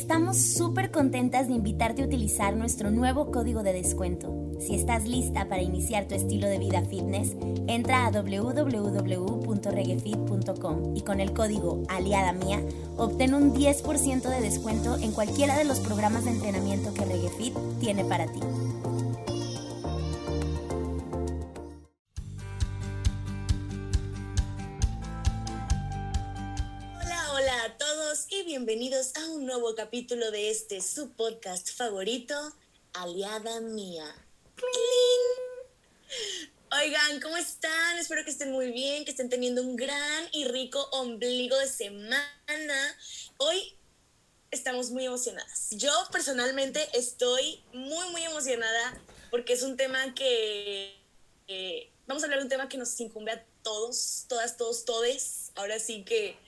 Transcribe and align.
Estamos 0.00 0.38
súper 0.38 0.90
contentas 0.90 1.46
de 1.46 1.52
invitarte 1.52 2.00
a 2.00 2.06
utilizar 2.06 2.56
nuestro 2.56 2.90
nuevo 2.90 3.30
código 3.30 3.62
de 3.62 3.74
descuento. 3.74 4.50
Si 4.58 4.74
estás 4.74 5.06
lista 5.06 5.46
para 5.46 5.60
iniciar 5.60 6.08
tu 6.08 6.14
estilo 6.14 6.48
de 6.48 6.58
vida 6.58 6.82
fitness, 6.82 7.36
entra 7.66 8.06
a 8.06 8.10
www.reguefit.com 8.10 10.96
y 10.96 11.02
con 11.02 11.20
el 11.20 11.34
código 11.34 11.82
Aliada 11.88 12.32
Mía 12.32 12.62
obtén 12.96 13.34
un 13.34 13.52
10% 13.52 14.22
de 14.22 14.40
descuento 14.40 14.96
en 14.96 15.12
cualquiera 15.12 15.58
de 15.58 15.64
los 15.64 15.80
programas 15.80 16.24
de 16.24 16.30
entrenamiento 16.30 16.94
que 16.94 17.04
Reguefit 17.04 17.54
tiene 17.78 18.02
para 18.02 18.26
ti. 18.26 18.40
Capítulo 29.90 30.30
de 30.30 30.50
este 30.50 30.80
su 30.80 31.10
podcast 31.14 31.68
favorito, 31.72 32.36
Aliada 32.92 33.58
Mía. 33.58 34.06
Oigan, 36.80 37.20
¿cómo 37.20 37.36
están? 37.36 37.98
Espero 37.98 38.24
que 38.24 38.30
estén 38.30 38.52
muy 38.52 38.70
bien, 38.70 39.04
que 39.04 39.10
estén 39.10 39.28
teniendo 39.28 39.62
un 39.62 39.74
gran 39.74 40.28
y 40.30 40.44
rico 40.44 40.80
ombligo 40.92 41.58
de 41.58 41.66
semana. 41.66 42.96
Hoy 43.38 43.76
estamos 44.52 44.92
muy 44.92 45.06
emocionadas. 45.06 45.70
Yo 45.72 45.90
personalmente 46.12 46.88
estoy 46.96 47.60
muy, 47.72 48.10
muy 48.10 48.22
emocionada 48.22 49.02
porque 49.32 49.54
es 49.54 49.64
un 49.64 49.76
tema 49.76 50.14
que... 50.14 50.94
vamos 52.06 52.22
a 52.22 52.26
hablar 52.26 52.38
de 52.38 52.44
un 52.44 52.48
tema 52.48 52.68
que 52.68 52.78
nos 52.78 53.00
incumbe 53.00 53.32
a 53.32 53.44
todos, 53.64 54.26
todas, 54.28 54.56
todos, 54.56 54.84
todes. 54.84 55.50
Ahora 55.56 55.80
sí 55.80 56.04
que 56.04 56.38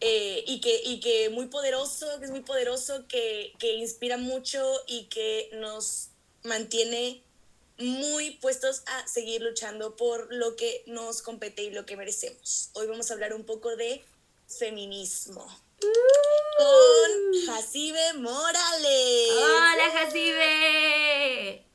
eh, 0.00 0.44
y, 0.46 0.60
que, 0.60 0.80
y 0.84 1.00
que 1.00 1.28
muy 1.30 1.46
poderoso, 1.46 2.06
que 2.18 2.24
es 2.24 2.30
muy 2.30 2.40
poderoso, 2.40 3.06
que, 3.06 3.52
que 3.58 3.74
inspira 3.74 4.16
mucho 4.16 4.64
y 4.86 5.04
que 5.04 5.50
nos 5.54 6.08
mantiene 6.42 7.22
muy 7.78 8.32
puestos 8.32 8.82
a 8.86 9.06
seguir 9.06 9.42
luchando 9.42 9.96
por 9.96 10.32
lo 10.32 10.56
que 10.56 10.82
nos 10.86 11.22
compete 11.22 11.62
y 11.62 11.70
lo 11.70 11.86
que 11.86 11.96
merecemos. 11.96 12.70
Hoy 12.74 12.86
vamos 12.86 13.10
a 13.10 13.14
hablar 13.14 13.34
un 13.34 13.44
poco 13.44 13.76
de 13.76 14.04
feminismo. 14.46 15.46
Con 15.80 17.46
Jacibe 17.46 18.12
Morales. 18.14 19.30
Hola 19.32 19.90
Jacibe. 19.94 21.69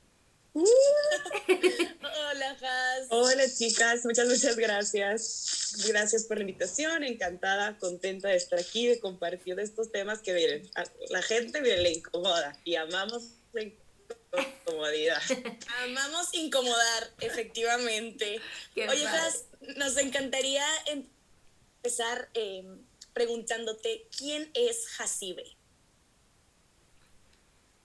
Hola 0.56 2.56
Jas. 2.58 3.08
Hola 3.10 3.44
chicas, 3.54 4.06
muchas, 4.06 4.30
muchas 4.30 4.56
gracias. 4.56 5.84
Gracias 5.86 6.24
por 6.24 6.38
la 6.38 6.44
invitación, 6.44 7.04
encantada, 7.04 7.78
contenta 7.78 8.30
de 8.30 8.38
estar 8.38 8.58
aquí, 8.58 8.88
de 8.88 9.02
compartir 9.02 9.60
estos 9.60 9.92
temas 9.92 10.22
que 10.22 10.34
vienen. 10.34 10.70
la 11.10 11.22
gente 11.22 11.60
viene 11.60 11.82
le 11.82 11.92
incomoda 11.92 12.58
y 12.64 12.76
amamos 12.76 13.32
la 13.52 13.64
incomodidad. 13.64 15.22
amamos 15.84 16.34
incomodar, 16.34 17.12
efectivamente. 17.20 18.40
Oye, 18.78 19.06
nos 19.76 19.98
encantaría 19.98 20.66
empezar 20.86 22.30
em, 22.34 22.82
preguntándote, 23.14 24.08
¿quién 24.18 24.50
es 24.54 24.88
Jacibe? 24.88 25.58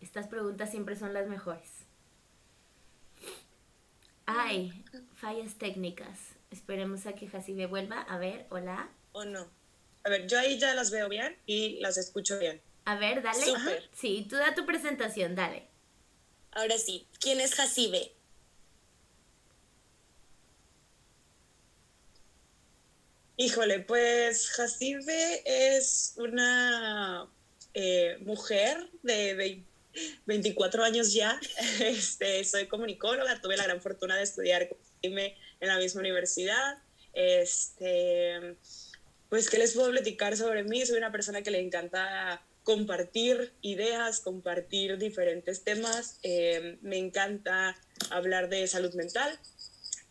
Estas 0.01 0.29
preguntas 0.29 0.71
siempre 0.71 0.97
son 0.97 1.13
las 1.13 1.27
mejores. 1.27 1.80
Ay, 4.37 4.85
fallas 5.17 5.55
técnicas. 5.59 6.19
Esperemos 6.51 7.07
a 7.07 7.15
que 7.15 7.29
Jacibe 7.29 7.67
vuelva. 7.67 8.01
A 8.03 8.19
ver, 8.19 8.47
hola. 8.51 8.89
¿O 9.13 9.25
no? 9.25 9.49
A 10.05 10.09
ver, 10.09 10.27
yo 10.29 10.39
ahí 10.39 10.59
ya 10.59 10.75
las 10.75 10.91
veo 10.91 11.09
bien 11.09 11.37
y 11.47 11.81
las 11.81 11.99
escucho 11.99 12.39
bien. 12.39 12.61
A 12.85 12.97
ver, 12.97 13.23
dale. 13.23 13.41
Sí, 13.93 14.27
tú 14.29 14.37
da 14.37 14.55
tu 14.55 14.65
presentación, 14.67 15.35
dale. 15.35 15.67
Ahora 16.53 16.79
sí, 16.79 17.07
¿quién 17.21 17.41
es 17.41 17.55
Jacibe? 17.55 18.13
Híjole, 23.37 23.81
pues 23.81 24.51
Jacibe 24.51 25.43
es 25.45 26.15
una 26.17 27.29
eh, 27.75 28.19
mujer 28.21 28.91
de 29.03 29.65
24 30.27 30.85
años 30.85 31.13
ya. 31.13 31.41
Este, 31.81 32.45
soy 32.45 32.67
comunicóloga, 32.67 33.41
tuve 33.41 33.57
la 33.57 33.65
gran 33.65 33.81
fortuna 33.81 34.17
de 34.17 34.23
estudiar 34.23 34.69
en 35.03 35.33
la 35.61 35.79
misma 35.79 36.01
universidad. 36.01 36.79
Este, 37.13 38.57
pues, 39.29 39.49
¿qué 39.51 39.59
les 39.59 39.73
puedo 39.75 39.91
platicar 39.91 40.37
sobre 40.37 40.65
mí? 40.65 40.85
Soy 40.85 40.99
una 40.99 41.13
persona 41.13 41.43
que 41.43 41.51
le 41.51 41.61
encanta 41.61 42.43
compartir 42.63 43.53
ideas, 43.63 44.21
compartir 44.21 44.99
diferentes 44.99 45.65
temas. 45.65 46.19
Em, 46.23 46.79
me 46.83 46.99
encanta 46.99 47.77
hablar 48.11 48.49
de 48.49 48.67
salud 48.67 48.95
mental. 48.95 49.39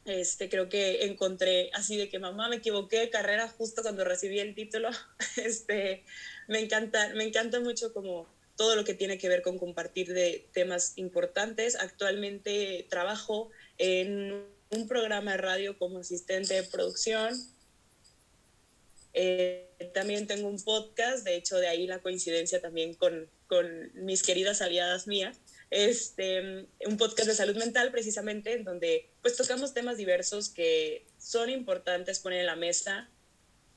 Este, 0.05 0.49
creo 0.49 0.69
que 0.69 1.05
encontré 1.05 1.69
así 1.73 1.95
de 1.97 2.09
que 2.09 2.17
mamá 2.19 2.49
me 2.49 2.57
equivoqué 2.57 2.99
de 2.99 3.09
carrera 3.09 3.47
justo 3.47 3.81
cuando 3.81 4.03
recibí 4.03 4.39
el 4.39 4.55
título. 4.55 4.89
Este, 5.37 6.03
me 6.47 6.59
encanta, 6.59 7.09
me 7.15 7.23
encanta 7.23 7.59
mucho 7.59 7.93
como 7.93 8.27
todo 8.59 8.75
lo 8.75 8.83
que 8.83 8.93
tiene 8.93 9.17
que 9.17 9.29
ver 9.29 9.41
con 9.41 9.57
compartir 9.57 10.13
de 10.13 10.45
temas 10.51 10.91
importantes. 10.97 11.77
Actualmente 11.77 12.85
trabajo 12.89 13.51
en 13.77 14.45
un 14.69 14.85
programa 14.85 15.31
de 15.31 15.37
radio 15.37 15.77
como 15.77 15.99
asistente 15.99 16.55
de 16.55 16.63
producción. 16.63 17.41
Eh, 19.13 19.69
también 19.93 20.27
tengo 20.27 20.49
un 20.49 20.61
podcast, 20.61 21.23
de 21.23 21.37
hecho 21.37 21.55
de 21.55 21.69
ahí 21.69 21.87
la 21.87 21.99
coincidencia 21.99 22.59
también 22.59 22.95
con, 22.95 23.29
con 23.47 23.93
mis 23.93 24.23
queridas 24.23 24.61
aliadas 24.61 25.07
mías, 25.07 25.37
este, 25.69 26.67
un 26.85 26.97
podcast 26.97 27.29
de 27.29 27.35
salud 27.35 27.55
mental 27.55 27.91
precisamente 27.91 28.51
en 28.51 28.65
donde 28.65 29.09
pues 29.21 29.37
tocamos 29.37 29.73
temas 29.73 29.95
diversos 29.95 30.49
que 30.49 31.05
son 31.17 31.49
importantes 31.49 32.19
poner 32.19 32.41
en 32.41 32.47
la 32.47 32.57
mesa, 32.57 33.09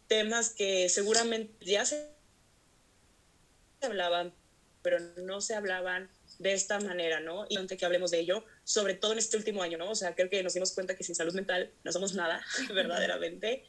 temas 0.08 0.50
que 0.50 0.88
seguramente 0.88 1.52
ya 1.64 1.84
se 1.84 2.08
hablaban, 3.80 4.34
pero 4.82 4.98
no 5.18 5.40
se 5.40 5.54
hablaban 5.54 6.10
de 6.38 6.52
esta 6.52 6.80
manera, 6.80 7.20
¿no? 7.20 7.46
Y 7.48 7.56
antes 7.56 7.78
que 7.78 7.84
hablemos 7.84 8.10
de 8.10 8.20
ello, 8.20 8.44
sobre 8.64 8.94
todo 8.94 9.12
en 9.12 9.18
este 9.18 9.36
último 9.36 9.62
año, 9.62 9.78
¿no? 9.78 9.90
O 9.90 9.94
sea, 9.94 10.14
creo 10.14 10.28
que 10.28 10.42
nos 10.42 10.54
dimos 10.54 10.72
cuenta 10.72 10.96
que 10.96 11.04
sin 11.04 11.14
salud 11.14 11.34
mental 11.34 11.72
no 11.84 11.92
somos 11.92 12.14
nada, 12.14 12.44
verdaderamente. 12.74 13.64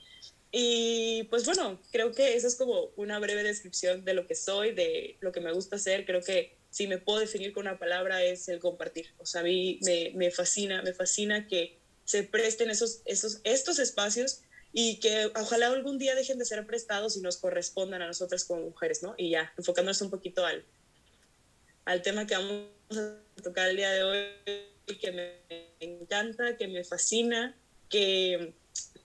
Y 0.52 1.24
pues 1.32 1.46
bueno, 1.46 1.82
creo 1.92 2.12
que 2.12 2.36
esa 2.36 2.48
es 2.48 2.56
como 2.56 2.92
una 2.96 3.18
breve 3.20 3.44
descripción 3.44 4.06
de 4.06 4.14
lo 4.14 4.28
que 4.28 4.36
soy, 4.36 4.74
de 4.74 5.18
lo 5.20 5.32
que 5.32 5.42
me 5.42 5.52
gusta 5.52 5.78
hacer. 5.78 6.06
Creo 6.06 6.22
que 6.22 6.58
si 6.70 6.88
me 6.88 7.00
puedo 7.00 7.20
definir 7.20 7.54
con 7.54 7.68
una 7.68 7.80
palabra 7.80 8.24
es 8.24 8.48
el 8.50 8.60
compartir. 8.60 9.08
O 9.18 9.26
sea, 9.26 9.42
a 9.42 9.44
mí 9.44 9.80
me, 9.84 10.12
me 10.16 10.32
fascina, 10.32 10.82
me 10.84 10.94
fascina 10.94 11.48
que 11.48 11.80
se 12.06 12.24
presten 12.24 12.70
esos, 12.70 13.02
esos, 13.06 13.42
estos 13.44 13.80
espacios 13.80 14.42
y 14.72 15.00
que 15.00 15.32
ojalá 15.36 15.68
algún 15.68 15.98
día 15.98 16.16
dejen 16.16 16.40
de 16.40 16.46
ser 16.46 16.66
prestados 16.66 17.16
y 17.16 17.22
nos 17.22 17.38
correspondan 17.38 18.02
a 18.02 18.08
nosotras 18.08 18.44
como 18.44 18.62
mujeres, 18.62 19.04
¿no? 19.04 19.14
Y 19.18 19.30
ya, 19.30 19.54
enfocándonos 19.58 20.02
un 20.02 20.10
poquito 20.10 20.46
al, 20.46 20.66
al 21.86 22.02
tema 22.02 22.26
que 22.26 22.36
vamos 22.36 22.68
a 22.92 23.42
tocar 23.42 23.70
el 23.70 23.78
día 23.78 23.92
de 23.92 24.04
hoy, 24.04 24.28
que 25.00 25.12
me 25.12 25.66
encanta, 25.80 26.58
que 26.58 26.68
me 26.68 26.84
fascina, 26.84 27.56
que 27.90 28.54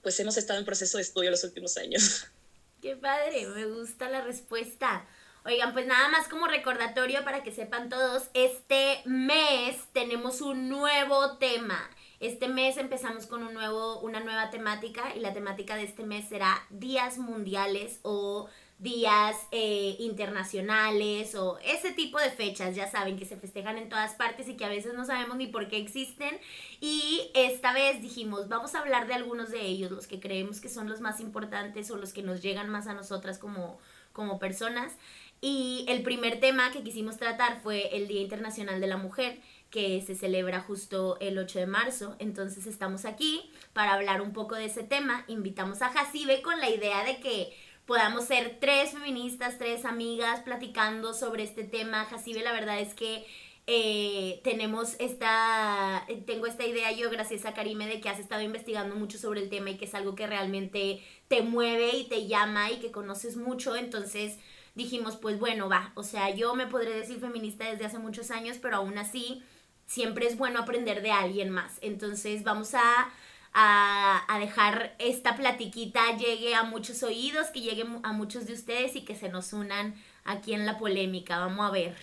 pues 0.01 0.19
hemos 0.19 0.37
estado 0.37 0.59
en 0.59 0.65
proceso 0.65 0.97
de 0.97 1.03
estudio 1.03 1.31
los 1.31 1.43
últimos 1.43 1.77
años. 1.77 2.27
Qué 2.81 2.95
padre, 2.95 3.45
me 3.47 3.65
gusta 3.65 4.09
la 4.09 4.21
respuesta. 4.21 5.05
Oigan, 5.45 5.73
pues 5.73 5.85
nada 5.85 6.09
más 6.09 6.27
como 6.27 6.47
recordatorio 6.47 7.23
para 7.23 7.43
que 7.43 7.51
sepan 7.51 7.89
todos, 7.89 8.29
este 8.33 9.01
mes 9.05 9.77
tenemos 9.93 10.41
un 10.41 10.69
nuevo 10.69 11.37
tema. 11.37 11.89
Este 12.19 12.49
mes 12.49 12.77
empezamos 12.77 13.25
con 13.25 13.43
un 13.43 13.53
nuevo, 13.53 13.99
una 14.01 14.19
nueva 14.19 14.49
temática 14.49 15.15
y 15.15 15.21
la 15.21 15.33
temática 15.33 15.75
de 15.75 15.83
este 15.83 16.03
mes 16.03 16.27
será 16.27 16.65
días 16.69 17.17
mundiales 17.17 17.99
o 18.01 18.49
días 18.79 19.35
eh, 19.51 19.97
internacionales 19.99 21.35
o 21.35 21.59
ese 21.59 21.91
tipo 21.91 22.17
de 22.17 22.31
fechas, 22.31 22.75
ya 22.75 22.89
saben, 22.89 23.17
que 23.17 23.25
se 23.25 23.35
festejan 23.35 23.77
en 23.77 23.89
todas 23.89 24.15
partes 24.15 24.47
y 24.47 24.55
que 24.55 24.63
a 24.63 24.69
veces 24.69 24.93
no 24.93 25.05
sabemos 25.05 25.35
ni 25.37 25.47
por 25.47 25.67
qué 25.67 25.77
existen. 25.77 26.39
Y 26.79 27.29
esta 27.35 27.73
vez 27.73 28.01
dijimos, 28.01 28.47
vamos 28.47 28.75
a 28.75 28.79
hablar 28.79 29.05
de 29.07 29.13
algunos 29.13 29.51
de 29.51 29.61
ellos, 29.61 29.91
los 29.91 30.07
que 30.07 30.21
creemos 30.21 30.61
que 30.61 30.69
son 30.69 30.89
los 30.89 31.01
más 31.01 31.19
importantes 31.19 31.91
o 31.91 31.97
los 31.97 32.13
que 32.13 32.23
nos 32.23 32.41
llegan 32.41 32.69
más 32.69 32.87
a 32.87 32.93
nosotras 32.93 33.37
como, 33.37 33.77
como 34.13 34.39
personas. 34.39 34.93
Y 35.41 35.85
el 35.87 36.01
primer 36.01 36.39
tema 36.39 36.71
que 36.71 36.83
quisimos 36.83 37.17
tratar 37.17 37.61
fue 37.61 37.95
el 37.95 38.07
Día 38.07 38.21
Internacional 38.21 38.79
de 38.79 38.87
la 38.87 38.97
Mujer 38.97 39.39
que 39.69 40.01
se 40.01 40.15
celebra 40.15 40.61
justo 40.61 41.17
el 41.19 41.37
8 41.37 41.59
de 41.59 41.67
marzo. 41.67 42.15
Entonces 42.19 42.65
estamos 42.65 43.05
aquí 43.05 43.49
para 43.73 43.93
hablar 43.93 44.21
un 44.21 44.33
poco 44.33 44.55
de 44.55 44.65
ese 44.65 44.83
tema. 44.83 45.23
Invitamos 45.27 45.81
a 45.81 45.89
Jacibe 45.89 46.41
con 46.41 46.59
la 46.59 46.69
idea 46.69 47.03
de 47.03 47.19
que 47.19 47.53
podamos 47.89 48.25
ser 48.25 48.59
tres 48.61 48.91
feministas, 48.91 49.57
tres 49.57 49.83
amigas 49.83 50.41
platicando 50.41 51.15
sobre 51.15 51.41
este 51.41 51.63
tema. 51.63 52.05
Jacibe, 52.05 52.43
la 52.43 52.51
verdad 52.51 52.79
es 52.79 52.93
que 52.93 53.25
eh, 53.65 54.41
tenemos 54.43 54.95
esta, 54.99 56.05
tengo 56.27 56.45
esta 56.45 56.67
idea 56.67 56.91
yo 56.91 57.09
gracias 57.09 57.45
a 57.45 57.55
Karime 57.55 57.87
de 57.87 57.99
que 57.99 58.07
has 58.07 58.19
estado 58.19 58.43
investigando 58.43 58.95
mucho 58.95 59.17
sobre 59.17 59.41
el 59.41 59.49
tema 59.49 59.71
y 59.71 59.77
que 59.77 59.85
es 59.85 59.95
algo 59.95 60.13
que 60.13 60.27
realmente 60.27 61.03
te 61.29 61.41
mueve 61.41 61.95
y 61.95 62.03
te 62.03 62.27
llama 62.27 62.69
y 62.69 62.77
que 62.77 62.91
conoces 62.91 63.37
mucho, 63.37 63.75
entonces 63.75 64.37
dijimos, 64.75 65.17
pues 65.17 65.39
bueno, 65.39 65.67
va, 65.67 65.91
o 65.95 66.03
sea, 66.03 66.29
yo 66.29 66.53
me 66.53 66.67
podré 66.67 66.91
decir 66.91 67.19
feminista 67.19 67.71
desde 67.71 67.85
hace 67.85 67.97
muchos 67.97 68.29
años, 68.29 68.59
pero 68.61 68.75
aún 68.75 68.99
así 68.99 69.41
siempre 69.87 70.27
es 70.27 70.37
bueno 70.37 70.59
aprender 70.59 71.01
de 71.01 71.09
alguien 71.09 71.49
más, 71.49 71.79
entonces 71.81 72.43
vamos 72.43 72.75
a 72.75 73.09
a, 73.53 74.23
a, 74.27 74.39
dejar 74.39 74.95
esta 74.99 75.35
platiquita 75.35 76.17
llegue 76.17 76.55
a 76.55 76.63
muchos 76.63 77.03
oídos, 77.03 77.47
que 77.47 77.61
llegue 77.61 77.85
a 78.03 78.13
muchos 78.13 78.45
de 78.45 78.53
ustedes 78.53 78.95
y 78.95 79.01
que 79.01 79.15
se 79.15 79.29
nos 79.29 79.53
unan 79.53 80.01
aquí 80.23 80.53
en 80.53 80.65
la 80.65 80.77
polémica. 80.77 81.39
Vamos 81.39 81.67
a 81.67 81.71
ver. 81.71 81.95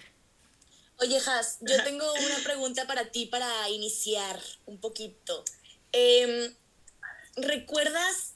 Oye, 0.98 1.18
Has, 1.18 1.58
yo 1.60 1.76
tengo 1.84 2.04
una 2.12 2.38
pregunta 2.44 2.86
para 2.86 3.10
ti 3.10 3.26
para 3.26 3.68
iniciar 3.70 4.40
un 4.66 4.78
poquito. 4.78 5.44
Eh, 5.92 6.54
¿Recuerdas 7.36 8.34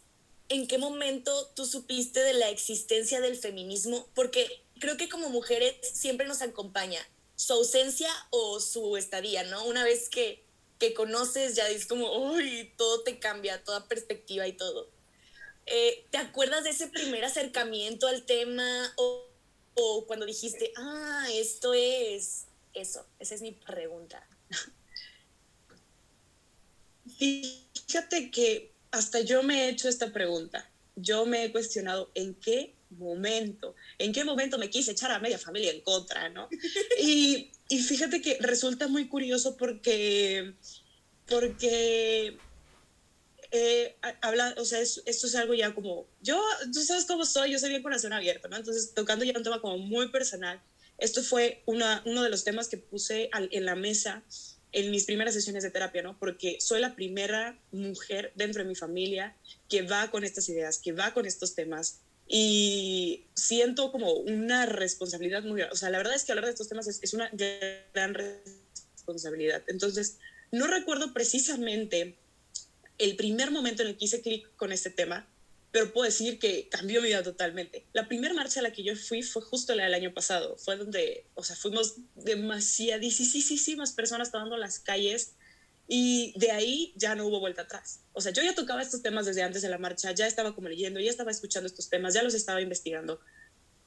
en 0.49 0.67
qué 0.67 0.79
momento 0.79 1.49
tú 1.55 1.65
supiste 1.65 2.21
de 2.21 2.35
la 2.35 2.51
existencia 2.51 3.21
del 3.21 3.37
feminismo? 3.37 4.07
Porque 4.15 4.63
creo 4.79 4.97
que 4.97 5.09
como 5.09 5.31
mujeres 5.31 5.75
siempre 5.83 6.27
nos 6.27 6.43
acompaña 6.43 7.01
su 7.37 7.55
ausencia 7.55 8.11
o 8.31 8.61
su 8.61 8.99
estadía, 8.99 9.45
¿no? 9.45 9.65
Una 9.65 9.85
vez 9.85 10.11
que, 10.11 10.45
que 10.81 10.95
conoces 10.95 11.55
ya 11.55 11.69
es 11.69 11.87
como, 11.87 12.33
uy, 12.33 12.73
todo 12.77 13.03
te 13.03 13.21
cambia, 13.21 13.63
toda 13.63 13.87
perspectiva 13.87 14.49
y 14.49 14.55
todo. 14.55 14.89
Eh, 15.67 16.07
¿Te 16.11 16.19
acuerdas 16.19 16.65
de 16.65 16.71
ese 16.71 16.89
primer 16.89 17.25
acercamiento 17.25 18.09
al 18.09 18.25
tema 18.25 18.93
o, 18.97 19.29
o 19.75 20.07
cuando 20.07 20.27
dijiste, 20.27 20.73
ah, 20.77 21.29
esto 21.33 21.75
es 21.75 22.47
eso, 22.75 23.07
esa 23.19 23.35
es 23.35 23.43
mi 23.43 23.53
pregunta. 23.53 24.27
Fíjate 27.19 28.31
que 28.31 28.73
hasta 28.91 29.21
yo 29.21 29.43
me 29.43 29.65
he 29.65 29.69
hecho 29.69 29.87
esta 29.89 30.13
pregunta. 30.13 30.71
Yo 30.97 31.27
me 31.27 31.45
he 31.45 31.53
cuestionado 31.53 32.11
en 32.15 32.35
qué 32.35 32.75
momento, 32.91 33.75
en 33.99 34.13
qué 34.13 34.25
momento 34.25 34.59
me 34.59 34.71
quise 34.71 34.93
echar 34.93 35.11
a 35.11 35.19
media 35.19 35.39
familia 35.39 35.73
en 35.73 35.83
contra, 35.83 36.31
¿no? 36.31 36.49
Y, 36.99 37.53
y 37.71 37.79
fíjate 37.79 38.21
que 38.21 38.37
resulta 38.41 38.89
muy 38.89 39.09
curioso 39.09 39.57
porque, 39.57 40.55
porque 41.29 42.37
eh, 43.53 43.97
habla, 44.23 44.57
o 44.59 44.65
sea, 44.65 44.81
es, 44.81 45.01
esto 45.07 45.29
es 45.29 45.37
algo 45.37 45.55
ya 45.55 45.73
como, 45.73 46.09
yo, 46.21 46.43
tú 46.73 46.83
sabes 46.83 47.05
cómo 47.05 47.25
soy, 47.25 47.53
yo 47.53 47.61
soy 47.61 47.69
bien 47.69 47.85
corazón 47.85 48.13
abierto, 48.13 48.49
¿no? 48.49 48.57
Entonces, 48.57 48.93
tocando 48.93 49.25
ya 49.25 49.39
un 49.39 49.45
tema 49.45 49.61
como 49.61 49.79
muy 49.79 50.09
personal, 50.09 50.61
esto 50.99 51.23
fue 51.23 51.63
una, 51.65 52.03
uno 52.07 52.25
de 52.25 52.31
los 52.31 52.43
temas 52.43 52.67
que 52.67 52.77
puse 52.77 53.29
al, 53.31 53.49
en 53.53 53.65
la 53.65 53.77
mesa 53.77 54.25
en 54.73 54.91
mis 54.91 55.05
primeras 55.05 55.35
sesiones 55.35 55.63
de 55.63 55.71
terapia, 55.71 56.03
¿no? 56.03 56.19
Porque 56.19 56.59
soy 56.61 56.81
la 56.81 56.97
primera 56.97 57.57
mujer 57.71 58.33
dentro 58.35 58.65
de 58.65 58.69
mi 58.69 58.75
familia 58.75 59.37
que 59.69 59.83
va 59.83 60.11
con 60.11 60.25
estas 60.25 60.49
ideas, 60.49 60.79
que 60.79 60.91
va 60.91 61.15
con 61.15 61.25
estos 61.25 61.55
temas 61.55 62.01
y 62.33 63.27
siento 63.35 63.91
como 63.91 64.13
una 64.13 64.65
responsabilidad 64.65 65.43
muy 65.43 65.59
grande. 65.59 65.73
O 65.73 65.77
sea, 65.77 65.91
la 65.91 65.99
verdad 65.99 66.15
es 66.15 66.23
que 66.23 66.31
hablar 66.31 66.45
de 66.45 66.53
estos 66.53 66.69
temas 66.69 66.87
es, 66.87 67.03
es 67.03 67.13
una 67.13 67.29
gran 67.33 68.15
responsabilidad. 68.15 69.65
Entonces, 69.67 70.19
no 70.53 70.69
recuerdo 70.69 71.13
precisamente 71.13 72.17
el 72.99 73.17
primer 73.17 73.51
momento 73.51 73.83
en 73.83 73.89
el 73.89 73.97
que 73.97 74.05
hice 74.05 74.23
clic 74.23 74.49
con 74.55 74.71
este 74.71 74.91
tema, 74.91 75.29
pero 75.73 75.93
puedo 75.93 76.05
decir 76.05 76.39
que 76.39 76.69
cambió 76.69 77.03
mi 77.03 77.09
vida 77.09 77.25
totalmente. 77.25 77.85
La 77.93 78.07
primera 78.07 78.33
marcha 78.33 78.61
a 78.61 78.63
la 78.63 78.73
que 78.73 78.85
yo 78.85 78.95
fui 78.95 79.25
fue 79.25 79.43
justo 79.43 79.75
la 79.75 79.85
del 79.85 79.95
año 79.95 80.15
pasado, 80.15 80.57
fue 80.57 80.77
donde, 80.77 81.27
o 81.35 81.43
sea, 81.43 81.57
fuimos 81.57 81.97
demasiadísimas 82.15 83.93
personas 83.93 84.31
tomando 84.31 84.57
las 84.57 84.79
calles 84.79 85.33
y 85.93 86.33
de 86.39 86.53
ahí 86.53 86.93
ya 86.95 87.17
no 87.17 87.27
hubo 87.27 87.41
vuelta 87.41 87.63
atrás. 87.63 88.01
O 88.13 88.21
sea, 88.21 88.33
yo 88.33 88.45
ya 88.45 88.55
tocaba 88.55 88.81
estos 88.81 89.03
temas 89.03 89.27
desde 89.27 89.43
antes 89.43 89.61
de 89.61 89.69
la 89.69 89.77
marcha, 89.77 90.13
ya 90.13 90.27
estaba 90.27 90.55
como 90.55 90.69
leyendo, 90.69 91.01
ya 91.01 91.11
estaba 91.11 91.33
escuchando 91.33 91.67
estos 91.67 91.89
temas, 91.89 92.15
ya 92.15 92.23
los 92.23 92.35
estaba 92.35 92.63
investigando, 92.63 93.21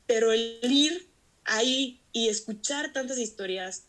pero 0.06 0.34
el 0.34 0.60
ir 0.62 1.10
ahí 1.46 2.02
y 2.12 2.28
escuchar 2.28 2.92
tantas 2.92 3.18
historias 3.18 3.86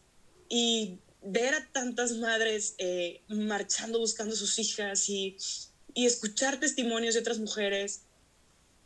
y 0.48 1.00
ver 1.22 1.54
a 1.54 1.68
tantas 1.72 2.12
madres 2.12 2.76
eh, 2.78 3.22
marchando 3.28 3.98
buscando 3.98 4.36
sus 4.36 4.58
hijas 4.60 5.08
y 5.08 5.36
y 5.94 6.06
escuchar 6.06 6.58
testimonios 6.58 7.14
de 7.14 7.20
otras 7.20 7.38
mujeres, 7.38 8.02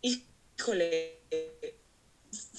híjole, 0.03 1.19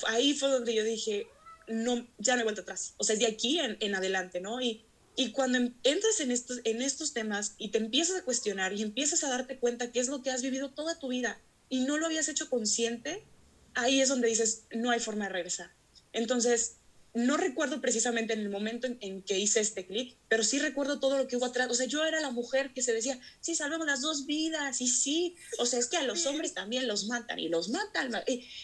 ahí 0.08 0.34
fue 0.34 0.50
donde 0.50 0.74
yo 0.74 0.84
dije, 0.84 1.28
no, 1.68 2.08
ya 2.18 2.36
no 2.36 2.42
he 2.42 2.44
vuelto 2.44 2.62
atrás, 2.62 2.96
o 2.98 3.04
sea, 3.04 3.14
es 3.14 3.20
de 3.20 3.28
aquí 3.28 3.60
en, 3.60 3.78
en 3.80 3.96
adelante, 3.96 4.42
¿no? 4.42 4.60
Y, 4.60 4.86
y 5.20 5.34
cuando 5.34 5.58
entras 5.58 6.22
en 6.22 6.32
estos, 6.32 6.62
en 6.64 6.82
estos 6.82 7.12
temas 7.12 7.56
y 7.58 7.72
te 7.72 7.78
empiezas 7.78 8.16
a 8.16 8.24
cuestionar 8.24 8.72
y 8.72 8.84
empiezas 8.84 9.26
a 9.26 9.30
darte 9.30 9.60
cuenta 9.60 9.92
qué 9.92 10.00
es 10.00 10.08
lo 10.08 10.22
que 10.22 10.30
has 10.30 10.42
vivido 10.42 10.72
toda 10.72 10.98
tu 10.98 11.10
vida 11.10 11.42
y 11.68 11.82
no 11.82 11.98
lo 11.98 12.06
habías 12.06 12.30
hecho 12.30 12.50
consciente, 12.50 13.26
ahí 13.74 14.00
es 14.00 14.08
donde 14.08 14.30
dices, 14.30 14.64
no 14.72 14.92
hay 14.92 15.02
forma 15.02 15.26
de 15.26 15.34
regresar. 15.34 15.74
Entonces, 16.14 16.78
no 17.14 17.36
recuerdo 17.36 17.82
precisamente 17.82 18.32
en 18.32 18.40
el 18.40 18.50
momento 18.50 18.88
en, 18.88 19.22
que 19.24 19.38
hice 19.38 19.60
este 19.60 19.86
clic, 19.86 20.16
pero 20.30 20.42
sí 20.42 20.58
recuerdo 20.58 21.02
todo 21.02 21.18
lo 21.18 21.28
que 21.28 21.36
hubo 21.36 21.48
atrás. 21.48 21.68
O 21.70 21.74
sea, 21.74 21.86
yo 21.86 22.06
era 22.06 22.22
la 22.22 22.32
mujer 22.32 22.72
que 22.74 22.82
se 22.82 22.94
decía, 22.94 23.20
sí, 23.42 23.56
salvemos 23.56 23.88
las 23.88 24.00
dos 24.00 24.26
vidas, 24.26 24.80
y 24.80 24.88
sí, 24.88 25.36
o 25.58 25.66
sea, 25.66 25.80
es 25.80 25.88
que 25.88 25.98
a 25.98 26.04
los 26.04 26.26
hombres 26.28 26.54
también 26.54 26.88
los 26.88 27.08
matan, 27.08 27.40
y 27.40 27.50
los 27.50 27.68
matan, 27.68 28.14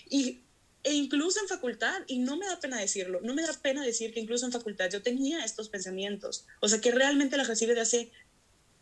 y, 0.09 0.44
e 0.85 0.93
incluso 0.93 1.39
en 1.41 1.47
facultad, 1.47 2.03
y 2.05 2.19
no 2.19 2.37
me 2.37 2.45
da 2.45 2.59
pena 2.59 2.79
decirlo, 2.79 3.19
no 3.21 3.33
me 3.33 3.41
da 3.41 3.51
pena 3.53 3.83
decir 3.83 4.13
que 4.13 4.19
incluso 4.19 4.45
en 4.45 4.51
facultad 4.51 4.87
yo 4.91 5.01
tenía 5.01 5.43
estos 5.43 5.67
pensamientos. 5.67 6.45
O 6.61 6.67
sea, 6.67 6.79
que 6.79 6.91
realmente 6.91 7.37
la 7.37 7.43
Jacibe 7.43 7.73
de 7.73 7.81
hace 7.81 8.11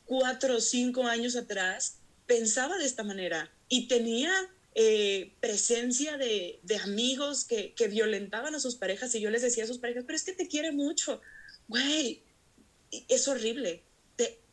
cuatro 0.03 0.57
o 0.57 0.61
cinco 0.61 1.03
años 1.03 1.37
atrás 1.37 1.99
pensaba 2.27 2.77
de 2.77 2.85
esta 2.85 3.05
manera 3.05 3.49
y 3.69 3.87
tenía 3.87 4.33
eh, 4.75 5.33
presencia 5.39 6.17
de, 6.17 6.59
de 6.63 6.75
amigos 6.75 7.45
que, 7.45 7.73
que, 7.73 7.87
violentaban 7.87 8.53
a 8.53 8.59
sus 8.59 8.75
parejas 8.75 9.15
y 9.15 9.21
yo 9.21 9.29
les 9.29 9.41
decía 9.41 9.63
a 9.63 9.67
sus 9.67 9.77
parejas, 9.77 10.03
pero 10.05 10.17
es 10.17 10.23
que 10.23 10.33
te 10.33 10.49
quiere 10.49 10.73
mucho, 10.73 11.21
güey, 11.69 12.21
es 13.07 13.27
horrible, 13.29 13.81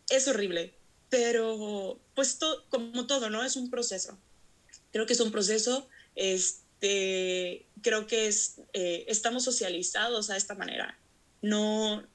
es 0.09 0.29
horrible, 0.29 0.75
pero 1.09 2.01
pues 2.15 2.39
to, 2.39 2.65
como 2.69 3.09
todo, 3.09 3.29
¿no? 3.29 3.45
Es 3.45 3.57
un 3.57 3.71
proceso. 3.71 4.19
Creo 4.93 5.07
que 5.07 5.15
es 5.15 5.21
un 5.21 5.33
proceso, 5.33 5.89
este, 6.15 6.70
creo 6.81 8.07
que 8.07 8.27
es, 8.27 8.61
eh, 8.73 9.05
estamos 9.09 9.45
socializados 9.45 10.31
a 10.31 10.37
esta 10.37 10.55
manera, 10.55 10.99
no, 11.43 12.07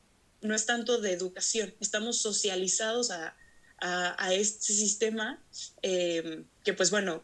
no 0.41 0.55
es 0.55 0.65
tanto 0.65 0.99
de 0.99 1.11
educación, 1.11 1.73
estamos 1.79 2.21
socializados 2.21 3.11
a, 3.11 3.35
a, 3.79 4.23
a 4.23 4.33
este 4.33 4.73
sistema 4.73 5.43
eh, 5.81 6.43
que 6.63 6.73
pues 6.73 6.91
bueno, 6.91 7.23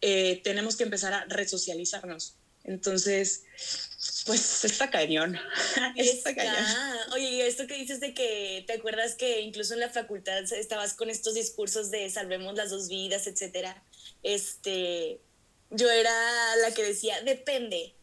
eh, 0.00 0.40
tenemos 0.44 0.76
que 0.76 0.84
empezar 0.84 1.12
a 1.12 1.24
resocializarnos. 1.26 2.36
Entonces, 2.64 3.44
pues 4.26 4.64
está 4.64 4.90
cañón. 4.90 5.38
está 5.96 6.34
cañón. 6.34 6.64
Oye, 7.12 7.46
esto 7.46 7.68
que 7.68 7.74
dices 7.74 8.00
de 8.00 8.12
que 8.12 8.64
te 8.66 8.72
acuerdas 8.72 9.14
que 9.14 9.40
incluso 9.40 9.74
en 9.74 9.80
la 9.80 9.88
facultad 9.88 10.42
estabas 10.52 10.94
con 10.94 11.08
estos 11.08 11.34
discursos 11.34 11.92
de 11.92 12.10
salvemos 12.10 12.56
las 12.56 12.70
dos 12.70 12.88
vidas, 12.88 13.28
etcétera. 13.28 13.84
Este, 14.24 15.20
yo 15.70 15.90
era 15.90 16.56
la 16.56 16.72
que 16.74 16.82
decía, 16.82 17.20
depende 17.22 17.94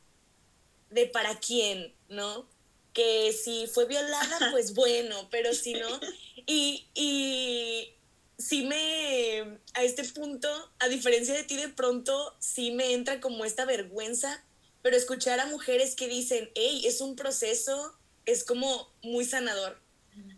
de 0.90 1.08
para 1.08 1.40
quién, 1.40 1.94
¿no? 2.10 2.48
Que 2.94 3.34
si 3.34 3.68
fue 3.68 3.86
violada, 3.86 4.52
pues 4.52 4.74
bueno, 4.74 5.28
pero 5.32 5.54
si 5.54 5.74
no. 5.74 5.88
Y, 6.46 6.90
y 6.94 7.94
sí 8.38 8.66
me, 8.66 9.60
a 9.76 9.84
este 9.84 10.04
punto, 10.04 10.50
a 10.80 10.90
diferencia 10.90 11.34
de 11.34 11.44
ti, 11.44 11.56
de 11.56 11.70
pronto 11.70 12.36
sí 12.40 12.72
me 12.72 12.94
entra 12.94 13.22
como 13.22 13.46
esta 13.46 13.64
vergüenza, 13.64 14.44
pero 14.82 14.98
escuchar 14.98 15.40
a 15.40 15.46
mujeres 15.46 15.96
que 15.96 16.10
dicen, 16.10 16.52
hey, 16.56 16.84
es 16.86 17.00
un 17.00 17.16
proceso, 17.16 17.98
es 18.26 18.44
como 18.44 18.92
muy 19.02 19.24
sanador, 19.24 19.80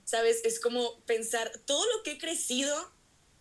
¿sabes? 0.04 0.42
Es 0.44 0.60
como 0.60 1.00
pensar 1.02 1.52
todo 1.66 1.84
lo 1.84 2.04
que 2.04 2.12
he 2.12 2.18
crecido 2.20 2.92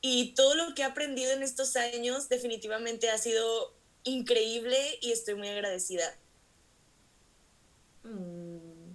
y 0.06 0.34
todo 0.34 0.54
lo 0.54 0.74
que 0.74 0.82
he 0.82 0.84
aprendido 0.84 1.32
en 1.32 1.42
estos 1.42 1.76
años 1.76 2.28
definitivamente 2.28 3.08
ha 3.08 3.16
sido 3.16 3.74
increíble 4.02 4.76
y 5.00 5.12
estoy 5.12 5.34
muy 5.34 5.48
agradecida. 5.48 6.04
Mm. 8.02 8.92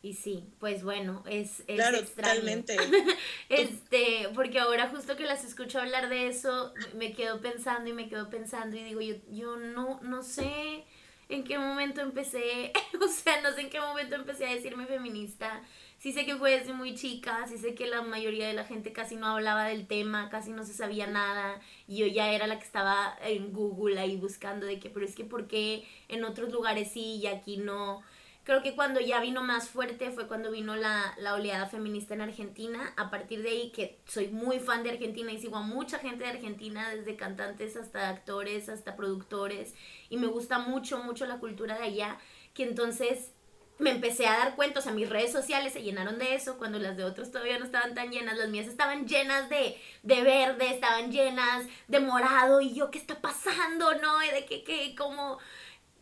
Y 0.00 0.14
sí, 0.14 0.48
pues 0.58 0.82
bueno, 0.82 1.22
es, 1.28 1.60
es 1.66 1.76
claro, 1.76 1.98
extraño. 1.98 2.40
Totalmente. 2.40 2.78
este, 3.50 4.30
porque 4.34 4.58
ahora 4.58 4.88
justo 4.88 5.16
que 5.16 5.24
las 5.24 5.44
escucho 5.44 5.80
hablar 5.80 6.08
de 6.08 6.28
eso, 6.28 6.72
me 6.94 7.12
quedo 7.12 7.42
pensando 7.42 7.90
y 7.90 7.92
me 7.92 8.08
quedo 8.08 8.30
pensando 8.30 8.74
y 8.74 8.84
digo, 8.84 9.02
yo, 9.02 9.16
yo 9.30 9.56
no, 9.56 10.00
no 10.00 10.22
sé 10.22 10.86
en 11.28 11.44
qué 11.44 11.58
momento 11.58 12.00
empecé, 12.00 12.72
o 13.02 13.08
sea, 13.08 13.42
no 13.42 13.52
sé 13.52 13.60
en 13.60 13.68
qué 13.68 13.80
momento 13.80 14.14
empecé 14.14 14.46
a 14.46 14.54
decirme 14.54 14.86
feminista. 14.86 15.62
Sí 15.98 16.12
sé 16.12 16.24
que 16.24 16.36
fue 16.36 16.52
desde 16.52 16.72
muy 16.72 16.94
chica, 16.94 17.44
sí 17.48 17.58
sé 17.58 17.74
que 17.74 17.88
la 17.88 18.02
mayoría 18.02 18.46
de 18.46 18.52
la 18.52 18.64
gente 18.64 18.92
casi 18.92 19.16
no 19.16 19.26
hablaba 19.26 19.64
del 19.64 19.88
tema, 19.88 20.30
casi 20.30 20.52
no 20.52 20.62
se 20.64 20.72
sabía 20.72 21.08
nada, 21.08 21.60
y 21.88 21.96
yo 21.96 22.06
ya 22.06 22.30
era 22.32 22.46
la 22.46 22.58
que 22.58 22.64
estaba 22.64 23.18
en 23.24 23.52
Google 23.52 23.98
ahí 23.98 24.16
buscando 24.16 24.64
de 24.64 24.78
que, 24.78 24.90
pero 24.90 25.04
es 25.04 25.16
que 25.16 25.24
¿por 25.24 25.48
qué 25.48 25.84
en 26.06 26.22
otros 26.22 26.52
lugares 26.52 26.92
sí 26.92 27.16
y 27.16 27.26
aquí 27.26 27.56
no? 27.56 28.04
Creo 28.44 28.62
que 28.62 28.76
cuando 28.76 29.00
ya 29.00 29.20
vino 29.20 29.42
más 29.42 29.68
fuerte 29.68 30.10
fue 30.12 30.28
cuando 30.28 30.50
vino 30.52 30.76
la, 30.76 31.14
la, 31.18 31.34
oleada 31.34 31.66
feminista 31.66 32.14
en 32.14 32.22
Argentina. 32.22 32.94
A 32.96 33.10
partir 33.10 33.42
de 33.42 33.50
ahí, 33.50 33.72
que 33.72 33.98
soy 34.06 34.28
muy 34.28 34.58
fan 34.58 34.82
de 34.82 34.88
Argentina 34.88 35.30
y 35.30 35.38
sigo 35.38 35.56
a 35.56 35.60
mucha 35.60 35.98
gente 35.98 36.24
de 36.24 36.30
Argentina, 36.30 36.88
desde 36.94 37.14
cantantes 37.14 37.76
hasta 37.76 38.08
actores, 38.08 38.70
hasta 38.70 38.96
productores. 38.96 39.74
Y 40.08 40.16
me 40.16 40.28
gusta 40.28 40.58
mucho, 40.60 40.96
mucho 41.02 41.26
la 41.26 41.40
cultura 41.40 41.76
de 41.76 41.84
allá. 41.84 42.18
Que 42.54 42.62
entonces 42.62 43.32
me 43.78 43.90
empecé 43.90 44.26
a 44.26 44.38
dar 44.38 44.56
cuenta, 44.56 44.80
o 44.80 44.82
sea, 44.82 44.92
mis 44.92 45.08
redes 45.08 45.32
sociales 45.32 45.72
se 45.72 45.82
llenaron 45.82 46.18
de 46.18 46.34
eso, 46.34 46.58
cuando 46.58 46.78
las 46.78 46.96
de 46.96 47.04
otros 47.04 47.30
todavía 47.30 47.58
no 47.58 47.64
estaban 47.64 47.94
tan 47.94 48.10
llenas, 48.10 48.36
las 48.36 48.48
mías 48.48 48.66
estaban 48.66 49.06
llenas 49.06 49.48
de, 49.48 49.80
de 50.02 50.22
verde, 50.22 50.70
estaban 50.70 51.12
llenas 51.12 51.66
de 51.86 52.00
morado, 52.00 52.60
y 52.60 52.74
yo, 52.74 52.90
¿qué 52.90 52.98
está 52.98 53.20
pasando? 53.20 53.94
¿No? 53.94 54.18
De 54.18 54.44
que, 54.46 54.64
que, 54.64 54.94
como, 54.96 55.38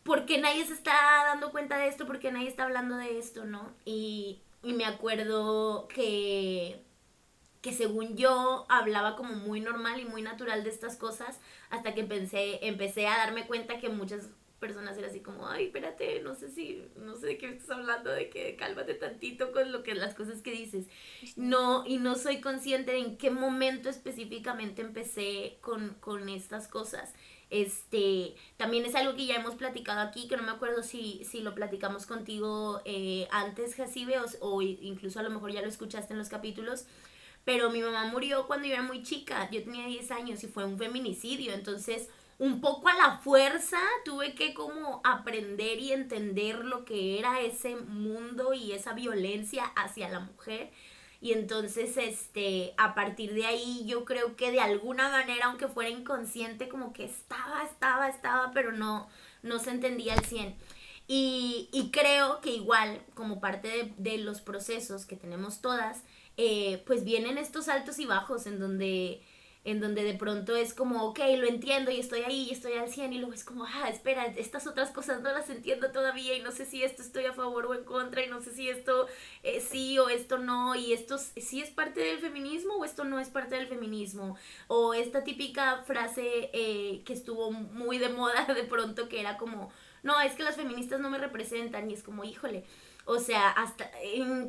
¿por 0.03 0.25
qué 0.25 0.39
nadie 0.39 0.65
se 0.65 0.73
está 0.73 0.93
dando 1.25 1.51
cuenta 1.51 1.77
de 1.77 1.87
esto? 1.87 2.07
¿Por 2.07 2.19
qué 2.19 2.31
nadie 2.31 2.47
está 2.47 2.63
hablando 2.63 2.97
de 2.97 3.19
esto? 3.19 3.45
¿No? 3.45 3.71
Y, 3.85 4.41
y 4.63 4.73
me 4.73 4.85
acuerdo 4.85 5.87
que, 5.87 6.81
que 7.61 7.73
según 7.73 8.17
yo 8.17 8.65
hablaba 8.69 9.15
como 9.15 9.33
muy 9.33 9.61
normal 9.61 9.99
y 9.99 10.05
muy 10.05 10.23
natural 10.23 10.63
de 10.63 10.71
estas 10.71 10.95
cosas, 10.95 11.39
hasta 11.69 11.93
que 11.93 12.03
pensé, 12.03 12.65
empecé 12.65 13.07
a 13.07 13.17
darme 13.17 13.45
cuenta 13.45 13.77
que 13.79 13.89
muchas 13.89 14.29
personas 14.59 14.97
era 14.97 15.07
así 15.07 15.19
como, 15.19 15.47
ay, 15.47 15.65
espérate, 15.65 16.21
no 16.21 16.35
sé 16.35 16.49
si, 16.49 16.83
no 16.95 17.15
sé 17.15 17.27
de 17.27 17.37
qué 17.37 17.49
estás 17.49 17.71
hablando, 17.71 18.11
de 18.11 18.29
que 18.29 18.55
cálmate 18.55 18.95
tantito 18.95 19.51
con 19.51 19.71
lo 19.71 19.83
que 19.83 19.95
las 19.95 20.15
cosas 20.15 20.41
que 20.41 20.51
dices. 20.51 20.87
No, 21.35 21.85
y 21.85 21.97
no 21.97 22.15
soy 22.15 22.41
consciente 22.41 22.91
de 22.91 22.99
en 22.99 23.17
qué 23.17 23.29
momento 23.31 23.89
específicamente 23.89 24.81
empecé 24.81 25.57
con, 25.61 25.95
con 25.99 26.29
estas 26.29 26.67
cosas. 26.67 27.13
Este, 27.49 28.35
también 28.57 28.85
es 28.85 28.95
algo 28.95 29.15
que 29.15 29.25
ya 29.25 29.35
hemos 29.35 29.55
platicado 29.55 30.01
aquí, 30.01 30.27
que 30.27 30.35
no 30.35 30.43
me 30.43 30.51
acuerdo 30.51 30.83
si, 30.83 31.23
si 31.23 31.39
lo 31.41 31.55
platicamos 31.55 32.05
contigo 32.05 32.81
eh, 32.83 33.27
antes, 33.31 33.75
Jacibe, 33.75 34.19
o, 34.19 34.25
o 34.41 34.61
incluso 34.61 35.19
a 35.19 35.23
lo 35.23 35.29
mejor 35.29 35.51
ya 35.53 35.61
lo 35.61 35.67
escuchaste 35.67 36.13
en 36.13 36.19
los 36.19 36.29
capítulos, 36.29 36.85
pero 37.45 37.69
mi 37.69 37.81
mamá 37.81 38.05
murió 38.05 38.47
cuando 38.47 38.67
yo 38.67 38.73
era 38.73 38.83
muy 38.83 39.03
chica, 39.03 39.49
yo 39.51 39.63
tenía 39.63 39.87
10 39.87 40.11
años 40.11 40.43
y 40.43 40.47
fue 40.47 40.65
un 40.65 40.77
feminicidio, 40.77 41.53
entonces 41.53 42.09
un 42.39 42.61
poco 42.61 42.87
a 42.87 42.95
la 42.95 43.17
fuerza 43.19 43.79
tuve 44.05 44.35
que 44.35 44.53
como 44.53 45.01
aprender 45.03 45.79
y 45.79 45.91
entender 45.91 46.63
lo 46.65 46.85
que 46.85 47.19
era 47.19 47.41
ese 47.41 47.75
mundo 47.75 48.53
y 48.53 48.73
esa 48.73 48.93
violencia 48.93 49.65
hacia 49.75 50.09
la 50.09 50.19
mujer. 50.19 50.71
Y 51.19 51.33
entonces, 51.33 51.97
este, 51.97 52.73
a 52.77 52.93
partir 52.93 53.33
de 53.33 53.45
ahí 53.47 53.83
yo 53.87 54.05
creo 54.05 54.35
que 54.35 54.51
de 54.51 54.59
alguna 54.59 55.09
manera, 55.09 55.47
aunque 55.47 55.67
fuera 55.67 55.89
inconsciente, 55.89 56.69
como 56.69 56.93
que 56.93 57.05
estaba, 57.05 57.63
estaba, 57.63 58.07
estaba, 58.07 58.51
pero 58.53 58.71
no, 58.71 59.09
no 59.41 59.57
se 59.59 59.71
entendía 59.71 60.13
al 60.13 60.23
100. 60.25 60.55
Y, 61.07 61.69
y 61.71 61.89
creo 61.91 62.41
que 62.41 62.51
igual, 62.51 63.01
como 63.15 63.39
parte 63.39 63.67
de, 63.69 63.93
de 63.97 64.17
los 64.19 64.41
procesos 64.41 65.05
que 65.05 65.15
tenemos 65.15 65.61
todas, 65.61 66.03
eh, 66.37 66.83
pues 66.85 67.03
vienen 67.03 67.37
estos 67.37 67.67
altos 67.69 67.97
y 67.99 68.05
bajos 68.05 68.45
en 68.45 68.59
donde 68.59 69.21
en 69.67 69.81
donde 69.81 70.05
de 70.05 70.13
pronto 70.13 70.55
es 70.55 70.73
como, 70.73 71.03
ok, 71.03 71.19
lo 71.37 71.45
entiendo 71.45 71.91
y 71.91 71.99
estoy 71.99 72.21
ahí 72.21 72.47
y 72.49 72.53
estoy 72.53 72.75
al 72.75 72.87
100 72.87 73.11
y 73.11 73.17
luego 73.17 73.33
es 73.33 73.43
como, 73.43 73.65
ah, 73.65 73.89
espera, 73.89 74.25
estas 74.25 74.65
otras 74.65 74.91
cosas 74.91 75.21
no 75.21 75.29
las 75.33 75.49
entiendo 75.49 75.91
todavía 75.91 76.35
y 76.35 76.41
no 76.41 76.53
sé 76.53 76.65
si 76.65 76.83
esto 76.83 77.01
estoy 77.01 77.25
a 77.25 77.33
favor 77.33 77.65
o 77.65 77.73
en 77.73 77.83
contra 77.83 78.23
y 78.23 78.29
no 78.29 78.39
sé 78.39 78.53
si 78.53 78.69
esto 78.69 79.07
eh, 79.43 79.59
sí 79.59 79.99
o 79.99 80.07
esto 80.07 80.37
no 80.37 80.73
y 80.75 80.93
esto 80.93 81.17
sí 81.17 81.61
es 81.61 81.69
parte 81.69 81.99
del 81.99 82.19
feminismo 82.19 82.75
o 82.75 82.85
esto 82.85 83.03
no 83.03 83.19
es 83.19 83.27
parte 83.27 83.55
del 83.55 83.67
feminismo 83.67 84.37
o 84.67 84.93
esta 84.93 85.25
típica 85.25 85.83
frase 85.83 86.49
eh, 86.53 87.01
que 87.03 87.11
estuvo 87.11 87.51
muy 87.51 87.97
de 87.97 88.07
moda 88.07 88.45
de 88.55 88.63
pronto 88.63 89.09
que 89.09 89.19
era 89.19 89.35
como, 89.35 89.69
no, 90.01 90.21
es 90.21 90.31
que 90.35 90.43
las 90.43 90.55
feministas 90.55 91.01
no 91.01 91.09
me 91.09 91.17
representan 91.17 91.91
y 91.91 91.93
es 91.93 92.03
como, 92.03 92.23
híjole. 92.23 92.63
O 93.03 93.19
sea, 93.19 93.49
hasta, 93.49 93.89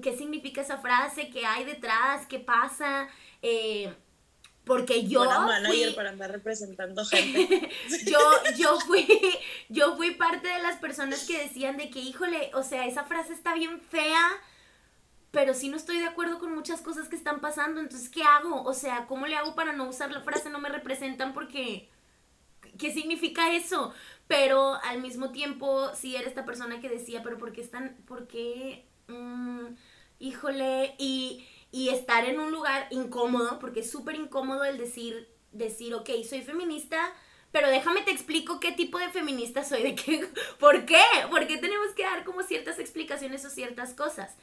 ¿qué 0.02 0.16
significa 0.16 0.60
esa 0.60 0.78
frase? 0.78 1.30
¿Qué 1.30 1.44
hay 1.46 1.64
detrás? 1.64 2.26
¿Qué 2.26 2.40
pasa? 2.40 3.08
Eh, 3.42 3.92
porque 4.68 5.08
yo 5.08 5.24
fui... 5.66 5.92
para 5.94 6.10
andar 6.10 6.30
representando 6.30 7.04
gente. 7.04 7.70
yo, 8.06 8.18
yo 8.56 8.78
fui, 8.80 9.08
yo 9.68 9.96
fui 9.96 10.12
parte 10.12 10.46
de 10.46 10.62
las 10.62 10.76
personas 10.76 11.26
que 11.26 11.42
decían 11.42 11.78
de 11.78 11.90
que, 11.90 11.98
híjole, 11.98 12.50
o 12.54 12.62
sea, 12.62 12.86
esa 12.86 13.04
frase 13.04 13.32
está 13.32 13.54
bien 13.54 13.80
fea, 13.80 14.28
pero 15.30 15.54
sí 15.54 15.70
no 15.70 15.76
estoy 15.78 15.98
de 15.98 16.06
acuerdo 16.06 16.38
con 16.38 16.54
muchas 16.54 16.82
cosas 16.82 17.08
que 17.08 17.16
están 17.16 17.40
pasando, 17.40 17.80
entonces, 17.80 18.10
¿qué 18.10 18.22
hago? 18.22 18.62
O 18.62 18.74
sea, 18.74 19.06
¿cómo 19.06 19.26
le 19.26 19.36
hago 19.36 19.54
para 19.54 19.72
no 19.72 19.88
usar 19.88 20.12
la 20.12 20.20
frase 20.20 20.50
no 20.50 20.60
me 20.60 20.68
representan? 20.68 21.32
Porque, 21.32 21.88
¿qué 22.78 22.92
significa 22.92 23.54
eso? 23.54 23.92
Pero 24.26 24.74
al 24.84 25.00
mismo 25.00 25.32
tiempo, 25.32 25.90
sí 25.94 26.14
era 26.14 26.28
esta 26.28 26.44
persona 26.44 26.80
que 26.80 26.90
decía, 26.90 27.22
pero 27.22 27.38
¿por 27.38 27.52
qué 27.52 27.62
están, 27.62 27.96
por 28.06 28.28
qué, 28.28 28.86
mm, 29.08 29.66
híjole, 30.18 30.94
y 30.98 31.46
y 31.70 31.90
estar 31.90 32.24
en 32.24 32.40
un 32.40 32.50
lugar 32.50 32.86
incómodo, 32.90 33.58
porque 33.58 33.80
es 33.80 33.90
súper 33.90 34.14
incómodo 34.14 34.64
el 34.64 34.78
decir, 34.78 35.28
decir, 35.52 35.94
ok, 35.94 36.10
soy 36.28 36.42
feminista, 36.42 37.12
pero 37.52 37.68
déjame 37.68 38.02
te 38.02 38.10
explico 38.10 38.60
qué 38.60 38.72
tipo 38.72 38.98
de 38.98 39.08
feminista 39.10 39.64
soy, 39.64 39.82
de 39.82 39.94
qué, 39.94 40.28
¿por 40.58 40.84
qué? 40.84 41.02
¿Por 41.30 41.46
qué 41.46 41.58
tenemos 41.58 41.88
que 41.94 42.02
dar 42.02 42.24
como 42.24 42.42
ciertas 42.42 42.78
explicaciones 42.78 43.44
o 43.44 43.50
ciertas 43.50 43.94
cosas? 43.94 44.36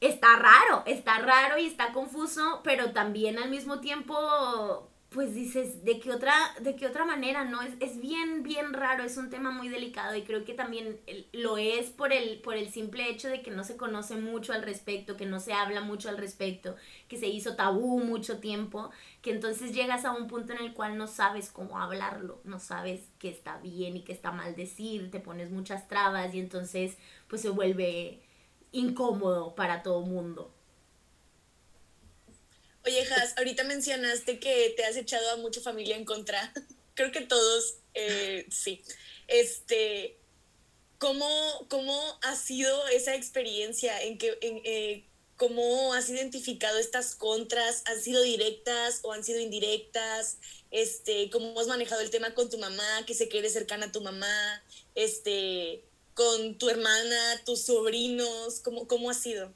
Está 0.00 0.36
raro, 0.36 0.82
está 0.86 1.18
raro 1.18 1.58
y 1.58 1.66
está 1.66 1.92
confuso, 1.92 2.60
pero 2.62 2.92
también 2.92 3.38
al 3.38 3.48
mismo 3.48 3.80
tiempo 3.80 4.90
pues 5.14 5.32
dices, 5.32 5.84
¿de 5.84 6.00
qué 6.00 6.10
otra, 6.10 6.34
de 6.60 6.74
qué 6.74 6.86
otra 6.86 7.04
manera? 7.04 7.44
¿No? 7.44 7.62
Es, 7.62 7.74
es, 7.78 8.00
bien, 8.00 8.42
bien 8.42 8.72
raro, 8.72 9.04
es 9.04 9.16
un 9.16 9.30
tema 9.30 9.52
muy 9.52 9.68
delicado 9.68 10.16
y 10.16 10.22
creo 10.22 10.44
que 10.44 10.54
también 10.54 11.00
lo 11.32 11.56
es 11.56 11.90
por 11.90 12.12
el, 12.12 12.40
por 12.40 12.56
el 12.56 12.68
simple 12.68 13.08
hecho 13.08 13.28
de 13.28 13.40
que 13.40 13.52
no 13.52 13.62
se 13.62 13.76
conoce 13.76 14.16
mucho 14.16 14.52
al 14.52 14.62
respecto, 14.62 15.16
que 15.16 15.24
no 15.24 15.38
se 15.38 15.52
habla 15.52 15.82
mucho 15.82 16.08
al 16.08 16.18
respecto, 16.18 16.74
que 17.06 17.16
se 17.16 17.28
hizo 17.28 17.54
tabú 17.54 18.00
mucho 18.00 18.40
tiempo, 18.40 18.90
que 19.22 19.30
entonces 19.30 19.72
llegas 19.72 20.04
a 20.04 20.10
un 20.10 20.26
punto 20.26 20.52
en 20.52 20.58
el 20.58 20.74
cual 20.74 20.98
no 20.98 21.06
sabes 21.06 21.48
cómo 21.50 21.78
hablarlo, 21.78 22.40
no 22.42 22.58
sabes 22.58 23.08
qué 23.20 23.28
está 23.28 23.58
bien 23.58 23.96
y 23.96 24.02
qué 24.02 24.12
está 24.12 24.32
mal 24.32 24.56
decir, 24.56 25.12
te 25.12 25.20
pones 25.20 25.50
muchas 25.50 25.86
trabas 25.86 26.34
y 26.34 26.40
entonces 26.40 26.98
pues 27.28 27.40
se 27.40 27.50
vuelve 27.50 28.20
incómodo 28.72 29.54
para 29.54 29.84
todo 29.84 30.00
mundo. 30.02 30.53
Oye, 32.86 33.00
Has, 33.00 33.36
ahorita 33.38 33.64
mencionaste 33.64 34.38
que 34.38 34.74
te 34.76 34.84
has 34.84 34.96
echado 34.96 35.30
a 35.30 35.36
mucha 35.36 35.60
familia 35.60 35.96
en 35.96 36.04
contra. 36.04 36.52
Creo 36.94 37.10
que 37.12 37.22
todos, 37.22 37.78
eh, 37.94 38.46
sí. 38.50 38.82
Este, 39.26 40.18
¿cómo, 40.98 41.26
¿Cómo 41.70 42.18
ha 42.22 42.36
sido 42.36 42.86
esa 42.88 43.14
experiencia? 43.14 44.02
¿En 44.02 44.18
que, 44.18 44.36
en, 44.42 44.60
eh, 44.64 45.04
¿Cómo 45.36 45.94
has 45.94 46.10
identificado 46.10 46.78
estas 46.78 47.16
contras? 47.16 47.82
¿Han 47.86 48.00
sido 48.00 48.22
directas 48.22 49.00
o 49.02 49.12
han 49.12 49.24
sido 49.24 49.40
indirectas? 49.40 50.38
Este, 50.70 51.30
¿Cómo 51.30 51.58
has 51.58 51.66
manejado 51.66 52.02
el 52.02 52.10
tema 52.10 52.34
con 52.34 52.50
tu 52.50 52.58
mamá, 52.58 53.04
que 53.06 53.14
se 53.14 53.28
quede 53.28 53.48
cercana 53.48 53.86
a 53.86 53.92
tu 53.92 54.00
mamá? 54.02 54.62
Este, 54.94 55.84
con 56.14 56.58
tu 56.58 56.68
hermana, 56.68 57.42
tus 57.44 57.62
sobrinos, 57.62 58.60
¿cómo, 58.60 58.86
cómo 58.86 59.10
ha 59.10 59.14
sido? 59.14 59.52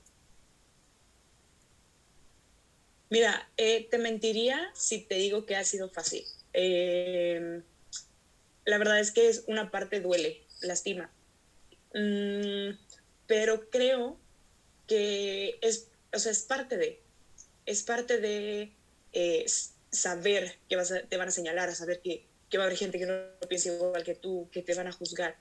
Mira, 3.11 3.49
eh, 3.57 3.89
te 3.91 3.99
mentiría 3.99 4.71
si 4.75 5.01
te 5.01 5.15
digo 5.15 5.47
que 5.47 5.57
ha 5.57 5.65
sido 5.65 5.89
fácil. 5.89 6.25
Eh, 6.53 7.63
la 8.67 8.79
verdad 8.79 9.01
es 9.01 9.13
que 9.13 9.29
es 9.29 9.45
una 9.47 9.71
parte 9.71 10.01
duele, 10.01 10.43
lastima. 10.61 11.11
Mm, 11.95 12.77
pero 13.27 13.71
creo 13.71 14.19
que 14.87 15.59
es, 15.63 15.89
o 16.13 16.19
sea, 16.19 16.33
es 16.33 16.43
parte 16.43 16.77
de, 16.77 17.01
es 17.65 17.83
parte 17.83 18.19
de 18.19 18.73
eh, 19.13 19.47
saber 19.91 20.59
que 20.69 20.77
vas 20.77 20.93
te 21.09 21.17
van 21.17 21.29
a 21.29 21.33
señalar, 21.33 21.71
a 21.71 21.75
saber 21.75 22.01
que, 22.01 22.27
que, 22.51 22.59
va 22.59 22.65
a 22.65 22.67
haber 22.67 22.79
gente 22.79 22.99
que 22.99 23.07
no 23.07 23.15
piensa 23.49 23.73
igual 23.73 24.05
que 24.05 24.17
tú, 24.17 24.49
que 24.53 24.63
te 24.63 24.75
van 24.75 24.87
a 24.87 24.93
juzgar. 24.93 25.37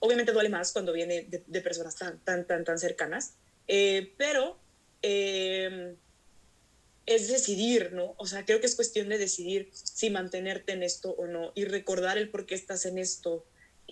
Obviamente 0.00 0.32
duele 0.32 0.48
más 0.48 0.72
cuando 0.72 0.92
viene 0.92 1.22
de, 1.22 1.44
de 1.46 1.60
personas 1.60 1.94
tan, 1.94 2.18
tan, 2.24 2.44
tan, 2.44 2.64
tan 2.64 2.78
cercanas, 2.78 3.34
pero 4.18 4.58
es 7.06 7.28
decidir, 7.28 7.92
¿no? 7.92 8.14
O 8.16 8.26
sea, 8.26 8.44
creo 8.44 8.60
que 8.60 8.66
es 8.66 8.76
cuestión 8.76 9.08
de 9.08 9.18
decidir 9.18 9.70
si 9.72 10.10
mantenerte 10.10 10.72
en 10.72 10.82
esto 10.82 11.10
o 11.10 11.26
no 11.26 11.52
y 11.54 11.64
recordar 11.64 12.18
el 12.18 12.30
por 12.30 12.46
qué 12.46 12.54
estás 12.54 12.86
en 12.86 12.98
esto. 12.98 13.44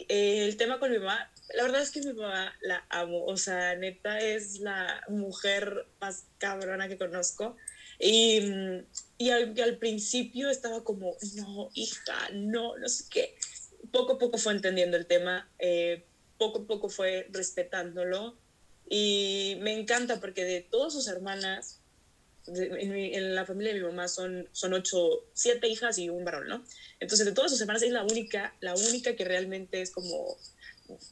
Eh, 0.08 0.46
el 0.46 0.56
tema 0.56 0.78
con 0.78 0.90
mi 0.90 0.98
mamá, 0.98 1.30
la 1.54 1.64
verdad 1.64 1.82
es 1.82 1.90
que 1.90 2.00
mi 2.00 2.12
mamá 2.14 2.54
la 2.62 2.84
amo, 2.88 3.24
o 3.24 3.36
sea, 3.36 3.76
neta 3.76 4.18
es 4.18 4.60
la 4.60 5.02
mujer 5.08 5.86
más 6.00 6.24
cabrona 6.38 6.88
que 6.88 6.96
conozco. 6.96 7.56
Y, 7.98 8.40
y 9.18 9.30
al, 9.30 9.78
principio 9.78 10.50
estaba 10.50 10.82
como, 10.82 11.16
no, 11.36 11.70
hija, 11.74 12.30
no, 12.32 12.76
no 12.78 12.88
sé 12.88 13.04
qué. 13.10 13.36
Poco 13.92 14.14
a 14.14 14.18
poco 14.18 14.38
fue 14.38 14.54
entendiendo 14.54 14.96
el 14.96 15.06
tema, 15.06 15.48
eh, 15.58 16.04
poco 16.38 16.60
a 16.62 16.66
poco 16.66 16.88
fue 16.88 17.28
respetándolo. 17.30 18.36
Y 18.88 19.56
me 19.60 19.78
encanta 19.78 20.20
porque 20.20 20.44
de 20.44 20.62
todas 20.62 20.92
sus 20.92 21.06
hermanas, 21.06 21.81
en, 22.46 23.34
la 23.34 23.44
familia 23.44 23.72
de 23.72 23.80
mi 23.80 23.86
mamá 23.86 24.08
son, 24.08 24.48
son 24.52 24.74
ocho, 24.74 25.24
siete 25.32 25.68
hijas 25.68 25.98
y 25.98 26.08
un 26.08 26.24
varón, 26.24 26.48
¿no? 26.48 26.64
Entonces, 27.00 27.26
de 27.26 27.32
todas 27.32 27.50
sus 27.50 27.60
hermanas, 27.60 27.82
es 27.82 27.92
la 27.92 28.04
única, 28.04 28.54
la 28.60 28.74
única 28.74 29.14
que 29.14 29.24
realmente 29.24 29.80
es 29.80 29.90
como, 29.90 30.36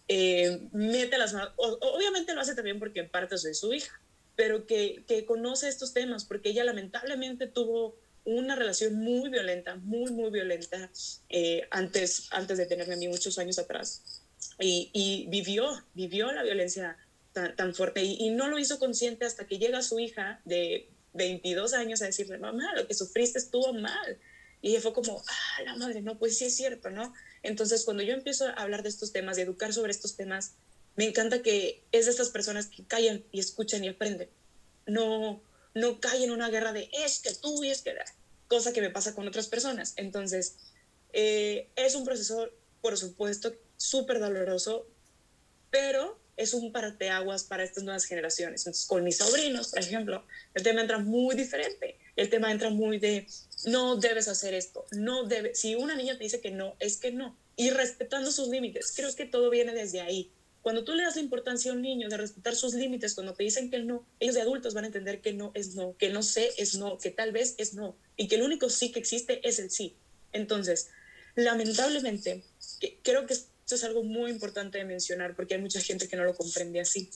eh, 0.09 0.61
mete 0.73 1.19
las 1.19 1.33
manos, 1.33 1.53
obviamente 1.57 2.35
lo 2.35 2.41
hace 2.41 2.55
también 2.55 2.79
porque 2.79 3.01
en 3.01 3.11
parte 3.11 3.39
soy 3.39 3.55
su 3.55 3.73
hija, 3.73 4.01
pero 4.37 4.67
que, 4.67 5.05
que 5.07 5.25
conoce 5.25 5.69
estos 5.69 5.93
temas, 5.93 6.25
porque 6.25 6.51
ella 6.51 6.65
lamentablemente 6.65 7.47
tuvo 7.47 7.97
una 8.25 8.57
relación 8.57 8.95
muy 8.95 9.31
violenta, 9.31 9.77
muy, 9.77 10.13
muy 10.13 10.31
violenta 10.31 10.91
eh, 11.29 11.67
antes, 11.71 12.29
antes 12.31 12.59
de 12.59 12.67
tenerme 12.67 12.95
a 12.95 12.97
mí 12.97 13.09
muchos 13.09 13.39
años 13.39 13.59
atrás. 13.59 14.23
Y, 14.59 14.91
y 14.93 15.27
vivió, 15.29 15.71
vivió 15.95 16.33
la 16.33 16.43
violencia 16.43 16.97
tan, 17.33 17.55
tan 17.57 17.75
fuerte 17.75 18.03
y, 18.03 18.17
y, 18.19 18.31
no 18.31 18.49
lo 18.49 18.59
hizo 18.59 18.79
consciente 18.79 19.25
hasta 19.25 19.47
que 19.47 19.59
llega 19.59 19.83
su 19.83 19.99
hija 19.99 20.41
de 20.45 20.89
22 21.12 21.75
años 21.75 22.02
a 22.02 22.07
decirle, 22.07 22.38
mamá, 22.38 22.75
lo 22.75 22.87
que 22.87 22.95
sufriste 22.95 23.38
estuvo 23.38 23.73
mal. 23.73 24.19
Y 24.62 24.76
fue 24.76 24.93
como, 24.93 25.23
ah, 25.26 25.62
la 25.64 25.76
madre, 25.76 26.02
no, 26.02 26.19
pues 26.19 26.37
sí 26.37 26.45
es 26.47 26.57
cierto, 26.57 26.90
¿no? 26.90 27.14
Entonces, 27.43 27.85
cuando 27.85 28.02
yo 28.02 28.12
empiezo 28.12 28.47
a 28.47 28.52
hablar 28.52 28.83
de 28.83 28.90
estos 28.90 29.12
temas 29.12 29.38
y 29.38 29.43
educar 29.43 29.73
sobre 29.73 29.90
estos 29.90 30.17
temas, 30.17 30.52
me 30.97 31.05
encanta 31.07 31.43
que 31.43 31.83
es 31.93 32.05
de 32.05 32.11
estas 32.11 32.31
personas 32.31 32.67
que 32.67 32.85
callan 32.85 33.25
y 33.33 33.40
escuchan 33.40 33.85
y 33.85 33.88
aprenden. 33.88 34.29
No, 34.87 35.40
no 35.75 36.00
caen 36.00 36.25
en 36.25 36.31
una 36.33 36.50
guerra 36.50 36.73
de 36.73 36.90
es 36.93 37.21
que 37.21 37.35
tú 37.35 37.64
y 37.64 37.71
es 37.71 37.83
que 37.83 37.95
cosa 38.49 38.73
que 38.73 38.81
me 38.81 38.90
pasa 38.90 39.14
con 39.14 39.26
otras 39.26 39.47
personas. 39.47 39.95
Entonces, 39.97 40.57
eh, 41.12 41.69
es 41.76 41.95
un 41.95 42.05
proceso, 42.05 42.50
por 42.81 42.99
supuesto, 42.99 43.55
súper 43.76 44.19
doloroso, 44.19 44.87
pero 45.71 46.19
es 46.41 46.55
un 46.55 46.73
parteaguas 46.73 47.45
para 47.45 47.63
estas 47.63 47.85
nuevas 47.85 48.05
generaciones. 48.07 48.63
Entonces, 48.63 48.87
con 48.87 49.05
mis 49.05 49.19
sobrinos, 49.19 49.69
por 49.69 49.81
ejemplo, 49.81 50.25
el 50.55 50.63
tema 50.63 50.81
entra 50.81 50.99
muy 50.99 51.37
diferente. 51.37 51.99
El 52.17 52.31
tema 52.31 52.51
entra 52.51 52.71
muy 52.71 52.99
de, 52.99 53.27
no 53.67 53.97
debes 53.97 54.27
hacer 54.27 54.55
esto, 54.55 54.87
no 54.93 55.25
debes. 55.25 55.61
Si 55.61 55.75
una 55.75 55.95
niña 55.95 56.17
te 56.17 56.25
dice 56.25 56.41
que 56.41 56.51
no, 56.51 56.77
es 56.81 56.97
que 56.97 57.13
no. 57.13 57.37
Y 57.57 57.71
respetando 57.71 58.33
sus 58.33 58.49
límites. 58.49 58.93
Creo 58.97 59.15
que 59.15 59.27
todo 59.27 59.51
viene 59.51 59.75
desde 59.75 60.01
ahí. 60.01 60.33
Cuando 60.63 60.85
tú 60.85 60.95
le 60.95 61.03
das 61.03 61.17
la 61.17 61.23
importancia 61.23 61.71
a 61.71 61.75
un 61.75 61.83
niño 61.83 62.09
de 62.09 62.17
respetar 62.17 62.55
sus 62.55 62.75
límites, 62.75 63.15
cuando 63.15 63.35
te 63.35 63.45
dicen 63.45 63.71
que 63.71 63.79
no, 63.79 64.07
ellos 64.19 64.35
de 64.35 64.43
adultos 64.43 64.75
van 64.75 64.85
a 64.85 64.89
entender 64.89 65.21
que 65.21 65.33
no 65.33 65.53
es 65.55 65.75
no, 65.75 65.97
que 65.97 66.11
no 66.11 66.23
sé 66.23 66.51
es 66.59 66.75
no, 66.77 66.99
que 66.99 67.11
tal 67.11 67.33
vez 67.33 67.55
es 67.57 67.73
no, 67.75 67.97
y 68.17 68.29
que 68.29 68.37
el 68.37 68.43
único 68.43 68.69
sí 68.69 68.93
que 68.93 68.99
existe 68.99 69.47
es 69.47 69.59
el 69.59 69.71
sí. 69.71 69.97
Entonces, 70.33 70.91
lamentablemente, 71.35 72.43
creo 73.03 73.27
que 73.27 73.37
esto 73.71 73.87
es 73.87 73.89
algo 73.89 74.03
muy 74.03 74.33
importante 74.33 74.79
de 74.79 74.85
mencionar 74.85 75.37
porque 75.37 75.55
hay 75.55 75.61
mucha 75.61 75.81
gente 75.81 76.09
que 76.09 76.17
no 76.17 76.25
lo 76.25 76.35
comprende 76.35 76.81
así. 76.81 77.09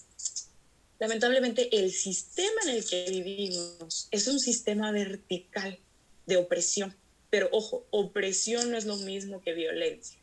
Lamentablemente, 1.00 1.76
el 1.76 1.90
sistema 1.90 2.60
en 2.62 2.76
el 2.76 2.84
que 2.86 3.06
vivimos 3.10 4.06
es 4.12 4.28
un 4.28 4.38
sistema 4.38 4.92
vertical 4.92 5.80
de 6.26 6.36
opresión. 6.36 6.94
Pero 7.28 7.48
ojo, 7.50 7.88
opresión 7.90 8.70
no 8.70 8.76
es 8.76 8.84
lo 8.84 8.96
mismo 8.98 9.42
que 9.42 9.52
violencia. 9.52 10.16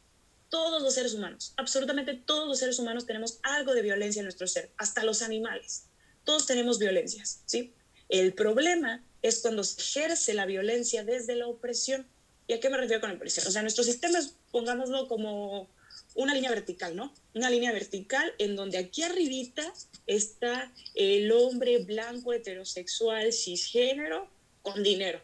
Todos 0.48 0.82
los 0.82 0.94
seres 0.94 1.16
humanos, 1.16 1.54
absolutamente 1.58 2.14
todos 2.14 2.48
los 2.48 2.60
seres 2.60 2.80
humanos 2.80 3.06
tenemos 3.06 3.40
algo 3.44 3.74
de 3.74 3.82
violencia 3.82 4.22
en 4.22 4.26
nuestro 4.26 4.48
ser, 4.48 4.72
hasta 4.78 5.04
los 5.04 5.22
animales. 5.24 5.88
Todos 6.24 6.46
tenemos 6.46 6.80
violencias, 6.80 7.42
¿sí? 7.46 7.74
El 8.08 8.34
problema 8.34 9.04
es 9.22 9.40
cuando 9.40 9.66
se 9.66 9.82
ejerce 9.82 10.34
la 10.34 10.46
violencia 10.46 11.04
desde 11.04 11.36
la 11.36 11.48
opresión. 11.48 12.08
¿Y 12.48 12.54
a 12.54 12.62
qué 12.62 12.70
me 12.70 12.78
refiero 12.78 13.02
con 13.02 13.12
opresión? 13.12 13.46
O 13.48 13.52
sea, 13.52 13.64
nuestro 13.64 13.84
sistema 13.84 14.20
es, 14.20 14.36
pongámoslo 14.52 15.10
como 15.10 15.70
una 16.16 16.34
línea 16.34 16.50
vertical, 16.50 16.96
¿no? 16.96 17.14
Una 17.34 17.50
línea 17.50 17.72
vertical 17.72 18.34
en 18.38 18.56
donde 18.56 18.78
aquí 18.78 19.04
arribita 19.04 19.74
está 20.08 20.72
el 20.96 21.32
hombre 21.32 21.80
blanco, 21.80 22.34
heterosexual, 22.34 23.32
cisgénero, 23.32 24.28
con 24.62 24.84
dinero. 24.84 25.22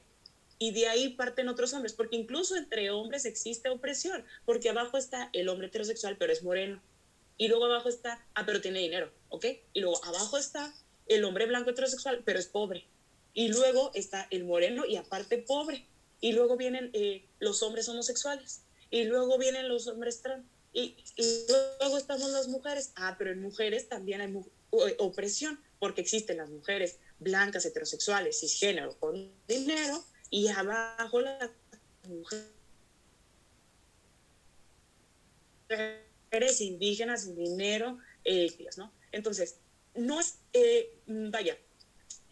Y 0.59 0.71
de 0.71 0.87
ahí 0.87 1.09
parten 1.09 1.49
otros 1.49 1.73
hombres, 1.73 1.93
porque 1.93 2.15
incluso 2.15 2.55
entre 2.55 2.89
hombres 2.89 3.25
existe 3.25 3.69
opresión, 3.69 4.23
porque 4.45 4.69
abajo 4.69 4.97
está 4.97 5.29
el 5.33 5.49
hombre 5.49 5.67
heterosexual, 5.67 6.17
pero 6.17 6.33
es 6.33 6.41
moreno. 6.41 6.81
Y 7.37 7.47
luego 7.47 7.65
abajo 7.65 7.89
está, 7.89 8.25
ah, 8.33 8.45
pero 8.45 8.61
tiene 8.61 8.79
dinero, 8.79 9.11
¿ok? 9.29 9.45
Y 9.73 9.81
luego 9.81 10.03
abajo 10.03 10.37
está 10.37 10.73
el 11.05 11.23
hombre 11.25 11.45
blanco 11.45 11.69
heterosexual, 11.69 12.23
pero 12.25 12.39
es 12.39 12.47
pobre. 12.47 12.85
Y 13.33 13.49
luego 13.49 13.91
está 13.93 14.27
el 14.31 14.45
moreno 14.45 14.85
y 14.85 14.95
aparte 14.95 15.37
pobre. 15.37 15.85
Y 16.21 16.31
luego 16.31 16.57
vienen 16.57 16.89
eh, 16.93 17.23
los 17.37 17.61
hombres 17.61 17.87
homosexuales. 17.87 18.61
Y 18.89 19.03
luego 19.03 19.37
vienen 19.37 19.67
los 19.67 19.87
hombres 19.87 20.21
trans 20.23 20.43
y, 20.77 20.95
luego 21.79 21.97
estamos 21.97 22.29
las 22.29 22.47
mujeres. 22.47 22.91
Ah, 22.95 23.15
pero 23.17 23.31
en 23.31 23.41
mujeres 23.41 23.89
también 23.89 24.21
hay 24.21 24.33
opresión, 24.99 25.59
porque 25.79 26.01
existen 26.01 26.37
las 26.37 26.49
mujeres 26.49 26.99
blancas, 27.19 27.65
heterosexuales, 27.65 28.39
cisgénero, 28.39 28.95
con 28.99 29.31
dinero, 29.47 30.03
y 30.29 30.49
abajo 30.49 31.21
las 31.21 31.49
mujeres 32.07 32.45
indígenas 36.61 37.35
dinero, 37.35 37.97
eh, 38.23 38.55
¿no? 38.77 38.93
Entonces, 39.11 39.55
no 39.95 40.19
es, 40.19 40.35
eh, 40.53 40.93
vaya, 41.07 41.57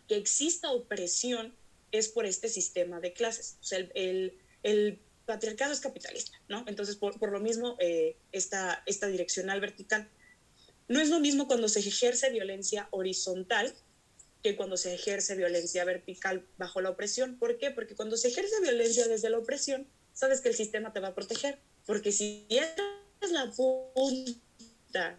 que 0.07 0.17
exista 0.17 0.71
opresión 0.71 1.55
es 1.91 2.09
por 2.09 2.27
este 2.27 2.49
sistema 2.49 2.99
de 2.99 3.13
clases. 3.13 3.57
O 3.61 3.63
sea, 3.63 3.79
el, 3.79 4.37
el 4.61 4.99
patriarcado 5.25 5.73
es 5.73 5.79
capitalista, 5.79 6.39
¿no? 6.47 6.63
Entonces, 6.67 6.95
por, 6.95 7.19
por 7.19 7.31
lo 7.31 7.39
mismo, 7.39 7.75
eh, 7.79 8.15
esta, 8.31 8.83
esta 8.85 9.07
direccional 9.07 9.59
vertical. 9.61 10.09
No 10.87 10.99
es 10.99 11.09
lo 11.09 11.19
mismo 11.19 11.47
cuando 11.47 11.67
se 11.67 11.79
ejerce 11.79 12.29
violencia 12.29 12.87
horizontal 12.91 13.73
que 14.43 14.55
cuando 14.55 14.77
se 14.77 14.93
ejerce 14.93 15.35
violencia 15.35 15.83
vertical 15.85 16.45
bajo 16.57 16.79
la 16.79 16.91
opresión. 16.91 17.39
¿Por 17.39 17.57
qué? 17.57 17.71
Porque 17.71 17.95
cuando 17.95 18.15
se 18.15 18.27
ejerce 18.27 18.61
violencia 18.61 19.07
desde 19.07 19.31
la 19.31 19.39
opresión, 19.39 19.87
sabes 20.13 20.41
que 20.41 20.49
el 20.49 20.55
sistema 20.55 20.93
te 20.93 20.99
va 20.99 21.09
a 21.09 21.15
proteger. 21.15 21.57
Porque 21.87 22.11
si 22.11 22.45
es 22.49 23.31
la 23.31 23.51
punta 23.51 25.17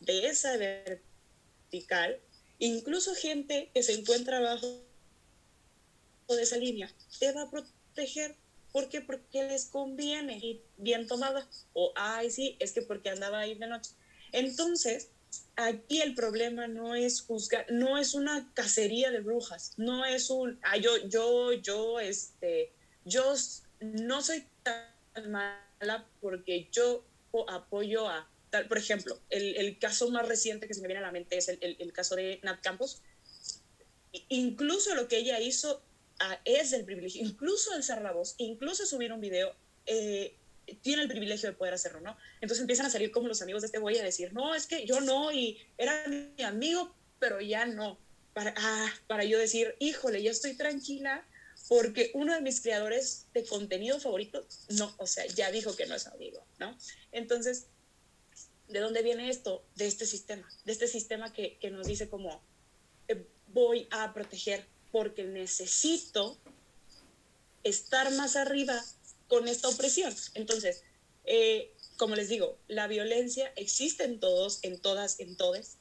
de 0.00 0.26
esa 0.26 0.56
vertical, 0.56 2.18
incluso 2.58 3.14
gente 3.14 3.70
que 3.72 3.84
se 3.84 3.92
encuentra 3.92 4.38
abajo 4.38 4.82
de 6.28 6.42
esa 6.42 6.56
línea 6.56 6.92
te 7.18 7.32
va 7.32 7.42
a 7.42 7.50
proteger 7.50 8.36
¿Por 8.72 8.88
qué? 8.88 9.00
Porque 9.00 9.44
les 9.44 9.66
conviene 9.66 10.38
y 10.38 10.62
bien 10.76 11.06
tomada. 11.06 11.48
O, 11.72 11.92
ay, 11.96 12.30
sí, 12.30 12.56
es 12.60 12.72
que 12.72 12.82
porque 12.82 13.10
andaba 13.10 13.40
ahí 13.40 13.54
de 13.54 13.66
noche. 13.66 13.92
Entonces, 14.32 15.08
aquí 15.56 16.00
el 16.00 16.14
problema 16.14 16.66
no 16.68 16.94
es 16.94 17.22
juzgar, 17.22 17.66
no 17.70 17.98
es 17.98 18.14
una 18.14 18.50
cacería 18.54 19.10
de 19.10 19.20
brujas, 19.20 19.72
no 19.76 20.04
es 20.04 20.30
un, 20.30 20.58
ah, 20.62 20.76
yo, 20.76 20.96
yo, 21.08 21.52
yo, 21.52 22.00
este, 22.00 22.72
yo 23.04 23.34
no 23.80 24.22
soy 24.22 24.44
tan 24.62 25.30
mala 25.30 26.06
porque 26.20 26.68
yo 26.72 27.04
apoyo 27.48 28.08
a 28.08 28.28
tal, 28.50 28.66
por 28.66 28.78
ejemplo, 28.78 29.20
el, 29.30 29.56
el 29.56 29.78
caso 29.78 30.10
más 30.10 30.26
reciente 30.26 30.66
que 30.66 30.74
se 30.74 30.80
me 30.80 30.88
viene 30.88 30.98
a 30.98 31.06
la 31.06 31.12
mente 31.12 31.36
es 31.36 31.48
el, 31.48 31.58
el, 31.60 31.76
el 31.78 31.92
caso 31.92 32.16
de 32.16 32.40
Nat 32.42 32.60
Campos. 32.60 33.02
Incluso 34.28 34.94
lo 34.96 35.06
que 35.06 35.18
ella 35.18 35.38
hizo 35.38 35.82
es 36.44 36.72
el 36.72 36.84
privilegio, 36.84 37.22
incluso 37.22 37.72
alzar 37.72 38.02
la 38.02 38.12
voz, 38.12 38.34
incluso 38.38 38.84
subir 38.86 39.12
un 39.12 39.20
video, 39.20 39.54
eh, 39.86 40.34
tiene 40.82 41.02
el 41.02 41.08
privilegio 41.08 41.48
de 41.48 41.56
poder 41.56 41.74
hacerlo, 41.74 42.00
¿no? 42.00 42.16
Entonces 42.40 42.60
empiezan 42.60 42.86
a 42.86 42.90
salir 42.90 43.10
como 43.10 43.28
los 43.28 43.42
amigos 43.42 43.62
de 43.62 43.66
este 43.66 43.78
güey 43.78 43.98
a 43.98 44.04
decir, 44.04 44.32
no, 44.32 44.54
es 44.54 44.66
que 44.66 44.86
yo 44.86 45.00
no, 45.00 45.32
y 45.32 45.58
era 45.78 46.06
mi 46.06 46.42
amigo, 46.42 46.94
pero 47.18 47.40
ya 47.40 47.66
no. 47.66 47.98
Para, 48.32 48.54
ah, 48.56 48.92
para 49.08 49.24
yo 49.24 49.38
decir, 49.38 49.74
híjole, 49.80 50.22
yo 50.22 50.30
estoy 50.30 50.54
tranquila 50.54 51.26
porque 51.68 52.10
uno 52.14 52.34
de 52.34 52.40
mis 52.40 52.60
creadores 52.60 53.26
de 53.32 53.44
contenido 53.44 53.98
favorito, 54.00 54.46
no, 54.70 54.94
o 54.98 55.06
sea, 55.06 55.26
ya 55.26 55.50
dijo 55.50 55.74
que 55.74 55.86
no 55.86 55.94
es 55.94 56.06
amigo, 56.06 56.44
¿no? 56.58 56.76
Entonces, 57.12 57.66
¿de 58.68 58.80
dónde 58.80 59.02
viene 59.02 59.30
esto? 59.30 59.64
De 59.74 59.86
este 59.86 60.06
sistema, 60.06 60.48
de 60.64 60.72
este 60.72 60.86
sistema 60.86 61.32
que, 61.32 61.58
que 61.58 61.70
nos 61.70 61.86
dice 61.86 62.08
como, 62.08 62.42
eh, 63.08 63.26
voy 63.48 63.88
a 63.90 64.12
proteger 64.14 64.66
porque 64.92 65.24
necesito 65.24 66.38
estar 67.64 68.10
más 68.12 68.36
arriba 68.36 68.82
con 69.28 69.48
esta 69.48 69.68
opresión. 69.68 70.14
Entonces, 70.34 70.82
eh, 71.24 71.72
como 71.96 72.16
les 72.16 72.28
digo, 72.28 72.58
la 72.66 72.86
violencia 72.86 73.52
existe 73.56 74.04
en 74.04 74.20
todos, 74.20 74.60
en 74.62 74.80
todas, 74.80 75.20
en 75.20 75.36
todes, 75.36 75.76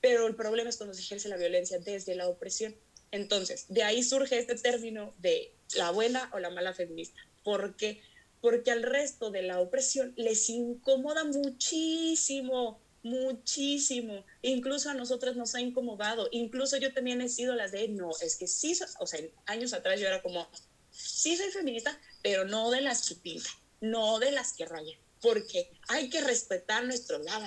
pero 0.00 0.26
el 0.26 0.36
problema 0.36 0.70
es 0.70 0.76
cuando 0.76 0.94
se 0.94 1.02
ejerce 1.02 1.28
la 1.28 1.36
violencia 1.36 1.78
desde 1.78 2.14
la 2.14 2.28
opresión. 2.28 2.76
Entonces, 3.10 3.66
de 3.68 3.82
ahí 3.82 4.02
surge 4.02 4.38
este 4.38 4.54
término 4.54 5.14
de 5.18 5.52
la 5.74 5.90
buena 5.90 6.30
o 6.32 6.38
la 6.38 6.50
mala 6.50 6.74
feminista. 6.74 7.20
¿Por 7.42 7.76
qué? 7.76 8.00
Porque 8.40 8.70
al 8.70 8.82
resto 8.82 9.30
de 9.30 9.42
la 9.42 9.60
opresión 9.60 10.12
les 10.16 10.48
incomoda 10.48 11.24
muchísimo 11.24 12.80
muchísimo. 13.02 14.24
Incluso 14.42 14.90
a 14.90 14.94
nosotras 14.94 15.36
nos 15.36 15.54
ha 15.54 15.60
incomodado. 15.60 16.28
Incluso 16.32 16.76
yo 16.76 16.92
también 16.92 17.20
he 17.20 17.28
sido 17.28 17.54
las 17.54 17.72
de, 17.72 17.88
no, 17.88 18.10
es 18.20 18.36
que 18.36 18.46
sí, 18.46 18.76
o 18.98 19.06
sea, 19.06 19.20
años 19.46 19.72
atrás 19.72 20.00
yo 20.00 20.06
era 20.06 20.22
como, 20.22 20.48
sí 20.90 21.36
soy 21.36 21.50
feminista, 21.50 21.98
pero 22.22 22.44
no 22.44 22.70
de 22.70 22.80
las 22.80 23.08
que 23.08 23.14
pintan, 23.16 23.52
no 23.80 24.18
de 24.18 24.32
las 24.32 24.52
que 24.52 24.66
rayan, 24.66 24.98
porque 25.20 25.70
hay 25.88 26.10
que 26.10 26.20
respetar 26.20 26.84
nuestro 26.84 27.18
lado 27.18 27.46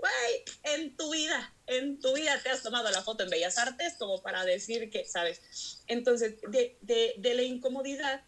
güey, 0.00 0.44
en 0.74 0.96
tu 0.96 1.10
vida, 1.10 1.54
en 1.66 2.00
tu 2.00 2.14
vida 2.14 2.40
te 2.42 2.48
has 2.48 2.62
tomado 2.62 2.90
la 2.90 3.02
foto 3.02 3.22
en 3.22 3.30
Bellas 3.30 3.58
Artes 3.58 3.94
como 3.98 4.22
para 4.22 4.44
decir 4.44 4.90
que, 4.90 5.04
¿sabes? 5.04 5.82
Entonces, 5.86 6.40
de, 6.48 6.78
de, 6.80 7.14
de 7.18 7.34
la 7.34 7.42
incomodidad 7.42 8.24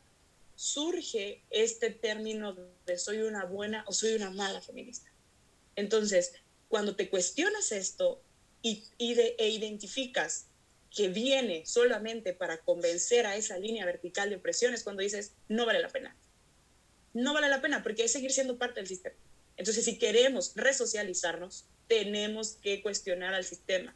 surge 0.55 1.43
este 1.51 1.91
término 1.91 2.55
de 2.87 2.99
soy 2.99 3.23
una 3.23 3.45
buena 3.45 3.85
o 3.87 3.93
soy 3.93 4.15
una 4.15 4.31
mala 4.31 4.61
feminista. 4.61 5.11
Entonces, 5.77 6.33
cuando 6.69 6.97
te 6.97 7.09
cuestionas 7.09 7.73
esto 7.73 8.23
y, 8.63 8.85
y 8.99 9.15
de, 9.15 9.37
e 9.39 9.51
identificas 9.51 10.47
que 10.95 11.09
viene 11.09 11.65
solamente 11.67 12.35
para 12.35 12.59
convencer 12.59 13.27
a 13.27 13.37
esa 13.37 13.59
línea 13.59 13.87
vertical 13.87 14.31
de 14.31 14.37
opresión, 14.37 14.75
es 14.75 14.83
cuando 14.83 15.03
dices, 15.03 15.33
no 15.49 15.67
vale 15.67 15.81
la 15.81 15.89
pena. 15.89 16.17
No 17.15 17.35
vale 17.35 17.49
la 17.49 17.63
pena 17.63 17.83
porque 17.83 18.05
es 18.05 18.13
seguir 18.13 18.33
siendo 18.33 18.59
parte 18.59 18.81
del 18.81 18.89
sistema. 18.89 19.17
Entonces, 19.57 19.85
si 19.85 19.99
queremos 19.99 20.53
resocializarnos, 20.55 21.67
tenemos 21.89 22.59
que 22.63 22.83
cuestionar 22.83 23.35
al 23.35 23.45
sistema. 23.45 23.95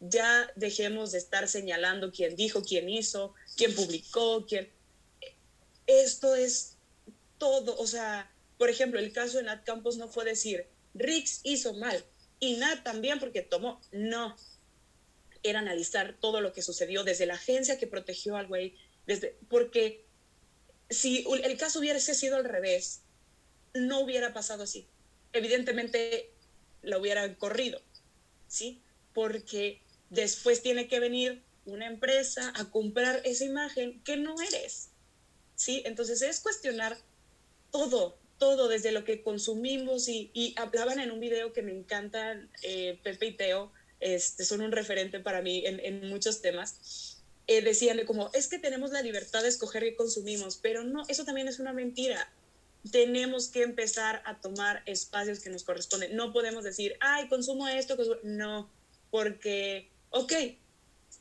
Ya 0.00 0.50
dejemos 0.56 1.12
de 1.12 1.18
estar 1.18 1.48
señalando 1.48 2.12
quién 2.12 2.36
dijo, 2.36 2.62
quién 2.62 2.88
hizo, 2.88 3.34
quién 3.56 3.74
publicó, 3.74 4.46
quién 4.46 4.70
esto 5.86 6.34
es 6.34 6.76
todo, 7.38 7.76
o 7.78 7.86
sea, 7.86 8.30
por 8.58 8.70
ejemplo, 8.70 8.98
el 8.98 9.12
caso 9.12 9.38
de 9.38 9.44
Nat 9.44 9.64
Campos 9.64 9.96
no 9.96 10.08
fue 10.08 10.24
decir, 10.24 10.66
Rix 10.98 11.40
hizo 11.44 11.74
mal 11.74 12.04
y 12.40 12.56
Nat 12.56 12.82
también 12.82 13.18
porque 13.18 13.42
tomó, 13.42 13.80
no, 13.92 14.36
era 15.42 15.60
analizar 15.60 16.16
todo 16.20 16.40
lo 16.40 16.52
que 16.52 16.62
sucedió 16.62 17.04
desde 17.04 17.26
la 17.26 17.34
agencia 17.34 17.78
que 17.78 17.86
protegió 17.86 18.36
al 18.36 18.46
güey, 18.46 18.76
desde, 19.06 19.38
porque 19.48 20.04
si 20.90 21.24
el 21.42 21.56
caso 21.56 21.78
hubiera 21.78 22.00
sido 22.00 22.36
al 22.36 22.44
revés, 22.44 23.02
no 23.74 24.00
hubiera 24.00 24.32
pasado 24.32 24.62
así. 24.62 24.88
Evidentemente 25.32 26.32
la 26.82 26.98
hubieran 26.98 27.34
corrido, 27.34 27.82
¿sí? 28.48 28.82
Porque 29.12 29.82
después 30.10 30.62
tiene 30.62 30.88
que 30.88 31.00
venir 31.00 31.42
una 31.64 31.86
empresa 31.86 32.52
a 32.56 32.70
comprar 32.70 33.20
esa 33.24 33.44
imagen 33.44 34.00
que 34.02 34.16
no 34.16 34.40
eres. 34.40 34.90
¿sí? 35.56 35.82
Entonces 35.84 36.22
es 36.22 36.40
cuestionar 36.40 36.96
todo, 37.72 38.18
todo 38.38 38.68
desde 38.68 38.92
lo 38.92 39.04
que 39.04 39.22
consumimos 39.22 40.08
y, 40.08 40.54
hablaban 40.56 41.00
en 41.00 41.10
un 41.10 41.20
video 41.20 41.52
que 41.52 41.62
me 41.62 41.72
encantan, 41.72 42.50
eh, 42.62 42.98
Pepe 43.02 43.26
y 43.26 43.32
Teo, 43.32 43.72
este, 44.00 44.44
son 44.44 44.60
un 44.60 44.72
referente 44.72 45.20
para 45.20 45.42
mí 45.42 45.62
en, 45.64 46.08
muchos 46.08 46.42
temas. 46.42 47.22
Eh, 47.46 47.62
decían 47.62 48.04
como, 48.06 48.30
es 48.34 48.48
que 48.48 48.58
tenemos 48.58 48.90
la 48.90 49.02
libertad 49.02 49.42
de 49.42 49.48
escoger 49.48 49.82
qué 49.84 49.96
consumimos, 49.96 50.58
pero 50.60 50.84
no, 50.84 51.04
eso 51.08 51.24
también 51.24 51.48
es 51.48 51.58
una 51.58 51.72
mentira. 51.72 52.30
Tenemos 52.90 53.48
que 53.48 53.62
empezar 53.62 54.22
a 54.26 54.40
tomar 54.40 54.82
espacios 54.86 55.40
que 55.40 55.50
nos 55.50 55.64
corresponden. 55.64 56.14
No 56.14 56.32
podemos 56.32 56.64
decir, 56.64 56.96
ay, 57.00 57.28
consumo 57.28 57.68
esto, 57.68 57.96
no, 58.22 58.70
porque, 59.10 59.88
ok, 60.10 60.32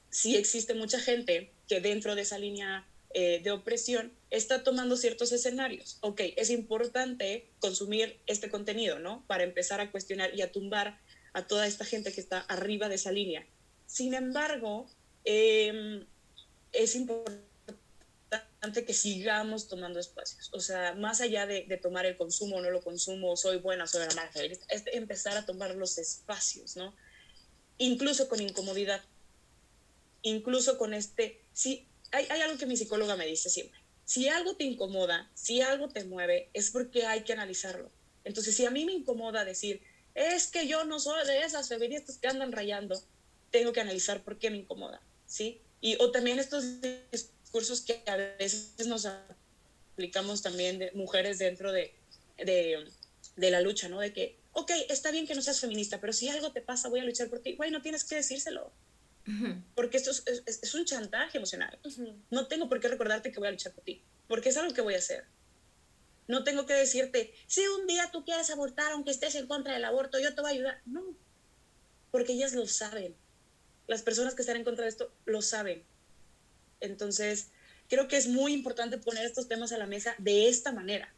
sí 0.09 0.35
existe 0.35 0.73
mucha 0.73 0.99
gente 0.99 1.51
que 1.67 1.79
dentro 1.79 2.15
de 2.15 2.21
esa 2.21 2.37
línea 2.37 2.85
eh, 3.13 3.39
de 3.43 3.51
opresión 3.51 4.11
está 4.29 4.63
tomando 4.63 4.97
ciertos 4.97 5.31
escenarios. 5.31 5.97
Ok, 6.01 6.21
es 6.35 6.49
importante 6.49 7.49
consumir 7.59 8.19
este 8.27 8.49
contenido, 8.49 8.99
¿no? 8.99 9.23
Para 9.27 9.43
empezar 9.43 9.81
a 9.81 9.91
cuestionar 9.91 10.33
y 10.35 10.41
a 10.41 10.51
tumbar 10.51 10.99
a 11.33 11.47
toda 11.47 11.67
esta 11.67 11.85
gente 11.85 12.11
que 12.13 12.21
está 12.21 12.39
arriba 12.39 12.89
de 12.89 12.95
esa 12.95 13.11
línea. 13.11 13.45
Sin 13.85 14.13
embargo, 14.13 14.89
em, 15.23 16.05
es 16.71 16.95
importante 16.95 17.43
que 18.85 18.93
sigamos 18.93 19.67
tomando 19.67 19.99
espacios. 19.99 20.49
O 20.53 20.59
sea, 20.59 20.93
más 20.95 21.21
allá 21.21 21.45
de, 21.45 21.61
tomar 21.81 22.05
el 22.05 22.17
consumo 22.17 22.61
no 22.61 22.71
lo 22.71 22.81
consumo, 22.81 23.37
soy 23.37 23.57
buena, 23.57 23.85
soy 23.87 24.07
mala, 24.07 24.29
es 24.69 24.83
empezar 24.87 25.37
a 25.37 25.45
tomar 25.45 25.75
los 25.75 25.97
espacios, 25.97 26.75
¿no? 26.75 26.95
Incluso 27.77 28.27
con 28.29 28.41
incomodidad, 28.41 29.03
incluso 30.21 30.77
con 30.77 30.93
este, 30.93 31.41
sí, 31.53 31.87
hay, 32.11 32.41
algo 32.41 32.57
que 32.57 32.65
mi 32.65 32.77
psicóloga 32.77 33.15
me 33.15 33.25
dice 33.25 33.49
siempre. 33.49 33.79
Si 34.05 34.29
algo 34.29 34.55
te 34.55 34.63
incomoda, 34.63 35.29
si 35.33 35.61
algo 35.61 35.89
te 35.89 36.05
mueve, 36.05 36.49
es 36.53 36.69
porque 36.69 37.05
hay 37.05 37.23
que 37.23 37.33
analizarlo. 37.33 37.91
Entonces, 38.23 38.55
si 38.55 38.65
a 38.65 38.71
mí 38.71 38.85
me 38.85 38.93
incomoda 38.93 39.43
decir, 39.43 39.81
es 40.13 40.47
que 40.47 40.67
yo 40.67 40.85
no 40.85 40.99
soy 40.99 41.25
de 41.27 41.41
esas 41.41 41.67
feministas 41.67 42.17
que 42.17 42.27
andan 42.27 42.51
rayando, 42.51 43.01
tengo 43.51 43.73
que 43.73 43.81
analizar 43.81 44.23
por 44.23 44.37
qué 44.37 44.49
me 44.49 44.57
incomoda, 44.57 45.01
¿sí? 45.25 45.61
Y, 45.81 45.97
o 46.01 46.11
también 46.11 46.39
estos 46.39 46.81
discursos 47.11 47.81
que 47.81 48.01
a 48.07 48.15
veces 48.15 48.87
nos 48.87 49.07
aplicamos 49.95 50.41
también 50.41 50.79
de 50.79 50.91
mujeres 50.91 51.37
dentro 51.39 51.71
de, 51.71 51.93
de, 52.37 53.51
la 53.51 53.61
lucha, 53.61 53.89
¿no? 53.89 53.99
De 53.99 54.13
que, 54.13 54.37
ok, 54.53 54.71
está 54.89 55.11
bien 55.11 55.27
que 55.27 55.35
no 55.35 55.41
seas 55.41 55.59
feminista, 55.59 55.99
pero 55.99 56.13
si 56.13 56.29
algo 56.29 56.51
te 56.51 56.61
pasa, 56.61 56.89
voy 56.89 56.99
a 56.99 57.03
luchar 57.03 57.29
por 57.29 57.39
ti. 57.39 57.57
No 57.71 57.81
tienes 57.81 58.03
que 58.03 58.15
decírselo. 58.15 58.71
Porque 59.73 59.97
esto 59.97 60.11
es, 60.11 60.75
un 60.75 60.85
chantaje 60.85 61.37
emocional. 61.37 61.77
No 62.29 62.47
tengo 62.47 62.69
por 62.69 62.79
qué 62.79 62.87
recordarte 62.87 63.31
que 63.31 63.39
voy 63.39 63.47
a 63.47 63.51
luchar 63.51 63.73
por 63.73 63.83
ti, 63.83 64.03
porque 64.27 64.49
es 64.49 64.57
algo 64.57 64.73
que 64.73 64.81
voy 64.81 64.93
a 64.93 64.99
hacer. 64.99 65.25
No 66.27 66.43
tengo 66.43 66.65
que 66.65 66.73
decirte, 66.73 67.33
si 67.47 67.67
un 67.67 67.87
día 67.87 68.09
tú 68.11 68.23
quieres 68.25 68.49
abortar, 68.49 68.91
aunque 68.91 69.11
estés 69.11 69.35
en 69.35 69.47
contra 69.47 69.73
del 69.73 69.85
aborto, 69.85 70.19
yo 70.19 70.33
te 70.33 70.41
voy 70.41 70.51
a 70.51 70.53
ayudar. 70.53 70.81
No, 70.85 71.03
porque 72.11 72.33
ellas 72.33 72.53
lo 72.53 72.67
saben. 72.67 73.15
Las 73.87 74.01
personas 74.01 74.33
que 74.33 74.41
están 74.41 74.57
en 74.57 74.63
contra 74.63 74.83
de 74.83 74.89
esto 74.89 75.11
lo 75.25 75.41
saben. 75.41 75.83
Entonces, 76.79 77.49
creo 77.89 78.07
que 78.07 78.17
es 78.17 78.27
muy 78.27 78.53
importante 78.53 78.97
poner 78.97 79.25
estos 79.25 79.47
temas 79.47 79.71
a 79.71 79.77
la 79.77 79.85
mesa 79.85 80.15
de 80.17 80.47
esta 80.47 80.71
manera. 80.71 81.13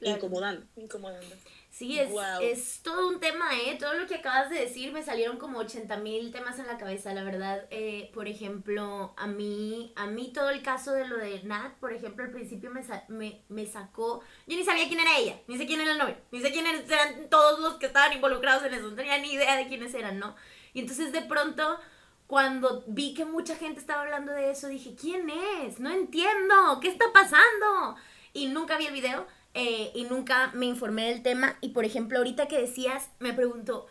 Incomodando. 0.00 0.66
Incomodando. 0.76 1.34
Sí, 1.76 1.98
es, 1.98 2.10
es 2.40 2.80
todo 2.82 3.06
un 3.06 3.20
tema, 3.20 3.50
¿eh? 3.54 3.76
Todo 3.78 3.92
lo 3.92 4.06
que 4.06 4.14
acabas 4.14 4.48
de 4.48 4.60
decir, 4.60 4.92
me 4.92 5.02
salieron 5.02 5.36
como 5.36 5.58
80 5.58 5.98
mil 5.98 6.32
temas 6.32 6.58
en 6.58 6.66
la 6.66 6.78
cabeza, 6.78 7.12
la 7.12 7.22
verdad. 7.22 7.66
Eh, 7.70 8.10
por 8.14 8.28
ejemplo, 8.28 9.12
a 9.18 9.26
mí, 9.26 9.92
a 9.94 10.06
mí 10.06 10.32
todo 10.32 10.48
el 10.48 10.62
caso 10.62 10.92
de 10.92 11.06
lo 11.06 11.18
de 11.18 11.42
Nat, 11.42 11.74
por 11.74 11.92
ejemplo, 11.92 12.24
al 12.24 12.30
principio 12.30 12.70
me, 12.70 12.80
me, 13.08 13.42
me 13.50 13.66
sacó... 13.66 14.22
Yo 14.46 14.56
ni 14.56 14.64
sabía 14.64 14.88
quién 14.88 15.00
era 15.00 15.18
ella, 15.18 15.38
ni 15.48 15.58
sé 15.58 15.66
quién 15.66 15.82
era 15.82 15.92
el 15.92 15.98
novio, 15.98 16.16
ni 16.32 16.40
sé 16.40 16.50
quiénes 16.50 16.90
eran 16.90 17.28
todos 17.28 17.60
los 17.60 17.74
que 17.74 17.84
estaban 17.84 18.14
involucrados 18.14 18.64
en 18.64 18.72
eso, 18.72 18.88
no 18.88 18.96
tenía 18.96 19.18
ni 19.18 19.34
idea 19.34 19.56
de 19.56 19.68
quiénes 19.68 19.92
eran, 19.92 20.18
¿no? 20.18 20.34
Y 20.72 20.80
entonces 20.80 21.12
de 21.12 21.20
pronto 21.20 21.78
cuando 22.26 22.84
vi 22.86 23.12
que 23.12 23.26
mucha 23.26 23.54
gente 23.54 23.80
estaba 23.80 24.00
hablando 24.00 24.32
de 24.32 24.50
eso, 24.50 24.68
dije, 24.68 24.96
¿quién 24.98 25.28
es? 25.28 25.78
No 25.78 25.90
entiendo, 25.90 26.80
¿qué 26.80 26.88
está 26.88 27.12
pasando? 27.12 27.96
Y 28.32 28.46
nunca 28.46 28.78
vi 28.78 28.86
el 28.86 28.94
video, 28.94 29.26
eh, 29.58 29.90
y 29.94 30.04
nunca 30.04 30.50
me 30.52 30.66
informé 30.66 31.08
del 31.08 31.22
tema. 31.22 31.56
Y 31.62 31.70
por 31.70 31.86
ejemplo, 31.86 32.18
ahorita 32.18 32.46
que 32.46 32.60
decías, 32.60 33.08
me 33.20 33.32
pregunto, 33.32 33.86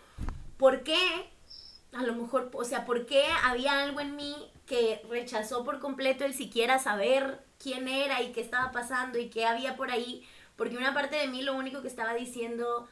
¿por 0.58 0.84
qué? 0.84 0.96
A 1.92 2.04
lo 2.04 2.14
mejor, 2.14 2.52
o 2.54 2.64
sea, 2.64 2.86
¿por 2.86 3.08
qué 3.08 3.24
había 3.44 3.82
algo 3.82 4.00
en 4.00 4.16
mí 4.16 4.36
que 4.68 5.02
rechazó 5.10 5.66
por 5.66 5.80
completo 5.80 6.24
el 6.24 6.36
siquiera 6.36 6.78
saber 6.78 7.44
quién 7.58 7.88
era 7.88 8.22
y 8.22 8.32
qué 8.32 8.42
estaba 8.42 8.72
pasando 8.72 9.18
y 9.18 9.32
qué 9.32 9.48
había 9.48 9.76
por 9.76 9.90
ahí? 9.90 10.24
Porque 10.56 10.78
una 10.78 10.94
parte 10.94 11.16
de 11.16 11.28
mí 11.28 11.42
lo 11.42 11.56
único 11.56 11.82
que 11.82 11.88
estaba 11.88 12.14
diciendo 12.14 12.88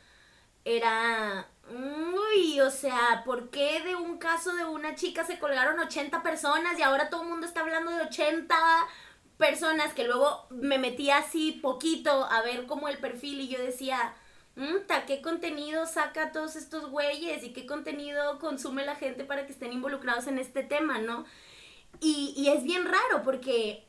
era, 0.66 1.48
uy, 1.70 2.60
o 2.60 2.72
sea, 2.72 3.22
¿por 3.24 3.52
qué 3.52 3.82
de 3.82 3.96
un 3.96 4.18
caso 4.18 4.56
de 4.56 4.66
una 4.66 4.96
chica 4.96 5.24
se 5.26 5.38
colgaron 5.38 5.80
80 5.80 6.24
personas 6.24 6.80
y 6.80 6.82
ahora 6.82 7.12
todo 7.12 7.22
el 7.22 7.30
mundo 7.30 7.46
está 7.46 7.60
hablando 7.60 7.92
de 7.92 8.02
80 8.02 8.56
personas 9.38 9.94
que 9.94 10.06
luego 10.06 10.48
me 10.50 10.78
metí 10.78 11.10
así 11.10 11.54
poquito 11.54 12.26
a 12.26 12.42
ver 12.42 12.66
como 12.66 12.88
el 12.88 12.98
perfil 12.98 13.42
y 13.42 13.48
yo 13.48 13.60
decía, 13.60 14.14
¿qué 15.08 15.22
contenido 15.22 15.86
saca 15.86 16.32
todos 16.32 16.56
estos 16.56 16.90
güeyes 16.90 17.44
y 17.44 17.54
qué 17.54 17.66
contenido 17.66 18.40
consume 18.40 18.86
la 18.86 18.96
gente 18.96 19.24
para 19.24 19.46
que 19.46 19.54
estén 19.54 19.74
involucrados 19.74 20.28
en 20.28 20.38
este 20.38 20.64
tema, 20.64 21.00
¿no? 21.00 21.26
Y, 22.00 22.34
y 22.38 22.50
es 22.50 22.64
bien 22.64 22.86
raro 22.86 23.24
porque, 23.24 23.88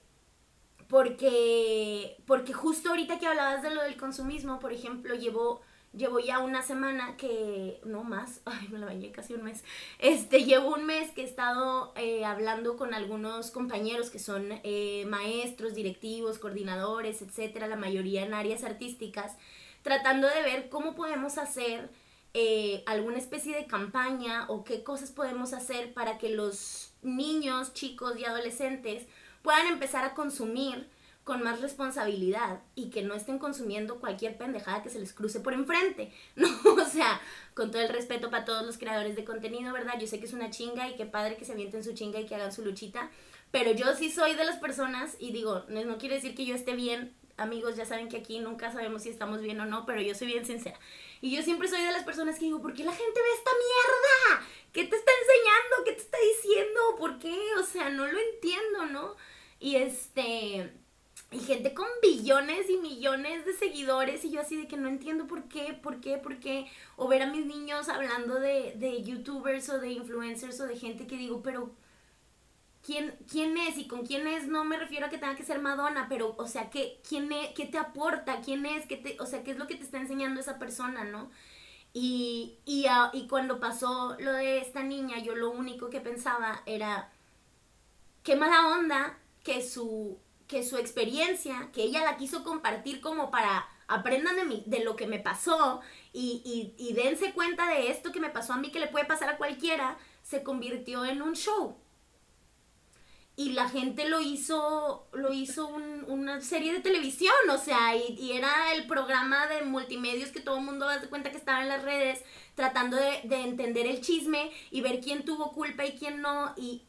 porque, 0.88 2.16
porque 2.26 2.52
justo 2.52 2.90
ahorita 2.90 3.18
que 3.18 3.26
hablabas 3.26 3.62
de 3.62 3.70
lo 3.70 3.82
del 3.82 3.96
consumismo, 3.96 4.58
por 4.58 4.72
ejemplo, 4.72 5.14
llevo 5.14 5.62
llevo 5.96 6.18
ya 6.18 6.40
una 6.40 6.62
semana 6.62 7.16
que, 7.16 7.80
no 7.84 8.04
más, 8.04 8.40
ay, 8.44 8.68
me 8.68 8.78
la 8.78 8.86
bañé 8.86 9.10
casi 9.12 9.34
un 9.34 9.44
mes, 9.44 9.64
este, 9.98 10.44
llevo 10.44 10.74
un 10.74 10.86
mes 10.86 11.10
que 11.12 11.22
he 11.22 11.24
estado 11.24 11.92
eh, 11.96 12.24
hablando 12.24 12.76
con 12.76 12.94
algunos 12.94 13.50
compañeros 13.50 14.10
que 14.10 14.18
son 14.18 14.60
eh, 14.64 15.04
maestros, 15.06 15.74
directivos, 15.74 16.38
coordinadores, 16.38 17.22
etcétera, 17.22 17.66
la 17.66 17.76
mayoría 17.76 18.24
en 18.24 18.34
áreas 18.34 18.64
artísticas, 18.64 19.36
tratando 19.82 20.28
de 20.28 20.42
ver 20.42 20.68
cómo 20.68 20.94
podemos 20.94 21.38
hacer 21.38 21.90
eh, 22.36 22.82
alguna 22.86 23.18
especie 23.18 23.54
de 23.54 23.66
campaña 23.66 24.46
o 24.48 24.64
qué 24.64 24.82
cosas 24.82 25.12
podemos 25.12 25.52
hacer 25.52 25.94
para 25.94 26.18
que 26.18 26.30
los 26.30 26.92
niños, 27.02 27.74
chicos 27.74 28.18
y 28.18 28.24
adolescentes 28.24 29.06
puedan 29.42 29.66
empezar 29.66 30.04
a 30.04 30.14
consumir 30.14 30.88
con 31.24 31.42
más 31.42 31.60
responsabilidad 31.60 32.60
y 32.74 32.90
que 32.90 33.02
no 33.02 33.14
estén 33.14 33.38
consumiendo 33.38 33.98
cualquier 33.98 34.36
pendejada 34.36 34.82
que 34.82 34.90
se 34.90 35.00
les 35.00 35.14
cruce 35.14 35.40
por 35.40 35.54
enfrente, 35.54 36.12
¿no? 36.36 36.48
O 36.64 36.84
sea, 36.84 37.20
con 37.54 37.70
todo 37.70 37.82
el 37.82 37.88
respeto 37.88 38.30
para 38.30 38.44
todos 38.44 38.64
los 38.64 38.78
creadores 38.78 39.16
de 39.16 39.24
contenido, 39.24 39.72
¿verdad? 39.72 39.94
Yo 39.98 40.06
sé 40.06 40.20
que 40.20 40.26
es 40.26 40.34
una 40.34 40.50
chinga 40.50 40.88
y 40.88 40.96
qué 40.96 41.06
padre 41.06 41.36
que 41.36 41.44
se 41.44 41.52
avienten 41.52 41.82
su 41.82 41.94
chinga 41.94 42.20
y 42.20 42.26
que 42.26 42.34
hagan 42.34 42.52
su 42.52 42.64
luchita, 42.64 43.10
pero 43.50 43.72
yo 43.72 43.94
sí 43.94 44.10
soy 44.10 44.34
de 44.34 44.44
las 44.44 44.58
personas 44.58 45.16
y 45.18 45.32
digo, 45.32 45.64
no, 45.68 45.84
no 45.84 45.98
quiere 45.98 46.16
decir 46.16 46.34
que 46.34 46.44
yo 46.44 46.54
esté 46.54 46.74
bien 46.74 47.14
amigos 47.36 47.76
ya 47.76 47.84
saben 47.84 48.08
que 48.08 48.18
aquí 48.18 48.38
nunca 48.38 48.70
sabemos 48.72 49.02
si 49.02 49.08
estamos 49.08 49.40
bien 49.40 49.60
o 49.60 49.66
no, 49.66 49.86
pero 49.86 50.00
yo 50.00 50.14
soy 50.14 50.28
bien 50.28 50.46
sincera. 50.46 50.78
Y 51.20 51.34
yo 51.34 51.42
siempre 51.42 51.68
soy 51.68 51.82
de 51.82 51.92
las 51.92 52.04
personas 52.04 52.38
que 52.38 52.44
digo, 52.44 52.60
¿por 52.60 52.74
qué 52.74 52.84
la 52.84 52.92
gente 52.92 53.20
ve 53.20 53.28
esta 53.36 53.50
mierda? 53.50 54.48
¿Qué 54.72 54.84
te 54.84 54.96
está 54.96 55.10
enseñando? 55.20 55.84
¿Qué 55.84 55.92
te 55.92 56.02
está 56.02 56.18
diciendo? 56.34 56.80
¿Por 56.98 57.18
qué? 57.18 57.36
O 57.58 57.62
sea, 57.64 57.88
no 57.90 58.06
lo 58.06 58.18
entiendo, 58.18 58.86
¿no? 58.86 59.16
Y 59.58 59.76
este 59.76 60.72
y 61.34 61.40
gente 61.40 61.74
con 61.74 61.86
billones 62.00 62.70
y 62.70 62.76
millones 62.76 63.44
de 63.44 63.54
seguidores 63.54 64.24
y 64.24 64.30
yo 64.30 64.40
así 64.40 64.56
de 64.56 64.68
que 64.68 64.76
no 64.76 64.88
entiendo 64.88 65.26
por 65.26 65.44
qué, 65.48 65.74
por 65.74 66.00
qué, 66.00 66.16
por 66.16 66.38
qué. 66.38 66.70
O 66.96 67.08
ver 67.08 67.22
a 67.22 67.26
mis 67.26 67.44
niños 67.44 67.88
hablando 67.88 68.38
de, 68.38 68.74
de 68.76 69.02
youtubers 69.02 69.68
o 69.68 69.78
de 69.80 69.90
influencers 69.90 70.60
o 70.60 70.66
de 70.66 70.76
gente 70.76 71.08
que 71.08 71.16
digo, 71.16 71.42
pero 71.42 71.72
¿quién, 72.84 73.16
quién 73.28 73.56
es? 73.58 73.78
Y 73.78 73.88
con 73.88 74.06
quién 74.06 74.28
es 74.28 74.46
no 74.46 74.64
me 74.64 74.78
refiero 74.78 75.06
a 75.06 75.10
que 75.10 75.18
tenga 75.18 75.34
que 75.34 75.44
ser 75.44 75.60
Madonna, 75.60 76.06
pero 76.08 76.34
o 76.38 76.46
sea, 76.46 76.70
¿qué, 76.70 77.00
quién 77.08 77.32
es, 77.32 77.48
qué 77.54 77.66
te 77.66 77.78
aporta? 77.78 78.40
¿Quién 78.40 78.64
es? 78.64 78.86
¿Qué 78.86 78.96
te, 78.96 79.20
o 79.20 79.26
sea, 79.26 79.42
¿qué 79.42 79.50
es 79.50 79.58
lo 79.58 79.66
que 79.66 79.74
te 79.74 79.82
está 79.82 79.98
enseñando 79.98 80.40
esa 80.40 80.58
persona, 80.60 81.02
no? 81.02 81.30
Y, 81.92 82.58
y, 82.64 82.86
y 83.12 83.28
cuando 83.28 83.60
pasó 83.60 84.16
lo 84.20 84.32
de 84.32 84.58
esta 84.58 84.82
niña, 84.82 85.18
yo 85.18 85.34
lo 85.34 85.50
único 85.50 85.90
que 85.90 86.00
pensaba 86.00 86.62
era, 86.66 87.10
qué 88.22 88.36
mala 88.36 88.68
onda 88.68 89.18
que 89.44 89.62
su 89.62 90.18
que 90.46 90.62
su 90.62 90.76
experiencia, 90.76 91.70
que 91.72 91.82
ella 91.82 92.04
la 92.04 92.16
quiso 92.16 92.44
compartir 92.44 93.00
como 93.00 93.30
para 93.30 93.66
aprendan 93.86 94.36
de, 94.36 94.44
mí, 94.44 94.62
de 94.66 94.84
lo 94.84 94.96
que 94.96 95.06
me 95.06 95.18
pasó 95.18 95.80
y, 96.12 96.74
y, 96.78 96.92
dense 96.94 97.32
cuenta 97.32 97.68
de 97.68 97.90
esto 97.90 98.12
que 98.12 98.20
me 98.20 98.30
pasó 98.30 98.52
a 98.52 98.56
mí, 98.56 98.70
que 98.70 98.80
le 98.80 98.86
puede 98.88 99.04
pasar 99.04 99.28
a 99.28 99.36
cualquiera, 99.36 99.98
se 100.22 100.42
convirtió 100.42 101.04
en 101.04 101.22
un 101.22 101.34
show. 101.34 101.76
Y 103.36 103.50
la 103.50 103.68
gente 103.68 104.08
lo 104.08 104.20
hizo, 104.20 105.08
lo 105.12 105.32
hizo 105.32 105.66
una 105.66 106.40
serie 106.40 106.72
de 106.72 106.80
televisión, 106.80 107.34
o 107.50 107.58
sea, 107.58 107.96
y, 107.96 108.32
era 108.32 108.72
el 108.74 108.86
programa 108.86 109.48
de 109.48 109.62
multimedios 109.62 110.30
que 110.30 110.40
todo 110.40 110.58
el 110.58 110.64
mundo 110.64 110.86
da 110.86 111.00
cuenta 111.08 111.30
que 111.30 111.36
estaba 111.36 111.62
en 111.62 111.68
las 111.68 111.82
redes, 111.82 112.22
tratando 112.54 112.96
de, 112.96 113.22
de 113.24 113.40
entender 113.42 113.86
el 113.86 114.00
chisme 114.00 114.52
y 114.70 114.82
ver 114.82 115.00
quién 115.00 115.24
tuvo 115.24 115.52
culpa 115.52 115.84
y 115.84 115.98
quién 115.98 116.20
no, 116.20 116.54
y, 116.56 116.84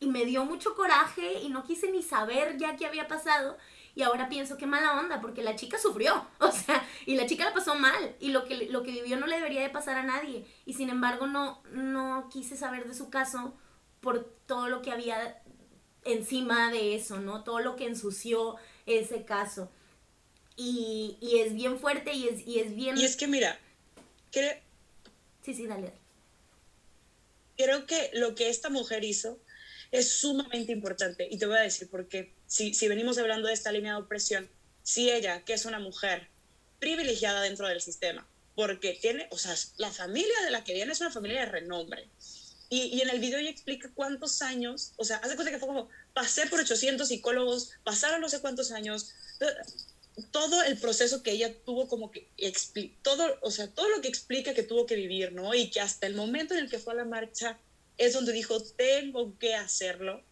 y 0.00 0.08
me 0.08 0.24
dio 0.24 0.44
mucho 0.46 0.74
coraje 0.74 1.40
y 1.42 1.50
no 1.50 1.62
quise 1.62 1.90
ni 1.92 2.02
saber 2.02 2.56
ya 2.56 2.76
qué 2.76 2.86
había 2.86 3.06
pasado. 3.06 3.58
Y 3.94 4.02
ahora 4.02 4.28
pienso 4.28 4.56
qué 4.56 4.66
mala 4.66 4.98
onda, 4.98 5.20
porque 5.20 5.42
la 5.42 5.56
chica 5.56 5.78
sufrió, 5.78 6.26
o 6.40 6.50
sea, 6.50 6.86
y 7.06 7.16
la 7.16 7.26
chica 7.26 7.44
la 7.44 7.52
pasó 7.52 7.74
mal, 7.74 8.16
y 8.18 8.30
lo 8.30 8.44
que, 8.44 8.66
lo 8.70 8.82
que 8.82 8.92
vivió 8.92 9.18
no 9.18 9.26
le 9.26 9.36
debería 9.36 9.60
de 9.60 9.68
pasar 9.68 9.96
a 9.96 10.02
nadie. 10.02 10.46
Y 10.64 10.72
sin 10.72 10.88
embargo 10.88 11.26
no, 11.26 11.62
no 11.72 12.28
quise 12.32 12.56
saber 12.56 12.88
de 12.88 12.94
su 12.94 13.10
caso 13.10 13.54
por 14.00 14.24
todo 14.46 14.68
lo 14.68 14.80
que 14.80 14.90
había 14.90 15.42
encima 16.04 16.72
de 16.72 16.94
eso, 16.94 17.20
¿no? 17.20 17.44
Todo 17.44 17.60
lo 17.60 17.76
que 17.76 17.86
ensució 17.86 18.56
ese 18.86 19.24
caso. 19.24 19.70
Y, 20.56 21.18
y 21.20 21.40
es 21.40 21.54
bien 21.54 21.78
fuerte 21.78 22.14
y 22.14 22.28
es, 22.28 22.46
y 22.46 22.60
es 22.60 22.74
bien... 22.74 22.96
Y 22.96 23.04
es 23.04 23.16
que 23.16 23.26
mira. 23.26 23.58
Sí, 25.42 25.54
sí, 25.54 25.66
dale, 25.66 25.88
dale. 25.88 26.00
Creo 27.56 27.86
que 27.86 28.10
lo 28.14 28.34
que 28.34 28.48
esta 28.48 28.70
mujer 28.70 29.04
hizo 29.04 29.38
es 29.90 30.12
sumamente 30.12 30.72
importante. 30.72 31.28
Y 31.30 31.38
te 31.38 31.46
voy 31.46 31.56
a 31.56 31.62
decir 31.62 31.88
por 31.88 32.08
qué. 32.08 32.34
Si, 32.46 32.74
si 32.74 32.88
venimos 32.88 33.18
hablando 33.18 33.48
de 33.48 33.54
esta 33.54 33.72
línea 33.72 33.94
de 33.94 34.02
opresión, 34.02 34.48
si 34.82 35.10
ella, 35.10 35.44
que 35.44 35.52
es 35.52 35.64
una 35.64 35.78
mujer 35.78 36.28
privilegiada 36.78 37.42
dentro 37.42 37.68
del 37.68 37.80
sistema, 37.80 38.26
porque 38.54 38.98
tiene, 39.00 39.28
o 39.30 39.38
sea, 39.38 39.54
la 39.76 39.90
familia 39.90 40.34
de 40.44 40.50
la 40.50 40.64
que 40.64 40.74
viene 40.74 40.92
es 40.92 41.00
una 41.00 41.10
familia 41.10 41.40
de 41.40 41.46
renombre. 41.46 42.08
Y, 42.68 42.82
y, 42.82 43.00
en 43.00 43.10
el 43.10 43.18
video 43.18 43.38
ella 43.38 43.50
explica 43.50 43.90
cuántos 43.94 44.42
años, 44.42 44.92
o 44.96 45.04
sea, 45.04 45.16
hace 45.16 45.34
cuenta 45.34 45.50
que 45.50 45.58
fue 45.58 45.68
como, 45.68 45.88
pasé 46.14 46.46
por 46.46 46.60
800 46.60 47.08
psicólogos, 47.08 47.72
pasaron 47.82 48.20
no 48.20 48.28
sé 48.28 48.40
cuántos 48.40 48.70
años, 48.70 49.12
todo 50.30 50.62
el 50.62 50.76
proceso 50.76 51.22
que 51.22 51.32
ella 51.32 51.52
tuvo 51.64 51.88
como 51.88 52.10
que, 52.10 52.28
todo, 53.02 53.38
o 53.42 53.50
sea, 53.50 53.68
todo 53.68 53.88
lo 53.88 54.00
que 54.00 54.08
explica 54.08 54.54
que 54.54 54.62
tuvo 54.62 54.86
que 54.86 54.94
vivir, 54.94 55.32
¿no? 55.32 55.54
Y 55.54 55.70
que 55.70 55.80
hasta 55.80 56.06
el 56.06 56.14
momento 56.14 56.54
en 56.54 56.60
el 56.60 56.70
que 56.70 56.78
fue 56.78 56.92
a 56.92 56.96
la 56.96 57.04
marcha, 57.04 57.58
es 58.00 58.14
donde 58.14 58.32
dijo, 58.32 58.62
tengo 58.62 59.38
que 59.38 59.54
hacerlo. 59.54 60.22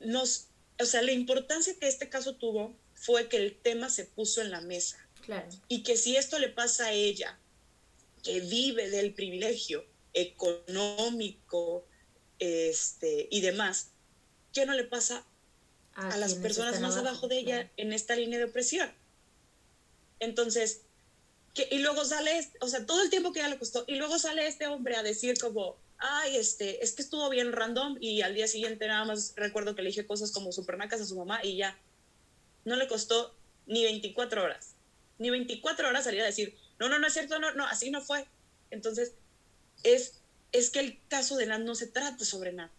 Nos, 0.00 0.48
o 0.80 0.84
sea, 0.84 1.02
la 1.02 1.12
importancia 1.12 1.78
que 1.78 1.86
este 1.86 2.08
caso 2.08 2.34
tuvo 2.34 2.74
fue 2.94 3.28
que 3.28 3.36
el 3.36 3.56
tema 3.56 3.88
se 3.88 4.04
puso 4.04 4.42
en 4.42 4.50
la 4.50 4.60
mesa. 4.60 4.98
Claro. 5.24 5.48
Y 5.68 5.84
que 5.84 5.96
si 5.96 6.16
esto 6.16 6.40
le 6.40 6.48
pasa 6.48 6.86
a 6.86 6.92
ella, 6.92 7.38
que 8.24 8.40
vive 8.40 8.90
del 8.90 9.14
privilegio 9.14 9.86
económico 10.14 11.86
este, 12.40 13.28
y 13.30 13.40
demás, 13.40 13.90
¿qué 14.52 14.66
no 14.66 14.74
le 14.74 14.82
pasa 14.82 15.24
a, 15.94 16.16
las 16.16 16.34
personas 16.34 16.80
más 16.80 16.96
abajo, 16.96 17.28
de 17.28 17.38
ella 17.38 17.70
en 17.76 17.92
esta 17.92 18.16
línea 18.16 18.40
de 18.40 18.46
opresión? 18.46 18.92
Entonces, 20.18 20.80
que, 21.54 21.68
y 21.70 21.78
luego 21.78 22.04
sale, 22.04 22.50
o 22.60 22.66
sea, 22.66 22.84
todo 22.84 23.00
el 23.04 23.10
tiempo 23.10 23.32
que 23.32 23.38
ella 23.38 23.50
le 23.50 23.58
costó, 23.60 23.84
y 23.86 23.94
luego 23.94 24.18
sale 24.18 24.48
este 24.48 24.66
hombre 24.66 24.96
a 24.96 25.04
decir 25.04 25.38
como, 25.38 25.76
ay, 25.98 26.36
este, 26.36 26.82
es 26.84 26.92
que 26.92 27.02
estuvo 27.02 27.28
bien 27.30 27.52
random 27.52 27.96
y 28.00 28.22
al 28.22 28.34
día 28.34 28.48
siguiente 28.48 28.86
nada 28.86 29.04
más 29.04 29.32
recuerdo 29.36 29.74
que 29.74 29.82
le 29.82 29.88
dije 29.88 30.06
cosas 30.06 30.32
como 30.32 30.52
supernacas 30.52 31.00
a 31.00 31.06
su 31.06 31.16
mamá 31.16 31.40
y 31.42 31.56
ya. 31.56 31.78
No 32.64 32.76
le 32.76 32.88
costó 32.88 33.34
ni 33.66 33.84
24 33.84 34.42
horas. 34.42 34.74
Ni 35.18 35.30
24 35.30 35.88
horas 35.88 36.04
salir 36.04 36.22
a 36.22 36.26
decir, 36.26 36.56
no, 36.78 36.88
no, 36.88 36.98
no 36.98 37.06
es 37.06 37.12
cierto, 37.12 37.38
no, 37.38 37.54
no, 37.54 37.66
así 37.66 37.90
no 37.90 38.00
fue. 38.00 38.26
Entonces, 38.70 39.14
es, 39.82 40.20
es 40.52 40.70
que 40.70 40.80
el 40.80 41.00
caso 41.08 41.36
de 41.36 41.46
Nat 41.46 41.60
no 41.60 41.74
se 41.74 41.86
trata 41.86 42.24
sobre 42.24 42.52
Nat. 42.52 42.70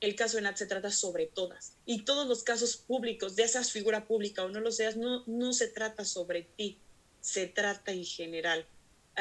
El 0.00 0.14
caso 0.14 0.36
de 0.36 0.42
Nat 0.42 0.56
se 0.56 0.66
trata 0.66 0.90
sobre 0.90 1.26
todas. 1.26 1.74
Y 1.84 2.04
todos 2.04 2.26
los 2.26 2.42
casos 2.44 2.76
públicos, 2.76 3.36
de 3.36 3.48
seas 3.48 3.72
figura 3.72 4.06
pública 4.06 4.44
o 4.44 4.48
no 4.48 4.60
lo 4.60 4.70
seas, 4.70 4.96
no, 4.96 5.24
no 5.26 5.52
se 5.52 5.68
trata 5.68 6.04
sobre 6.04 6.42
ti, 6.42 6.78
se 7.20 7.46
trata 7.46 7.92
en 7.92 8.04
general 8.04 8.66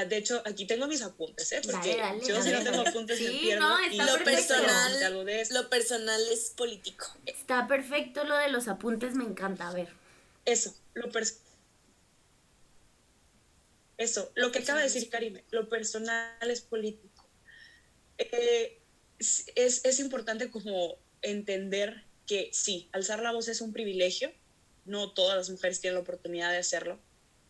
de 0.04 0.18
hecho, 0.18 0.42
aquí 0.46 0.68
tengo 0.68 0.88
mis 0.88 1.02
apuntes, 1.02 1.54
¿eh? 1.54 1.62
Porque 1.64 1.98
yo 2.28 2.42
sí 2.42 2.52
no 2.52 2.64
tengo 2.64 2.82
apuntes 2.82 3.18
sí, 3.18 3.40
pierdo 3.42 3.62
no, 3.62 3.80
está 3.80 3.94
y 3.94 3.98
lo 3.98 4.24
personal, 4.26 5.24
lo 5.52 5.70
personal 5.70 6.22
es 6.30 6.50
político. 6.50 7.08
Está 7.26 7.66
perfecto 7.66 8.26
lo 8.26 8.36
de 8.36 8.50
los 8.50 8.68
apuntes, 8.68 9.16
me 9.16 9.24
encanta, 9.24 9.70
a 9.70 9.74
ver. 9.74 9.88
Eso, 10.44 10.76
lo 10.96 11.10
Eso, 13.98 14.32
lo, 14.36 14.52
que 14.52 14.60
acaba 14.60 14.80
de 14.80 14.86
decir 14.86 15.10
Karime, 15.10 15.46
lo 15.52 15.70
personal 15.70 16.52
es 16.52 16.60
político. 16.60 17.26
Eh, 18.18 18.82
es, 19.18 19.46
es 19.56 20.00
importante 20.00 20.52
como 20.52 20.98
entender 21.22 22.04
que 22.28 22.50
sí, 22.52 22.90
alzar 22.92 23.22
la 23.22 23.32
voz 23.32 23.48
es 23.48 23.62
un 23.62 23.72
privilegio, 23.72 24.34
no 24.84 25.14
todas 25.14 25.38
las 25.38 25.50
mujeres 25.50 25.80
tienen 25.80 25.96
la 25.96 26.02
oportunidad 26.02 26.52
de 26.52 26.58
hacerlo, 26.58 27.00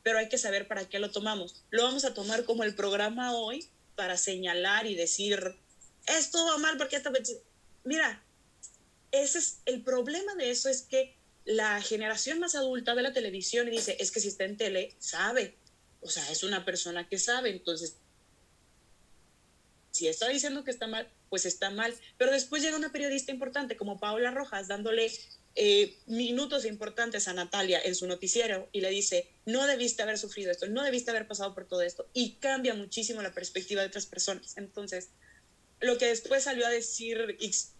pero 0.06 0.20
hay 0.20 0.30
que 0.30 0.38
saber 0.38 0.68
para 0.68 0.88
qué 0.88 1.00
lo 1.00 1.10
tomamos. 1.10 1.64
Lo 1.72 1.82
vamos 1.82 2.06
a 2.06 2.14
tomar 2.14 2.46
como 2.46 2.64
el 2.64 2.76
programa 2.76 3.36
hoy 3.36 3.68
para 3.96 4.18
señalar 4.18 4.86
y 4.86 4.94
decir, 4.94 5.58
esto 6.06 6.46
va 6.46 6.60
mal 6.60 6.78
porque 6.78 6.96
esta 6.96 7.10
vez... 7.10 7.40
Mira, 7.84 8.24
ese 9.12 9.40
es 9.40 9.62
el 9.66 9.82
problema 9.82 10.36
de 10.36 10.52
eso 10.52 10.70
es 10.70 10.84
que 10.84 11.18
la 11.44 11.82
generación 11.82 12.40
más 12.40 12.54
adulta 12.54 12.94
de 12.94 13.02
la 13.02 13.14
televisión 13.14 13.68
y 13.68 13.72
dice, 13.72 13.98
es 14.00 14.12
que 14.12 14.20
si 14.20 14.28
está 14.28 14.44
en 14.44 14.58
tele, 14.58 14.96
sabe. 15.00 15.58
O 16.02 16.10
sea, 16.12 16.30
es 16.30 16.44
una 16.44 16.66
persona 16.66 17.10
que 17.10 17.18
sabe, 17.18 17.50
entonces 17.50 17.96
si 19.90 20.08
está 20.08 20.28
diciendo 20.28 20.64
que 20.64 20.70
está 20.70 20.86
mal, 20.86 21.10
pues 21.30 21.48
está 21.48 21.72
mal. 21.72 21.96
Pero 22.20 22.32
después 22.32 22.62
llega 22.62 22.78
una 22.78 22.92
periodista 22.92 23.32
importante 23.32 23.76
como 23.76 24.00
Paula 24.00 24.30
Rojas 24.30 24.68
dándole 24.68 25.12
eh, 25.58 25.98
minutos 26.06 26.66
importantes 26.66 27.30
a 27.30 27.34
Natalia 27.34 27.82
en 27.84 27.96
su 27.96 28.08
noticiero 28.08 28.68
y 28.74 28.82
le 28.82 28.90
dice, 28.90 29.30
no 29.46 29.66
debiste 29.68 30.04
haber 30.04 30.18
sufrido 30.18 30.52
esto, 30.52 30.68
no 30.68 30.84
debiste 30.84 31.12
haber 31.12 31.28
pasado 31.28 31.54
por 31.54 31.66
todo 31.66 31.82
esto, 31.82 32.10
y 32.14 32.34
cambia 32.36 32.74
muchísimo 32.74 33.22
la 33.22 33.34
perspectiva 33.34 33.82
de 33.82 33.88
otras 33.88 34.06
personas. 34.06 34.58
Entonces, 34.58 35.12
lo 35.80 35.98
que 35.98 36.08
después 36.08 36.44
salió 36.44 36.66
a 36.66 36.70
decir 36.70 37.38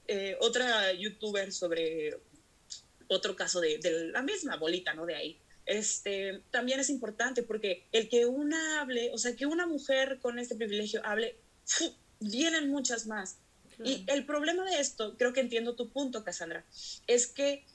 eh, 0.08 0.38
otra 0.40 0.94
youtuber 0.94 1.52
sobre 1.52 2.18
otro 3.08 3.36
caso 3.36 3.60
de, 3.60 3.80
la 4.14 4.22
misma 4.22 4.56
bolita, 4.58 4.94
¿no? 4.94 5.06
De 5.06 5.16
ahí. 5.16 5.40
Este, 5.66 6.44
también 6.52 6.80
es 6.80 6.90
importante 6.90 7.44
porque 7.44 7.88
el 7.92 8.08
que 8.08 8.26
una 8.26 8.82
hable, 8.82 9.12
o 9.14 9.18
sea, 9.18 9.36
que 9.36 9.46
una 9.46 9.66
mujer 9.66 10.20
con 10.22 10.40
este 10.40 10.56
privilegio 10.56 11.02
hable, 11.06 11.36
vienen 12.20 12.70
muchas 12.70 13.08
más. 13.08 13.38
Y 13.84 14.06
el 14.08 14.26
problema 14.26 14.64
de 14.66 14.80
esto, 14.80 15.16
creo 15.18 15.34
que 15.34 15.42
entiendo 15.42 15.76
tu 15.76 15.90
punto, 15.90 16.24
Cassandra, 16.24 16.66
es 17.08 17.28
que 17.28 17.66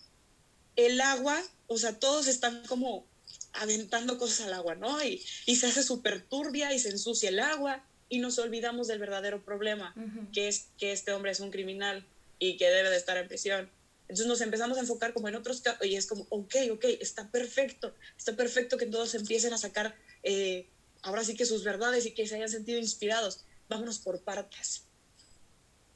el 0.76 1.00
agua, 1.00 1.40
o 1.66 1.78
sea, 1.78 1.98
todos 1.98 2.26
están 2.26 2.62
como 2.66 3.06
aventando 3.52 4.18
cosas 4.18 4.46
al 4.46 4.54
agua, 4.54 4.74
¿no? 4.74 5.02
Y, 5.04 5.22
y 5.46 5.56
se 5.56 5.66
hace 5.66 5.82
súper 5.82 6.22
turbia 6.22 6.72
y 6.72 6.78
se 6.78 6.90
ensucia 6.90 7.28
el 7.28 7.40
agua 7.40 7.84
y 8.08 8.18
nos 8.18 8.38
olvidamos 8.38 8.88
del 8.88 8.98
verdadero 8.98 9.42
problema, 9.42 9.94
que 10.32 10.48
es 10.48 10.66
que 10.78 10.92
este 10.92 11.12
hombre 11.12 11.30
es 11.30 11.40
un 11.40 11.50
criminal 11.50 12.04
y 12.38 12.56
que 12.56 12.68
debe 12.68 12.90
de 12.90 12.96
estar 12.96 13.16
en 13.16 13.28
prisión. 13.28 13.70
Entonces 14.02 14.26
nos 14.26 14.40
empezamos 14.40 14.76
a 14.76 14.80
enfocar 14.80 15.12
como 15.12 15.28
en 15.28 15.36
otros 15.36 15.60
casos 15.60 15.86
y 15.86 15.94
es 15.94 16.06
como, 16.06 16.26
ok, 16.30 16.56
ok, 16.72 16.84
está 17.00 17.30
perfecto, 17.30 17.94
está 18.18 18.34
perfecto 18.34 18.76
que 18.76 18.86
todos 18.86 19.14
empiecen 19.14 19.52
a 19.52 19.58
sacar 19.58 19.94
eh, 20.24 20.66
ahora 21.02 21.22
sí 21.22 21.36
que 21.36 21.46
sus 21.46 21.62
verdades 21.62 22.04
y 22.06 22.12
que 22.12 22.26
se 22.26 22.34
hayan 22.34 22.48
sentido 22.48 22.80
inspirados. 22.80 23.44
Vámonos 23.68 24.00
por 24.00 24.20
partes. 24.20 24.82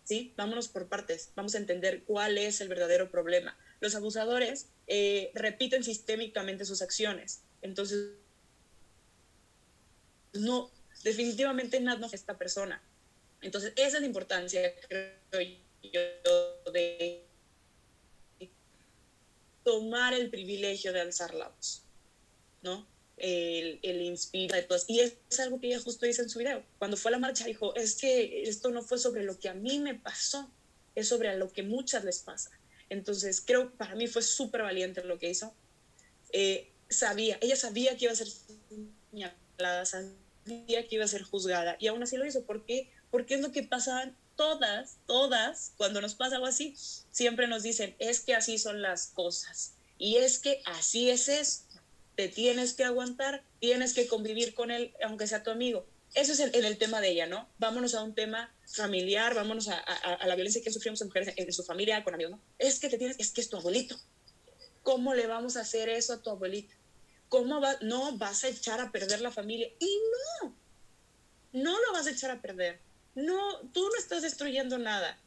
¿Sí? 0.04 0.32
Vámonos 0.36 0.68
por 0.68 0.88
partes, 0.88 1.30
vamos 1.34 1.54
a 1.54 1.58
entender 1.58 2.04
cuál 2.04 2.38
es 2.38 2.60
el 2.60 2.68
verdadero 2.68 3.10
problema. 3.10 3.56
los 3.80 3.94
abusadores 3.94 4.68
eh, 4.86 5.30
repiten 5.34 5.84
sistémicamente 5.84 6.64
sus 6.64 6.80
acciones. 6.80 7.42
Entonces, 7.60 8.12
no, 10.32 10.70
definitivamente 11.02 11.80
nada 11.80 12.06
es 12.06 12.14
esta 12.14 12.38
persona. 12.38 12.82
Entonces, 13.42 13.72
esa 13.76 13.96
es 13.96 14.00
la 14.00 14.06
importancia, 14.06 14.74
creo 14.88 15.58
yo, 15.82 16.72
de 16.72 17.26
tomar 19.64 20.14
el 20.14 20.30
privilegio 20.30 20.92
de 20.92 21.00
alzar 21.00 21.34
la 21.34 21.48
voz, 21.48 21.82
¿no? 22.62 22.86
El, 23.16 23.78
el 23.82 24.02
inspira 24.02 24.56
de 24.56 24.62
todas. 24.62 24.84
Y 24.88 25.00
es, 25.00 25.14
algo 25.38 25.60
que 25.60 25.68
ella 25.68 25.80
justo 25.80 26.06
dice 26.06 26.22
en 26.22 26.28
su 26.28 26.38
video. 26.38 26.64
Cuando 26.78 26.96
fue 26.96 27.10
a 27.10 27.12
la 27.12 27.18
marcha 27.18 27.44
dijo, 27.44 27.74
es 27.74 27.94
que 27.94 28.42
esto 28.42 28.70
no 28.70 28.82
fue 28.82 28.98
sobre 28.98 29.22
lo 29.22 29.38
que 29.38 29.48
a 29.48 29.54
mí 29.54 29.78
me 29.78 29.94
pasó, 29.94 30.50
es 30.94 31.08
sobre 31.08 31.28
a 31.28 31.36
lo 31.36 31.52
que 31.52 31.62
muchas 31.62 32.04
les 32.04 32.18
pasa. 32.18 32.50
Entonces, 32.88 33.40
creo, 33.40 33.70
para 33.76 33.94
mí 33.94 34.06
fue 34.06 34.22
súper 34.22 34.62
valiente 34.62 35.02
lo 35.04 35.18
que 35.18 35.30
hizo. 35.30 35.54
Eh, 36.32 36.70
sabía, 36.88 37.38
ella 37.40 37.56
sabía 37.56 37.96
que 37.96 38.06
iba 38.06 38.12
a 38.12 38.16
ser 38.16 38.28
señalada, 39.10 39.84
sabía 39.84 40.16
que 40.88 40.88
iba 40.90 41.04
a 41.04 41.08
ser 41.08 41.22
juzgada 41.22 41.76
y 41.78 41.86
aún 41.86 42.02
así 42.02 42.16
lo 42.16 42.26
hizo. 42.26 42.44
¿Por 42.44 42.64
qué? 42.64 42.90
Porque 43.10 43.34
es 43.34 43.40
lo 43.40 43.52
que 43.52 43.62
pasaban 43.62 44.16
todas, 44.36 44.98
todas, 45.06 45.72
cuando 45.76 46.00
nos 46.00 46.14
pasa 46.14 46.36
algo 46.36 46.46
así, 46.46 46.74
siempre 47.10 47.46
nos 47.46 47.62
dicen, 47.62 47.94
es 47.98 48.20
que 48.20 48.34
así 48.34 48.58
son 48.58 48.82
las 48.82 49.08
cosas. 49.08 49.74
Y 49.98 50.16
es 50.16 50.38
que 50.38 50.60
así 50.66 51.10
es 51.10 51.28
esto. 51.28 51.63
Te 52.16 52.28
tienes 52.28 52.74
que 52.74 52.84
aguantar, 52.84 53.42
tienes 53.60 53.94
que 53.94 54.06
convivir 54.06 54.54
con 54.54 54.70
él, 54.70 54.94
aunque 55.04 55.26
sea 55.26 55.42
tu 55.42 55.50
amigo. 55.50 55.86
Eso 56.14 56.32
es 56.32 56.40
el, 56.40 56.54
el 56.54 56.78
tema 56.78 57.00
de 57.00 57.10
ella, 57.10 57.26
¿no? 57.26 57.48
Vámonos 57.58 57.94
a 57.94 58.02
un 58.02 58.14
tema 58.14 58.54
familiar, 58.66 59.34
vámonos 59.34 59.68
a, 59.68 59.78
a, 59.78 60.26
la 60.26 60.34
violencia 60.36 60.62
que 60.62 60.70
sufrimos 60.70 61.00
en 61.00 61.08
mujeres 61.08 61.34
en 61.36 61.52
su 61.52 61.64
familia, 61.64 62.04
con 62.04 62.14
amigos, 62.14 62.32
¿no? 62.32 62.40
Es 62.58 62.78
que 62.78 62.88
te 62.88 62.98
tienes, 62.98 63.18
es 63.18 63.32
que 63.32 63.40
es 63.40 63.48
tu 63.48 63.56
abuelito. 63.56 63.98
¿Cómo 64.82 65.14
le 65.14 65.26
vamos 65.26 65.56
a 65.56 65.62
hacer 65.62 65.88
eso 65.88 66.12
a 66.12 66.22
tu 66.22 66.30
abuelito? 66.30 66.74
¿Cómo 67.28 67.60
va? 67.60 67.76
No, 67.80 68.16
vas 68.16 68.44
a 68.44 68.48
echar 68.48 68.80
a 68.80 68.92
perder 68.92 69.20
la 69.20 69.32
familia. 69.32 69.68
Y 69.80 69.98
no, 70.42 70.56
no 71.52 71.80
lo 71.80 71.92
vas 71.92 72.06
a 72.06 72.10
echar 72.10 72.30
a 72.30 72.40
perder 72.40 72.80
no, 73.14 73.60
tú 73.72 73.80
no 73.88 73.96
estás 73.98 74.22
destruyendo 74.22 74.78
nada. 74.78 75.18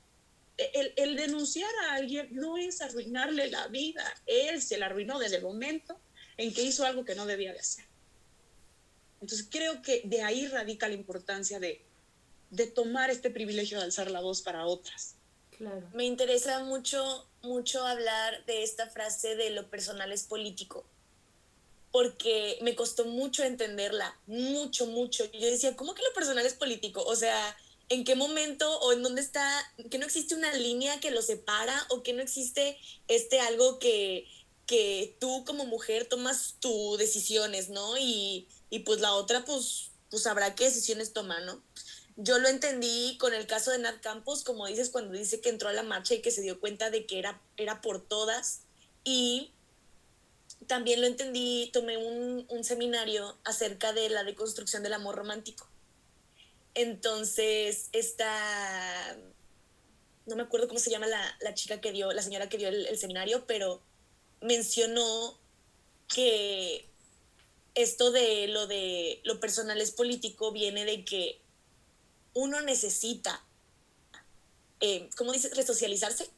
El, 0.57 0.93
el, 0.95 1.15
denunciar 1.15 1.69
a 1.85 1.93
alguien 1.93 2.29
no 2.31 2.57
es 2.57 2.81
arruinarle 2.81 3.49
la 3.49 3.67
vida. 3.67 4.03
Él 4.25 4.61
se 4.61 4.77
la 4.77 4.87
arruinó 4.87 5.19
desde 5.19 5.37
el 5.37 5.43
momento 5.43 5.99
en 6.37 6.53
que 6.53 6.61
hizo 6.61 6.85
algo 6.85 7.03
que 7.03 7.15
no 7.15 7.25
debía 7.25 7.53
de 7.53 7.59
hacer. 7.59 7.85
Entonces 9.21 9.47
creo 9.49 9.81
que 9.81 10.01
de 10.05 10.21
ahí 10.21 10.47
radica 10.47 10.87
la 10.87 10.93
importancia 10.93 11.59
de, 11.59 11.83
de 12.51 12.67
tomar 12.67 13.09
este 13.09 13.29
privilegio 13.29 13.77
de 13.79 13.85
alzar 13.85 14.11
la 14.11 14.21
voz 14.21 14.41
para 14.41 14.65
otras. 14.65 15.15
Claro. 15.57 15.89
Me 15.93 16.05
interesa 16.05 16.63
mucho, 16.63 17.27
mucho 17.41 17.85
hablar 17.85 18.45
de 18.45 18.63
esta 18.63 18.87
frase 18.87 19.35
de 19.35 19.49
lo 19.49 19.69
personal 19.69 20.11
es 20.11 20.23
político, 20.23 20.85
porque 21.91 22.59
me 22.61 22.75
costó 22.75 23.05
mucho 23.05 23.43
entenderla, 23.43 24.15
mucho, 24.27 24.85
mucho. 24.85 25.25
Yo 25.31 25.49
decía, 25.49 25.75
¿cómo 25.75 25.95
que 25.95 26.03
lo 26.03 26.13
personal 26.13 26.45
es 26.45 26.53
político? 26.53 27.03
O 27.03 27.15
sea, 27.15 27.57
en 27.89 28.03
qué 28.03 28.15
momento 28.15 28.79
o 28.81 28.93
en 28.93 29.01
dónde 29.01 29.21
está, 29.21 29.49
que 29.89 29.97
no 29.97 30.05
existe 30.05 30.35
una 30.35 30.53
línea 30.53 30.99
que 30.99 31.09
lo 31.09 31.23
separa 31.23 31.87
o 31.89 32.03
que 32.03 32.13
no 32.13 32.21
existe 32.21 32.77
este 33.07 33.39
algo 33.39 33.79
que, 33.79 34.27
que 34.67 35.17
tú 35.19 35.43
como 35.45 35.65
mujer 35.65 36.07
tomas 36.07 36.55
tus 36.59 36.99
decisiones, 36.99 37.69
¿no? 37.69 37.97
Y, 37.97 38.47
y, 38.69 38.79
pues 38.79 38.99
la 38.99 39.13
otra, 39.15 39.43
pues, 39.45 39.91
pues 40.11 40.23
sabrá 40.23 40.53
qué 40.53 40.65
decisiones 40.65 41.13
toma, 41.13 41.39
¿no? 41.39 41.63
Yo 42.17 42.37
lo 42.37 42.47
entendí 42.47 43.17
con 43.19 43.33
el 43.33 43.47
caso 43.47 43.71
de 43.71 43.79
Nat 43.79 44.01
Campos, 44.01 44.43
como 44.43 44.67
dices, 44.67 44.89
cuando 44.89 45.13
dice 45.13 45.41
que 45.41 45.49
entró 45.49 45.69
a 45.69 45.73
la 45.73 45.83
marcha 45.83 46.13
y 46.13 46.21
que 46.21 46.31
se 46.31 46.41
dio 46.41 46.59
cuenta 46.59 46.91
de 46.91 47.05
que 47.05 47.17
era, 47.17 47.41
era 47.57 47.81
por 47.81 48.07
todas. 48.07 48.61
Y 49.03 49.51
también 50.67 51.01
lo 51.01 51.07
entendí, 51.07 51.71
tomé 51.73 51.97
un, 51.97 52.45
un 52.49 52.63
seminario 52.63 53.37
acerca 53.43 53.93
de 53.93 54.09
la 54.09 54.23
deconstrucción 54.23 54.83
del 54.83 54.93
amor 54.93 55.15
romántico 55.15 55.67
entonces, 56.77 57.89
esta, 57.91 59.17
no 60.27 60.35
me 60.35 60.43
acuerdo 60.43 60.67
cómo 60.67 60.79
se 60.79 60.91
llama 60.91 61.07
la, 61.07 61.53
chica 61.55 61.81
que 61.81 61.91
dio, 61.91 62.13
la 62.13 62.21
señora 62.21 62.49
que 62.49 62.59
dio 62.59 62.67
el, 62.67 62.95
seminario, 62.99 63.47
pero 63.47 63.81
mencionó 64.41 65.37
que 66.13 66.87
esto 67.75 68.11
de 68.11 68.47
lo 68.47 68.67
de 68.67 69.21
lo 69.23 69.39
personal 69.39 69.79
es 69.79 69.91
político 69.91 70.51
viene 70.51 70.85
de 70.85 71.05
que 71.05 71.39
uno 72.33 72.61
necesita, 72.61 73.43
eh, 74.79 75.09
¿cómo 75.17 75.31
dice? 75.31 75.49
Resocializarse. 75.49 76.29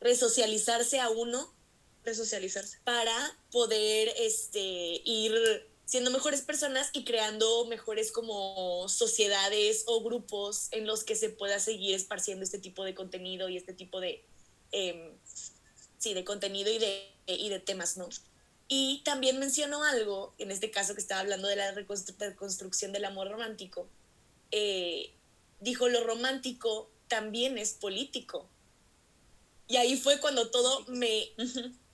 Resocializarse 0.00 0.98
a 0.98 1.10
uno. 1.10 1.52
Resocializarse. 2.04 2.78
Para 2.84 3.38
poder 3.50 4.12
este, 4.18 5.02
ir 5.04 5.34
siendo 5.84 6.10
mejores 6.10 6.40
personas 6.40 6.88
y 6.94 7.04
creando 7.04 7.66
mejores 7.66 8.12
como 8.12 8.88
sociedades 8.88 9.84
o 9.86 10.02
grupos 10.02 10.68
en 10.70 10.86
los 10.86 11.04
que 11.04 11.16
se 11.16 11.28
pueda 11.28 11.60
seguir 11.60 11.94
esparciendo 11.94 12.44
este 12.44 12.58
tipo 12.58 12.82
de 12.82 12.94
contenido 12.94 13.50
y 13.50 13.58
este 13.58 13.74
tipo 13.74 14.00
de, 14.00 14.24
em, 14.70 15.12
sí, 15.98 16.14
de 16.14 16.24
contenido 16.24 16.70
y 16.70 16.78
de, 16.78 17.11
y 17.26 17.48
de 17.48 17.60
temas, 17.60 17.96
¿no? 17.96 18.08
Y 18.68 19.02
también 19.04 19.38
mencionó 19.38 19.84
algo, 19.84 20.34
en 20.38 20.50
este 20.50 20.70
caso 20.70 20.94
que 20.94 21.00
estaba 21.00 21.20
hablando 21.20 21.48
de 21.48 21.56
la 21.56 21.72
reconstrucción 21.72 22.92
del 22.92 23.04
amor 23.04 23.30
romántico, 23.30 23.88
eh, 24.50 25.12
dijo 25.60 25.88
lo 25.88 26.04
romántico 26.04 26.90
también 27.08 27.58
es 27.58 27.74
político. 27.74 28.48
Y 29.68 29.76
ahí 29.76 29.96
fue 29.96 30.20
cuando 30.20 30.50
todo 30.50 30.84
me, 30.88 31.32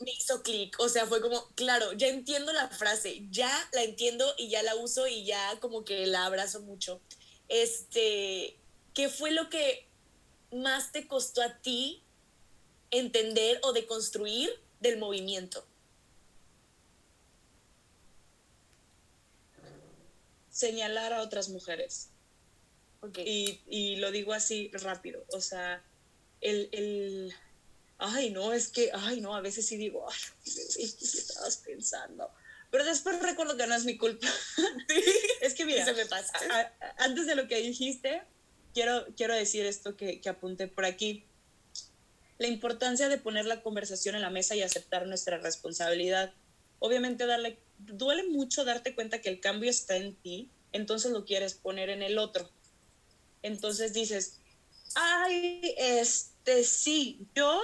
me 0.01 0.13
hizo 0.13 0.43
clic. 0.43 0.79
O 0.79 0.89
sea, 0.89 1.07
fue 1.07 1.21
como, 1.21 1.49
claro, 1.55 1.93
ya 1.95 2.09
entiendo 2.09 2.53
la 2.53 2.69
frase, 2.69 3.27
ya 3.31 3.51
la 3.73 3.83
entiendo 3.83 4.33
y 4.37 4.49
ya 4.49 4.63
la 4.63 4.77
uso 4.77 5.07
y 5.07 5.25
ya 5.25 5.59
como 5.61 5.85
que 5.85 6.07
la 6.07 6.27
abrazo 6.27 6.61
mucho. 6.61 7.01
Este, 7.49 8.57
¿qué 8.95 9.09
fue 9.09 9.33
lo 9.33 9.51
que 9.51 9.89
más 10.53 10.93
te 10.93 11.09
costó 11.09 11.43
a 11.43 11.59
ti 11.59 12.03
entender 12.91 13.61
o 13.63 13.73
deconstruir 13.73 14.51
del 14.81 14.99
movimiento? 14.99 15.65
Señalar 20.51 21.13
a 21.13 21.23
otras 21.23 21.49
mujeres. 21.49 22.09
Okay. 23.01 23.25
Y, 23.27 23.61
y, 23.69 23.97
lo 23.97 24.11
digo 24.11 24.33
así 24.33 24.71
rápido. 24.73 25.25
O 25.33 25.41
sea, 25.41 25.85
el, 26.41 26.69
el 26.73 27.35
ay, 27.99 28.31
no, 28.31 28.53
es 28.53 28.69
que, 28.69 28.91
ay, 28.93 29.21
no, 29.21 29.35
a 29.35 29.41
veces 29.41 29.67
sí 29.67 29.77
digo, 29.77 30.07
ay, 30.11 30.19
¿qué 30.45 31.05
estabas 31.05 31.59
pensando? 31.59 32.31
Pero 32.71 32.85
después 32.85 33.21
recuerdo 33.21 33.57
que 33.57 33.67
no 33.67 33.75
es 33.75 33.85
mi 33.85 33.97
culpa. 33.97 34.27
es 35.41 35.55
que 35.55 35.65
mira, 35.65 35.91
me 35.93 36.07
pasa. 36.07 36.33
antes 36.99 37.27
de 37.27 37.35
lo 37.35 37.49
que 37.49 37.57
dijiste, 37.61 38.23
quiero, 38.75 39.07
quiero 39.17 39.35
decir 39.35 39.65
esto 39.65 39.97
que, 39.97 40.21
que 40.21 40.29
apunté 40.29 40.69
por 40.69 40.85
aquí. 40.85 41.25
La 42.39 42.47
importancia 42.47 43.09
de 43.09 43.19
poner 43.19 43.47
la 43.47 43.63
conversación 43.63 44.15
en 44.15 44.23
la 44.23 44.31
mesa 44.31 44.55
y 44.55 44.63
aceptar 44.63 45.07
nuestra 45.07 45.39
responsabilidad. 45.39 46.33
Obviamente 46.79 47.27
darle, 47.27 47.59
duele 47.79 48.29
mucho 48.29 48.65
darte 48.65 48.95
cuenta 48.95 49.21
que 49.21 49.29
el 49.29 49.41
cambio 49.41 49.71
está 49.71 49.97
en 49.97 50.15
ti, 50.15 50.51
entonces 50.73 51.11
lo 51.11 51.25
quieres 51.25 51.55
poner 51.55 51.91
en 51.91 52.03
el 52.03 52.19
otro. 52.19 52.49
Entonces 53.43 53.93
dices, 53.93 54.39
ay, 54.95 55.75
este 55.77 56.65
sí, 56.65 57.27
yo 57.35 57.61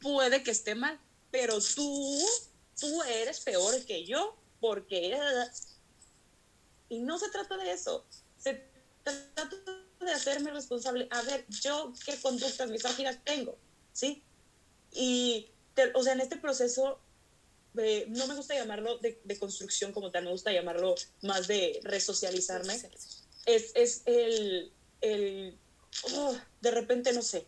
puede 0.00 0.42
que 0.42 0.50
esté 0.50 0.74
mal, 0.74 0.98
pero 1.30 1.58
tú, 1.60 2.26
tú 2.80 3.02
eres 3.04 3.40
peor 3.40 3.84
que 3.84 4.04
yo, 4.04 4.36
porque... 4.60 5.16
Y 6.88 7.00
no 7.00 7.18
se 7.18 7.28
trata 7.28 7.56
de 7.58 7.72
eso, 7.72 8.06
se 8.38 8.64
trata 9.04 9.87
de 10.08 10.14
hacerme 10.14 10.50
responsable. 10.50 11.08
A 11.10 11.22
ver, 11.22 11.46
yo 11.48 11.92
qué 12.04 12.16
conductas 12.20 12.70
misóginas 12.70 13.18
tengo, 13.24 13.56
¿sí? 13.92 14.22
Y, 14.92 15.48
o 15.94 16.02
sea, 16.02 16.14
en 16.14 16.20
este 16.20 16.36
proceso, 16.36 16.98
no 17.74 18.26
me 18.26 18.34
gusta 18.34 18.54
llamarlo 18.54 18.98
de, 18.98 19.20
de, 19.22 19.38
construcción 19.38 19.92
como 19.92 20.10
tal, 20.10 20.24
me 20.24 20.30
gusta 20.30 20.52
llamarlo 20.52 20.94
más 21.22 21.46
de 21.46 21.80
resocializarme. 21.84 22.74
Es, 23.46 23.72
es 23.74 24.02
el, 24.06 24.72
el 25.00 25.56
oh, 26.14 26.36
de 26.60 26.70
repente, 26.70 27.12
no 27.12 27.22
sé, 27.22 27.46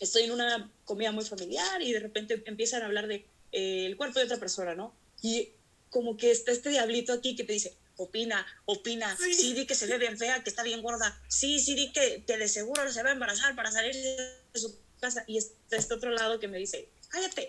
estoy 0.00 0.24
en 0.24 0.32
una 0.32 0.70
comida 0.84 1.12
muy 1.12 1.24
familiar 1.24 1.80
y 1.80 1.92
de 1.92 2.00
repente 2.00 2.42
empiezan 2.46 2.82
a 2.82 2.86
hablar 2.86 3.06
de 3.06 3.24
eh, 3.52 3.86
el 3.86 3.96
cuerpo 3.96 4.18
de 4.18 4.26
otra 4.26 4.38
persona, 4.38 4.74
¿no? 4.74 4.94
Y 5.22 5.50
como 5.90 6.16
que 6.16 6.30
está 6.30 6.52
este 6.52 6.70
diablito 6.70 7.12
aquí 7.12 7.36
que 7.36 7.44
te 7.44 7.52
dice, 7.52 7.74
opina, 7.96 8.46
opina, 8.64 9.16
sí, 9.16 9.52
di 9.54 9.66
que 9.66 9.74
se 9.74 9.86
ve 9.86 9.98
bien 9.98 10.18
fea, 10.18 10.42
que 10.42 10.50
está 10.50 10.62
bien 10.62 10.82
gorda, 10.82 11.20
sí, 11.28 11.58
sí, 11.60 11.74
di 11.74 11.92
que, 11.92 12.24
que 12.26 12.36
de 12.36 12.48
seguro 12.48 12.90
se 12.90 13.02
va 13.02 13.10
a 13.10 13.12
embarazar 13.12 13.54
para 13.54 13.70
salir 13.70 13.94
de 13.94 14.60
su 14.60 14.78
casa. 15.00 15.24
Y 15.26 15.38
está 15.38 15.76
este 15.76 15.94
otro 15.94 16.10
lado 16.10 16.40
que 16.40 16.48
me 16.48 16.58
dice, 16.58 16.88
cállate, 17.08 17.48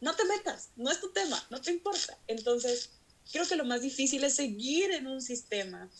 no 0.00 0.14
te 0.14 0.24
metas, 0.24 0.70
no 0.76 0.90
es 0.90 1.00
tu 1.00 1.12
tema, 1.12 1.44
no 1.50 1.60
te 1.60 1.70
importa. 1.70 2.18
Entonces, 2.26 2.90
creo 3.32 3.46
que 3.46 3.56
lo 3.56 3.64
más 3.64 3.82
difícil 3.82 4.24
es 4.24 4.34
seguir 4.34 4.90
en 4.92 5.06
un 5.06 5.20
sistema 5.20 5.90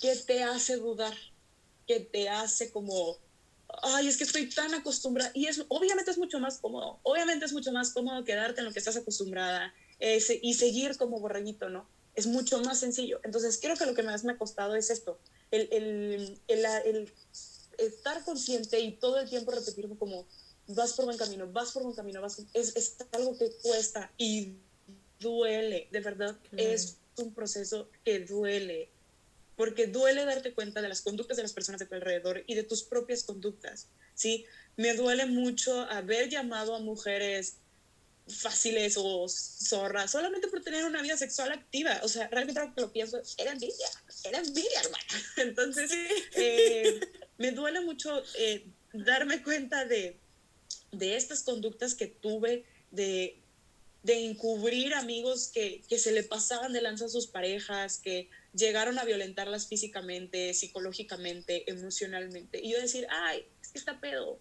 que 0.00 0.16
te 0.16 0.42
hace 0.42 0.76
dudar, 0.76 1.16
que 1.86 2.00
te 2.00 2.28
hace 2.28 2.70
como 2.70 3.18
ay, 3.82 4.08
es 4.08 4.16
que 4.16 4.24
estoy 4.24 4.48
tan 4.48 4.74
acostumbrada, 4.74 5.30
y 5.34 5.46
es, 5.46 5.64
obviamente 5.68 6.10
es 6.10 6.18
mucho 6.18 6.38
más 6.38 6.58
cómodo, 6.58 7.00
obviamente 7.02 7.46
es 7.46 7.52
mucho 7.52 7.72
más 7.72 7.92
cómodo 7.92 8.24
quedarte 8.24 8.60
en 8.60 8.66
lo 8.66 8.72
que 8.72 8.78
estás 8.78 8.96
acostumbrada 8.96 9.72
y 9.98 10.54
seguir 10.54 10.96
como 10.96 11.20
borreguito, 11.20 11.68
¿no? 11.68 11.88
Es 12.14 12.26
mucho 12.26 12.60
más 12.60 12.78
sencillo. 12.78 13.20
Entonces, 13.24 13.58
creo 13.60 13.76
que 13.76 13.86
lo 13.86 13.94
que 13.94 14.02
más 14.02 14.24
me 14.24 14.32
ha 14.32 14.38
costado 14.38 14.74
es 14.74 14.90
esto, 14.90 15.18
el, 15.50 15.68
el, 15.72 16.40
el, 16.48 16.64
el 16.84 17.12
estar 17.78 18.22
consciente 18.24 18.80
y 18.80 18.92
todo 18.92 19.20
el 19.20 19.28
tiempo 19.28 19.50
repetir 19.50 19.88
como, 19.98 20.26
vas 20.68 20.92
por 20.94 21.06
buen 21.06 21.18
camino, 21.18 21.50
vas 21.50 21.72
por 21.72 21.82
buen 21.82 21.94
camino, 21.94 22.20
vas 22.20 22.38
es, 22.54 22.76
es, 22.76 22.96
algo 23.12 23.36
que 23.36 23.50
cuesta 23.62 24.10
y 24.16 24.54
duele, 25.20 25.88
de 25.90 26.00
verdad, 26.00 26.36
es 26.56 26.96
un 27.16 27.32
proceso 27.32 27.88
que 28.04 28.20
duele, 28.20 28.88
porque 29.56 29.86
duele 29.86 30.24
darte 30.24 30.52
cuenta 30.52 30.82
de 30.82 30.88
las 30.88 31.02
conductas 31.02 31.36
de 31.36 31.42
las 31.42 31.52
personas 31.52 31.78
de 31.78 31.86
tu 31.86 31.94
alrededor 31.94 32.42
y 32.46 32.54
de 32.54 32.62
tus 32.64 32.82
propias 32.82 33.22
conductas, 33.22 33.88
¿sí? 34.14 34.44
Me 34.76 34.94
duele 34.94 35.26
mucho 35.26 35.82
haber 35.82 36.28
llamado 36.28 36.74
a 36.74 36.80
mujeres 36.80 37.56
fáciles 38.28 38.96
o 38.96 39.26
zorras 39.28 40.10
solamente 40.10 40.48
por 40.48 40.62
tener 40.62 40.84
una 40.84 41.02
vida 41.02 41.16
sexual 41.16 41.52
activa. 41.52 42.00
O 42.02 42.08
sea, 42.08 42.28
realmente 42.28 42.60
lo 42.60 42.74
que 42.74 42.80
lo 42.80 42.92
pienso, 42.92 43.20
era 43.38 43.52
envidia, 43.52 43.86
era 44.24 44.38
envidia, 44.38 44.80
hermana. 44.80 45.04
Entonces, 45.36 45.90
eh, 46.34 47.00
me 47.38 47.52
duele 47.52 47.80
mucho 47.80 48.22
eh, 48.38 48.66
darme 48.92 49.42
cuenta 49.42 49.84
de, 49.84 50.18
de 50.92 51.16
estas 51.16 51.42
conductas 51.42 51.94
que 51.94 52.06
tuve, 52.06 52.64
de, 52.90 53.38
de 54.02 54.26
encubrir 54.26 54.94
amigos 54.94 55.50
que, 55.52 55.82
que, 55.88 55.98
se 55.98 56.12
le 56.12 56.22
pasaban 56.22 56.72
de 56.72 56.82
lanza 56.82 57.06
a 57.06 57.08
sus 57.08 57.26
parejas, 57.26 57.98
que 57.98 58.30
llegaron 58.54 58.98
a 58.98 59.04
violentarlas 59.04 59.66
físicamente, 59.66 60.54
psicológicamente, 60.54 61.70
emocionalmente. 61.70 62.60
Y 62.62 62.72
yo 62.72 62.80
decir, 62.80 63.06
ay, 63.10 63.44
es 63.62 63.72
que 63.72 63.78
está 63.78 64.00
pedo, 64.00 64.38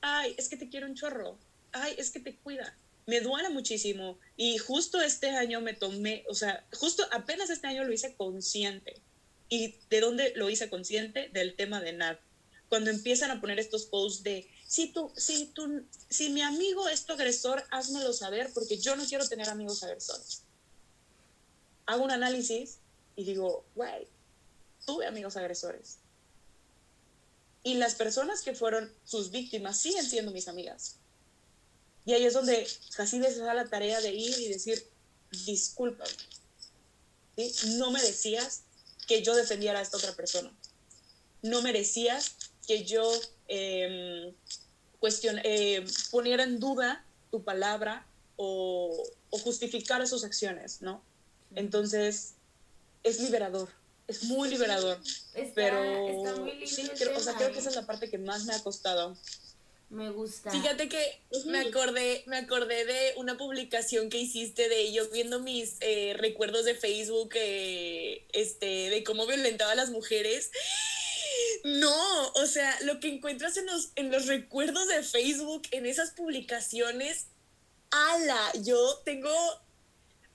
ay, 0.00 0.34
es 0.38 0.48
que 0.48 0.56
te 0.56 0.68
quiero 0.68 0.86
un 0.86 0.94
chorro, 0.94 1.38
ay, 1.72 1.94
es 1.98 2.10
que 2.10 2.20
te 2.20 2.36
cuida. 2.36 2.76
Me 3.06 3.20
duele 3.20 3.48
muchísimo. 3.50 4.18
Y 4.36 4.58
justo 4.58 5.00
este 5.00 5.30
año 5.30 5.60
me 5.60 5.74
tomé, 5.74 6.24
o 6.28 6.34
sea, 6.34 6.64
justo 6.72 7.04
apenas 7.12 7.50
este 7.50 7.66
año 7.66 7.84
lo 7.84 7.92
hice 7.92 8.14
consciente. 8.14 9.00
¿Y 9.48 9.76
de 9.90 10.00
dónde 10.00 10.32
lo 10.36 10.48
hice 10.48 10.70
consciente? 10.70 11.28
Del 11.28 11.54
tema 11.56 11.80
de 11.80 11.92
NAD. 11.92 12.18
Cuando 12.68 12.90
empiezan 12.90 13.30
a 13.30 13.40
poner 13.40 13.58
estos 13.58 13.84
posts 13.84 14.22
de, 14.22 14.48
si, 14.66 14.92
tú, 14.92 15.12
si, 15.14 15.46
tú, 15.46 15.84
si 16.08 16.30
mi 16.30 16.40
amigo 16.40 16.88
es 16.88 17.04
tu 17.04 17.12
agresor, 17.12 17.62
házmelo 17.70 18.14
saber 18.14 18.50
porque 18.54 18.78
yo 18.78 18.96
no 18.96 19.04
quiero 19.04 19.28
tener 19.28 19.50
amigos 19.50 19.82
agresores. 19.82 20.44
Hago 21.84 22.04
un 22.04 22.10
análisis 22.10 22.78
y 23.14 23.24
digo, 23.24 23.66
güey, 23.74 24.08
tuve 24.86 25.06
amigos 25.06 25.36
agresores. 25.36 25.98
Y 27.62 27.74
las 27.74 27.94
personas 27.94 28.40
que 28.42 28.54
fueron 28.54 28.92
sus 29.04 29.30
víctimas 29.30 29.78
siguen 29.78 30.08
siendo 30.08 30.32
mis 30.32 30.48
amigas. 30.48 30.96
Y 32.04 32.14
ahí 32.14 32.24
es 32.24 32.34
donde 32.34 32.66
casi 32.96 33.22
se 33.22 33.38
da 33.40 33.54
la 33.54 33.66
tarea 33.66 34.00
de 34.00 34.12
ir 34.12 34.38
y 34.38 34.48
decir, 34.48 34.86
discúlpame. 35.46 36.10
No 37.76 37.90
merecías 37.90 38.62
que 39.06 39.22
yo 39.22 39.34
defendiera 39.34 39.78
a 39.78 39.82
esta 39.82 39.96
otra 39.96 40.12
persona. 40.14 40.52
No 41.42 41.62
merecías 41.62 42.36
que 42.66 42.84
yo 42.84 43.10
eh, 43.48 44.34
eh, 45.44 45.84
poniera 46.10 46.44
en 46.44 46.60
duda 46.60 47.04
tu 47.30 47.42
palabra 47.42 48.06
o, 48.36 49.02
o 49.30 49.38
justificara 49.38 50.06
sus 50.06 50.24
acciones, 50.24 50.82
¿no? 50.82 51.02
Entonces, 51.54 52.34
es 53.02 53.20
liberador, 53.20 53.68
es 54.06 54.24
muy 54.24 54.48
liberador. 54.48 54.98
pero 55.54 56.46
sí, 56.66 56.88
creo, 56.96 57.16
o 57.16 57.20
sea, 57.20 57.34
creo 57.34 57.52
que 57.52 57.58
esa 57.58 57.70
es 57.70 57.76
la 57.76 57.86
parte 57.86 58.10
que 58.10 58.18
más 58.18 58.44
me 58.44 58.54
ha 58.54 58.62
costado. 58.62 59.16
Me 59.92 60.08
gusta. 60.08 60.50
Fíjate 60.50 60.88
que 60.88 61.20
me 61.44 61.60
acordé, 61.60 62.24
me 62.26 62.38
acordé 62.38 62.86
de 62.86 63.12
una 63.16 63.36
publicación 63.36 64.08
que 64.08 64.16
hiciste 64.16 64.70
de 64.70 64.90
yo 64.90 65.06
viendo 65.10 65.38
mis 65.38 65.76
eh, 65.80 66.14
recuerdos 66.18 66.64
de 66.64 66.74
Facebook, 66.74 67.32
eh, 67.34 68.26
este, 68.32 68.88
de 68.88 69.04
cómo 69.04 69.26
violentaba 69.26 69.72
a 69.72 69.74
las 69.74 69.90
mujeres. 69.90 70.50
No, 71.64 72.28
o 72.28 72.46
sea, 72.46 72.74
lo 72.84 73.00
que 73.00 73.08
encuentras 73.08 73.58
en 73.58 73.66
los, 73.66 73.90
en 73.96 74.10
los 74.10 74.28
recuerdos 74.28 74.88
de 74.88 75.02
Facebook, 75.02 75.64
en 75.72 75.84
esas 75.84 76.12
publicaciones, 76.12 77.26
ala, 77.90 78.50
yo 78.62 79.02
tengo 79.04 79.30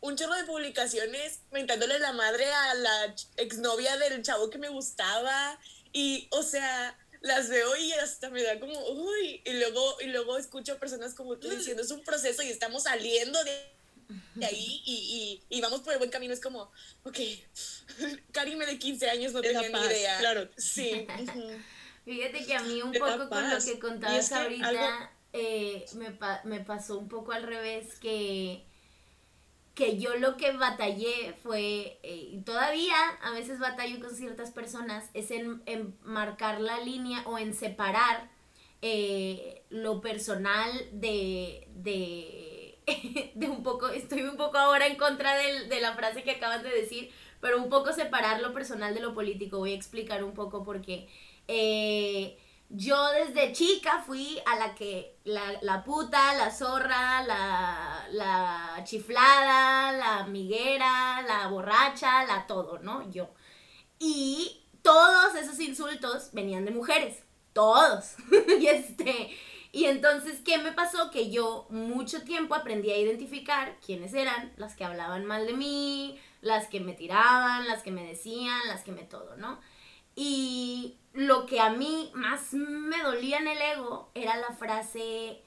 un 0.01 0.16
chorro 0.18 0.36
de 0.36 0.43
publicaciones 0.43 1.39
mentándole 1.49 1.97
la 1.97 2.14
madre 2.14 2.45
a 2.45 2.76
la 2.76 3.16
exnovia 3.38 3.97
del 3.97 4.22
chavo 4.22 4.51
que 4.51 4.60
me 4.60 4.70
gustaba 4.70 5.60
y, 5.91 6.28
o 6.30 6.43
sea, 6.43 6.95
las 7.22 7.49
veo 7.49 7.76
y 7.78 7.91
hasta 7.93 8.30
me 8.30 8.43
da 8.43 8.59
como, 8.59 8.80
uy, 8.89 9.41
y 9.45 9.53
luego, 9.53 9.97
y 10.01 10.07
luego 10.07 10.38
escucho 10.38 10.78
personas 10.78 11.13
como 11.13 11.38
tú 11.38 11.49
diciendo, 11.49 11.84
es 11.84 11.91
un 11.91 12.03
proceso 12.03 12.43
y 12.43 12.49
estamos 12.49 12.84
saliendo 12.84 13.43
de, 13.43 14.45
ahí 14.45 14.82
y, 14.86 15.41
y, 15.49 15.61
vamos 15.61 15.82
por 15.82 15.93
el 15.93 15.99
buen 15.99 16.11
camino. 16.11 16.34
Es 16.34 16.41
como, 16.41 16.72
ok, 17.03 17.18
Karime 18.32 18.65
de 18.65 18.78
15 18.80 19.09
años 19.09 19.34
no 19.34 19.41
tenía 19.41 19.70
ni 19.70 19.86
idea. 19.86 20.20
Claro. 20.20 20.49
Sí. 20.57 21.07
Fíjate 22.05 22.45
que 22.45 22.55
a 22.55 22.61
mí 22.61 22.82
un 22.82 22.93
poco 22.93 23.30
con 23.30 23.49
lo 23.49 23.59
que 23.59 23.80
contabas 23.80 24.32
ahorita 24.32 25.11
eh, 25.34 25.86
me, 25.95 26.18
me 26.45 26.63
pasó 26.63 26.97
un 26.97 27.09
poco 27.09 27.34
al 27.34 27.43
revés 27.43 27.99
que 27.99 28.65
que 29.78 30.00
yo 30.00 30.16
lo 30.16 30.38
que 30.38 30.52
batallé 30.54 31.36
fue, 31.44 32.00
eh, 32.02 32.30
y 32.34 32.42
todavía 32.42 32.96
a 33.22 33.30
veces 33.30 33.60
batallo 33.60 34.00
con 34.00 34.10
ciertas 34.10 34.50
personas, 34.50 35.08
es 35.14 35.30
en, 35.30 35.62
marcar 36.04 36.60
la 36.60 36.80
línea 36.80 37.22
o 37.28 37.38
en 37.38 37.54
separar 37.54 38.28
eh, 38.82 39.62
lo 39.70 40.02
personal 40.02 40.72
de, 40.94 41.68
de, 41.76 42.80
de, 43.36 43.48
un 43.48 43.62
poco, 43.62 43.90
estoy 43.90 44.24
un 44.24 44.36
poco 44.36 44.58
ahora 44.58 44.88
en 44.88 44.98
contra 44.98 45.38
de 45.38 45.80
la 45.80 45.94
frase 45.94 46.24
que 46.24 46.32
acabas 46.32 46.64
de 46.64 46.70
decir, 46.70 47.12
pero 47.40 47.62
un 47.62 47.70
poco 47.70 47.94
separar 47.94 48.42
lo 48.42 48.56
personal 48.56 48.96
de 48.96 49.02
lo 49.02 49.14
político. 49.14 49.60
Voy 49.60 49.74
a 49.74 49.76
explicar 49.76 50.24
un 50.24 50.34
poco 50.34 50.64
por 50.64 50.82
qué. 50.82 51.08
Eh, 51.48 52.36
yo 52.70 53.11
desde 53.11 53.53
chica 53.53 54.03
fui 54.05 54.39
a 54.45 54.57
la 54.57 54.76
que 54.76 55.15
la, 55.24 55.84
puta, 55.86 56.34
la 56.36 56.51
zorra, 56.51 57.24
la, 57.24 58.05
la, 58.11 58.82
chiflada, 58.84 59.93
la 59.93 60.28
miguera, 60.28 61.22
la 61.22 61.47
borracha, 61.47 62.26
la 62.26 62.45
todo, 62.45 62.80
¿no? 62.80 63.09
Yo. 63.09 63.30
Y 63.99 64.63
todos 64.82 65.36
esos 65.36 65.59
insultos 65.59 66.30
venían 66.34 66.65
de 66.65 66.72
mujeres, 66.72 67.24
todos. 67.53 68.15
y 68.59 68.68
este, 68.68 69.30
y 69.72 69.86
entonces, 69.86 70.41
¿qué 70.43 70.57
me 70.57 70.74
pasó? 70.74 71.09
Que 71.09 71.32
yo 71.32 71.68
mucho 71.70 72.24
tiempo 72.24 72.53
aprendí 72.53 72.91
a 72.91 72.97
identificar 72.97 73.78
quiénes 73.86 74.13
eran 74.13 74.53
las 74.57 74.76
que 74.76 74.84
hablaban 74.84 75.26
mal 75.26 75.47
de 75.47 75.53
mí, 75.53 76.20
las 76.41 76.68
que 76.68 76.80
me 76.80 76.93
tiraban, 76.93 77.68
las 77.68 77.82
que 77.82 77.91
me 77.91 78.05
decían, 78.05 78.59
las 78.68 78.84
que 78.84 78.91
me 78.91 79.03
todo, 79.03 79.38
¿no? 79.38 79.59
Y 80.15 80.97
lo 81.18 81.47
que 81.47 81.59
a 81.59 81.72
mí 81.72 82.11
más 82.13 82.53
me 82.53 83.01
dolía 83.01 83.39
en 83.39 83.47
el 83.47 83.59
ego 83.59 84.11
era 84.13 84.38
la 84.38 84.51
frase, 84.51 85.41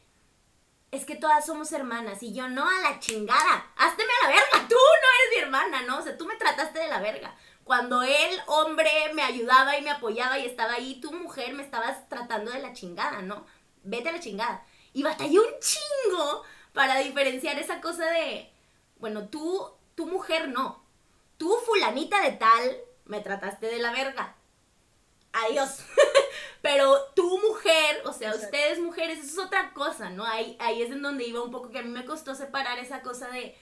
es 0.90 1.04
que 1.04 1.14
todas 1.14 1.46
somos 1.46 1.70
hermanas 1.70 2.24
y 2.24 2.32
yo 2.32 2.48
no 2.48 2.68
a 2.68 2.80
la 2.80 2.98
chingada, 2.98 3.70
házteme 3.76 4.10
a 4.10 4.26
la 4.26 4.34
verga, 4.34 4.68
tú 4.68 4.74
no 4.74 5.08
eres 5.14 5.30
mi 5.32 5.42
hermana, 5.42 5.82
¿no? 5.82 5.98
O 5.98 6.02
sea, 6.02 6.18
tú 6.18 6.26
me 6.26 6.34
trataste 6.34 6.80
de 6.80 6.88
la 6.88 6.98
verga. 6.98 7.36
Cuando 7.62 8.02
el 8.02 8.40
hombre 8.48 8.90
me 9.14 9.22
ayudaba 9.22 9.78
y 9.78 9.82
me 9.82 9.90
apoyaba 9.90 10.40
y 10.40 10.46
estaba 10.46 10.72
ahí, 10.72 11.00
tu 11.00 11.12
mujer 11.12 11.54
me 11.54 11.62
estabas 11.62 12.08
tratando 12.08 12.50
de 12.50 12.58
la 12.62 12.72
chingada, 12.72 13.22
¿no? 13.22 13.46
Vete 13.84 14.08
a 14.08 14.12
la 14.12 14.18
chingada. 14.18 14.66
Y 14.92 15.04
batallé 15.04 15.38
un 15.38 15.54
chingo 15.60 16.42
para 16.72 16.96
diferenciar 16.96 17.60
esa 17.60 17.80
cosa 17.80 18.06
de, 18.06 18.52
bueno, 18.98 19.28
tú, 19.28 19.70
tu 19.94 20.08
mujer 20.08 20.48
no. 20.48 20.82
Tú, 21.38 21.54
fulanita 21.64 22.20
de 22.22 22.32
tal, 22.32 22.76
me 23.04 23.20
trataste 23.20 23.68
de 23.68 23.78
la 23.78 23.92
verga 23.92 24.34
adiós. 25.32 25.84
Pero 26.62 26.94
tu 27.14 27.38
mujer, 27.38 28.02
o 28.04 28.12
sea, 28.12 28.34
ustedes 28.34 28.80
mujeres, 28.80 29.18
eso 29.18 29.40
es 29.40 29.46
otra 29.46 29.72
cosa, 29.72 30.10
¿no? 30.10 30.24
Ahí, 30.24 30.56
ahí 30.60 30.82
es 30.82 30.90
en 30.90 31.00
donde 31.00 31.26
iba 31.26 31.42
un 31.42 31.50
poco 31.50 31.70
que 31.70 31.78
a 31.78 31.82
mí 31.82 31.88
me 31.88 32.04
costó 32.04 32.34
separar 32.34 32.78
esa 32.78 33.00
cosa 33.00 33.28
de, 33.28 33.56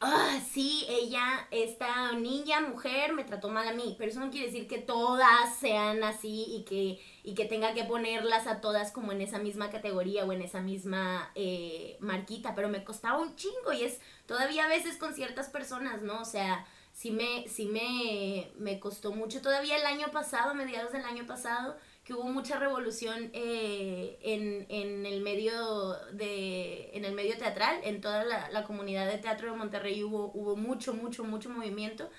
ah, 0.00 0.40
sí, 0.52 0.84
ella, 0.88 1.46
esta 1.50 2.12
niña, 2.12 2.60
mujer, 2.60 3.12
me 3.12 3.24
trató 3.24 3.48
mal 3.48 3.66
a 3.68 3.72
mí, 3.72 3.94
pero 3.98 4.10
eso 4.10 4.20
no 4.20 4.30
quiere 4.30 4.46
decir 4.46 4.66
que 4.66 4.78
todas 4.78 5.56
sean 5.60 6.02
así 6.02 6.46
y 6.48 6.64
que, 6.64 7.00
y 7.22 7.34
que 7.34 7.44
tenga 7.44 7.74
que 7.74 7.84
ponerlas 7.84 8.46
a 8.46 8.60
todas 8.60 8.92
como 8.92 9.12
en 9.12 9.20
esa 9.20 9.38
misma 9.38 9.70
categoría 9.70 10.24
o 10.24 10.32
en 10.32 10.42
esa 10.42 10.60
misma 10.60 11.30
eh, 11.34 11.96
marquita, 12.00 12.54
pero 12.54 12.68
me 12.68 12.84
costaba 12.84 13.18
un 13.18 13.36
chingo 13.36 13.72
y 13.72 13.84
es 13.84 14.00
todavía 14.26 14.64
a 14.64 14.68
veces 14.68 14.96
con 14.96 15.14
ciertas 15.14 15.48
personas, 15.48 16.02
¿no? 16.02 16.20
O 16.20 16.24
sea, 16.24 16.66
sí 16.98 17.12
me, 17.12 17.46
sí 17.46 17.66
me, 17.66 18.50
me 18.58 18.80
costó 18.80 19.12
mucho. 19.12 19.40
Todavía 19.40 19.76
el 19.76 19.86
año 19.86 20.08
pasado, 20.10 20.52
mediados 20.52 20.92
del 20.92 21.04
año 21.04 21.28
pasado, 21.28 21.76
que 22.02 22.12
hubo 22.12 22.24
mucha 22.24 22.58
revolución 22.58 23.30
eh, 23.34 24.18
en, 24.20 24.66
en, 24.68 25.06
el 25.06 25.20
medio 25.20 25.94
de, 26.12 26.90
en 26.94 27.04
el 27.04 27.14
medio 27.14 27.38
teatral, 27.38 27.78
en 27.84 28.00
toda 28.00 28.24
la, 28.24 28.50
la, 28.50 28.64
comunidad 28.64 29.06
de 29.06 29.18
teatro 29.18 29.52
de 29.52 29.56
Monterrey 29.56 30.02
hubo, 30.02 30.32
hubo 30.34 30.56
mucho, 30.56 30.92
mucho, 30.92 31.22
mucho 31.22 31.50
movimiento 31.50 32.10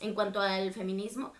en 0.00 0.12
cuanto 0.12 0.42
al 0.42 0.70
feminismo. 0.74 1.32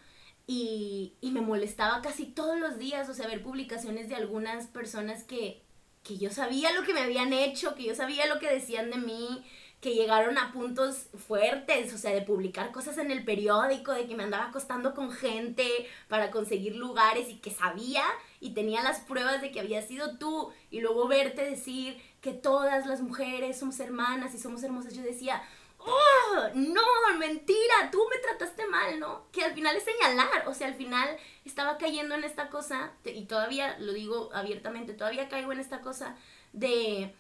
y, 0.47 1.17
y 1.21 1.33
me 1.33 1.43
molestaba 1.43 2.01
casi 2.01 2.25
todos 2.25 2.59
los 2.59 2.79
días, 2.79 3.11
o 3.11 3.15
sea, 3.15 3.27
ver 3.27 3.43
publicaciones 3.43 4.09
de 4.09 4.15
algunas 4.15 4.69
personas 4.69 5.23
que, 5.25 5.63
que 6.03 6.17
yo 6.17 6.31
sabía 6.31 6.73
lo 6.73 6.83
que 6.83 6.95
me 6.95 7.01
habían 7.01 7.35
hecho, 7.35 7.75
que 7.75 7.85
yo 7.85 7.95
sabía 7.95 8.27
lo 8.27 8.39
que 8.39 8.49
decían 8.49 8.91
de 8.91 8.97
mí, 8.97 9.45
que 9.81 9.95
llegaron 9.95 10.39
a 10.39 10.53
puntos 10.53 11.09
fuertes, 11.27 11.93
o 11.93 11.99
sea, 11.99 12.13
de 12.13 12.23
publicar 12.23 12.73
cosas 12.73 12.99
en 12.99 13.11
el 13.11 13.25
periódico, 13.25 13.93
de 13.93 14.07
que 14.07 14.17
me 14.17 14.25
andaba 14.25 14.47
acostando 14.47 14.95
con 14.95 15.13
gente 15.13 15.67
para 16.09 16.31
conseguir 16.31 16.77
lugares 16.77 17.29
y 17.29 17.37
que 17.37 17.51
sabía 17.51 18.05
y 18.41 18.55
tenía 18.55 18.83
las 18.83 19.01
pruebas 19.01 19.43
de 19.43 19.51
que 19.51 19.61
había 19.61 19.83
sido 19.83 20.17
tú 20.19 20.53
y 20.71 20.81
luego 20.81 21.09
verte 21.09 21.49
decir 21.49 22.01
que 22.21 22.33
todas 22.33 22.87
las 22.87 23.01
mujeres 23.01 23.59
somos 23.59 23.79
hermanas 23.79 24.35
y 24.35 24.39
somos 24.39 24.63
hermosas, 24.63 24.95
yo 24.95 25.03
decía, 25.03 25.43
oh, 25.79 26.49
no, 26.55 26.83
mentira, 27.19 27.91
tú 27.93 28.01
me 28.11 28.19
trataste 28.19 28.67
mal, 28.67 28.99
¿no? 28.99 29.27
Que 29.31 29.45
al 29.45 29.55
final 29.55 29.77
es 29.77 29.85
señalar, 29.85 30.49
o 30.49 30.55
sea, 30.55 30.69
al 30.69 30.75
final 30.75 31.17
estaba 31.45 31.79
cayendo 31.79 32.15
en 32.15 32.25
esta 32.25 32.49
cosa, 32.49 32.93
y 33.05 33.27
todavía 33.27 33.79
lo 33.79 33.93
digo 33.93 34.31
abiertamente, 34.33 34.95
todavía 34.95 35.29
caigo 35.29 35.53
en 35.53 35.61
esta 35.61 35.81
cosa 35.81 36.17
de 36.53 37.15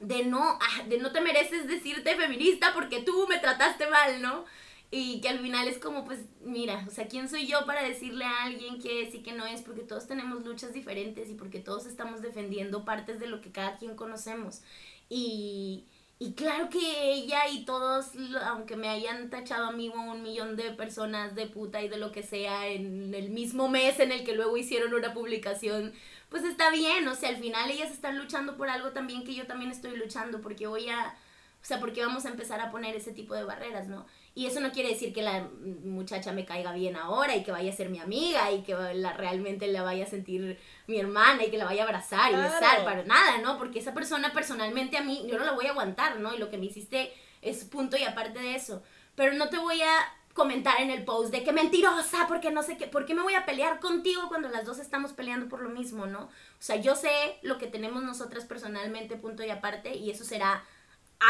de 0.00 0.24
no, 0.24 0.58
ah, 0.60 0.82
de 0.88 0.98
no 0.98 1.12
te 1.12 1.20
mereces 1.20 1.66
decirte 1.66 2.16
feminista 2.16 2.72
porque 2.74 3.02
tú 3.02 3.26
me 3.28 3.38
trataste 3.38 3.88
mal, 3.88 4.20
¿no? 4.22 4.44
Y 4.90 5.20
que 5.20 5.28
al 5.28 5.40
final 5.40 5.66
es 5.66 5.78
como, 5.78 6.04
pues, 6.04 6.20
mira, 6.44 6.84
o 6.86 6.90
sea, 6.90 7.08
¿quién 7.08 7.28
soy 7.28 7.46
yo 7.46 7.66
para 7.66 7.82
decirle 7.82 8.24
a 8.24 8.44
alguien 8.44 8.80
que 8.80 9.02
es 9.02 9.14
y 9.14 9.22
que 9.22 9.32
no 9.32 9.44
es? 9.46 9.62
Porque 9.62 9.82
todos 9.82 10.06
tenemos 10.06 10.44
luchas 10.44 10.72
diferentes 10.72 11.28
y 11.30 11.34
porque 11.34 11.58
todos 11.58 11.86
estamos 11.86 12.22
defendiendo 12.22 12.84
partes 12.84 13.18
de 13.18 13.26
lo 13.26 13.40
que 13.40 13.50
cada 13.50 13.76
quien 13.76 13.96
conocemos. 13.96 14.62
Y, 15.08 15.84
y 16.18 16.34
claro 16.34 16.68
que 16.70 17.12
ella 17.12 17.48
y 17.50 17.64
todos, 17.64 18.12
aunque 18.44 18.76
me 18.76 18.88
hayan 18.88 19.30
tachado 19.30 19.66
a 19.66 19.72
mí 19.72 19.88
o 19.88 20.00
un 20.00 20.22
millón 20.22 20.54
de 20.56 20.70
personas 20.70 21.34
de 21.34 21.46
puta 21.46 21.82
y 21.82 21.88
de 21.88 21.96
lo 21.98 22.12
que 22.12 22.22
sea 22.22 22.68
en 22.68 23.12
el 23.14 23.30
mismo 23.30 23.68
mes 23.68 23.98
en 23.98 24.12
el 24.12 24.24
que 24.24 24.34
luego 24.34 24.56
hicieron 24.56 24.94
una 24.94 25.12
publicación 25.12 25.92
pues 26.28 26.44
está 26.44 26.70
bien, 26.70 27.06
o 27.08 27.14
sea, 27.14 27.28
al 27.28 27.36
final 27.36 27.70
ellas 27.70 27.90
están 27.90 28.18
luchando 28.18 28.56
por 28.56 28.68
algo 28.68 28.90
también 28.90 29.24
que 29.24 29.34
yo 29.34 29.46
también 29.46 29.70
estoy 29.70 29.96
luchando, 29.96 30.40
porque 30.40 30.66
voy 30.66 30.88
a, 30.88 31.14
o 31.62 31.64
sea, 31.66 31.80
porque 31.80 32.04
vamos 32.04 32.26
a 32.26 32.28
empezar 32.28 32.60
a 32.60 32.70
poner 32.70 32.96
ese 32.96 33.12
tipo 33.12 33.34
de 33.34 33.44
barreras, 33.44 33.88
¿no? 33.88 34.06
Y 34.34 34.46
eso 34.46 34.60
no 34.60 34.72
quiere 34.72 34.88
decir 34.88 35.12
que 35.12 35.22
la 35.22 35.48
muchacha 35.84 36.32
me 36.32 36.44
caiga 36.44 36.72
bien 36.72 36.96
ahora 36.96 37.36
y 37.36 37.44
que 37.44 37.52
vaya 37.52 37.72
a 37.72 37.76
ser 37.76 37.88
mi 37.88 38.00
amiga 38.00 38.50
y 38.50 38.62
que 38.62 38.74
la, 38.74 39.12
realmente 39.12 39.68
la 39.68 39.82
vaya 39.82 40.04
a 40.04 40.08
sentir 40.08 40.58
mi 40.88 40.98
hermana 40.98 41.44
y 41.44 41.50
que 41.50 41.56
la 41.58 41.64
vaya 41.64 41.84
a 41.84 41.86
abrazar 41.86 42.32
y 42.32 42.36
besar, 42.36 42.84
para 42.84 43.04
nada, 43.04 43.38
¿no? 43.38 43.58
Porque 43.58 43.78
esa 43.78 43.94
persona 43.94 44.32
personalmente 44.32 44.98
a 44.98 45.02
mí, 45.02 45.24
yo 45.28 45.38
no 45.38 45.44
la 45.44 45.52
voy 45.52 45.66
a 45.66 45.70
aguantar, 45.70 46.18
¿no? 46.18 46.34
Y 46.34 46.38
lo 46.38 46.50
que 46.50 46.58
me 46.58 46.66
hiciste 46.66 47.12
es 47.42 47.64
punto 47.64 47.96
y 47.96 48.02
aparte 48.02 48.40
de 48.40 48.56
eso. 48.56 48.82
Pero 49.14 49.34
no 49.34 49.48
te 49.48 49.58
voy 49.58 49.80
a 49.82 49.94
comentar 50.34 50.80
en 50.80 50.90
el 50.90 51.04
post 51.04 51.32
de 51.32 51.44
que 51.44 51.52
mentirosa, 51.52 52.26
porque 52.26 52.50
no 52.50 52.62
sé 52.62 52.76
qué, 52.76 52.88
¿por 52.88 53.06
qué 53.06 53.14
me 53.14 53.22
voy 53.22 53.34
a 53.34 53.46
pelear 53.46 53.78
contigo 53.80 54.28
cuando 54.28 54.48
las 54.48 54.66
dos 54.66 54.80
estamos 54.80 55.12
peleando 55.12 55.48
por 55.48 55.62
lo 55.62 55.70
mismo, 55.70 56.06
no? 56.06 56.24
O 56.24 56.30
sea, 56.58 56.76
yo 56.76 56.96
sé 56.96 57.38
lo 57.42 57.56
que 57.56 57.68
tenemos 57.68 58.02
nosotras 58.02 58.44
personalmente, 58.44 59.16
punto 59.16 59.44
y 59.44 59.50
aparte, 59.50 59.94
y 59.94 60.10
eso 60.10 60.24
será 60.24 60.64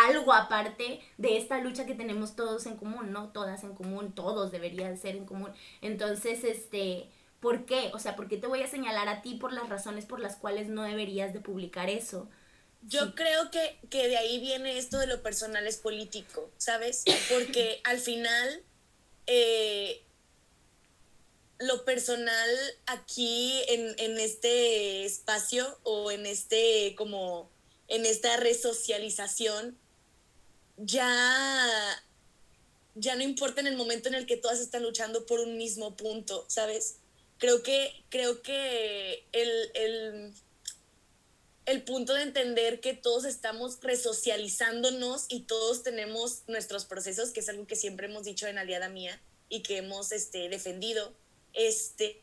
algo 0.08 0.32
aparte 0.32 1.00
de 1.18 1.36
esta 1.36 1.58
lucha 1.58 1.84
que 1.84 1.94
tenemos 1.94 2.34
todos 2.34 2.64
en 2.64 2.76
común, 2.76 3.12
¿no? 3.12 3.28
Todas 3.28 3.62
en 3.62 3.74
común, 3.74 4.14
todos 4.14 4.50
deberían 4.50 4.96
ser 4.96 5.16
en 5.16 5.26
común. 5.26 5.52
Entonces, 5.82 6.42
este, 6.42 7.10
¿por 7.40 7.66
qué? 7.66 7.90
O 7.92 7.98
sea, 7.98 8.16
¿por 8.16 8.26
qué 8.26 8.38
te 8.38 8.46
voy 8.46 8.62
a 8.62 8.68
señalar 8.68 9.08
a 9.08 9.20
ti 9.20 9.34
por 9.34 9.52
las 9.52 9.68
razones 9.68 10.06
por 10.06 10.18
las 10.18 10.36
cuales 10.36 10.68
no 10.68 10.82
deberías 10.82 11.34
de 11.34 11.40
publicar 11.40 11.90
eso? 11.90 12.28
Yo 12.86 13.14
creo 13.14 13.50
que, 13.50 13.78
que 13.90 14.08
de 14.08 14.16
ahí 14.16 14.40
viene 14.40 14.78
esto 14.78 14.98
de 14.98 15.06
lo 15.06 15.22
personal 15.22 15.66
es 15.66 15.76
político, 15.76 16.50
¿sabes? 16.56 17.04
Porque 17.30 17.80
al 17.84 17.98
final 17.98 18.62
eh, 19.26 20.02
lo 21.58 21.84
personal 21.84 22.50
aquí 22.86 23.62
en, 23.68 24.18
este 24.18 25.04
espacio 25.04 25.78
o 25.82 26.10
en 26.10 26.26
este 26.26 26.94
como 26.96 27.50
en 27.88 28.06
esta 28.06 28.36
resocialización 28.36 29.78
ya 30.76 32.02
ya 32.94 33.16
no 33.16 33.22
importa 33.22 33.60
en 33.60 33.66
el 33.66 33.76
momento 33.76 34.08
en 34.08 34.14
el 34.14 34.26
que 34.26 34.36
todas 34.36 34.60
están 34.60 34.82
luchando 34.82 35.26
por 35.26 35.40
un 35.40 35.56
mismo 35.56 35.96
punto, 35.96 36.44
¿sabes? 36.48 36.98
Creo 37.38 37.62
que, 37.62 38.04
creo 38.08 38.40
que 38.42 39.26
el, 39.32 39.70
el, 39.74 40.32
el 41.66 41.82
punto 41.82 42.14
de 42.14 42.22
entender 42.22 42.80
que 42.80 42.94
todos 42.94 43.24
estamos 43.24 43.78
resocializándonos 43.80 45.26
y 45.28 45.40
todos 45.40 45.82
tenemos 45.82 46.42
nuestros 46.46 46.84
procesos, 46.84 47.30
que 47.30 47.40
es 47.40 47.48
algo 47.48 47.66
que 47.66 47.76
siempre 47.76 48.06
hemos 48.06 48.24
dicho 48.24 48.46
en 48.46 48.58
Aliada 48.58 48.88
Mía 48.88 49.20
y 49.48 49.62
que 49.62 49.78
hemos 49.78 50.12
este, 50.12 50.48
defendido, 50.48 51.14
este, 51.54 52.20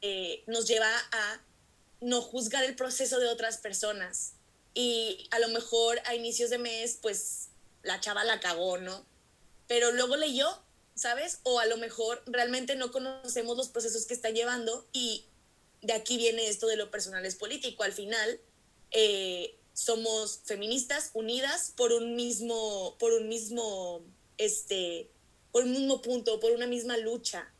eh, 0.00 0.44
nos 0.46 0.68
lleva 0.68 0.90
a 1.12 1.42
no 2.00 2.22
juzgar 2.22 2.64
el 2.64 2.76
proceso 2.76 3.18
de 3.18 3.26
otras 3.26 3.58
personas. 3.58 4.34
Y 4.74 5.26
a 5.32 5.40
lo 5.40 5.48
mejor 5.48 6.00
a 6.04 6.14
inicios 6.14 6.50
de 6.50 6.58
mes, 6.58 6.98
pues 7.02 7.48
la 7.82 8.00
chava 8.00 8.22
la 8.22 8.38
cagó, 8.38 8.78
¿no? 8.78 9.04
Pero 9.66 9.90
luego 9.90 10.16
leyó, 10.16 10.62
¿sabes? 10.94 11.40
O 11.42 11.58
a 11.58 11.66
lo 11.66 11.78
mejor 11.78 12.22
realmente 12.26 12.76
no 12.76 12.92
conocemos 12.92 13.56
los 13.56 13.68
procesos 13.68 14.06
que 14.06 14.14
está 14.14 14.30
llevando 14.30 14.86
y 14.92 15.24
de 15.82 15.92
aquí 15.94 16.16
viene 16.16 16.48
esto 16.48 16.66
de 16.66 16.76
lo 16.76 16.90
personal 16.90 17.24
es 17.24 17.34
político. 17.34 17.82
Al 17.82 17.92
final, 17.92 18.40
eh, 18.90 19.56
somos 19.72 20.40
feministas 20.44 21.10
unidas 21.14 21.72
por 21.76 21.92
un 21.92 22.16
mismo, 22.16 22.96
por 22.98 23.12
un 23.12 23.28
mismo, 23.28 24.02
este, 24.36 25.08
por 25.52 25.64
un 25.64 25.72
mismo 25.72 26.02
punto, 26.02 26.40
por 26.40 26.52
una 26.52 26.66
misma 26.66 26.96
lucha. 26.96 27.52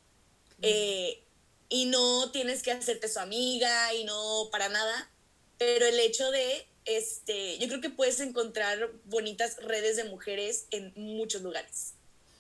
Eh, 0.61 1.23
y 1.69 1.85
no 1.85 2.33
tienes 2.33 2.63
que 2.63 2.73
hacerte 2.73 3.09
su 3.09 3.21
amiga 3.21 3.95
y 3.95 4.05
no 4.05 4.49
para 4.51 4.69
nada, 4.69 5.11
pero 5.59 5.87
el 5.87 6.01
hecho 6.01 6.31
de, 6.31 6.67
este, 6.87 7.59
yo 7.59 7.69
creo 7.69 7.81
que 7.81 7.91
puedes 7.91 8.19
encontrar 8.21 8.91
bonitas 9.05 9.57
redes 9.63 9.97
de 9.97 10.05
mujeres 10.05 10.67
en 10.71 10.93
muchos 10.97 11.43
lugares, 11.43 11.95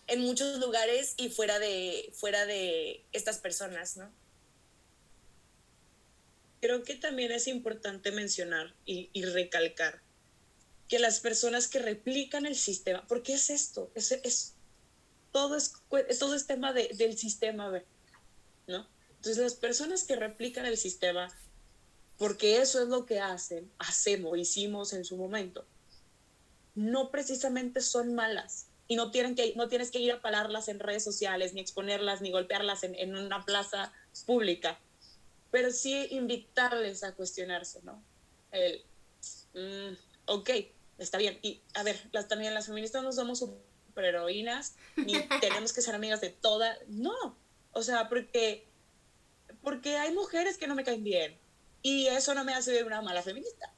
en 0.06 0.20
muchos 0.20 0.58
lugares 0.58 1.14
y 1.18 1.28
fuera 1.28 1.58
de, 1.58 2.10
fuera 2.14 2.46
de 2.46 3.04
estas 3.12 3.38
personas, 3.38 3.96
¿no? 3.96 4.10
Creo 6.60 6.82
que 6.82 6.96
también 6.96 7.32
es 7.32 7.46
importante 7.46 8.12
mencionar 8.12 8.74
y, 8.84 9.10
recalcar 9.22 10.02
que 10.88 10.98
las 10.98 11.20
personas 11.20 11.68
que 11.68 11.80
replican 11.80 12.46
el 12.46 12.56
sistema, 12.56 13.06
porque 13.06 13.34
es 13.34 13.50
esto, 13.50 13.90
es, 13.94 14.12
es 14.12 14.54
todo, 15.32 15.54
es, 15.56 15.74
todo 16.18 16.34
es 16.34 16.46
tema 16.46 16.72
del 16.72 17.18
sistema, 17.18 17.70
¿no? 18.66 18.88
Entonces 19.10 19.36
las 19.38 19.54
personas 19.54 20.04
que 20.04 20.16
replican 20.16 20.64
el 20.64 20.78
sistema, 20.78 21.28
porque 22.16 22.62
eso 22.62 22.82
es 22.82 22.88
lo 22.88 23.04
que 23.04 23.20
hacen, 23.20 23.70
hacemos, 23.78 24.38
hicimos 24.38 24.94
en 24.94 25.04
su 25.04 25.16
momento, 25.16 25.66
no 26.74 27.10
precisamente 27.10 27.82
son 27.82 28.14
malas 28.14 28.68
y 28.86 28.96
no, 28.96 29.10
tienen 29.10 29.34
que, 29.34 29.54
no 29.56 29.68
tienes 29.68 29.90
que 29.90 29.98
ir 29.98 30.12
a 30.12 30.22
pararlas 30.22 30.68
en 30.68 30.80
redes 30.80 31.04
sociales, 31.04 31.52
ni 31.52 31.60
exponerlas, 31.60 32.22
ni 32.22 32.30
golpearlas 32.30 32.82
en, 32.82 32.94
en 32.94 33.14
una 33.14 33.44
plaza 33.44 33.92
pública 34.24 34.80
pero 35.50 35.70
sí 35.70 36.08
invitarles 36.10 37.04
a 37.04 37.14
cuestionarse, 37.14 37.80
¿no? 37.82 38.02
El, 38.50 38.84
mm, 39.54 39.96
ok, 40.26 40.50
está 40.98 41.18
bien. 41.18 41.38
Y 41.42 41.60
a 41.74 41.82
ver, 41.82 42.08
las, 42.12 42.28
también 42.28 42.54
las 42.54 42.66
feministas 42.66 43.02
no 43.02 43.12
somos 43.12 43.38
superheroínas, 43.38 44.76
ni 44.96 45.14
tenemos 45.40 45.72
que 45.72 45.82
ser 45.82 45.94
amigas 45.94 46.20
de 46.20 46.30
todas. 46.30 46.78
No, 46.88 47.36
o 47.72 47.82
sea, 47.82 48.08
porque, 48.08 48.66
porque 49.62 49.96
hay 49.96 50.12
mujeres 50.12 50.58
que 50.58 50.66
no 50.66 50.74
me 50.74 50.84
caen 50.84 51.04
bien 51.04 51.38
y 51.82 52.06
eso 52.08 52.34
no 52.34 52.44
me 52.44 52.54
hace 52.54 52.84
una 52.84 53.02
mala 53.02 53.22
feminista, 53.22 53.72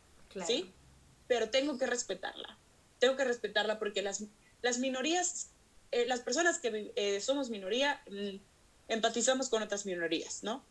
¿sí? 0.47 0.73
Pero 1.29 1.51
tengo 1.51 1.79
que 1.79 1.87
respetarla, 1.87 2.59
tengo 2.99 3.16
que 3.16 3.25
respetarla 3.25 3.79
porque 3.79 4.03
las, 4.03 4.25
las 4.62 4.79
minorías, 4.79 5.51
eh, 5.93 6.07
las 6.07 6.21
personas 6.21 6.59
que 6.59 6.93
eh, 6.97 7.21
somos 7.21 7.51
minoría, 7.51 8.03
mm, 8.11 8.37
empatizamos 8.89 9.49
con 9.49 9.62
otras 9.62 9.87
minorías, 9.87 10.43
¿no? 10.43 10.64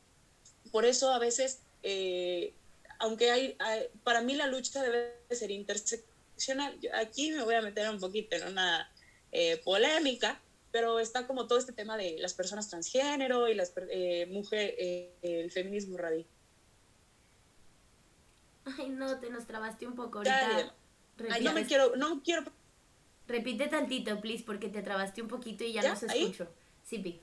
Por 0.72 0.86
eso 0.86 1.12
a 1.12 1.20
veces, 1.20 1.60
eh, 1.84 2.54
aunque 3.00 3.32
hay, 3.32 3.58
para 4.04 4.22
mí 4.22 4.36
la 4.36 4.48
lucha 4.48 4.82
debe 4.82 5.16
ser 5.30 5.52
interseccional. 5.52 6.78
aquí 6.94 7.32
me 7.32 7.44
voy 7.44 7.56
a 7.56 7.62
meter 7.62 7.90
un 7.90 8.00
poquito 8.00 8.36
en 8.36 8.48
una 8.48 8.92
eh, 9.32 9.62
polémica, 9.64 10.40
pero 10.72 11.00
está 11.00 11.26
como 11.26 11.48
todo 11.48 11.58
este 11.58 11.74
tema 11.74 11.98
de 11.98 12.18
las 12.20 12.34
personas 12.34 12.70
transgénero 12.70 13.48
y 13.48 13.56
las 13.56 13.74
eh, 13.90 14.28
mujeres, 14.30 14.76
el 15.22 15.52
feminismo 15.52 15.98
radical. 15.98 16.32
Ay, 18.78 18.90
no, 18.90 19.20
te 19.20 19.30
nos 19.30 19.48
trabaste 19.48 19.88
un 19.88 19.96
poco 19.96 20.20
ahorita. 20.20 20.74
Ay, 21.32 21.44
no 21.44 21.54
me 21.54 21.66
quiero, 21.66 21.96
no 21.96 22.22
quiero. 22.24 22.44
Repite 23.28 23.68
tantito, 23.68 24.20
please, 24.22 24.44
porque 24.44 24.70
te 24.70 24.82
trabaste 24.82 25.22
un 25.22 25.28
poquito 25.28 25.64
y 25.64 25.74
ya, 25.74 25.88
no 25.88 25.96
se 25.96 26.08
escucho. 26.08 26.48
Sí, 26.84 27.00
Pi. 27.00 27.22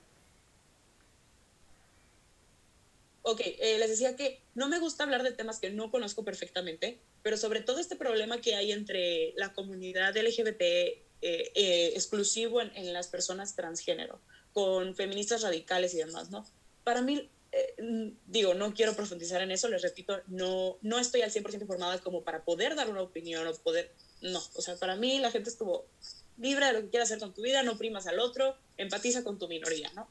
Ok, 3.27 3.41
eh, 3.43 3.77
les 3.77 3.89
decía 3.89 4.15
que 4.15 4.41
no 4.55 4.69
me 4.69 4.79
gusta 4.79 5.03
hablar 5.03 5.21
de 5.21 5.33
temas 5.33 5.59
que 5.59 5.69
no 5.69 5.91
conozco 5.91 6.23
perfectamente, 6.23 7.01
pero 7.23 7.35
sobre 7.35 7.61
todo 7.61 7.79
este 7.79 7.97
problema 7.97 8.39
que 8.39 8.55
hay 8.55 8.71
entre 8.71 9.33
la 9.35 9.51
comunidad 9.53 10.15
LGBT 10.15 10.61
eh, 10.61 11.01
eh, 11.21 11.91
exclusivo 11.93 12.61
en, 12.61 12.71
en, 12.75 12.93
las 12.93 13.07
personas 13.07 13.53
transgénero, 13.53 14.21
con 14.53 14.95
feministas 14.95 15.41
radicales 15.41 15.93
y 15.93 15.97
demás, 15.97 16.29
¿no? 16.29 16.45
Para 16.85 17.01
mí, 17.01 17.29
eh, 17.51 18.13
digo, 18.27 18.53
no 18.53 18.73
quiero 18.73 18.95
profundizar 18.95 19.41
en 19.41 19.51
eso, 19.51 19.67
les 19.67 19.81
repito, 19.81 20.21
no, 20.27 20.77
no 20.81 20.97
estoy 20.97 21.21
al 21.21 21.31
100% 21.31 21.59
informada 21.59 21.99
como 21.99 22.23
para 22.23 22.45
poder 22.45 22.75
dar 22.75 22.89
una 22.89 23.01
opinión 23.01 23.45
o 23.45 23.53
poder, 23.55 23.91
no, 24.21 24.41
o 24.53 24.61
sea, 24.61 24.77
para 24.77 24.95
mí 24.95 25.19
la 25.19 25.31
gente 25.31 25.49
estuvo 25.49 25.85
libre 26.37 26.67
de 26.67 26.73
lo 26.73 26.81
que 26.81 26.89
quieras 26.91 27.09
hacer 27.09 27.19
con 27.19 27.33
tu 27.33 27.41
vida, 27.41 27.61
no 27.61 27.77
primas 27.77 28.07
al 28.07 28.19
otro, 28.19 28.55
empatiza 28.77 29.25
con 29.25 29.37
tu 29.37 29.49
minoría, 29.49 29.91
¿no? 29.95 30.07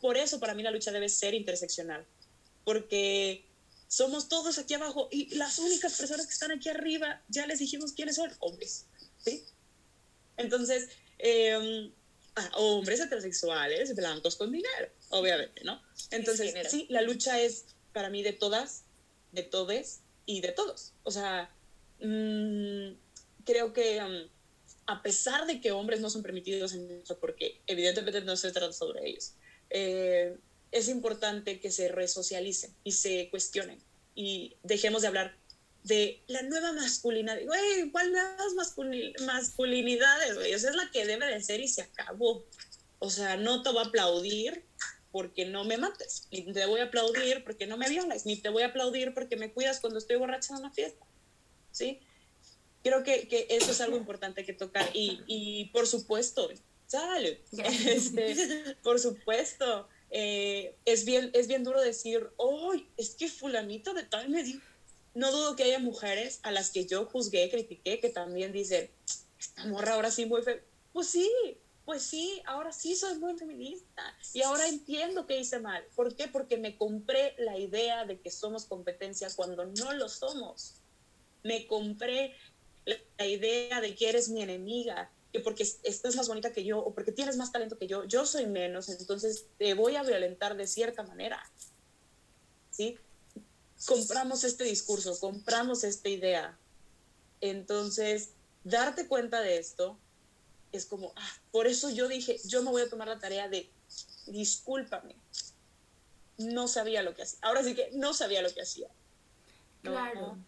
Por 0.00 0.16
eso 0.16 0.40
para 0.40 0.54
mí 0.54 0.62
la 0.62 0.72
lucha 0.72 0.90
debe 0.90 1.08
ser 1.08 1.32
interseccional, 1.32 2.04
porque 2.64 3.44
somos 3.88 4.28
todos 4.28 4.58
aquí 4.58 4.74
abajo 4.74 5.08
y 5.10 5.34
las 5.34 5.58
únicas 5.58 5.96
personas 5.98 6.26
que 6.26 6.32
están 6.32 6.52
aquí 6.52 6.68
arriba, 6.68 7.22
ya 7.28 7.46
les 7.46 7.58
dijimos 7.58 7.92
quiénes 7.92 8.16
son, 8.16 8.30
hombres, 8.40 8.86
¿sí? 9.18 9.44
Entonces, 10.36 10.88
eh, 11.18 11.90
hombres 12.54 13.00
heterosexuales, 13.00 13.94
blancos 13.94 14.36
con 14.36 14.52
dinero, 14.52 14.88
obviamente, 15.10 15.64
¿no? 15.64 15.82
Entonces, 16.10 16.54
sí, 16.70 16.86
la 16.88 17.02
lucha 17.02 17.40
es 17.40 17.64
para 17.92 18.10
mí 18.10 18.22
de 18.22 18.32
todas, 18.32 18.84
de 19.32 19.42
todes 19.42 20.00
y 20.26 20.40
de 20.40 20.52
todos. 20.52 20.92
O 21.02 21.10
sea, 21.10 21.52
mmm, 22.00 22.92
creo 23.44 23.72
que 23.72 24.00
um, 24.00 24.28
a 24.86 25.02
pesar 25.02 25.46
de 25.46 25.60
que 25.60 25.72
hombres 25.72 26.00
no 26.00 26.10
son 26.10 26.22
permitidos 26.22 26.74
en 26.74 27.02
eso, 27.02 27.18
porque 27.18 27.60
evidentemente 27.66 28.20
no 28.22 28.36
se 28.36 28.52
trata 28.52 28.72
sobre 28.72 29.08
ellos, 29.08 29.34
eh, 29.70 30.36
es 30.72 30.88
importante 30.88 31.60
que 31.60 31.70
se 31.70 31.88
resocialicen 31.88 32.74
y 32.84 32.92
se 32.92 33.28
cuestionen 33.30 33.82
y 34.14 34.56
dejemos 34.62 35.02
de 35.02 35.08
hablar 35.08 35.36
de 35.84 36.22
la 36.26 36.42
nueva 36.42 36.72
masculinidad. 36.72 37.38
Güey, 37.44 37.90
¿cuál 37.90 38.12
nuevas 38.12 38.54
masculinidades, 39.24 40.34
güey? 40.34 40.52
Esa 40.52 40.68
es 40.68 40.76
la 40.76 40.90
que 40.90 41.06
debe 41.06 41.26
de 41.26 41.42
ser 41.42 41.60
y 41.60 41.68
se 41.68 41.82
acabó. 41.82 42.44
O 42.98 43.10
sea, 43.10 43.36
no 43.36 43.62
te 43.62 43.70
voy 43.70 43.82
a 43.82 43.86
aplaudir 43.86 44.64
porque 45.10 45.46
no 45.46 45.64
me 45.64 45.78
mates, 45.78 46.28
ni 46.30 46.52
te 46.52 46.66
voy 46.66 46.80
a 46.80 46.84
aplaudir 46.84 47.42
porque 47.42 47.66
no 47.66 47.76
me 47.76 47.88
violas, 47.88 48.26
ni 48.26 48.36
te 48.36 48.48
voy 48.48 48.62
a 48.62 48.66
aplaudir 48.66 49.12
porque 49.14 49.36
me 49.36 49.52
cuidas 49.52 49.80
cuando 49.80 49.98
estoy 49.98 50.16
borracha 50.16 50.52
en 50.54 50.60
una 50.60 50.70
fiesta. 50.70 51.04
¿Sí? 51.72 52.00
Creo 52.82 53.02
que, 53.02 53.26
que 53.26 53.46
eso 53.50 53.72
es 53.72 53.80
algo 53.80 53.96
importante 53.96 54.44
que 54.44 54.52
tocar. 54.52 54.88
Y, 54.94 55.20
y 55.26 55.66
por 55.66 55.86
supuesto, 55.86 56.50
sale. 56.86 57.42
Este, 57.52 58.76
por 58.82 59.00
supuesto, 59.00 59.88
eh, 60.10 60.74
es, 60.84 61.04
bien, 61.04 61.30
es 61.34 61.46
bien 61.46 61.64
duro 61.64 61.80
decir, 61.80 62.30
¡ay! 62.38 62.88
es 62.96 63.14
que 63.14 63.28
fulanito 63.28 63.94
de 63.94 64.04
tal 64.04 64.28
me 64.28 64.42
dijo 64.42 64.60
no 65.14 65.32
dudo 65.32 65.56
que 65.56 65.64
haya 65.64 65.78
mujeres 65.78 66.40
a 66.42 66.52
las 66.52 66.70
que 66.70 66.86
yo 66.86 67.06
juzgué, 67.06 67.50
critiqué, 67.50 68.00
que 68.00 68.10
también 68.10 68.52
dicen, 68.52 68.90
esta 69.38 69.64
morra 69.66 69.94
ahora 69.94 70.10
sí 70.10 70.26
muy 70.26 70.42
fe 70.42 70.62
Pues 70.92 71.08
sí, 71.08 71.28
pues 71.84 72.02
sí, 72.02 72.40
ahora 72.46 72.72
sí 72.72 72.94
soy 72.94 73.18
muy 73.18 73.36
feminista 73.36 74.16
y 74.32 74.42
ahora 74.42 74.68
entiendo 74.68 75.26
que 75.26 75.38
hice 75.38 75.58
mal. 75.58 75.84
¿Por 75.96 76.14
qué? 76.14 76.28
Porque 76.28 76.56
me 76.56 76.76
compré 76.76 77.34
la 77.38 77.58
idea 77.58 78.04
de 78.04 78.20
que 78.20 78.30
somos 78.30 78.66
competencia 78.66 79.28
cuando 79.34 79.64
no 79.64 79.92
lo 79.92 80.08
somos. 80.08 80.74
Me 81.42 81.66
compré 81.66 82.36
la 83.18 83.26
idea 83.26 83.80
de 83.80 83.94
que 83.94 84.08
eres 84.08 84.28
mi 84.28 84.42
enemiga, 84.42 85.10
que 85.32 85.40
porque 85.40 85.62
estás 85.82 86.16
más 86.16 86.28
bonita 86.28 86.52
que 86.52 86.64
yo 86.64 86.78
o 86.78 86.92
porque 86.92 87.12
tienes 87.12 87.36
más 87.36 87.52
talento 87.52 87.78
que 87.78 87.86
yo, 87.86 88.04
yo 88.04 88.26
soy 88.26 88.46
menos, 88.46 88.88
entonces 88.88 89.46
te 89.58 89.74
voy 89.74 89.96
a 89.96 90.02
violentar 90.02 90.56
de 90.56 90.66
cierta 90.66 91.02
manera. 91.02 91.40
¿Sí? 92.70 92.98
compramos 93.86 94.44
este 94.44 94.64
discurso, 94.64 95.18
compramos 95.18 95.84
esta 95.84 96.08
idea. 96.08 96.58
Entonces, 97.40 98.30
darte 98.64 99.06
cuenta 99.06 99.40
de 99.40 99.58
esto 99.58 99.98
es 100.72 100.86
como, 100.86 101.12
ah, 101.16 101.32
por 101.50 101.66
eso 101.66 101.90
yo 101.90 102.06
dije, 102.06 102.38
yo 102.44 102.62
me 102.62 102.70
voy 102.70 102.82
a 102.82 102.90
tomar 102.90 103.08
la 103.08 103.18
tarea 103.18 103.48
de, 103.48 103.70
discúlpame, 104.26 105.16
no 106.38 106.68
sabía 106.68 107.02
lo 107.02 107.14
que 107.14 107.22
hacía. 107.22 107.38
Ahora 107.42 107.62
sí 107.64 107.74
que 107.74 107.90
no 107.92 108.14
sabía 108.14 108.42
lo 108.42 108.52
que 108.52 108.62
hacía. 108.62 108.88
Claro. 109.82 110.38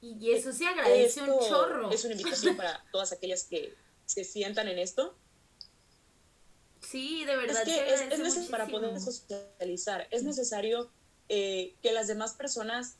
Y 0.00 0.32
eso 0.32 0.52
se 0.52 0.66
agradece 0.66 1.22
un 1.22 1.38
chorro. 1.48 1.90
Es 1.92 2.04
una 2.04 2.14
invitación 2.14 2.56
para 2.56 2.84
todas 2.90 3.12
aquellas 3.12 3.44
que 3.44 3.72
se 4.12 4.24
sientan 4.24 4.68
en 4.68 4.78
esto. 4.78 5.16
Sí, 6.80 7.24
de 7.24 7.36
verdad. 7.36 7.62
Es 7.62 7.64
que 7.64 7.94
es, 7.94 8.00
es 8.00 8.18
necesario 8.18 8.50
para 8.50 8.66
poder 8.66 9.00
socializar. 9.00 10.08
Es 10.10 10.24
necesario 10.24 10.90
eh, 11.28 11.74
que 11.82 11.92
las 11.92 12.06
demás 12.08 12.34
personas... 12.34 12.96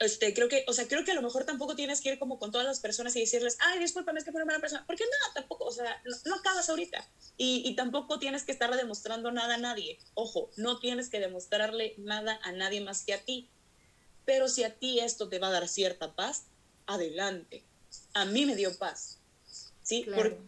Este, 0.00 0.34
creo 0.34 0.48
que, 0.48 0.64
o 0.66 0.72
sea, 0.72 0.88
creo 0.88 1.04
que 1.04 1.12
a 1.12 1.14
lo 1.14 1.22
mejor 1.22 1.44
tampoco 1.44 1.76
tienes 1.76 2.00
que 2.00 2.12
ir 2.12 2.18
como 2.18 2.38
con 2.38 2.50
todas 2.50 2.66
las 2.66 2.80
personas 2.80 3.14
y 3.16 3.20
decirles, 3.20 3.56
ay, 3.60 3.78
discúlpame, 3.78 4.18
es 4.18 4.24
que 4.24 4.32
fue 4.32 4.40
una 4.40 4.46
mala 4.46 4.60
persona. 4.60 4.84
Porque 4.86 5.04
no, 5.04 5.34
tampoco, 5.34 5.64
o 5.64 5.72
sea, 5.72 6.02
no, 6.24 6.34
acabas 6.34 6.68
ahorita. 6.68 7.08
Y, 7.36 7.62
y, 7.64 7.76
tampoco 7.76 8.18
tienes 8.18 8.42
que 8.44 8.52
estarle 8.52 8.76
demostrando 8.76 9.30
nada 9.30 9.54
a 9.54 9.58
nadie. 9.58 9.98
Ojo, 10.14 10.50
no 10.56 10.80
tienes 10.80 11.08
que 11.08 11.20
demostrarle 11.20 11.94
nada 11.98 12.40
a 12.42 12.50
nadie 12.50 12.80
más 12.80 13.04
que 13.04 13.14
a 13.14 13.24
ti. 13.24 13.48
Pero 14.24 14.48
si 14.48 14.64
a 14.64 14.74
ti 14.76 15.00
esto 15.00 15.28
te 15.28 15.38
va 15.38 15.48
a 15.48 15.52
dar 15.52 15.68
cierta 15.68 16.14
paz, 16.14 16.46
adelante. 16.88 17.62
A 18.14 18.24
mí 18.24 18.44
me 18.44 18.56
dio 18.56 18.76
paz. 18.76 19.18
¿Sí? 19.82 20.02
Claro. 20.02 20.38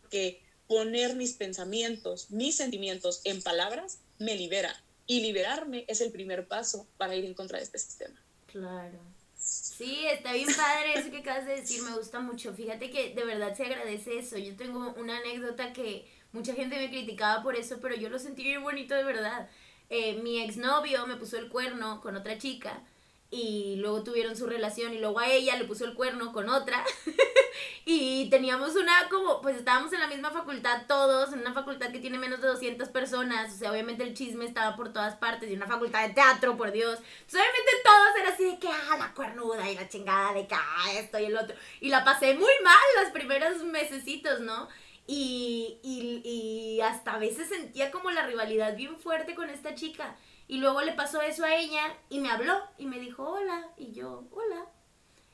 Porque 0.00 0.42
poner 0.66 1.14
mis 1.16 1.34
pensamientos, 1.34 2.30
mis 2.30 2.56
sentimientos 2.56 3.20
en 3.24 3.42
palabras, 3.42 3.98
me 4.18 4.36
libera. 4.36 4.74
Y 5.06 5.20
liberarme 5.20 5.84
es 5.86 6.00
el 6.00 6.10
primer 6.10 6.48
paso 6.48 6.86
para 6.96 7.14
ir 7.14 7.26
en 7.26 7.34
contra 7.34 7.58
de 7.58 7.64
este 7.64 7.78
sistema. 7.78 8.18
Claro. 8.46 8.98
Sí, 9.36 10.06
está 10.06 10.32
bien 10.32 10.48
padre 10.56 10.94
eso 10.94 11.10
que 11.10 11.18
acabas 11.18 11.44
de 11.44 11.56
decir, 11.60 11.82
me 11.82 11.94
gusta 11.94 12.20
mucho. 12.20 12.54
Fíjate 12.54 12.90
que 12.90 13.14
de 13.14 13.24
verdad 13.24 13.54
se 13.54 13.64
agradece 13.64 14.18
eso. 14.18 14.38
Yo 14.38 14.56
tengo 14.56 14.94
una 14.96 15.18
anécdota 15.18 15.74
que 15.74 16.08
mucha 16.32 16.54
gente 16.54 16.76
me 16.76 16.88
criticaba 16.88 17.42
por 17.42 17.56
eso, 17.56 17.78
pero 17.82 17.94
yo 17.94 18.08
lo 18.08 18.18
sentí 18.18 18.44
bien 18.44 18.62
bonito 18.62 18.94
de 18.94 19.04
verdad. 19.04 19.50
Eh, 19.90 20.14
mi 20.22 20.40
exnovio 20.40 21.06
me 21.06 21.16
puso 21.16 21.36
el 21.36 21.50
cuerno 21.50 22.00
con 22.00 22.16
otra 22.16 22.38
chica 22.38 22.82
y 23.30 23.76
luego 23.76 24.04
tuvieron 24.04 24.36
su 24.36 24.46
relación 24.46 24.94
y 24.94 24.98
luego 24.98 25.18
a 25.18 25.28
ella 25.28 25.56
le 25.56 25.64
puso 25.64 25.84
el 25.84 25.94
cuerno 25.94 26.32
con 26.32 26.48
otra 26.48 26.84
y 27.84 28.30
teníamos 28.30 28.76
una 28.76 29.08
como, 29.10 29.40
pues 29.40 29.56
estábamos 29.56 29.92
en 29.92 30.00
la 30.00 30.06
misma 30.06 30.30
facultad 30.30 30.82
todos, 30.86 31.32
en 31.32 31.40
una 31.40 31.52
facultad 31.52 31.90
que 31.90 31.98
tiene 31.98 32.18
menos 32.18 32.40
de 32.40 32.48
200 32.48 32.88
personas, 32.90 33.54
o 33.54 33.56
sea, 33.58 33.72
obviamente 33.72 34.04
el 34.04 34.14
chisme 34.14 34.44
estaba 34.44 34.76
por 34.76 34.92
todas 34.92 35.16
partes 35.16 35.50
y 35.50 35.54
una 35.54 35.66
facultad 35.66 36.06
de 36.06 36.14
teatro, 36.14 36.56
por 36.56 36.70
Dios. 36.70 36.98
Obviamente 37.28 37.72
todos 37.82 38.16
era 38.20 38.28
así 38.30 38.44
de 38.44 38.58
que, 38.58 38.68
ah, 38.68 38.96
la 38.98 39.12
cuernuda 39.14 39.68
y 39.68 39.74
la 39.74 39.88
chingada 39.88 40.32
de 40.32 40.46
que, 40.46 40.54
ah, 40.54 40.92
esto 40.94 41.18
y 41.18 41.24
el 41.24 41.36
otro. 41.36 41.56
Y 41.80 41.88
la 41.88 42.04
pasé 42.04 42.34
muy 42.34 42.52
mal 42.62 43.02
los 43.02 43.12
primeros 43.12 43.64
mesecitos, 43.64 44.40
¿no? 44.40 44.68
Y, 45.06 45.78
y, 45.82 46.22
y 46.24 46.80
hasta 46.80 47.14
a 47.14 47.18
veces 47.18 47.48
sentía 47.48 47.90
como 47.90 48.10
la 48.10 48.26
rivalidad 48.26 48.76
bien 48.76 48.96
fuerte 48.98 49.34
con 49.34 49.50
esta 49.50 49.74
chica. 49.74 50.16
Y 50.46 50.58
luego 50.58 50.82
le 50.82 50.92
pasó 50.92 51.22
eso 51.22 51.44
a 51.44 51.54
ella 51.54 51.96
y 52.10 52.20
me 52.20 52.30
habló 52.30 52.60
y 52.78 52.86
me 52.86 53.00
dijo 53.00 53.24
hola. 53.24 53.68
Y 53.76 53.92
yo, 53.92 54.24
hola. 54.30 54.66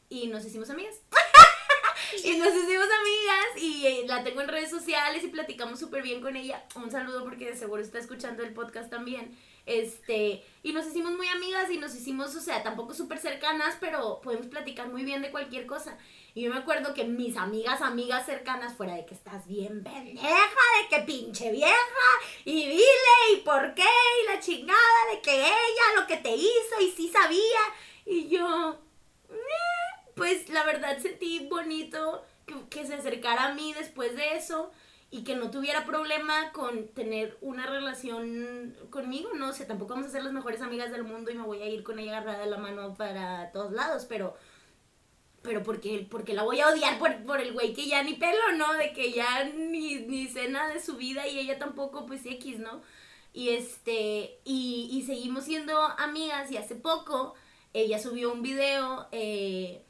Y 0.09 0.29
nos 0.29 0.45
hicimos 0.45 0.71
amigas. 0.71 0.97
y 2.25 2.37
nos 2.37 2.49
hicimos 2.49 2.87
amigas 2.87 3.47
y 3.57 3.87
eh, 3.87 4.05
la 4.07 4.25
tengo 4.25 4.41
en 4.41 4.49
redes 4.49 4.71
sociales 4.71 5.23
y 5.25 5.29
platicamos 5.29 5.79
súper 5.79 6.03
bien 6.03 6.21
con 6.21 6.37
ella. 6.37 6.65
Un 6.77 6.91
saludo 6.91 7.25
porque 7.25 7.47
de 7.47 7.57
seguro 7.57 7.83
está 7.83 7.99
escuchando 7.99 8.43
el 8.43 8.53
podcast 8.53 8.91
también. 8.91 9.37
Este, 9.67 10.45
y 10.63 10.73
nos 10.73 10.87
hicimos 10.87 11.13
muy 11.13 11.29
amigas 11.29 11.71
y 11.71 11.79
nos 11.79 11.95
hicimos, 11.95 12.35
o 12.35 12.41
sea, 12.41 12.63
tampoco 12.63 12.95
súper 12.95 13.19
cercanas, 13.19 13.77
pero 13.81 14.21
podemos 14.21 14.47
platicar 14.47 14.89
muy 14.89 15.05
bien 15.05 15.23
de 15.23 15.31
cualquier 15.31 15.67
cosa. 15.67 15.97
Y 16.35 16.43
yo 16.43 16.51
me 16.51 16.59
acuerdo 16.59 16.95
que 16.95 17.05
mis 17.05 17.37
amigas, 17.37 17.83
amigas 17.83 18.27
cercanas, 18.27 18.75
fuera 18.75 18.95
de 18.95 19.05
que 19.05 19.15
estás 19.15 19.47
bien 19.47 19.83
pendeja, 19.83 20.29
de 20.29 20.89
que 20.89 21.03
pinche 21.03 21.51
vieja, 21.51 21.75
y 22.45 22.67
dile, 22.67 23.35
y 23.35 23.37
por 23.39 23.75
qué, 23.75 23.83
y 23.83 24.27
la 24.27 24.41
chingada 24.41 25.11
de 25.13 25.21
que 25.21 25.35
ella 25.35 26.01
lo 26.01 26.07
que 26.07 26.17
te 26.19 26.35
hizo 26.35 26.81
y 26.81 26.91
sí 26.91 27.09
sabía. 27.09 27.61
Y 28.07 28.29
yo, 28.29 28.79
eh", 29.31 30.13
pues 30.15 30.49
la 30.51 30.65
verdad 30.65 30.99
sentí 30.99 31.47
bonito 31.49 32.25
que, 32.69 32.87
se 32.87 32.95
acercara 32.95 33.47
a 33.47 33.55
mí 33.55 33.73
después 33.73 34.17
de 34.17 34.37
eso 34.37 34.71
y 35.11 35.25
que 35.25 35.35
no 35.35 35.51
tuviera 35.51 35.85
problema 35.85 36.53
con 36.53 36.89
tener 36.89 37.37
una 37.41 37.67
relación 37.67 38.77
conmigo, 38.91 39.31
no 39.35 39.53
sé, 39.53 39.65
tampoco 39.65 39.95
vamos 39.95 40.09
a 40.09 40.13
ser 40.13 40.23
las 40.23 40.33
mejores 40.33 40.61
amigas 40.61 40.93
del 40.93 41.03
mundo 41.03 41.31
y 41.31 41.35
me 41.35 41.43
voy 41.43 41.63
a 41.63 41.67
ir 41.67 41.83
con 41.83 41.99
ella 41.99 42.19
agarrada 42.19 42.45
de 42.45 42.51
la 42.51 42.59
mano 42.59 42.95
para 42.95 43.51
todos 43.51 43.73
lados, 43.73 44.07
pero 44.09 44.37
pero 45.43 45.63
porque, 45.63 46.07
porque 46.11 46.35
la 46.35 46.43
voy 46.43 46.61
a 46.61 46.69
odiar 46.69 46.99
por, 46.99 47.25
por 47.25 47.41
el 47.41 47.53
güey 47.53 47.73
que 47.73 47.87
ya 47.87 48.03
ni 48.03 48.15
pelo, 48.15 48.53
¿no? 48.57 48.75
De 48.75 48.93
que 48.93 49.13
ya 49.13 49.45
ni, 49.45 49.97
ni 49.97 50.29
sé 50.29 50.49
nada 50.49 50.73
de 50.73 50.81
su 50.81 50.97
vida 50.97 51.27
y 51.27 51.39
ella 51.39 51.59
tampoco, 51.59 52.07
pues 52.07 52.27
X, 52.27 52.59
¿no? 52.59 52.83
Y 53.33 53.51
este, 53.51 54.39
y, 54.45 54.89
y 54.93 55.03
seguimos 55.03 55.45
siendo 55.45 55.79
amigas 55.81 56.51
y 56.51 56.57
hace 56.57 56.75
poco 56.75 57.35
ella 57.73 57.99
subió 57.99 58.33
un 58.33 58.43
video 58.43 59.07
eh, 59.13 59.85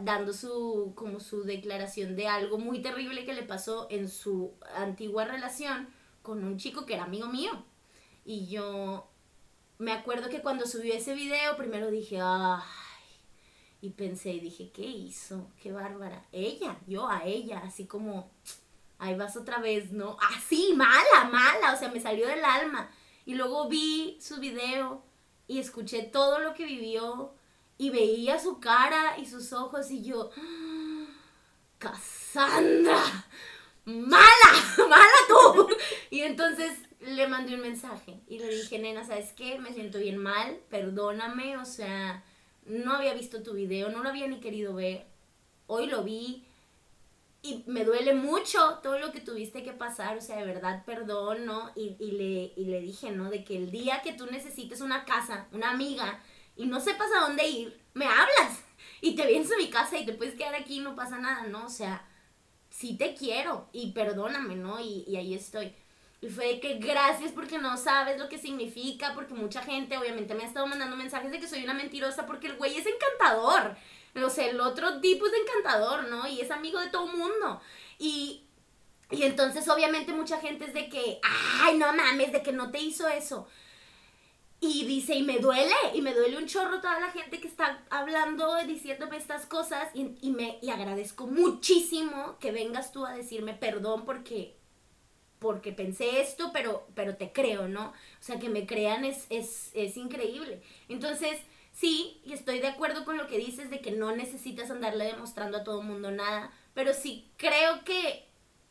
dando 0.00 0.32
su, 0.32 0.92
como 0.96 1.20
su 1.20 1.44
declaración 1.44 2.16
de 2.16 2.26
algo 2.26 2.58
muy 2.58 2.80
terrible 2.80 3.24
que 3.24 3.34
le 3.34 3.42
pasó 3.42 3.86
en 3.90 4.08
su 4.08 4.54
antigua 4.74 5.26
relación 5.26 5.88
con 6.22 6.42
un 6.42 6.56
chico 6.56 6.86
que 6.86 6.94
era 6.94 7.04
amigo 7.04 7.28
mío. 7.28 7.52
Y 8.24 8.46
yo 8.48 9.06
me 9.78 9.92
acuerdo 9.92 10.28
que 10.28 10.40
cuando 10.40 10.66
subió 10.66 10.94
ese 10.94 11.14
video 11.14 11.56
primero 11.56 11.90
dije, 11.90 12.18
ah 12.20 12.64
Y 13.80 13.90
pensé 13.90 14.30
y 14.30 14.40
dije, 14.40 14.70
¿qué 14.72 14.82
hizo? 14.82 15.50
Qué 15.62 15.72
bárbara. 15.72 16.24
Ella, 16.32 16.78
yo 16.86 17.08
a 17.08 17.24
ella, 17.24 17.62
así 17.64 17.86
como, 17.86 18.30
ahí 18.98 19.14
vas 19.14 19.36
otra 19.36 19.58
vez, 19.58 19.92
¿no? 19.92 20.16
Así, 20.34 20.72
mala, 20.74 21.28
mala, 21.30 21.74
o 21.74 21.76
sea, 21.76 21.90
me 21.90 22.00
salió 22.00 22.26
del 22.26 22.44
alma. 22.44 22.90
Y 23.24 23.34
luego 23.34 23.68
vi 23.68 24.18
su 24.20 24.40
video 24.40 25.02
y 25.46 25.58
escuché 25.58 26.02
todo 26.02 26.38
lo 26.40 26.54
que 26.54 26.64
vivió 26.64 27.34
y 27.78 27.90
veía 27.90 28.38
su 28.38 28.58
cara 28.60 29.18
y 29.18 29.26
sus 29.26 29.52
ojos 29.52 29.90
y 29.90 30.02
yo, 30.02 30.30
¡Ah! 30.36 31.06
Cassandra, 31.78 33.26
mala, 33.84 34.50
mala 34.88 35.18
tú. 35.28 35.68
Y 36.10 36.20
entonces 36.20 36.78
le 37.00 37.26
mandé 37.26 37.54
un 37.54 37.60
mensaje 37.60 38.20
y 38.26 38.38
le 38.38 38.48
dije, 38.48 38.78
nena, 38.78 39.04
¿sabes 39.04 39.32
qué? 39.32 39.58
Me 39.58 39.72
siento 39.72 39.98
bien 39.98 40.16
mal, 40.16 40.58
perdóname, 40.70 41.58
o 41.58 41.64
sea, 41.64 42.24
no 42.66 42.94
había 42.94 43.14
visto 43.14 43.42
tu 43.42 43.54
video, 43.54 43.90
no 43.90 44.02
lo 44.02 44.08
había 44.08 44.26
ni 44.26 44.40
querido 44.40 44.74
ver, 44.74 45.06
hoy 45.66 45.86
lo 45.86 46.04
vi 46.04 46.44
y 47.42 47.62
me 47.66 47.84
duele 47.84 48.14
mucho 48.14 48.80
todo 48.82 48.98
lo 48.98 49.12
que 49.12 49.20
tuviste 49.20 49.62
que 49.62 49.72
pasar, 49.72 50.16
o 50.16 50.20
sea, 50.20 50.36
de 50.36 50.44
verdad, 50.44 50.84
perdón, 50.84 51.46
¿no? 51.46 51.70
Y, 51.76 51.96
y, 52.00 52.12
le, 52.12 52.52
y 52.56 52.64
le 52.66 52.80
dije, 52.80 53.10
¿no? 53.10 53.30
De 53.30 53.44
que 53.44 53.56
el 53.56 53.70
día 53.70 54.02
que 54.02 54.12
tú 54.12 54.26
necesites 54.26 54.80
una 54.80 55.04
casa, 55.04 55.46
una 55.52 55.70
amiga, 55.70 56.20
y 56.56 56.66
no 56.66 56.80
sepas 56.80 57.08
a 57.16 57.26
dónde 57.26 57.46
ir, 57.46 57.80
me 57.94 58.06
hablas 58.06 58.64
y 59.00 59.14
te 59.14 59.26
vienes 59.26 59.52
a 59.52 59.56
mi 59.56 59.70
casa 59.70 59.98
y 59.98 60.06
te 60.06 60.14
puedes 60.14 60.34
quedar 60.34 60.54
aquí 60.54 60.78
y 60.78 60.80
no 60.80 60.96
pasa 60.96 61.18
nada, 61.18 61.44
¿no? 61.44 61.66
O 61.66 61.70
sea, 61.70 62.04
sí 62.70 62.96
te 62.96 63.14
quiero 63.14 63.68
y 63.72 63.92
perdóname, 63.92 64.56
¿no? 64.56 64.80
Y, 64.80 65.04
y 65.06 65.16
ahí 65.16 65.34
estoy. 65.34 65.72
Y 66.26 66.28
fue 66.28 66.58
que 66.58 66.78
gracias 66.78 67.30
porque 67.30 67.56
no 67.56 67.76
sabes 67.76 68.18
lo 68.18 68.28
que 68.28 68.36
significa, 68.36 69.14
porque 69.14 69.32
mucha 69.32 69.62
gente 69.62 69.96
obviamente 69.96 70.34
me 70.34 70.42
ha 70.42 70.46
estado 70.48 70.66
mandando 70.66 70.96
mensajes 70.96 71.30
de 71.30 71.38
que 71.38 71.46
soy 71.46 71.62
una 71.62 71.72
mentirosa 71.72 72.26
porque 72.26 72.48
el 72.48 72.56
güey 72.56 72.76
es 72.76 72.84
encantador. 72.84 73.76
O 74.24 74.30
sea, 74.30 74.46
el 74.48 74.60
otro 74.60 75.00
tipo 75.00 75.26
es 75.26 75.32
encantador, 75.34 76.08
¿no? 76.08 76.26
Y 76.26 76.40
es 76.40 76.50
amigo 76.50 76.80
de 76.80 76.88
todo 76.88 77.06
mundo. 77.06 77.60
Y, 78.00 78.42
y 79.12 79.22
entonces 79.22 79.68
obviamente 79.68 80.12
mucha 80.12 80.40
gente 80.40 80.64
es 80.64 80.74
de 80.74 80.88
que, 80.88 81.20
ay, 81.62 81.78
no 81.78 81.92
mames, 81.92 82.32
de 82.32 82.42
que 82.42 82.50
no 82.50 82.72
te 82.72 82.80
hizo 82.80 83.06
eso. 83.06 83.46
Y 84.58 84.84
dice, 84.84 85.14
y 85.14 85.22
me 85.22 85.38
duele, 85.38 85.76
y 85.94 86.02
me 86.02 86.12
duele 86.12 86.38
un 86.38 86.46
chorro 86.46 86.80
toda 86.80 86.98
la 86.98 87.10
gente 87.12 87.38
que 87.38 87.46
está 87.46 87.84
hablando, 87.88 88.56
diciéndome 88.66 89.16
estas 89.16 89.46
cosas, 89.46 89.90
y, 89.94 90.16
y 90.22 90.30
me 90.32 90.58
y 90.60 90.70
agradezco 90.70 91.28
muchísimo 91.28 92.36
que 92.40 92.50
vengas 92.50 92.90
tú 92.90 93.06
a 93.06 93.12
decirme 93.12 93.54
perdón 93.54 94.04
porque 94.04 94.55
porque 95.38 95.72
pensé 95.72 96.20
esto, 96.20 96.50
pero, 96.52 96.86
pero 96.94 97.16
te 97.16 97.32
creo, 97.32 97.68
¿no? 97.68 97.88
O 97.88 98.22
sea, 98.22 98.38
que 98.38 98.48
me 98.48 98.66
crean 98.66 99.04
es, 99.04 99.26
es, 99.30 99.70
es 99.74 99.96
increíble. 99.96 100.62
Entonces, 100.88 101.38
sí, 101.72 102.20
y 102.24 102.32
estoy 102.32 102.60
de 102.60 102.68
acuerdo 102.68 103.04
con 103.04 103.16
lo 103.16 103.26
que 103.26 103.38
dices 103.38 103.70
de 103.70 103.80
que 103.80 103.92
no 103.92 104.14
necesitas 104.14 104.70
andarle 104.70 105.04
demostrando 105.06 105.58
a 105.58 105.64
todo 105.64 105.80
el 105.80 105.86
mundo 105.86 106.10
nada, 106.10 106.50
pero 106.74 106.94
sí 106.94 107.28
creo 107.36 107.84
que 107.84 108.26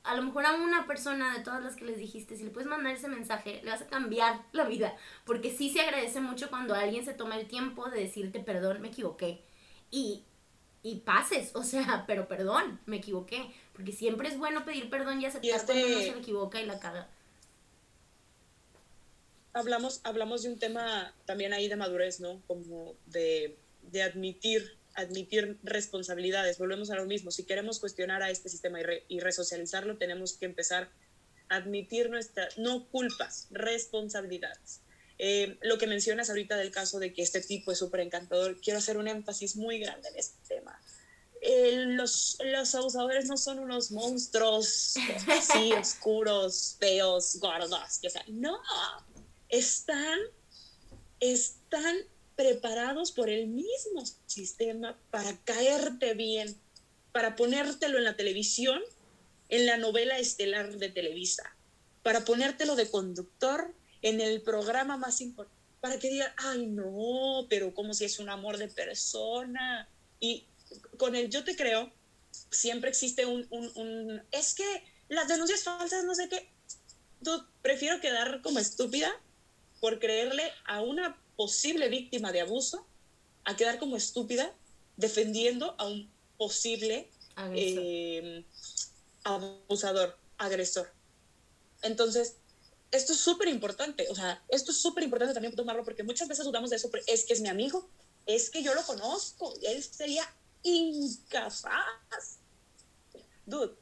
a 0.05 0.16
lo 0.16 0.24
mejor 0.24 0.45
a 0.45 0.53
una 0.53 0.86
persona 0.88 1.36
de 1.36 1.43
todas 1.43 1.63
las 1.63 1.76
que 1.76 1.86
les 1.86 1.97
dijiste, 1.97 2.38
si 2.38 2.43
le 2.43 2.51
puedes 2.51 2.70
mandar 2.70 2.93
ese 2.93 3.07
mensaje, 3.07 3.61
le 3.63 3.72
vas 3.72 3.82
a 3.82 3.88
cambiar 3.88 4.41
la 4.51 4.63
vida, 4.66 4.95
porque 5.26 5.49
sí 5.51 5.70
se 5.70 5.82
agradece 5.82 6.22
mucho 6.22 6.49
cuando 6.49 6.76
alguien 6.76 7.03
se 7.03 7.13
toma 7.13 7.38
el 7.38 7.47
tiempo 7.47 7.89
de 7.89 8.01
decirte, 8.01 8.39
perdón, 8.39 8.82
me 8.82 8.89
equivoqué. 8.89 9.41
Y, 9.89 10.24
y 10.84 10.97
pases, 10.97 11.55
o 11.55 11.63
sea, 11.63 12.03
pero 12.07 12.28
perdón, 12.28 12.80
me 12.86 12.97
equivoqué. 12.97 13.51
Porque 13.76 13.91
siempre 13.91 14.30
es 14.30 14.38
bueno 14.38 14.63
pedir 14.65 14.89
perdón 14.89 15.21
y 15.21 15.26
aceptar 15.26 15.45
Y 15.45 15.51
este- 15.51 15.73
cuando 15.73 15.88
uno 15.88 15.99
se 16.01 16.09
equivoca 16.19 16.61
y 16.61 16.65
la 16.65 16.80
caga. 16.80 17.09
hablamos, 19.53 20.01
hablamos 20.03 20.43
de 20.43 20.49
un 20.49 20.59
tema 20.59 21.13
también 21.26 21.53
ahí 21.53 21.67
de 21.67 21.76
madurez, 21.76 22.19
¿no? 22.19 22.41
Como 22.47 22.95
de, 23.05 23.57
de 23.91 24.03
admitir, 24.03 24.78
admitir 24.95 25.57
responsabilidades. 25.63 26.57
Volvemos 26.57 26.89
a 26.91 26.95
lo 26.95 27.05
mismo. 27.05 27.32
Si 27.32 27.43
queremos 27.43 27.80
cuestionar 27.80 28.21
a 28.23 28.30
este 28.30 28.49
sistema 28.49 28.80
y, 28.80 28.84
re- 28.84 29.03
y 29.07 29.19
resocializarlo, 29.19 29.97
tenemos 29.97 30.34
que 30.34 30.45
empezar 30.45 30.89
a 31.49 31.55
admitir 31.57 32.09
nuestras, 32.09 32.57
no 32.57 32.88
culpas, 32.88 33.47
responsabilidades. 33.51 34.82
Eh, 35.17 35.57
lo 35.61 35.78
que 35.78 35.88
mencionas 35.88 36.30
ahorita 36.30 36.57
del 36.57 36.71
caso 36.71 36.99
de 36.99 37.13
que 37.13 37.21
este 37.21 37.39
tipo 37.39 37.71
es 37.71 37.78
súper 37.78 38.01
encantador, 38.01 38.59
quiero 38.59 38.80
hacer 38.80 38.97
un 38.97 39.07
énfasis 39.07 39.55
muy 39.55 39.80
grande 39.80 40.09
en 40.09 40.17
este 40.17 40.38
tema. 40.55 40.78
Eh, 41.47 41.85
los, 41.89 42.39
los 42.43 42.73
abusadores 42.73 43.27
no 43.27 43.37
son 43.37 43.59
unos 43.59 43.91
monstruos 43.91 44.95
así, 45.27 45.73
oscuros, 45.79 46.75
feos, 46.79 47.37
gordos. 47.39 47.71
O 47.71 48.09
sea, 48.09 48.25
no, 48.27 48.57
están, 49.49 50.17
están 51.19 51.97
preparados 52.35 53.11
por 53.11 53.29
el 53.29 53.45
mismo 53.45 54.03
sistema 54.25 54.97
para 55.11 55.37
caerte 55.43 56.15
bien, 56.15 56.59
para 57.11 57.35
ponértelo 57.35 57.99
en 57.99 58.05
la 58.05 58.15
televisión, 58.15 58.81
en 59.49 59.67
la 59.67 59.77
novela 59.77 60.17
estelar 60.17 60.75
de 60.77 60.89
Televisa, 60.89 61.55
para 62.01 62.25
ponértelo 62.25 62.75
de 62.75 62.89
conductor 62.89 63.71
en 64.01 64.19
el 64.19 64.41
programa 64.41 64.97
más 64.97 65.21
importante, 65.21 65.55
para 65.79 65.99
que 65.99 66.09
digan, 66.09 66.33
ay 66.37 66.65
no, 66.65 67.45
pero 67.51 67.75
como 67.75 67.93
si 67.93 68.05
es 68.05 68.17
un 68.17 68.29
amor 68.31 68.57
de 68.57 68.67
persona. 68.67 69.87
Y 70.19 70.47
con 70.97 71.15
el 71.15 71.29
yo 71.29 71.43
te 71.43 71.55
creo, 71.55 71.91
siempre 72.51 72.89
existe 72.89 73.25
un, 73.25 73.47
un, 73.49 73.71
un 73.75 74.23
es 74.31 74.53
que 74.53 74.83
las 75.09 75.27
denuncias 75.27 75.63
falsas, 75.63 76.03
no 76.03 76.15
sé 76.15 76.29
qué, 76.29 76.49
Tú, 77.23 77.43
prefiero 77.61 77.99
quedar 78.01 78.41
como 78.41 78.59
estúpida 78.59 79.11
por 79.79 79.99
creerle 79.99 80.43
a 80.65 80.81
una 80.81 81.19
posible 81.35 81.89
víctima 81.89 82.31
de 82.31 82.41
abuso 82.41 82.85
a 83.45 83.55
quedar 83.55 83.79
como 83.79 83.95
estúpida 83.95 84.53
defendiendo 84.97 85.75
a 85.77 85.87
un 85.87 86.11
posible 86.37 87.09
Agresor. 87.35 87.83
eh, 87.83 88.45
abusador, 89.23 90.17
agresor. 90.37 90.91
Entonces, 91.81 92.35
esto 92.91 93.13
es 93.13 93.19
súper 93.19 93.47
importante, 93.47 94.07
o 94.09 94.15
sea, 94.15 94.43
esto 94.49 94.71
es 94.71 94.77
súper 94.77 95.03
importante 95.03 95.33
también 95.33 95.55
tomarlo 95.55 95.83
porque 95.83 96.03
muchas 96.03 96.27
veces 96.27 96.45
dudamos 96.45 96.69
de 96.69 96.77
eso, 96.77 96.89
pero 96.89 97.03
es 97.07 97.25
que 97.25 97.33
es 97.33 97.41
mi 97.41 97.49
amigo, 97.49 97.89
es 98.25 98.49
que 98.49 98.63
yo 98.63 98.73
lo 98.73 98.83
conozco, 98.83 99.53
él 99.63 99.83
sería 99.83 100.23
incapaz. 100.66 102.39
Dude, 103.45 103.76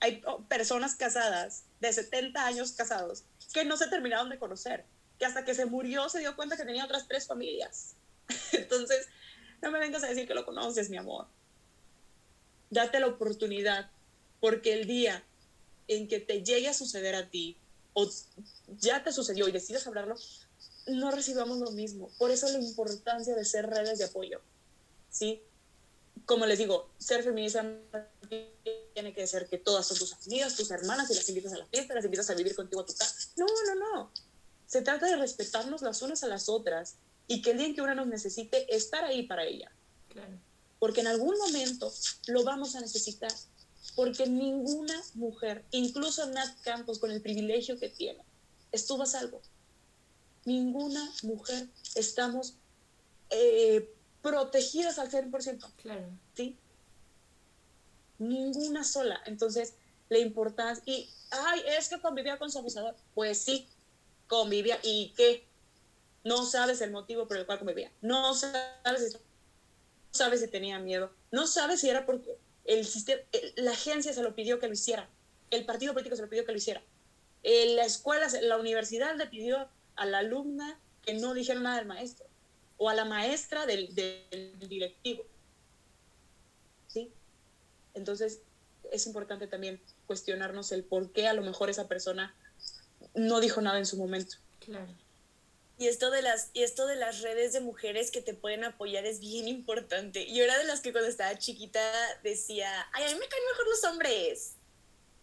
hay 0.00 0.22
oh, 0.26 0.42
personas 0.44 0.94
casadas 0.94 1.64
de 1.80 1.92
70 1.92 2.44
años 2.44 2.72
casados 2.72 3.24
que 3.52 3.64
no 3.64 3.76
se 3.76 3.88
terminaron 3.88 4.28
de 4.28 4.38
conocer, 4.38 4.84
que 5.18 5.24
hasta 5.24 5.44
que 5.44 5.54
se 5.54 5.66
murió 5.66 6.08
se 6.08 6.20
dio 6.20 6.36
cuenta 6.36 6.56
que 6.56 6.64
tenía 6.64 6.84
otras 6.84 7.08
tres 7.08 7.26
familias. 7.26 7.94
Entonces, 8.52 9.08
no 9.62 9.70
me 9.70 9.78
vengas 9.78 10.04
a 10.04 10.08
decir 10.08 10.28
que 10.28 10.34
lo 10.34 10.44
conoces, 10.44 10.90
mi 10.90 10.98
amor. 10.98 11.26
Date 12.70 13.00
la 13.00 13.06
oportunidad, 13.06 13.90
porque 14.40 14.74
el 14.74 14.86
día 14.86 15.24
en 15.88 16.08
que 16.08 16.20
te 16.20 16.42
llegue 16.42 16.68
a 16.68 16.74
suceder 16.74 17.14
a 17.14 17.30
ti, 17.30 17.56
o 17.94 18.10
ya 18.78 19.02
te 19.02 19.12
sucedió 19.12 19.48
y 19.48 19.52
decides 19.52 19.86
hablarlo, 19.86 20.16
no 20.86 21.10
recibamos 21.10 21.58
lo 21.58 21.70
mismo. 21.70 22.10
Por 22.18 22.30
eso 22.30 22.48
la 22.50 22.58
importancia 22.58 23.34
de 23.34 23.44
ser 23.44 23.66
redes 23.66 23.98
de 23.98 24.04
apoyo. 24.04 24.42
¿Sí? 25.08 25.42
Como 26.26 26.44
les 26.44 26.58
digo, 26.58 26.90
ser 26.98 27.22
feminista 27.22 27.64
tiene 28.92 29.14
que 29.14 29.26
ser 29.28 29.48
que 29.48 29.58
todas 29.58 29.86
son 29.86 29.96
tus 29.96 30.12
amigas, 30.12 30.56
tus 30.56 30.70
hermanas, 30.72 31.08
y 31.10 31.14
las 31.14 31.28
invitas 31.28 31.52
a 31.52 31.58
la 31.58 31.66
fiesta, 31.66 31.94
las 31.94 32.04
invitas 32.04 32.28
a 32.28 32.34
vivir 32.34 32.54
contigo 32.56 32.82
a 32.82 32.86
tu 32.86 32.94
casa. 32.94 33.14
No, 33.36 33.46
no, 33.46 33.74
no. 33.76 34.12
Se 34.66 34.82
trata 34.82 35.06
de 35.06 35.16
respetarnos 35.16 35.82
las 35.82 36.02
unas 36.02 36.24
a 36.24 36.26
las 36.26 36.48
otras 36.48 36.96
y 37.28 37.42
que 37.42 37.52
el 37.52 37.58
día 37.58 37.66
en 37.66 37.74
que 37.76 37.82
una 37.82 37.94
nos 37.94 38.08
necesite, 38.08 38.74
estar 38.74 39.04
ahí 39.04 39.22
para 39.22 39.44
ella. 39.44 39.70
Claro. 40.08 40.38
Porque 40.80 41.00
en 41.00 41.06
algún 41.06 41.38
momento 41.38 41.92
lo 42.26 42.42
vamos 42.42 42.74
a 42.74 42.80
necesitar. 42.80 43.32
Porque 43.94 44.26
ninguna 44.26 45.00
mujer, 45.14 45.64
incluso 45.70 46.26
Nat 46.26 46.60
Campos, 46.62 46.98
con 46.98 47.12
el 47.12 47.22
privilegio 47.22 47.78
que 47.78 47.88
tiene, 47.88 48.24
estuvo 48.72 49.04
a 49.04 49.06
salvo. 49.06 49.40
Ninguna 50.44 51.08
mujer 51.22 51.68
estamos 51.94 52.56
eh, 53.30 53.95
protegidas 54.26 54.98
al 54.98 55.08
100%. 55.08 55.70
Claro. 55.76 56.08
¿sí? 56.34 56.58
Ninguna 58.18 58.82
sola. 58.82 59.22
Entonces, 59.24 59.74
la 60.08 60.18
importancia. 60.18 60.82
Y, 60.84 61.08
ay, 61.30 61.62
es 61.78 61.88
que 61.88 62.00
convivía 62.00 62.36
con 62.36 62.50
su 62.50 62.58
abusador. 62.58 62.96
Pues 63.14 63.38
sí, 63.38 63.68
convivía. 64.26 64.80
¿Y 64.82 65.12
qué? 65.16 65.46
No 66.24 66.44
sabes 66.44 66.80
el 66.80 66.90
motivo 66.90 67.28
por 67.28 67.36
el 67.36 67.46
cual 67.46 67.58
convivía. 67.58 67.92
No 68.00 68.34
sabes 68.34 69.12
si, 69.12 69.12
no 69.14 69.20
sabes 70.10 70.40
si 70.40 70.48
tenía 70.48 70.80
miedo. 70.80 71.12
No 71.30 71.46
sabes 71.46 71.80
si 71.80 71.88
era 71.88 72.04
porque 72.04 72.36
el 72.64 72.84
sistema, 72.84 73.22
la 73.54 73.70
agencia 73.70 74.12
se 74.12 74.24
lo 74.24 74.34
pidió 74.34 74.58
que 74.58 74.66
lo 74.66 74.74
hiciera. 74.74 75.08
El 75.52 75.64
partido 75.64 75.92
político 75.92 76.16
se 76.16 76.22
lo 76.22 76.28
pidió 76.28 76.44
que 76.44 76.50
lo 76.50 76.58
hiciera. 76.58 76.82
Eh, 77.44 77.76
la 77.76 77.84
escuela, 77.84 78.26
la 78.42 78.58
universidad 78.58 79.14
le 79.14 79.28
pidió 79.28 79.68
a 79.94 80.04
la 80.04 80.18
alumna 80.18 80.80
que 81.02 81.14
no 81.14 81.32
dijera 81.32 81.60
nada 81.60 81.76
del 81.76 81.86
maestro. 81.86 82.26
O 82.78 82.88
a 82.88 82.94
la 82.94 83.04
maestra 83.04 83.66
del, 83.66 83.94
del 83.94 84.68
directivo. 84.68 85.24
¿sí? 86.88 87.10
Entonces, 87.94 88.40
es 88.92 89.06
importante 89.06 89.46
también 89.46 89.80
cuestionarnos 90.06 90.72
el 90.72 90.84
por 90.84 91.12
qué 91.12 91.26
a 91.26 91.34
lo 91.34 91.42
mejor 91.42 91.70
esa 91.70 91.88
persona 91.88 92.34
no 93.14 93.40
dijo 93.40 93.60
nada 93.60 93.78
en 93.78 93.86
su 93.86 93.96
momento. 93.96 94.36
Claro. 94.60 94.88
Y 95.78 95.88
esto, 95.88 96.10
de 96.10 96.22
las, 96.22 96.50
y 96.54 96.62
esto 96.62 96.86
de 96.86 96.96
las 96.96 97.20
redes 97.20 97.52
de 97.52 97.60
mujeres 97.60 98.10
que 98.10 98.22
te 98.22 98.32
pueden 98.32 98.64
apoyar 98.64 99.04
es 99.04 99.20
bien 99.20 99.46
importante. 99.46 100.32
Yo 100.32 100.42
era 100.42 100.56
de 100.56 100.64
las 100.64 100.80
que 100.80 100.90
cuando 100.90 101.10
estaba 101.10 101.36
chiquita 101.36 101.80
decía, 102.22 102.70
ay, 102.92 103.04
a 103.04 103.08
mí 103.08 103.14
me 103.14 103.28
caen 103.28 103.42
mejor 103.50 103.68
los 103.68 103.84
hombres. 103.84 104.52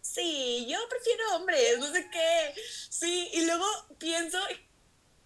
Sí, 0.00 0.66
yo 0.68 0.78
prefiero 0.88 1.36
hombres, 1.36 1.78
no 1.80 1.90
sé 1.90 2.08
qué. 2.08 2.54
Sí, 2.88 3.30
y 3.32 3.46
luego 3.46 3.66
pienso 3.98 4.38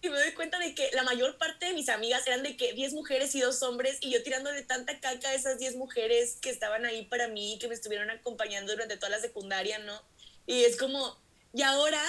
y 0.01 0.09
me 0.09 0.17
doy 0.17 0.33
cuenta 0.33 0.59
de 0.59 0.75
que 0.75 0.89
la 0.93 1.03
mayor 1.03 1.37
parte 1.37 1.67
de 1.67 1.73
mis 1.73 1.89
amigas 1.89 2.25
eran 2.27 2.43
de 2.43 2.55
que 2.57 2.73
10 2.73 2.93
mujeres 2.93 3.35
y 3.35 3.41
dos 3.41 3.61
hombres 3.63 3.97
y 4.01 4.11
yo 4.11 4.23
tirándole 4.23 4.63
tanta 4.63 4.99
caca 4.99 5.29
a 5.29 5.33
esas 5.33 5.57
10 5.57 5.75
mujeres 5.75 6.37
que 6.41 6.49
estaban 6.49 6.85
ahí 6.85 7.05
para 7.05 7.27
mí, 7.27 7.57
que 7.59 7.67
me 7.67 7.75
estuvieron 7.75 8.09
acompañando 8.09 8.71
durante 8.71 8.97
toda 8.97 9.09
la 9.09 9.19
secundaria, 9.19 9.79
¿no? 9.79 10.01
Y 10.45 10.63
es 10.63 10.77
como, 10.77 11.17
y 11.53 11.61
ahora 11.61 12.01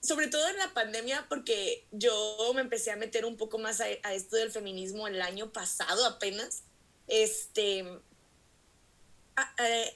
sobre 0.00 0.28
todo 0.28 0.48
en 0.48 0.56
la 0.56 0.72
pandemia, 0.74 1.26
porque 1.28 1.86
yo 1.90 2.52
me 2.54 2.60
empecé 2.60 2.90
a 2.90 2.96
meter 2.96 3.24
un 3.24 3.36
poco 3.36 3.58
más 3.58 3.80
a, 3.80 3.88
esto 3.88 4.36
del 4.36 4.50
feminismo 4.50 5.08
el 5.08 5.20
año 5.20 5.52
pasado 5.52 6.06
apenas. 6.06 6.62
Este, 7.08 7.84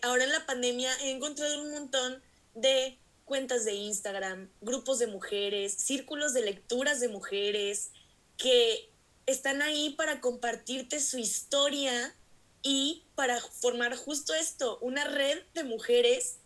ahora 0.02 0.24
en 0.24 0.32
la 0.32 0.44
pandemia 0.46 0.90
he 1.02 1.10
encontrado 1.10 1.62
un 1.62 1.72
montón 1.72 2.22
de 2.54 2.98
cuentas 3.24 3.64
de 3.64 3.74
Instagram, 3.74 4.50
grupos 4.60 4.98
de 4.98 5.06
mujeres, 5.06 5.74
círculos 5.74 6.34
de 6.34 6.42
lecturas 6.42 7.00
de 7.00 7.08
mujeres 7.08 7.90
que 8.36 8.90
están 9.26 9.62
ahí 9.62 9.90
para 9.90 10.20
compartirte 10.20 11.00
su 11.00 11.18
historia 11.18 12.14
y 12.62 13.04
para 13.14 13.40
formar 13.40 13.96
justo 13.96 14.34
esto, 14.34 14.78
una 14.80 15.04
red 15.04 15.42
de 15.54 15.64
mujeres 15.64 16.36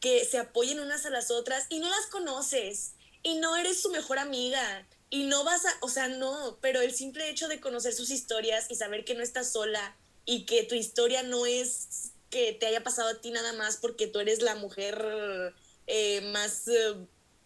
que 0.00 0.24
se 0.24 0.38
apoyen 0.38 0.80
unas 0.80 1.06
a 1.06 1.10
las 1.10 1.30
otras 1.30 1.66
y 1.68 1.80
no 1.80 1.88
las 1.88 2.06
conoces 2.06 2.92
y 3.22 3.36
no 3.36 3.56
eres 3.56 3.80
su 3.80 3.90
mejor 3.90 4.18
amiga 4.18 4.86
y 5.10 5.24
no 5.24 5.44
vas 5.44 5.64
a, 5.64 5.70
o 5.80 5.88
sea, 5.88 6.08
no, 6.08 6.58
pero 6.60 6.80
el 6.80 6.94
simple 6.94 7.28
hecho 7.30 7.48
de 7.48 7.60
conocer 7.60 7.94
sus 7.94 8.10
historias 8.10 8.66
y 8.70 8.76
saber 8.76 9.04
que 9.04 9.14
no 9.14 9.22
estás 9.22 9.52
sola 9.52 9.96
y 10.24 10.44
que 10.44 10.62
tu 10.64 10.74
historia 10.74 11.22
no 11.22 11.46
es 11.46 12.12
que 12.30 12.52
te 12.52 12.66
haya 12.66 12.84
pasado 12.84 13.08
a 13.08 13.20
ti 13.20 13.30
nada 13.30 13.54
más 13.54 13.78
porque 13.78 14.06
tú 14.06 14.20
eres 14.20 14.42
la 14.42 14.54
mujer 14.54 15.54
eh, 15.88 16.20
más 16.20 16.68
eh, 16.68 16.94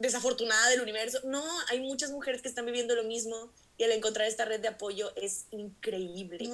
desafortunada 0.01 0.68
del 0.68 0.80
universo. 0.80 1.20
No, 1.24 1.45
hay 1.68 1.80
muchas 1.80 2.11
mujeres 2.11 2.43
que 2.43 2.49
están 2.49 2.66
viviendo 2.66 2.97
lo 2.97 3.05
mismo 3.05 3.53
y 3.78 3.84
al 3.84 3.93
encontrar 3.93 4.26
esta 4.26 4.45
red 4.45 4.61
de 4.61 4.68
apoyo 4.68 5.14
es 5.14 5.47
increíble. 5.53 6.51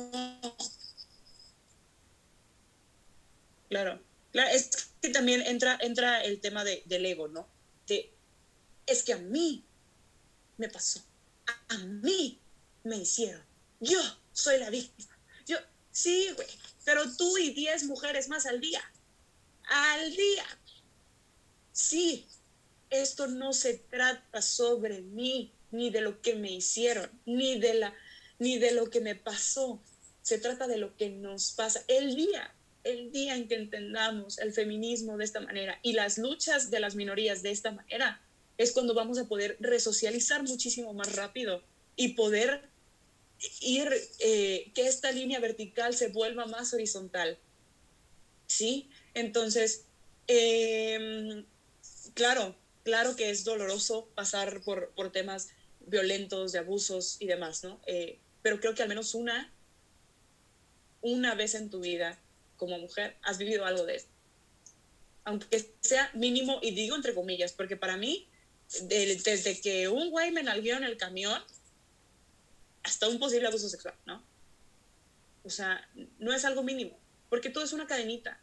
Claro, 3.70 4.01
claro, 4.32 4.51
es 4.51 4.91
que 5.01 5.09
también 5.09 5.41
entra, 5.43 5.78
entra 5.80 6.22
el 6.22 6.41
tema 6.41 6.62
de, 6.62 6.82
del 6.84 7.07
ego, 7.07 7.28
¿no? 7.28 7.49
De, 7.86 8.12
es 8.86 9.03
que 9.03 9.14
a 9.14 9.18
mí 9.18 9.64
me 10.59 10.68
pasó, 10.68 11.01
a, 11.68 11.78
mí 11.78 12.39
me 12.84 12.97
hicieron, 12.97 13.43
yo 13.80 14.01
soy 14.32 14.59
la 14.59 14.68
víctima. 14.68 15.18
Yo, 15.47 15.57
sí, 15.91 16.30
güey, 16.34 16.49
pero 16.84 17.14
tú 17.16 17.39
y 17.39 17.51
10 17.51 17.84
mujeres 17.84 18.28
más 18.28 18.45
al 18.45 18.61
día, 18.61 18.82
al 19.64 20.14
día. 20.14 20.57
Sí, 21.78 22.26
esto 22.90 23.28
no 23.28 23.52
se 23.52 23.74
trata 23.74 24.42
sobre 24.42 25.00
mí, 25.00 25.52
ni 25.70 25.90
de 25.90 26.00
lo 26.00 26.20
que 26.20 26.34
me 26.34 26.50
hicieron, 26.50 27.08
ni 27.24 27.60
de, 27.60 27.74
la, 27.74 27.94
ni 28.40 28.58
de 28.58 28.72
lo 28.72 28.90
que 28.90 29.00
me 29.00 29.14
pasó. 29.14 29.80
Se 30.22 30.38
trata 30.38 30.66
de 30.66 30.78
lo 30.78 30.96
que 30.96 31.08
nos 31.08 31.52
pasa. 31.52 31.84
El 31.86 32.16
día 32.16 32.52
el 32.82 33.12
día 33.12 33.36
en 33.36 33.46
que 33.46 33.54
entendamos 33.54 34.38
el 34.38 34.52
feminismo 34.52 35.16
de 35.16 35.24
esta 35.24 35.40
manera 35.40 35.78
y 35.82 35.92
las 35.92 36.18
luchas 36.18 36.70
de 36.70 36.80
las 36.80 36.94
minorías 36.94 37.42
de 37.42 37.50
esta 37.50 37.70
manera, 37.70 38.20
es 38.56 38.72
cuando 38.72 38.94
vamos 38.94 39.18
a 39.18 39.28
poder 39.28 39.56
resocializar 39.60 40.42
muchísimo 40.42 40.94
más 40.94 41.14
rápido 41.14 41.62
y 41.96 42.14
poder 42.14 42.62
ir, 43.60 43.88
eh, 44.18 44.72
que 44.74 44.88
esta 44.88 45.12
línea 45.12 45.38
vertical 45.38 45.94
se 45.94 46.08
vuelva 46.08 46.46
más 46.46 46.74
horizontal. 46.74 47.38
¿Sí? 48.48 48.88
Entonces, 49.14 49.84
em, 50.26 51.44
claro, 52.18 52.56
claro 52.82 53.14
que 53.14 53.30
es 53.30 53.44
doloroso 53.44 54.08
pasar 54.16 54.60
por, 54.62 54.90
por, 54.90 55.12
temas 55.12 55.50
violentos, 55.86 56.50
de 56.50 56.58
abusos 56.58 57.16
y 57.20 57.28
demás, 57.28 57.62
¿no? 57.62 57.80
Eh, 57.86 58.18
pero 58.42 58.58
creo 58.58 58.74
que 58.74 58.82
al 58.82 58.88
menos 58.88 59.14
una, 59.14 59.54
una 61.00 61.36
vez 61.36 61.54
en 61.54 61.70
tu 61.70 61.78
vida 61.78 62.18
como 62.56 62.76
mujer 62.80 63.16
has 63.22 63.38
vivido 63.38 63.64
algo 63.64 63.86
de 63.86 63.94
esto. 63.94 64.10
Aunque 65.22 65.72
sea 65.80 66.10
mínimo, 66.12 66.58
y 66.60 66.72
digo 66.72 66.96
entre 66.96 67.14
comillas, 67.14 67.52
porque 67.52 67.76
para 67.76 67.96
mí, 67.96 68.28
desde 68.88 69.60
que 69.60 69.86
un 69.86 70.10
güey 70.10 70.32
me 70.32 70.42
nalgueó 70.42 70.76
en 70.76 70.82
el 70.82 70.96
camión, 70.96 71.40
hasta 72.82 73.06
un 73.06 73.20
posible 73.20 73.46
abuso 73.46 73.68
sexual, 73.68 73.94
¿no? 74.06 74.24
O 75.44 75.50
sea, 75.50 75.88
no 76.18 76.34
es 76.34 76.44
algo 76.44 76.64
mínimo, 76.64 76.98
porque 77.28 77.48
todo 77.48 77.62
es 77.62 77.72
una 77.72 77.86
cadenita. 77.86 78.40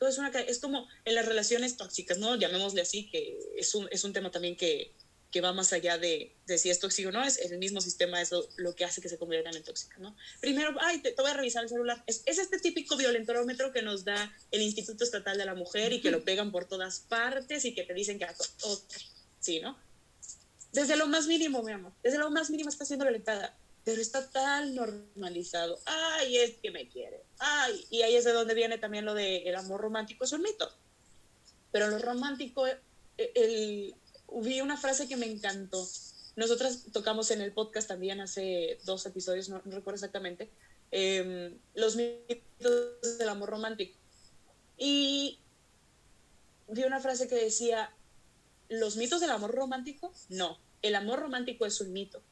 Todo 0.00 0.08
es 0.08 0.16
una 0.16 0.30
es 0.30 0.60
como 0.60 0.88
en 1.04 1.14
las 1.14 1.26
relaciones 1.26 1.76
tóxicas, 1.76 2.16
¿no? 2.16 2.34
Llamémosle 2.34 2.80
así, 2.80 3.10
que 3.10 3.38
es 3.58 3.74
un, 3.74 3.86
es 3.90 4.02
un 4.02 4.14
tema 4.14 4.30
también 4.30 4.56
que, 4.56 4.94
que 5.30 5.42
va 5.42 5.52
más 5.52 5.74
allá 5.74 5.98
de, 5.98 6.34
de, 6.46 6.56
si 6.56 6.70
es 6.70 6.78
tóxico 6.78 7.10
o 7.10 7.12
no, 7.12 7.22
es 7.22 7.36
el 7.36 7.58
mismo 7.58 7.82
sistema, 7.82 8.18
es 8.18 8.30
lo, 8.56 8.74
que 8.74 8.86
hace 8.86 9.02
que 9.02 9.10
se 9.10 9.18
conviertan 9.18 9.54
en 9.54 9.62
tóxica, 9.62 9.98
¿no? 9.98 10.16
Primero, 10.40 10.74
ay, 10.80 11.02
te, 11.02 11.14
voy 11.18 11.30
a 11.30 11.34
revisar 11.34 11.64
el 11.64 11.68
celular. 11.68 12.02
Es, 12.06 12.22
es, 12.24 12.38
este 12.38 12.58
típico 12.58 12.96
violentómetro 12.96 13.72
que 13.72 13.82
nos 13.82 14.06
da 14.06 14.34
el 14.50 14.62
Instituto 14.62 15.04
Estatal 15.04 15.36
de 15.36 15.44
la 15.44 15.54
Mujer 15.54 15.92
y 15.92 16.00
que 16.00 16.10
lo 16.10 16.24
pegan 16.24 16.50
por 16.50 16.64
todas 16.64 17.00
partes 17.00 17.66
y 17.66 17.74
que 17.74 17.82
te 17.82 17.92
dicen 17.92 18.18
que, 18.18 18.24
ok, 18.24 18.94
sí, 19.38 19.60
¿no? 19.60 19.78
Desde 20.72 20.96
lo 20.96 21.08
más 21.08 21.26
mínimo, 21.26 21.62
mi 21.62 21.72
amor, 21.72 21.92
desde 22.02 22.16
lo 22.16 22.30
más 22.30 22.48
mínimo 22.48 22.70
está 22.70 22.86
siendo 22.86 23.04
violentada, 23.04 23.54
pero 23.90 24.02
está 24.02 24.30
tan 24.30 24.76
normalizado. 24.76 25.80
Ay, 25.84 26.36
es 26.36 26.58
que 26.58 26.70
me 26.70 26.88
quiere. 26.88 27.24
Ay, 27.40 27.84
y 27.90 28.02
ahí 28.02 28.14
es 28.14 28.24
de 28.24 28.32
donde 28.32 28.54
viene 28.54 28.78
también 28.78 29.04
lo 29.04 29.14
del 29.14 29.48
el 29.48 29.56
amor 29.56 29.80
romántico, 29.80 30.22
es 30.22 30.30
un 30.32 30.42
mito. 30.42 30.72
Pero 31.72 31.88
lo 31.88 31.98
romántico, 31.98 32.68
e, 32.68 32.78
el, 33.18 33.96
vi 34.44 34.60
una 34.60 34.76
frase 34.76 35.08
que 35.08 35.16
me 35.16 35.26
encantó. 35.26 35.84
Nosotras 36.36 36.84
tocamos 36.92 37.32
en 37.32 37.40
el 37.40 37.52
podcast 37.52 37.88
también 37.88 38.20
hace 38.20 38.78
dos 38.84 39.04
episodios, 39.06 39.48
no, 39.48 39.60
recuerdo 39.64 39.96
exactamente, 39.96 40.52
em, 40.92 41.58
los 41.74 41.96
mitos 41.96 43.18
del 43.18 43.28
amor 43.28 43.50
romántico. 43.50 43.98
Y 44.78 45.40
vi 46.68 46.84
una 46.84 47.00
frase 47.00 47.26
que 47.26 47.34
decía, 47.34 47.92
¿los 48.68 48.96
mitos 48.96 49.20
del 49.20 49.30
amor 49.30 49.50
romántico? 49.50 50.12
No, 50.28 50.60
el 50.80 50.94
amor 50.94 51.18
romántico 51.18 51.66
es 51.66 51.80
un 51.80 51.92
mito, 51.92 52.22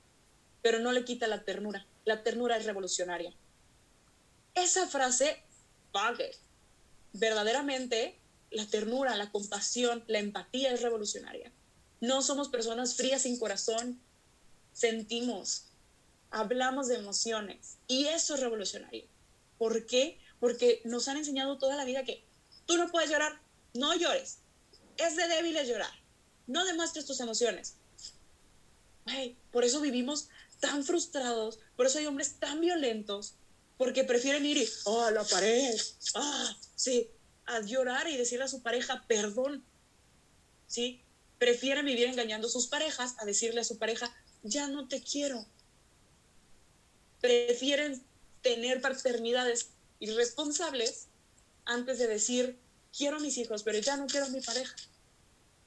pero 0.62 0.80
no 0.80 0.92
le 0.92 1.04
quita 1.04 1.26
la 1.26 1.44
ternura. 1.44 1.86
La 2.04 2.22
ternura 2.22 2.56
es 2.56 2.64
revolucionaria. 2.64 3.34
Esa 4.54 4.86
frase, 4.88 5.42
vale, 5.92 6.32
verdaderamente 7.12 8.18
la 8.50 8.66
ternura, 8.66 9.16
la 9.16 9.30
compasión, 9.30 10.04
la 10.06 10.18
empatía 10.18 10.72
es 10.72 10.82
revolucionaria. 10.82 11.52
No 12.00 12.22
somos 12.22 12.48
personas 12.48 12.96
frías 12.96 13.22
sin 13.22 13.38
corazón, 13.38 14.00
sentimos, 14.72 15.66
hablamos 16.30 16.88
de 16.88 16.96
emociones 16.96 17.78
y 17.86 18.06
eso 18.06 18.34
es 18.34 18.40
revolucionario. 18.40 19.04
¿Por 19.58 19.86
qué? 19.86 20.18
Porque 20.40 20.80
nos 20.84 21.08
han 21.08 21.16
enseñado 21.16 21.58
toda 21.58 21.76
la 21.76 21.84
vida 21.84 22.04
que 22.04 22.24
tú 22.66 22.76
no 22.76 22.90
puedes 22.90 23.10
llorar, 23.10 23.40
no 23.74 23.94
llores. 23.96 24.38
Es 24.96 25.16
de 25.16 25.28
débiles 25.28 25.68
llorar. 25.68 25.92
No 26.46 26.64
demuestres 26.64 27.06
tus 27.06 27.20
emociones. 27.20 27.74
por 29.50 29.64
eso 29.64 29.80
vivimos 29.80 30.28
tan 30.60 30.84
frustrados, 30.84 31.58
por 31.76 31.86
eso 31.86 31.98
hay 31.98 32.06
hombres 32.06 32.38
tan 32.38 32.60
violentos, 32.60 33.34
porque 33.76 34.04
prefieren 34.04 34.44
ir 34.44 34.58
y, 34.58 34.68
oh, 34.84 35.10
la 35.10 35.24
pared, 35.24 35.76
ah, 36.14 36.56
sí, 36.74 37.08
a 37.46 37.60
llorar 37.60 38.08
y 38.08 38.16
decirle 38.16 38.44
a 38.44 38.48
su 38.48 38.62
pareja, 38.62 39.04
perdón, 39.06 39.64
¿sí? 40.66 41.02
prefieren 41.38 41.86
vivir 41.86 42.08
engañando 42.08 42.48
a 42.48 42.50
sus 42.50 42.66
parejas 42.66 43.14
a 43.18 43.24
decirle 43.24 43.60
a 43.60 43.64
su 43.64 43.78
pareja, 43.78 44.14
ya 44.42 44.68
no 44.68 44.88
te 44.88 45.02
quiero. 45.02 45.46
Prefieren 47.20 48.02
tener 48.42 48.80
paternidades 48.80 49.70
irresponsables 50.00 51.06
antes 51.64 51.98
de 51.98 52.06
decir, 52.06 52.58
quiero 52.96 53.16
a 53.16 53.20
mis 53.20 53.38
hijos, 53.38 53.62
pero 53.62 53.78
ya 53.78 53.96
no 53.96 54.06
quiero 54.06 54.26
a 54.26 54.30
mi 54.30 54.40
pareja. 54.40 54.74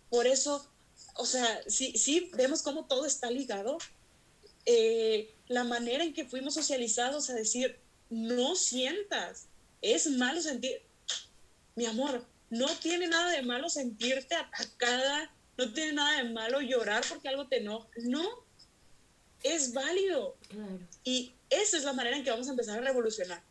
Por 0.10 0.28
eso, 0.28 0.68
o 1.16 1.26
sea, 1.26 1.62
sí, 1.68 1.98
sí 1.98 2.32
vemos 2.34 2.62
cómo 2.62 2.86
todo 2.86 3.06
está 3.06 3.30
ligado. 3.30 3.78
Eh, 4.66 5.34
la 5.47 5.64
manera 5.64 6.03
en 6.03 6.14
que 6.14 6.26
fuimos 6.26 6.53
socializados 6.53 7.30
a 7.30 7.34
decir, 7.34 7.80
no 8.09 8.55
sientas, 8.55 9.47
es 9.82 10.07
malo 10.07 10.41
sentir, 10.41 10.82
mi 11.76 11.86
amor, 11.86 12.26
no 12.49 12.68
tiene 12.78 13.07
nada 13.07 13.32
de 13.32 13.41
malo 13.41 13.70
sentirte 13.70 14.36
atacada, 14.36 15.34
no 15.57 15.74
tiene 15.74 15.93
nada 15.93 16.22
de 16.22 16.30
malo 16.30 16.62
llorar 16.62 17.03
porque 17.07 17.30
algo 17.30 17.47
te 17.47 17.57
enoja. 17.57 17.88
No, 18.03 18.45
es 19.43 19.74
válido. 19.74 20.38
Y 21.03 21.34
esa 21.49 21.78
es 21.78 21.84
la 21.84 21.93
manera 21.93 22.18
en 22.18 22.24
que 22.24 22.32
vamos 22.32 22.47
a 22.47 22.51
empezar 22.51 22.78
a 22.78 22.82
revolucionar. 22.82 23.41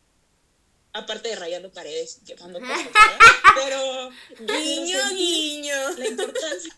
Aparte 0.93 1.29
de 1.29 1.37
rayando 1.37 1.73
paredes, 1.73 2.21
quemando 2.27 2.61
cosas. 2.61 2.89
Pero. 3.55 4.11
Guiño, 4.41 4.99
guiño. 5.11 5.91
La 5.97 6.09
importancia. 6.09 6.77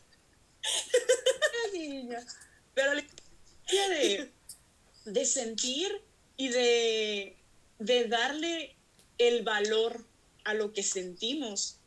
guiño. 1.72 2.18
Pero 2.74 2.94
la 2.94 3.04
de 5.04 5.24
sentir 5.24 5.90
y 6.36 6.48
de, 6.48 7.36
de 7.78 8.08
darle 8.08 8.76
el 9.18 9.42
valor 9.42 10.04
a 10.44 10.54
lo 10.54 10.72
que 10.72 10.82
sentimos, 10.82 11.78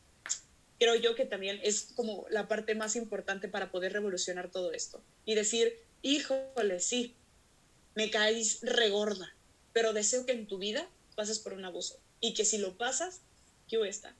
creo 0.79 0.95
yo 0.95 1.15
que 1.15 1.25
también 1.25 1.59
es 1.63 1.89
como 1.95 2.25
la 2.29 2.47
parte 2.47 2.75
más 2.75 2.95
importante 2.95 3.47
para 3.47 3.71
poder 3.71 3.93
revolucionar 3.93 4.51
todo 4.51 4.71
esto. 4.71 5.01
Y 5.25 5.35
decir, 5.35 5.79
híjole, 6.01 6.79
sí, 6.79 7.15
me 7.95 8.09
caes 8.09 8.59
regorda, 8.61 9.33
pero 9.73 9.93
deseo 9.93 10.25
que 10.25 10.33
en 10.33 10.47
tu 10.47 10.57
vida 10.57 10.87
pases 11.15 11.39
por 11.39 11.53
un 11.53 11.65
abuso 11.65 11.99
y 12.19 12.33
que 12.33 12.45
si 12.45 12.57
lo 12.57 12.77
pasas, 12.77 13.21
yo 13.67 13.85
está. 13.85 14.15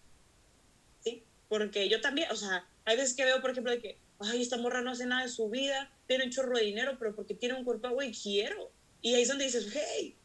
¿Sí? 1.04 1.24
Porque 1.50 1.90
yo 1.90 2.02
también, 2.02 2.32
o 2.32 2.36
sea, 2.36 2.68
hay 2.86 2.98
veces 2.98 3.16
que 3.16 3.26
veo, 3.26 3.42
por 3.42 3.52
ejemplo, 3.52 3.72
de 3.72 3.80
que, 3.80 3.98
ay, 4.20 4.42
esta 4.42 4.58
morra 4.58 4.82
no 4.82 4.92
hace 4.92 5.06
nada 5.06 5.24
de 5.24 5.30
su 5.30 5.50
vida, 5.50 5.92
tiene 6.08 6.26
un 6.26 6.32
chorro 6.32 6.58
de 6.58 6.66
dinero, 6.66 6.96
pero 7.00 7.16
porque 7.16 7.34
tiene 7.34 7.56
un 7.56 7.66
cuerpo, 7.66 7.90
güey, 7.90 8.14
quiero. 8.14 8.72
Y 9.02 9.14
ahí 9.16 9.24
es 9.24 9.28
donde 9.28 9.46
dices, 9.46 9.68
hey, 9.74 10.16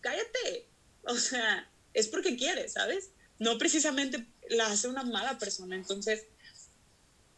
cállate. 0.00 0.68
O 1.04 1.16
sea, 1.16 1.70
es 1.94 2.08
porque 2.08 2.36
quieres, 2.36 2.72
¿sabes? 2.72 3.10
No 3.38 3.58
precisamente 3.58 4.26
la 4.50 4.66
hace 4.66 4.88
una 4.88 5.04
mala 5.04 5.38
persona. 5.38 5.76
Entonces, 5.76 6.26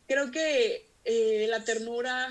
creo 0.07 0.31
que 0.31 0.89
eh, 1.05 1.47
la 1.49 1.65
ternura, 1.65 2.29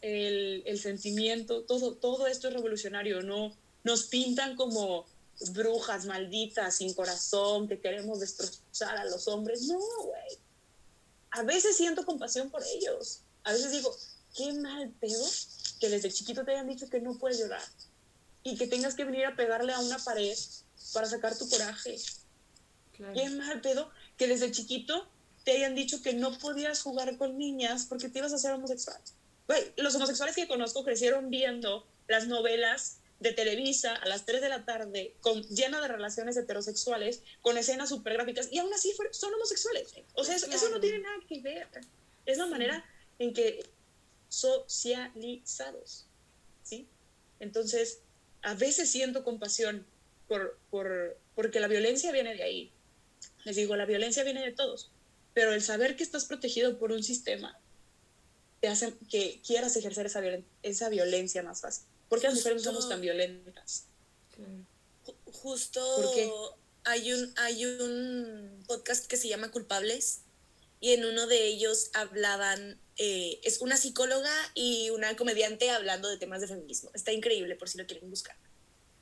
el, 0.00 0.62
el, 0.66 0.78
sentimiento, 0.78 1.62
todo, 1.62 1.94
todo 1.94 2.26
esto 2.26 2.48
es 2.48 2.54
revolucionario, 2.54 3.22
¿no? 3.22 3.56
Nos 3.84 4.04
pintan 4.04 4.56
como 4.56 5.06
brujas 5.52 6.06
malditas, 6.06 6.76
sin 6.76 6.94
corazón, 6.94 7.68
que 7.68 7.80
queremos 7.80 8.20
destrozar 8.20 8.96
a 8.96 9.04
los 9.04 9.28
hombres. 9.28 9.62
No, 9.62 9.78
güey. 9.78 10.47
A 11.30 11.42
veces 11.42 11.76
siento 11.76 12.04
compasión 12.04 12.50
por 12.50 12.62
ellos. 12.62 13.20
A 13.44 13.52
veces 13.52 13.72
digo, 13.72 13.94
qué 14.36 14.52
mal 14.54 14.90
pedo 15.00 15.24
que 15.80 15.88
desde 15.88 16.12
chiquito 16.12 16.44
te 16.44 16.52
hayan 16.52 16.68
dicho 16.68 16.88
que 16.88 17.00
no 17.00 17.18
puedes 17.18 17.38
llorar 17.38 17.62
y 18.42 18.56
que 18.56 18.66
tengas 18.66 18.94
que 18.94 19.04
venir 19.04 19.26
a 19.26 19.36
pegarle 19.36 19.72
a 19.72 19.80
una 19.80 19.98
pared 19.98 20.36
para 20.92 21.06
sacar 21.06 21.36
tu 21.36 21.48
coraje. 21.48 21.96
Qué 23.14 23.30
mal 23.30 23.60
pedo 23.60 23.90
que 24.16 24.26
desde 24.26 24.50
chiquito 24.50 25.08
te 25.44 25.52
hayan 25.52 25.74
dicho 25.74 26.02
que 26.02 26.14
no 26.14 26.36
podías 26.38 26.82
jugar 26.82 27.16
con 27.16 27.38
niñas 27.38 27.86
porque 27.88 28.08
te 28.08 28.18
ibas 28.18 28.32
a 28.32 28.38
ser 28.38 28.52
homosexual. 28.52 29.00
Güey, 29.46 29.72
los 29.76 29.94
homosexuales 29.94 30.34
que 30.34 30.48
conozco 30.48 30.84
crecieron 30.84 31.30
viendo 31.30 31.86
las 32.06 32.26
novelas 32.26 32.98
de 33.20 33.32
Televisa 33.32 33.94
a 33.94 34.06
las 34.06 34.24
3 34.24 34.40
de 34.40 34.48
la 34.48 34.64
tarde, 34.64 35.14
con, 35.20 35.42
llena 35.48 35.80
de 35.80 35.88
relaciones 35.88 36.36
heterosexuales, 36.36 37.22
con 37.40 37.58
escenas 37.58 37.88
súper 37.88 38.14
gráficas, 38.14 38.48
y 38.50 38.58
aún 38.58 38.72
así 38.72 38.92
son 39.10 39.34
homosexuales. 39.34 39.92
O 40.14 40.24
sea, 40.24 40.36
eso, 40.36 40.68
no 40.70 40.80
tiene 40.80 41.00
nada 41.00 41.16
que 41.28 41.40
ver. 41.40 41.66
Es 42.26 42.38
la 42.38 42.46
manera 42.46 42.84
en 43.18 43.32
que 43.32 43.64
socializados, 44.28 46.06
¿sí? 46.62 46.86
Entonces, 47.40 48.00
a 48.42 48.54
veces 48.54 48.90
siento 48.90 49.24
compasión 49.24 49.84
por, 50.28 50.58
por, 50.70 51.18
porque 51.34 51.60
la 51.60 51.68
violencia 51.68 52.12
viene 52.12 52.34
de 52.34 52.42
ahí. 52.42 52.72
Les 53.44 53.56
digo, 53.56 53.74
la 53.76 53.86
violencia 53.86 54.22
viene 54.24 54.44
de 54.44 54.52
todos, 54.52 54.90
pero 55.34 55.52
el 55.52 55.62
saber 55.62 55.96
que 55.96 56.02
estás 56.02 56.26
protegido 56.26 56.78
por 56.78 56.92
un 56.92 57.02
sistema 57.02 57.58
te 58.60 58.68
hace 58.68 58.94
que 59.08 59.40
quieras 59.46 59.76
ejercer 59.76 60.06
esa, 60.06 60.22
esa 60.62 60.88
violencia 60.88 61.42
más 61.42 61.60
fácil. 61.62 61.86
¿Por 62.08 62.20
qué 62.20 62.28
las 62.28 62.36
mujeres 62.36 62.64
no 62.64 62.70
somos 62.70 62.88
tan 62.88 63.00
violentas? 63.00 63.84
Justo 65.32 66.56
hay 66.84 67.12
un, 67.12 67.32
hay 67.36 67.66
un 67.66 68.64
podcast 68.66 69.06
que 69.06 69.16
se 69.16 69.28
llama 69.28 69.50
Culpables 69.50 70.20
y 70.80 70.92
en 70.92 71.04
uno 71.04 71.26
de 71.26 71.46
ellos 71.46 71.90
hablaban, 71.92 72.80
eh, 72.96 73.40
es 73.42 73.60
una 73.60 73.76
psicóloga 73.76 74.32
y 74.54 74.90
una 74.90 75.16
comediante 75.16 75.70
hablando 75.70 76.08
de 76.08 76.18
temas 76.18 76.40
de 76.40 76.46
feminismo. 76.46 76.90
Está 76.94 77.12
increíble 77.12 77.56
por 77.56 77.68
si 77.68 77.78
lo 77.78 77.86
quieren 77.86 78.08
buscar. 78.08 78.36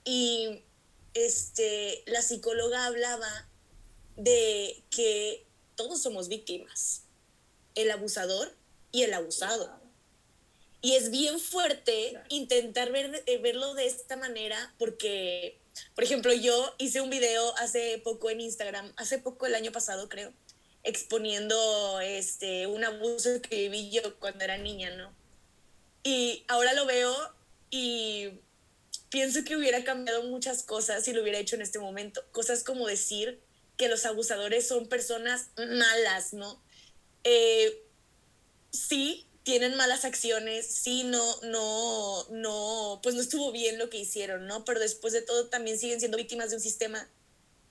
Y 0.05 0.63
este, 1.15 2.03
la 2.07 2.23
psicóloga 2.23 2.87
hablaba 2.87 3.49
de 4.17 4.83
que 4.91 5.47
todos 5.75 6.03
somos 6.03 6.29
víctimas, 6.29 7.03
el 7.75 7.91
abusador 7.91 8.55
y 8.91 9.03
el 9.03 9.13
abusado. 9.13 9.86
Y 10.83 10.95
es 10.95 11.11
bien 11.11 11.41
fuerte 11.41 12.21
intentar 12.29 12.93
ver, 12.93 13.23
eh, 13.27 13.39
verlo 13.39 13.75
de 13.75 13.87
esta 13.87 14.17
manera 14.17 14.75
porque, 14.79 15.59
por 15.95 16.05
ejemplo, 16.05 16.33
yo 16.33 16.75
hice 16.79 17.01
un 17.01 17.11
video 17.11 17.57
hace 17.57 17.99
poco 18.05 18.31
en 18.31 18.41
Instagram, 18.41 18.93
hace 18.97 19.19
poco 19.19 19.47
el 19.47 19.55
año 19.55 19.73
pasado 19.73 20.09
creo, 20.09 20.33
exponiendo 20.85 22.01
este, 22.01 22.67
un 22.67 22.85
abuso 22.85 23.41
que 23.43 23.69
viví 23.69 23.91
yo 23.91 24.19
cuando 24.19 24.45
era 24.45 24.59
niña, 24.59 24.91
¿no? 24.97 25.13
Y 26.05 26.45
ahora 26.47 26.73
lo 26.75 26.87
veo 26.87 27.15
y 27.71 28.31
pienso 29.09 29.43
que 29.45 29.57
hubiera 29.57 29.83
cambiado 29.83 30.23
muchas 30.25 30.63
cosas 30.63 31.05
si 31.05 31.13
lo 31.13 31.23
hubiera 31.23 31.39
hecho 31.39 31.57
en 31.57 31.63
este 31.63 31.79
momento. 31.79 32.23
Cosas 32.33 32.63
como 32.63 32.87
decir 32.87 33.41
que 33.77 33.89
los 33.89 34.07
abusadores 34.07 34.69
son 34.69 34.89
personas 34.89 35.49
malas, 35.57 36.33
¿no? 36.33 36.63
Eh, 37.25 37.83
sí, 38.71 39.27
tienen 39.47 39.77
malas 39.77 40.05
acciones, 40.05 40.67
sí, 40.67 41.05
no, 41.05 41.41
no, 41.43 42.27
no, 42.31 42.99
pues 43.01 43.15
no 43.15 43.21
estuvo 43.21 43.53
bien 43.53 43.79
lo 43.79 43.89
que 43.89 43.99
hicieron, 43.99 44.49
¿no? 44.49 44.65
Pero 44.65 44.81
después 44.81 45.13
de 45.13 45.23
todo 45.23 45.47
también 45.47 45.79
siguen 45.79 46.01
siendo 46.01 46.17
víctimas 46.17 46.51
de 46.51 46.57
un 46.57 46.61
sistema 46.61 47.09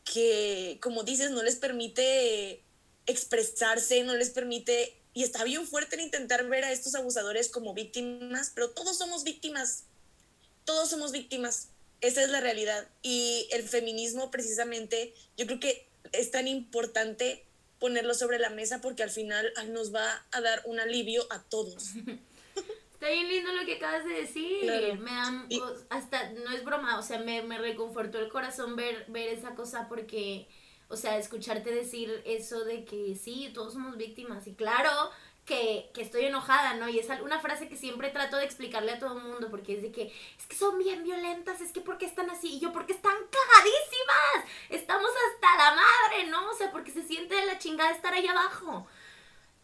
que, 0.06 0.80
como 0.82 1.04
dices, 1.04 1.32
no 1.32 1.44
les 1.44 1.58
permite 1.58 2.64
expresarse, 3.08 4.04
no 4.04 4.16
les 4.16 4.30
permite, 4.30 4.96
y 5.14 5.24
está 5.24 5.44
bien 5.44 5.68
fuerte 5.68 5.98
en 5.98 6.04
intentar 6.04 6.48
ver 6.48 6.64
a 6.64 6.72
estos 6.72 6.96
abusadores 6.96 7.50
como 7.50 7.74
víctimas, 7.74 8.54
pero 8.56 8.70
todos 8.70 8.98
somos 8.98 9.26
víctimas, 9.26 9.84
todos 10.64 10.90
somos 10.90 11.12
víctimas, 11.12 11.68
esa 12.00 12.24
es 12.24 12.30
la 12.30 12.40
realidad. 12.40 12.88
Y 13.02 13.50
el 13.52 13.68
feminismo 13.68 14.32
precisamente, 14.32 15.14
yo 15.36 15.46
creo 15.46 15.60
que 15.60 15.86
es 16.14 16.32
tan 16.32 16.48
importante 16.48 17.45
ponerlo 17.86 18.16
sobre 18.16 18.40
la 18.40 18.50
mesa 18.50 18.82
porque 18.82 19.04
al 19.04 19.12
final 19.12 19.54
nos 19.70 19.94
va 19.94 20.26
a 20.32 20.42
dar 20.42 20.64
un 20.66 20.80
alivio 20.80 21.22
a 21.30 21.44
todos. 21.44 21.92
Está 22.94 23.10
bien 23.10 23.28
lindo 23.28 23.54
lo 23.54 23.64
que 23.64 23.76
acabas 23.76 24.04
de 24.06 24.14
decir. 24.14 24.64
Me 24.64 25.12
da, 25.12 25.46
hasta, 25.90 26.32
no 26.32 26.50
es 26.50 26.66
broma, 26.66 26.98
o 26.98 27.04
sea, 27.04 27.20
me, 27.20 27.44
me 27.44 27.60
reconfortó 27.60 28.18
el 28.18 28.30
corazón 28.30 28.76
ver, 28.76 29.06
ver 29.10 29.30
esa 29.30 29.54
cosa 29.54 29.88
porque, 29.88 30.48
o 30.88 30.96
sea, 30.96 31.20
escucharte 31.20 31.72
decir 31.72 32.24
eso 32.26 32.66
de 32.66 32.86
que 32.86 33.16
sí, 33.16 33.52
todos 33.54 33.74
somos 33.74 33.98
víctimas. 33.98 34.48
Y 34.48 34.56
claro, 34.56 34.90
que, 35.46 35.90
que, 35.94 36.02
estoy 36.02 36.26
enojada, 36.26 36.74
¿no? 36.74 36.90
Y 36.90 37.00
es 37.00 37.08
una 37.24 37.40
frase 37.40 37.70
que 37.70 37.78
siempre 37.78 38.10
trato 38.10 38.38
de 38.38 38.46
explicarle 38.46 38.94
a 38.94 39.00
todo 39.00 39.18
el 39.18 39.24
mundo, 39.24 39.50
porque 39.50 39.76
es 39.76 39.82
de 39.84 39.92
que, 39.92 40.14
es 40.38 40.46
que 40.48 40.56
son 40.56 40.78
bien 40.80 41.04
violentas, 41.04 41.62
es 41.62 41.72
que 41.72 41.82
¿por 41.82 41.98
qué 41.98 42.06
están 42.06 42.30
así? 42.30 42.56
Y 42.56 42.60
yo, 42.60 42.74
porque 42.74 42.94
están 42.94 43.16
cagadísimas, 43.16 44.52
estamos 44.70 45.10
hasta 45.10 45.58
la 45.58 45.76
madre, 45.76 46.28
¿no? 46.30 46.50
O 46.50 46.54
sea, 46.56 46.72
porque 46.72 46.92
se 46.92 47.04
siente 47.04 47.36
de 47.36 47.46
la 47.46 47.60
chingada 47.60 47.92
estar 47.92 48.14
ahí 48.14 48.28
abajo. 48.28 48.88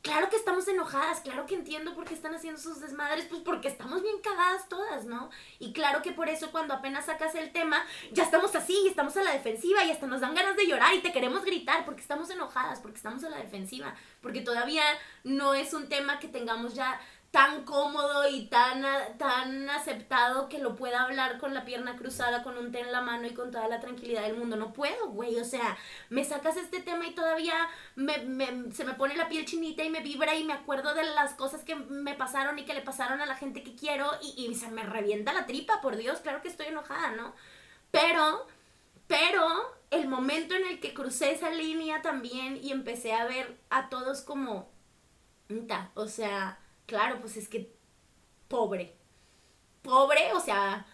Claro 0.01 0.29
que 0.29 0.35
estamos 0.35 0.67
enojadas, 0.67 1.19
claro 1.21 1.45
que 1.45 1.53
entiendo 1.53 1.93
por 1.93 2.05
qué 2.05 2.15
están 2.15 2.33
haciendo 2.33 2.59
sus 2.59 2.79
desmadres, 2.79 3.25
pues 3.25 3.41
porque 3.43 3.67
estamos 3.67 4.01
bien 4.01 4.15
cagadas 4.23 4.67
todas, 4.67 5.05
¿no? 5.05 5.29
Y 5.59 5.73
claro 5.73 6.01
que 6.01 6.11
por 6.11 6.27
eso 6.27 6.51
cuando 6.51 6.73
apenas 6.73 7.05
sacas 7.05 7.35
el 7.35 7.51
tema, 7.51 7.85
ya 8.11 8.23
estamos 8.23 8.55
así, 8.55 8.75
y 8.83 8.87
estamos 8.87 9.15
a 9.17 9.23
la 9.23 9.31
defensiva 9.31 9.83
y 9.83 9.91
hasta 9.91 10.07
nos 10.07 10.21
dan 10.21 10.33
ganas 10.33 10.55
de 10.55 10.65
llorar 10.65 10.95
y 10.95 11.01
te 11.01 11.11
queremos 11.11 11.45
gritar 11.45 11.85
porque 11.85 12.01
estamos 12.01 12.31
enojadas, 12.31 12.79
porque 12.79 12.97
estamos 12.97 13.23
a 13.23 13.29
la 13.29 13.37
defensiva, 13.37 13.93
porque 14.21 14.41
todavía 14.41 14.83
no 15.23 15.53
es 15.53 15.71
un 15.75 15.87
tema 15.87 16.19
que 16.19 16.27
tengamos 16.27 16.73
ya 16.73 16.99
tan 17.31 17.63
cómodo 17.63 18.27
y 18.27 18.47
tan, 18.47 18.83
tan 19.17 19.69
aceptado 19.69 20.49
que 20.49 20.59
lo 20.59 20.75
pueda 20.75 21.03
hablar 21.03 21.37
con 21.37 21.53
la 21.53 21.63
pierna 21.63 21.95
cruzada, 21.95 22.43
con 22.43 22.57
un 22.57 22.73
té 22.73 22.81
en 22.81 22.91
la 22.91 22.99
mano 23.01 23.25
y 23.25 23.33
con 23.33 23.51
toda 23.51 23.69
la 23.69 23.79
tranquilidad 23.79 24.23
del 24.23 24.35
mundo. 24.35 24.57
No 24.57 24.73
puedo, 24.73 25.09
güey. 25.11 25.39
O 25.39 25.45
sea, 25.45 25.77
me 26.09 26.25
sacas 26.25 26.57
este 26.57 26.81
tema 26.81 27.07
y 27.07 27.15
todavía 27.15 27.53
me, 27.95 28.17
me, 28.19 28.73
se 28.73 28.83
me 28.83 28.95
pone 28.95 29.15
la 29.15 29.29
piel 29.29 29.45
chinita 29.45 29.81
y 29.83 29.89
me 29.89 30.01
vibra 30.01 30.35
y 30.35 30.43
me 30.43 30.51
acuerdo 30.51 30.93
de 30.93 31.03
las 31.03 31.33
cosas 31.33 31.63
que 31.63 31.75
me 31.75 32.15
pasaron 32.15 32.59
y 32.59 32.65
que 32.65 32.73
le 32.73 32.81
pasaron 32.81 33.21
a 33.21 33.25
la 33.25 33.37
gente 33.37 33.63
que 33.63 33.75
quiero 33.75 34.11
y, 34.21 34.45
y 34.45 34.53
se 34.55 34.69
me 34.69 34.83
revienta 34.83 35.31
la 35.31 35.45
tripa, 35.45 35.79
por 35.79 35.95
Dios. 35.95 36.19
Claro 36.19 36.41
que 36.41 36.49
estoy 36.49 36.67
enojada, 36.67 37.11
¿no? 37.11 37.33
Pero, 37.91 38.45
pero 39.07 39.47
el 39.89 40.09
momento 40.09 40.53
en 40.55 40.65
el 40.67 40.81
que 40.81 40.93
crucé 40.93 41.31
esa 41.31 41.49
línea 41.49 42.01
también 42.01 42.57
y 42.61 42.71
empecé 42.71 43.13
a 43.13 43.23
ver 43.23 43.57
a 43.69 43.87
todos 43.89 44.21
como... 44.21 44.69
O 45.95 46.07
sea, 46.07 46.57
claro, 46.91 47.21
pues 47.21 47.37
es 47.37 47.47
que 47.47 47.73
pobre. 48.49 48.93
Pobre, 49.81 50.33
o 50.33 50.41
sea, 50.41 50.85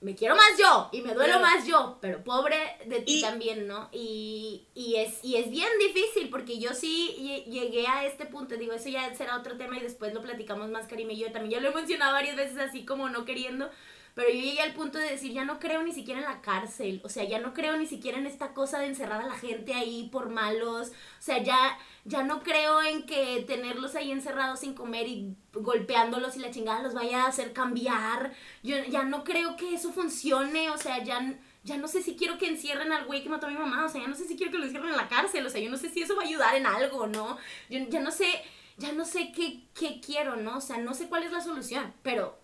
me 0.00 0.14
quiero 0.14 0.36
más 0.36 0.56
yo 0.56 0.88
y 0.92 1.02
me 1.02 1.12
duelo 1.12 1.40
más 1.40 1.66
yo, 1.66 1.98
pero 2.00 2.22
pobre 2.22 2.56
de 2.86 3.00
ti 3.00 3.20
también, 3.20 3.66
¿no? 3.66 3.88
Y, 3.92 4.68
es, 4.96 5.24
y 5.24 5.36
es 5.36 5.50
bien 5.50 5.68
difícil 5.80 6.30
porque 6.30 6.60
yo 6.60 6.72
sí 6.72 7.44
llegué 7.48 7.88
a 7.88 8.06
este 8.06 8.26
punto, 8.26 8.56
digo, 8.56 8.72
eso 8.72 8.88
ya 8.88 9.12
será 9.14 9.36
otro 9.36 9.58
tema 9.58 9.76
y 9.76 9.80
después 9.80 10.14
lo 10.14 10.22
platicamos 10.22 10.70
más, 10.70 10.86
Karim 10.86 11.10
y 11.10 11.18
yo 11.18 11.32
también, 11.32 11.50
ya 11.50 11.60
lo 11.60 11.72
he 11.72 11.74
mencionado 11.74 12.12
varias 12.12 12.36
veces 12.36 12.58
así 12.58 12.84
como 12.84 13.08
no 13.08 13.24
queriendo, 13.24 13.70
pero 14.14 14.28
yo 14.28 14.40
llegué 14.40 14.60
al 14.60 14.74
punto 14.74 14.98
de 14.98 15.10
decir, 15.10 15.32
ya 15.32 15.44
no 15.44 15.58
creo 15.58 15.82
ni 15.82 15.92
siquiera 15.92 16.20
en 16.20 16.26
la 16.26 16.40
cárcel, 16.42 17.00
o 17.04 17.08
sea, 17.08 17.24
ya 17.24 17.38
no 17.38 17.54
creo 17.54 17.76
ni 17.76 17.86
siquiera 17.86 18.18
en 18.18 18.26
esta 18.26 18.52
cosa 18.52 18.78
de 18.78 18.86
encerrar 18.86 19.22
a 19.22 19.26
la 19.26 19.38
gente 19.38 19.74
ahí 19.74 20.08
por 20.12 20.28
malos, 20.28 20.88
o 20.88 21.22
sea, 21.22 21.42
ya, 21.42 21.78
ya 22.04 22.22
no 22.22 22.42
creo 22.42 22.82
en 22.82 23.06
que 23.06 23.44
tenerlos 23.46 23.94
ahí 23.94 24.12
encerrados 24.12 24.60
sin 24.60 24.74
comer 24.74 25.08
y 25.08 25.36
golpeándolos 25.52 26.36
y 26.36 26.40
la 26.40 26.50
chingada 26.50 26.82
los 26.82 26.94
vaya 26.94 27.24
a 27.24 27.28
hacer 27.28 27.52
cambiar, 27.52 28.32
yo 28.62 28.76
ya 28.84 29.04
no 29.04 29.24
creo 29.24 29.56
que 29.56 29.74
eso 29.74 29.92
funcione, 29.92 30.70
o 30.70 30.78
sea, 30.78 31.02
ya 31.02 31.38
ya 31.64 31.76
no 31.76 31.86
sé 31.86 32.02
si 32.02 32.16
quiero 32.16 32.38
que 32.38 32.48
encierren 32.48 32.92
al 32.92 33.04
güey 33.04 33.22
que 33.22 33.28
mató 33.28 33.46
a 33.46 33.50
mi 33.50 33.56
mamá, 33.56 33.84
o 33.84 33.88
sea, 33.88 34.00
ya 34.00 34.08
no 34.08 34.16
sé 34.16 34.26
si 34.26 34.36
quiero 34.36 34.50
que 34.50 34.58
lo 34.58 34.64
encierren 34.64 34.90
en 34.90 34.96
la 34.96 35.08
cárcel, 35.08 35.46
o 35.46 35.50
sea, 35.50 35.60
yo 35.60 35.70
no 35.70 35.76
sé 35.76 35.90
si 35.90 36.02
eso 36.02 36.16
va 36.16 36.22
a 36.22 36.26
ayudar 36.26 36.56
en 36.56 36.66
algo, 36.66 37.06
¿no? 37.06 37.38
Yo 37.70 37.78
ya 37.88 38.00
no 38.00 38.10
sé, 38.10 38.26
ya 38.78 38.92
no 38.92 39.04
sé 39.04 39.32
qué, 39.32 39.62
qué 39.72 40.00
quiero, 40.04 40.36
¿no? 40.36 40.58
O 40.58 40.60
sea, 40.60 40.78
no 40.78 40.92
sé 40.92 41.08
cuál 41.08 41.22
es 41.22 41.30
la 41.30 41.40
solución, 41.40 41.94
pero 42.02 42.36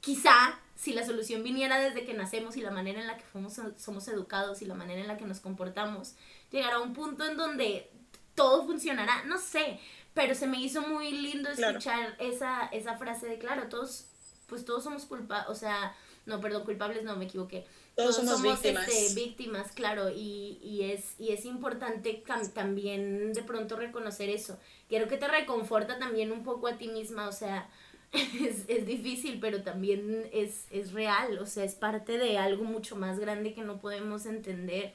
quizá 0.00 0.60
si 0.76 0.92
la 0.92 1.04
solución 1.04 1.42
viniera 1.42 1.80
desde 1.80 2.04
que 2.04 2.14
nacemos 2.14 2.56
y 2.56 2.60
la 2.60 2.70
manera 2.70 3.00
en 3.00 3.06
la 3.06 3.16
que 3.16 3.24
fuimos, 3.24 3.60
somos 3.78 4.06
educados 4.08 4.62
y 4.62 4.66
la 4.66 4.74
manera 4.74 5.00
en 5.00 5.08
la 5.08 5.16
que 5.16 5.24
nos 5.24 5.40
comportamos, 5.40 6.14
llegará 6.52 6.76
a 6.76 6.80
un 6.80 6.92
punto 6.92 7.24
en 7.24 7.36
donde 7.36 7.90
todo 8.34 8.66
funcionará, 8.66 9.24
no 9.24 9.38
sé, 9.38 9.80
pero 10.14 10.34
se 10.34 10.46
me 10.46 10.60
hizo 10.60 10.82
muy 10.82 11.10
lindo 11.10 11.48
escuchar 11.48 12.14
esa, 12.20 12.66
esa 12.66 12.96
frase 12.98 13.26
de, 13.26 13.38
claro, 13.38 13.68
todos, 13.68 14.06
pues 14.46 14.64
todos 14.64 14.84
somos 14.84 15.06
culpables, 15.06 15.48
o 15.48 15.54
sea, 15.54 15.96
no, 16.26 16.40
perdón, 16.40 16.64
culpables 16.64 17.02
no, 17.04 17.16
me 17.16 17.24
equivoqué. 17.24 17.66
Todos, 17.94 18.16
somos, 18.16 18.42
víctimas. 18.42 18.86
Este, 18.88 19.14
víctimas, 19.14 19.72
claro, 19.72 20.10
y, 20.10 20.58
y, 20.62 20.90
es, 20.90 21.18
y 21.18 21.32
es 21.32 21.46
importante 21.46 22.22
también 22.52 23.32
de 23.32 23.42
pronto 23.42 23.76
reconocer 23.76 24.28
eso. 24.28 24.58
Quiero 24.88 25.08
que 25.08 25.16
te 25.16 25.26
reconforta 25.28 25.98
también 25.98 26.30
un 26.30 26.44
poco 26.44 26.66
a 26.66 26.76
ti 26.76 26.88
misma, 26.88 27.28
o 27.28 27.32
sea, 27.32 27.70
es, 28.40 28.64
es 28.68 28.86
difícil, 28.86 29.38
pero 29.40 29.62
también 29.62 30.28
es, 30.32 30.64
es 30.70 30.92
real, 30.92 31.38
o 31.38 31.46
sea, 31.46 31.64
es 31.64 31.74
parte 31.74 32.18
de 32.18 32.38
algo 32.38 32.64
mucho 32.64 32.96
más 32.96 33.18
grande 33.18 33.54
que 33.54 33.62
no 33.62 33.80
podemos 33.80 34.26
entender. 34.26 34.94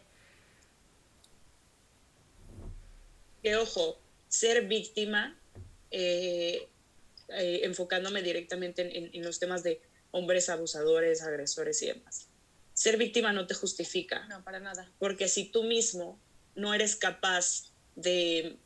Que 3.43 3.55
ojo, 3.55 3.99
ser 4.28 4.67
víctima, 4.67 5.38
eh, 5.89 6.67
eh, 7.30 7.61
enfocándome 7.63 8.22
directamente 8.22 8.82
en, 8.82 9.09
en, 9.13 9.24
los 9.24 9.39
temas 9.39 9.63
de 9.63 9.82
hombres 10.11 10.49
abusadores, 10.49 11.22
agresores 11.22 11.82
y 11.82 11.88
demás. 11.88 12.28
Ser 12.74 12.97
víctima 12.97 13.34
no 13.34 13.47
te 13.47 13.53
justifica. 13.53 14.26
No, 14.28 14.43
para 14.43 14.59
nada. 14.59 14.91
Porque 14.99 15.28
si 15.28 15.45
tú 15.45 15.63
mismo 15.63 16.19
no 16.55 16.74
eres 16.74 16.95
capaz 16.95 17.72
de, 17.95 18.57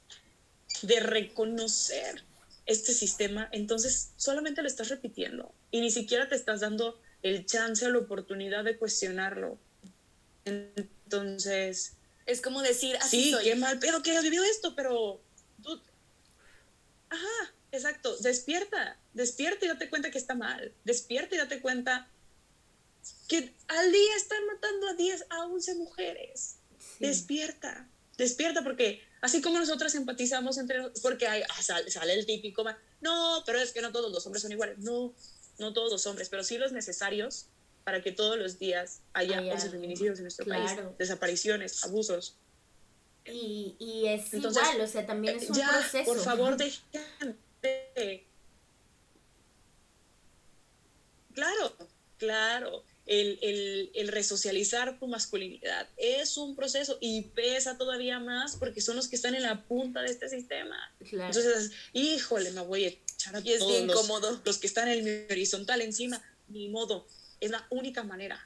de 0.81 0.99
reconocer 0.99 2.23
este 2.65 2.93
sistema, 2.93 3.49
entonces 3.51 4.11
solamente 4.17 4.61
lo 4.61 4.67
estás 4.67 4.89
repitiendo 4.89 5.53
y 5.71 5.81
ni 5.81 5.91
siquiera 5.91 6.27
te 6.27 6.35
estás 6.35 6.61
dando 6.61 6.99
el 7.21 7.45
chance 7.45 7.85
o 7.85 7.89
la 7.89 7.99
oportunidad 7.99 8.63
de 8.63 8.77
cuestionarlo. 8.77 9.57
Entonces... 10.45 11.93
Es 12.25 12.41
como 12.41 12.61
decir, 12.63 12.97
así 12.97 13.31
sí, 13.31 13.35
qué 13.43 13.55
mal 13.55 13.77
pedo 13.77 14.01
que 14.01 14.17
has 14.17 14.23
vivido 14.23 14.43
esto, 14.43 14.75
pero 14.75 15.21
tú... 15.61 15.79
Ajá, 17.09 17.53
exacto, 17.71 18.17
despierta, 18.17 18.97
despierta 19.13 19.65
y 19.65 19.67
date 19.67 19.89
cuenta 19.89 20.09
que 20.09 20.17
está 20.17 20.33
mal, 20.33 20.73
despierta 20.83 21.35
y 21.35 21.37
date 21.37 21.61
cuenta 21.61 22.09
que 23.27 23.53
al 23.67 23.91
día 23.91 24.15
están 24.17 24.45
matando 24.47 24.87
a 24.87 24.93
10, 24.93 25.25
a 25.29 25.45
11 25.45 25.75
mujeres. 25.75 26.57
Despierta, 26.99 27.87
despierta 28.17 28.63
porque 28.63 29.01
Así 29.25 29.41
como 29.41 29.57
nosotras 29.57 29.95
empatizamos 29.95 30.59
entre 30.59 30.91
porque 31.01 31.27
hay, 31.27 31.41
ah, 31.41 31.61
sale, 31.63 32.13
el 32.13 32.27
típico, 32.27 32.63
no, 33.01 33.41
pero 33.43 33.57
es 33.57 33.71
que 33.71 33.81
no 33.81 33.91
todos 33.91 34.11
los 34.11 34.23
hombres 34.27 34.43
son 34.43 34.51
iguales. 34.51 34.77
No, 34.77 35.15
no 35.57 35.73
todos 35.73 35.91
los 35.91 36.05
hombres, 36.05 36.29
pero 36.29 36.43
sí 36.43 36.59
los 36.59 36.71
necesarios 36.71 37.47
para 37.83 38.03
que 38.03 38.11
todos 38.11 38.37
los 38.37 38.59
días 38.59 39.01
haya 39.13 39.41
11 39.41 39.71
feminicidios 39.71 40.19
en 40.19 40.25
nuestro 40.25 40.45
país, 40.45 40.69
desapariciones, 40.99 41.83
abusos. 41.83 42.37
Y, 43.25 43.75
y 43.79 44.05
es 44.05 44.31
igual, 44.31 44.79
o 44.79 44.87
sea, 44.87 45.07
también 45.07 45.37
es 45.37 45.49
un 45.49 45.55
ya, 45.55 45.69
proceso. 45.69 46.05
Por 46.05 46.19
favor, 46.19 46.55
dejen 46.57 47.39
de... 47.63 48.27
Claro, 51.33 51.75
claro 52.19 52.83
el, 53.05 53.37
el, 53.41 53.91
el, 53.93 54.07
resocializar 54.07 54.99
tu 54.99 55.07
masculinidad. 55.07 55.87
Es 55.97 56.37
un 56.37 56.55
proceso 56.55 56.97
y 56.99 57.21
pesa 57.21 57.77
todavía 57.77 58.19
más 58.19 58.55
porque 58.55 58.81
son 58.81 58.95
los 58.95 59.07
que 59.07 59.15
están 59.15 59.35
en 59.35 59.43
la 59.43 59.63
punta 59.63 60.01
de 60.01 60.07
este 60.07 60.27
sistema. 60.29 60.77
Entonces, 60.99 61.71
híjole, 61.93 62.51
me 62.51 62.61
voy 62.61 62.85
a 62.85 62.87
echar 62.87 63.35
a 63.35 63.39
y 63.39 63.57
todos 63.57 63.71
bien 63.71 63.87
los, 63.87 63.95
cómodo. 63.95 64.41
los 64.43 64.57
que 64.57 64.67
están 64.67 64.87
en 64.87 65.03
mi 65.03 65.11
horizontal 65.31 65.81
encima. 65.81 66.21
Ni 66.47 66.69
modo, 66.69 67.07
es 67.39 67.51
la 67.51 67.65
única 67.69 68.03
manera. 68.03 68.43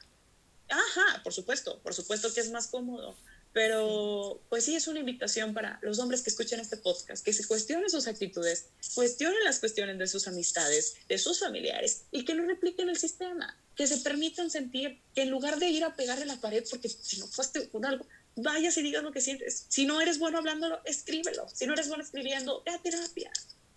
Ajá, 0.68 1.22
por 1.22 1.32
supuesto, 1.32 1.80
por 1.80 1.94
supuesto 1.94 2.32
que 2.32 2.40
es 2.40 2.50
más 2.50 2.68
cómodo. 2.68 3.16
Pero 3.52 4.40
pues 4.48 4.64
sí 4.64 4.76
es 4.76 4.86
una 4.86 5.00
invitación 5.00 5.54
para 5.54 5.78
los 5.82 5.98
hombres 5.98 6.22
que 6.22 6.30
escuchen 6.30 6.60
este 6.60 6.76
podcast, 6.76 7.24
que 7.24 7.32
se 7.32 7.46
cuestionen 7.46 7.90
sus 7.90 8.06
actitudes, 8.06 8.66
cuestionen 8.94 9.42
las 9.44 9.58
cuestiones 9.58 9.98
de 9.98 10.06
sus 10.06 10.28
amistades, 10.28 10.94
de 11.08 11.18
sus 11.18 11.40
familiares 11.40 12.02
y 12.12 12.24
que 12.24 12.34
no 12.34 12.44
repliquen 12.46 12.88
el 12.88 12.96
sistema 12.96 13.56
que 13.80 13.86
se 13.86 13.96
permitan 13.96 14.50
sentir, 14.50 15.00
que 15.14 15.22
en 15.22 15.30
lugar 15.30 15.58
de 15.58 15.68
ir 15.70 15.84
a 15.84 15.96
pegarle 15.96 16.26
la 16.26 16.36
pared, 16.36 16.62
porque 16.68 16.90
si 16.90 17.18
no 17.18 17.26
fuiste 17.26 17.66
con 17.70 17.86
algo, 17.86 18.06
vayas 18.36 18.76
y 18.76 18.82
digas 18.82 19.02
lo 19.02 19.10
que 19.10 19.22
sientes. 19.22 19.64
Si 19.68 19.86
no 19.86 20.02
eres 20.02 20.18
bueno 20.18 20.36
hablándolo, 20.36 20.80
escríbelo. 20.84 21.48
Si 21.48 21.66
no 21.66 21.72
eres 21.72 21.88
bueno 21.88 22.04
escribiendo, 22.04 22.62
ve 22.66 22.72
a 22.72 22.82
terapia. 22.82 23.32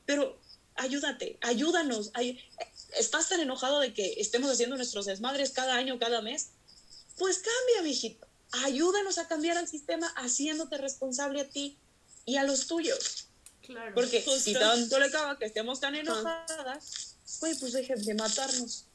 Pero 0.05 0.38
ayúdate, 0.76 1.38
ayúdanos. 1.41 2.11
¿Estás 2.97 3.30
tan 3.30 3.39
enojado 3.39 3.80
de 3.80 3.93
que 3.93 4.15
estemos 4.17 4.51
haciendo 4.51 4.76
nuestros 4.76 5.05
desmadres 5.05 5.51
cada 5.51 5.76
año, 5.76 5.97
cada 5.99 6.21
mes? 6.21 6.49
Pues 7.17 7.38
cambia, 7.38 7.89
mijito. 7.89 8.28
Ayúdanos 8.64 9.18
a 9.18 9.28
cambiar 9.28 9.58
al 9.58 9.68
sistema 9.68 10.08
haciéndote 10.16 10.78
responsable 10.78 11.41
a 11.41 11.49
ti 11.49 11.78
y 12.26 12.38
a 12.38 12.43
los 12.43 12.68
tuyos. 12.68 13.28
Claro. 13.62 13.93
Porque 13.95 14.22
si 14.22 14.54
tanto 14.54 14.99
le 14.99 15.06
acaba 15.06 15.39
que 15.39 15.45
estemos 15.45 15.80
tan 15.80 15.95
enojadas, 15.95 17.16
pues, 17.39 17.60
pues 17.60 17.74
dejen 17.74 18.04
de 18.04 18.14
matarnos. 18.14 18.86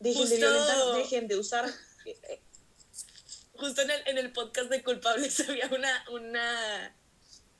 Dejen 0.00 0.28
de 0.28 0.38
dejen 0.96 1.28
de 1.28 1.36
usar. 1.36 1.70
Justo 3.54 3.82
en 3.82 3.90
el, 3.90 4.08
en 4.08 4.18
el 4.18 4.32
podcast 4.32 4.70
de 4.70 4.82
culpables 4.82 5.38
había 5.48 5.66
una, 5.66 6.04
una, 6.10 6.96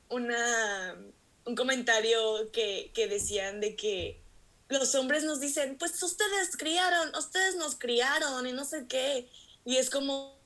una, 0.09 0.97
un 1.45 1.55
comentario 1.55 2.51
que, 2.51 2.91
que 2.93 3.07
decían 3.07 3.61
de 3.61 3.75
que 3.75 4.21
los 4.69 4.95
hombres 4.95 5.23
nos 5.23 5.39
dicen, 5.39 5.77
pues 5.77 6.01
ustedes 6.01 6.57
criaron, 6.57 7.15
ustedes 7.15 7.55
nos 7.55 7.75
criaron 7.75 8.47
y 8.47 8.51
no 8.51 8.65
sé 8.65 8.87
qué. 8.87 9.29
Y 9.65 9.77
es 9.77 9.89
como, 9.89 10.37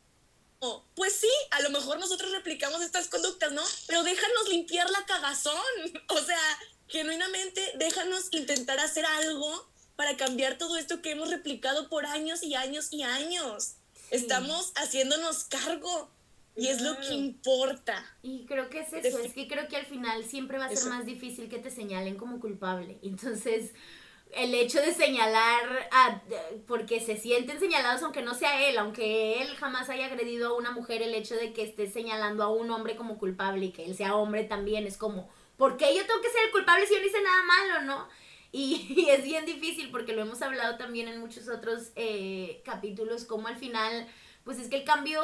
pues 0.96 1.14
sí, 1.14 1.30
a 1.52 1.62
lo 1.62 1.70
mejor 1.70 2.00
nosotros 2.00 2.32
replicamos 2.32 2.82
estas 2.82 3.08
conductas, 3.08 3.52
¿no? 3.52 3.62
Pero 3.88 4.04
déjanos 4.04 4.50
limpiar 4.50 4.90
la 4.90 5.06
cagazón. 5.06 5.54
O 6.10 6.20
sea, 6.20 6.40
genuinamente, 6.88 7.62
déjanos 7.76 8.30
intentar 8.32 8.80
hacer 8.80 9.06
algo 9.06 9.68
para 9.96 10.16
cambiar 10.18 10.58
todo 10.58 10.78
esto 10.78 11.02
que 11.02 11.12
hemos 11.12 11.30
replicado 11.30 11.90
por 11.90 12.06
años 12.06 12.44
y 12.44 12.56
años 12.56 12.88
y 12.92 13.04
años. 13.04 13.76
Estamos 14.10 14.72
haciéndonos 14.76 15.44
cargo. 15.46 16.10
Y 16.56 16.70
es 16.70 16.82
lo 16.82 17.00
que 17.00 17.14
importa. 17.14 18.04
Y 18.24 18.46
creo 18.48 18.68
que 18.70 18.80
es 18.80 18.92
eso, 18.92 19.20
es 19.20 19.34
que 19.34 19.48
creo 19.48 19.68
que 19.68 19.76
al 19.78 19.86
final 19.86 20.26
siempre 20.26 20.58
va 20.58 20.66
a 20.66 20.76
ser 20.76 20.90
más 20.90 21.06
difícil 21.06 21.50
que 21.50 21.60
te 21.60 21.70
señalen 21.70 22.16
como 22.16 22.40
culpable. 22.40 22.98
Entonces, 23.04 23.74
el 24.34 24.54
hecho 24.54 24.80
de 24.82 24.94
señalar 24.94 25.90
a, 25.92 26.22
porque 26.68 27.00
se 27.00 27.18
sienten 27.18 27.60
señalados 27.60 28.04
aunque 28.04 28.22
no 28.22 28.34
sea 28.34 28.68
él, 28.68 28.78
aunque 28.78 29.42
él 29.42 29.56
jamás 29.56 29.90
haya 29.90 30.08
agredido 30.08 30.50
a 30.50 30.58
una 30.58 30.72
mujer, 30.72 31.02
el 31.02 31.16
hecho 31.16 31.36
de 31.36 31.54
que 31.54 31.64
esté 31.64 31.88
señalando 31.88 32.44
a 32.44 32.50
un 32.50 32.70
hombre 32.72 32.96
como 32.96 33.18
culpable 33.18 33.66
y 33.66 33.72
que 33.72 33.86
él 33.86 33.96
sea 33.96 34.16
hombre 34.16 34.44
también 34.44 34.86
es 34.86 34.98
como, 34.98 35.30
¿por 35.58 35.78
qué 35.78 35.96
yo 35.96 36.06
tengo 36.06 36.22
que 36.22 36.30
ser 36.30 36.46
el 36.46 36.52
culpable 36.52 36.86
si 36.86 36.94
yo 36.94 37.00
no 37.00 37.08
hice 37.08 37.22
nada 37.22 37.44
malo, 37.44 37.82
no? 37.84 38.08
Y, 38.52 39.08
es 39.10 39.24
bien 39.24 39.46
difícil 39.46 39.90
porque 39.92 40.14
lo 40.14 40.22
hemos 40.22 40.42
hablado 40.42 40.78
también 40.78 41.08
en 41.08 41.20
muchos 41.20 41.48
otros 41.48 41.92
eh, 41.96 42.62
capítulos, 42.66 43.26
como 43.26 43.48
al 43.48 43.58
final, 43.58 44.08
pues 44.48 44.60
es 44.60 44.70
que 44.70 44.78
el 44.78 44.86
cambio, 44.86 45.22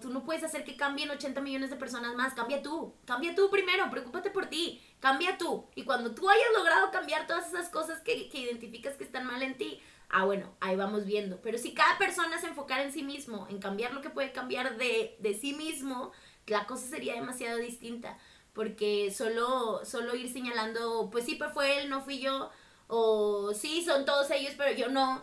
tú 0.00 0.10
no 0.10 0.24
puedes 0.24 0.42
hacer 0.42 0.64
que 0.64 0.76
cambien 0.76 1.08
80 1.08 1.40
millones 1.40 1.70
de 1.70 1.76
personas 1.76 2.16
más, 2.16 2.34
cambia 2.34 2.60
tú, 2.60 2.92
cambia 3.04 3.32
tú 3.32 3.48
primero, 3.48 3.88
preocúpate 3.88 4.30
por 4.32 4.46
ti, 4.46 4.82
cambia 4.98 5.38
tú. 5.38 5.68
Y 5.76 5.84
cuando 5.84 6.12
tú 6.12 6.28
hayas 6.28 6.48
logrado 6.56 6.90
cambiar 6.90 7.28
todas 7.28 7.46
esas 7.46 7.68
cosas 7.68 8.00
que, 8.00 8.28
que 8.28 8.40
identificas 8.40 8.96
que 8.96 9.04
están 9.04 9.26
mal 9.26 9.44
en 9.44 9.56
ti, 9.56 9.80
ah, 10.08 10.24
bueno, 10.24 10.56
ahí 10.58 10.74
vamos 10.74 11.04
viendo. 11.04 11.40
Pero 11.40 11.56
si 11.56 11.72
cada 11.72 11.96
persona 11.98 12.40
se 12.40 12.48
enfocara 12.48 12.82
en 12.82 12.90
sí 12.90 13.04
mismo, 13.04 13.46
en 13.48 13.60
cambiar 13.60 13.94
lo 13.94 14.00
que 14.00 14.10
puede 14.10 14.32
cambiar 14.32 14.76
de, 14.76 15.14
de 15.20 15.34
sí 15.34 15.54
mismo, 15.54 16.10
la 16.48 16.66
cosa 16.66 16.88
sería 16.88 17.14
demasiado 17.14 17.58
distinta. 17.58 18.18
Porque 18.54 19.12
solo, 19.12 19.84
solo 19.84 20.16
ir 20.16 20.32
señalando, 20.32 21.10
pues 21.12 21.26
sí, 21.26 21.36
pues 21.36 21.52
fue 21.52 21.78
él, 21.78 21.88
no 21.88 22.02
fui 22.02 22.18
yo, 22.18 22.50
o 22.88 23.54
sí, 23.54 23.84
son 23.84 24.04
todos 24.04 24.32
ellos, 24.32 24.54
pero 24.58 24.76
yo 24.76 24.88
no, 24.88 25.22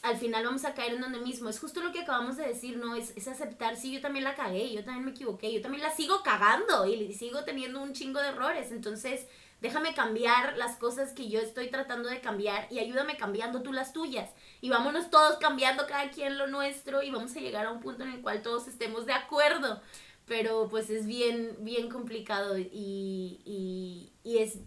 al 0.00 0.16
final 0.16 0.44
vamos 0.44 0.64
a 0.64 0.74
caer 0.74 0.94
en 0.94 1.00
donde 1.00 1.20
mismo. 1.20 1.48
Es 1.48 1.60
justo 1.60 1.80
lo 1.80 1.92
que 1.92 2.00
acabamos 2.00 2.36
de 2.36 2.46
decir, 2.46 2.76
¿no? 2.78 2.96
Es, 2.96 3.12
es 3.16 3.28
aceptar, 3.28 3.76
sí, 3.76 3.92
yo 3.92 4.00
también 4.00 4.24
la 4.24 4.34
cagué, 4.34 4.72
yo 4.72 4.84
también 4.84 5.04
me 5.04 5.10
equivoqué, 5.10 5.52
yo 5.52 5.60
también 5.60 5.82
la 5.82 5.94
sigo 5.94 6.22
cagando 6.22 6.86
y 6.86 7.12
sigo 7.12 7.44
teniendo 7.44 7.80
un 7.82 7.92
chingo 7.92 8.20
de 8.20 8.28
errores. 8.28 8.72
Entonces, 8.72 9.26
déjame 9.60 9.94
cambiar 9.94 10.56
las 10.56 10.76
cosas 10.76 11.12
que 11.12 11.28
yo 11.28 11.40
estoy 11.40 11.68
tratando 11.68 12.08
de 12.08 12.20
cambiar 12.20 12.66
y 12.70 12.80
ayúdame 12.80 13.16
cambiando 13.16 13.62
tú 13.62 13.72
las 13.72 13.92
tuyas. 13.92 14.30
Y 14.60 14.70
vámonos 14.70 15.10
todos 15.10 15.36
cambiando 15.38 15.86
cada 15.86 16.10
quien 16.10 16.36
lo 16.36 16.48
nuestro 16.48 17.02
y 17.02 17.10
vamos 17.10 17.36
a 17.36 17.40
llegar 17.40 17.66
a 17.66 17.72
un 17.72 17.80
punto 17.80 18.02
en 18.02 18.10
el 18.10 18.22
cual 18.22 18.42
todos 18.42 18.66
estemos 18.66 19.06
de 19.06 19.12
acuerdo. 19.12 19.80
Pero 20.26 20.68
pues 20.68 20.90
es 20.90 21.06
bien, 21.06 21.56
bien 21.60 21.88
complicado 21.88 22.58
y, 22.58 23.40
y, 23.44 24.12
y 24.24 24.38
es, 24.38 24.58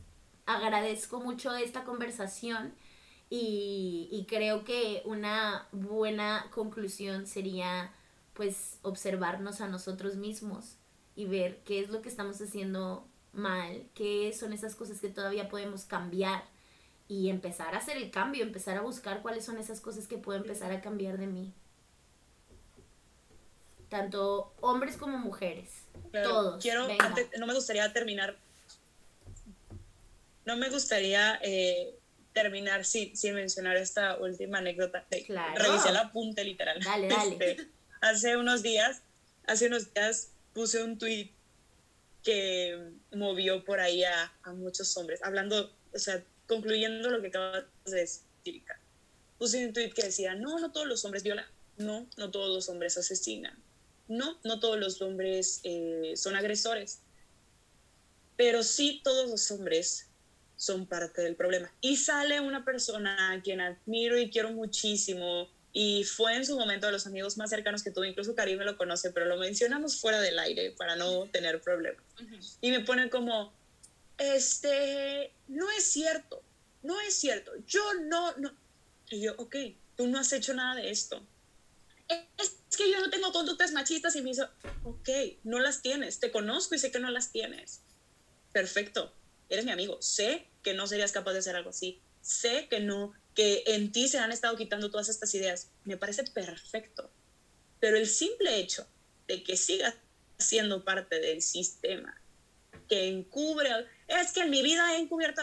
agradezco 0.45 1.19
mucho 1.19 1.53
esta 1.55 1.83
conversación 1.83 2.73
y, 3.29 4.07
y 4.11 4.25
creo 4.25 4.63
que 4.63 5.01
una 5.05 5.67
buena 5.71 6.47
conclusión 6.51 7.27
sería 7.27 7.91
pues 8.33 8.79
observarnos 8.81 9.61
a 9.61 9.67
nosotros 9.67 10.15
mismos 10.15 10.75
y 11.15 11.25
ver 11.25 11.59
qué 11.63 11.79
es 11.79 11.89
lo 11.89 12.01
que 12.01 12.09
estamos 12.09 12.39
haciendo 12.41 13.07
mal, 13.33 13.87
qué 13.93 14.33
son 14.37 14.53
esas 14.53 14.75
cosas 14.75 14.99
que 14.99 15.09
todavía 15.09 15.49
podemos 15.49 15.85
cambiar 15.85 16.43
y 17.07 17.29
empezar 17.29 17.75
a 17.75 17.77
hacer 17.77 17.97
el 17.97 18.11
cambio, 18.11 18.43
empezar 18.43 18.77
a 18.77 18.81
buscar 18.81 19.21
cuáles 19.21 19.45
son 19.45 19.57
esas 19.57 19.79
cosas 19.79 20.07
que 20.07 20.17
puedo 20.17 20.39
empezar 20.39 20.71
a 20.71 20.81
cambiar 20.81 21.17
de 21.17 21.27
mí. 21.27 21.53
Tanto 23.89 24.53
hombres 24.61 24.97
como 24.97 25.17
mujeres. 25.17 25.69
todos. 26.11 26.61
Quiero, 26.61 26.87
no 27.37 27.47
me 27.47 27.53
gustaría 27.53 27.91
terminar. 27.93 28.35
No 30.45 30.57
me 30.57 30.69
gustaría 30.69 31.39
eh, 31.43 31.95
terminar 32.35 32.83
sin, 32.83 33.15
sin, 33.15 33.33
mencionar 33.33 33.77
esta 33.77 34.17
última 34.17 34.57
anécdota. 34.57 35.05
Claro. 35.25 35.63
Revisé 35.63 35.93
la 35.93 36.11
punta 36.11 36.43
literal. 36.43 36.79
Dale, 36.83 37.07
dale. 37.07 37.31
Este, 37.31 37.67
hace 38.01 38.35
unos 38.35 38.61
días, 38.61 39.01
hace 39.47 39.67
unos 39.67 39.93
días 39.93 40.31
puse 40.53 40.83
un 40.83 40.97
tweet 40.97 41.31
que 42.21 42.91
movió 43.13 43.63
por 43.63 43.79
ahí 43.79 44.03
a, 44.03 44.33
muchos 44.53 44.95
hombres, 44.97 45.23
hablando, 45.23 45.73
o 45.93 45.97
sea, 45.99 46.21
concluyendo 46.45 47.09
lo 47.09 47.21
que 47.21 47.29
acabas 47.29 47.63
de 47.85 47.99
decir. 47.99 48.63
Puse 49.37 49.65
un 49.65 49.73
tweet 49.73 49.91
que 49.91 50.03
decía, 50.03 50.35
no, 50.35 50.59
no 50.59 50.71
todos 50.71 50.87
los 50.87 51.05
hombres 51.05 51.23
violan, 51.23 51.45
no, 51.77 52.05
no 52.17 52.31
todos 52.31 52.53
los 52.53 52.67
hombres 52.67 52.97
asesinan, 52.97 53.57
no, 54.09 54.37
no 54.43 54.59
todos 54.59 54.77
los 54.77 55.01
hombres 55.01 55.61
eh, 55.63 56.13
son 56.15 56.35
agresores, 56.35 56.99
pero 58.35 58.61
sí 58.61 59.01
todos 59.03 59.29
los 59.29 59.49
hombres 59.51 60.09
son 60.57 60.85
parte 60.85 61.21
del 61.21 61.35
problema. 61.35 61.71
Y 61.81 61.97
sale 61.97 62.39
una 62.39 62.63
persona 62.63 63.31
a 63.31 63.41
quien 63.41 63.61
admiro 63.61 64.17
y 64.17 64.29
quiero 64.29 64.51
muchísimo, 64.51 65.49
y 65.77 66.05
fue 66.05 66.37
en 66.37 66.45
su 66.45 66.57
momento 66.57 66.85
de 66.85 66.93
los 66.93 67.05
amigos 67.05 67.35
más 67.35 67.49
cercanos 67.49 67.83
que 67.83 67.91
tuve, 67.91 68.07
incluso 68.07 68.33
Karim 68.33 68.59
me 68.59 68.63
lo 68.63 68.77
conoce, 68.77 69.11
pero 69.11 69.25
lo 69.25 69.35
mencionamos 69.35 69.99
fuera 69.99 70.21
del 70.21 70.39
aire 70.39 70.71
para 70.71 70.95
no 70.95 71.25
tener 71.25 71.61
problemas. 71.61 72.01
Y 72.61 72.71
me 72.71 72.79
pone 72.79 73.09
como, 73.09 73.51
este, 74.17 75.33
no 75.49 75.69
es 75.71 75.83
cierto, 75.83 76.41
no 76.81 76.97
es 77.01 77.15
cierto, 77.15 77.51
yo 77.67 77.83
no, 78.05 78.37
no. 78.37 78.53
Y 79.09 79.19
yo, 79.19 79.33
ok, 79.37 79.53
tú 79.97 80.07
no 80.07 80.17
has 80.17 80.31
hecho 80.31 80.53
nada 80.53 80.75
de 80.75 80.91
esto. 80.91 81.21
Es 82.37 82.77
que 82.77 82.89
yo 82.89 83.01
no 83.01 83.09
tengo 83.09 83.33
conductas 83.33 83.73
machistas 83.73 84.15
y 84.15 84.21
me 84.21 84.29
hizo, 84.29 84.47
ok, 84.85 85.09
no 85.43 85.59
las 85.59 85.81
tienes, 85.81 86.21
te 86.21 86.31
conozco 86.31 86.75
y 86.75 86.79
sé 86.79 86.89
que 86.89 86.99
no 86.99 87.11
las 87.11 87.33
tienes. 87.33 87.81
Perfecto, 88.53 89.11
eres 89.49 89.65
mi 89.65 89.71
amigo, 89.71 90.01
sé 90.01 90.47
que 90.63 90.73
no 90.73 90.87
serías 90.87 91.11
capaz 91.11 91.33
de 91.33 91.39
hacer 91.39 91.55
algo 91.55 91.69
así, 91.69 92.01
sé 92.21 92.67
que 92.69 92.79
no 92.79 93.13
que 93.35 93.63
en 93.67 93.91
ti 93.91 94.07
se 94.07 94.17
han 94.17 94.31
estado 94.31 94.55
quitando 94.55 94.89
todas 94.89 95.09
estas 95.09 95.35
ideas. 95.35 95.69
Me 95.83 95.97
parece 95.97 96.23
perfecto. 96.23 97.11
Pero 97.81 97.97
el 97.97 98.07
simple 98.07 98.57
hecho 98.57 98.87
de 99.27 99.43
que 99.43 99.57
sigas 99.57 99.93
siendo 100.37 100.83
parte 100.83 101.19
del 101.19 101.41
sistema 101.41 102.19
que 102.87 103.07
encubre, 103.07 103.69
es 104.07 104.31
que 104.31 104.41
en 104.41 104.49
mi 104.49 104.61
vida 104.61 104.95
he 104.95 104.99
encubierto, 104.99 105.41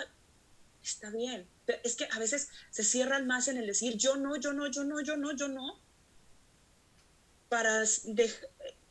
está 0.83 1.11
bien. 1.11 1.49
Pero 1.67 1.79
es 1.85 1.97
que 1.97 2.09
a 2.11 2.19
veces 2.19 2.49
se 2.71 2.85
cierran 2.85 3.27
más 3.27 3.49
en 3.49 3.57
el 3.57 3.67
decir 3.67 3.97
yo 3.97 4.17
no, 4.17 4.37
yo 4.37 4.53
no, 4.53 4.69
yo 4.69 4.85
no, 4.85 5.01
yo 5.01 5.17
no, 5.17 5.37
yo 5.37 5.49
no. 5.49 5.81
Para 7.49 7.85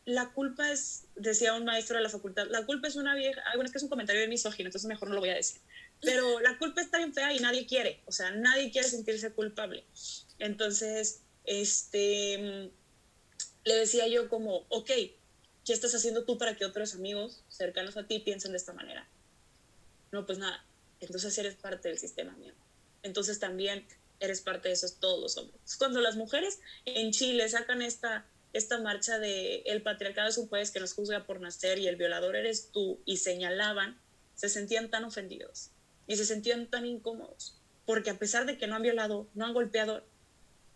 la 0.06 0.32
culpa 0.34 0.72
es, 0.72 1.06
decía 1.16 1.54
un 1.54 1.66
maestro 1.66 1.98
de 1.98 2.04
la 2.04 2.10
facultad, 2.10 2.48
la 2.50 2.66
culpa 2.66 2.88
es 2.88 2.96
una 2.96 3.16
vieja, 3.16 3.42
bueno, 3.56 3.66
es 3.66 3.72
que 3.72 3.78
es 3.78 3.84
un 3.84 3.90
comentario 3.90 4.22
de 4.22 4.28
misógino, 4.28 4.68
entonces 4.68 4.88
mejor 4.88 5.10
no 5.10 5.16
lo 5.16 5.22
voy 5.22 5.30
a 5.30 5.36
decir 5.36 5.62
pero 6.02 6.40
la 6.42 6.58
culpa 6.58 6.82
está 6.82 6.98
bien 6.98 7.14
fea 7.14 7.34
y 7.34 7.40
nadie 7.40 7.66
quiere, 7.66 8.02
o 8.06 8.12
sea, 8.12 8.32
nadie 8.32 8.72
quiere 8.72 8.88
sentirse 8.88 9.32
culpable. 9.32 9.86
Entonces, 10.40 11.22
este, 11.46 12.72
le 13.64 13.76
decía 13.76 14.08
yo 14.08 14.28
como, 14.28 14.66
ok, 14.70 14.88
¿qué 14.88 15.74
estás 15.74 15.94
haciendo 15.96 16.26
tú 16.26 16.38
para 16.38 16.56
que 16.56 16.66
otros 16.66 16.96
amigos 16.96 17.44
cercanos 17.48 17.96
a 17.98 18.08
ti 18.08 18.20
piensen 18.20 18.52
de 18.52 18.58
esta 18.58 18.74
manera? 18.74 19.08
No, 20.12 20.26
pues 20.26 20.40
nada, 20.40 20.66
entonces 21.00 21.38
eres 21.38 21.56
parte 21.56 21.90
del 21.90 22.00
sistema 22.00 22.34
mío. 22.34 22.54
Entonces 23.04 23.40
también 23.40 23.88
eres 24.20 24.42
parte 24.42 24.68
de 24.68 24.74
esos 24.74 24.96
todos 25.00 25.22
los 25.22 25.38
hombres. 25.38 25.76
Cuando 25.78 26.02
las 26.02 26.16
mujeres 26.16 26.60
en 26.86 27.12
Chile 27.12 27.48
sacan 27.50 27.82
esta, 27.82 28.26
esta 28.54 28.80
marcha 28.80 29.20
de 29.20 29.64
el 29.66 29.82
patriarcado 29.82 30.30
es 30.30 30.38
un 30.38 30.50
país 30.50 30.72
que 30.72 30.80
nos 30.80 30.94
juzga 30.94 31.26
por 31.26 31.40
nacer 31.40 31.80
y 31.80 31.88
el 31.88 31.96
violador 31.96 32.36
eres 32.36 32.70
tú 32.72 33.00
y 33.06 33.18
señalaban, 33.18 34.00
se 34.36 34.50
sentían 34.50 34.90
tan 34.90 35.04
ofendidos 35.04 35.70
y 36.08 36.18
se 36.18 36.26
sentían 36.26 36.68
tan 36.68 36.86
incómodos, 36.86 37.58
porque 37.86 38.10
a 38.10 38.20
pesar 38.20 38.46
de 38.46 38.58
que 38.58 38.68
no 38.68 38.76
han 38.76 38.82
violado, 38.82 39.28
no 39.34 39.46
han 39.46 39.54
golpeado, 39.54 40.04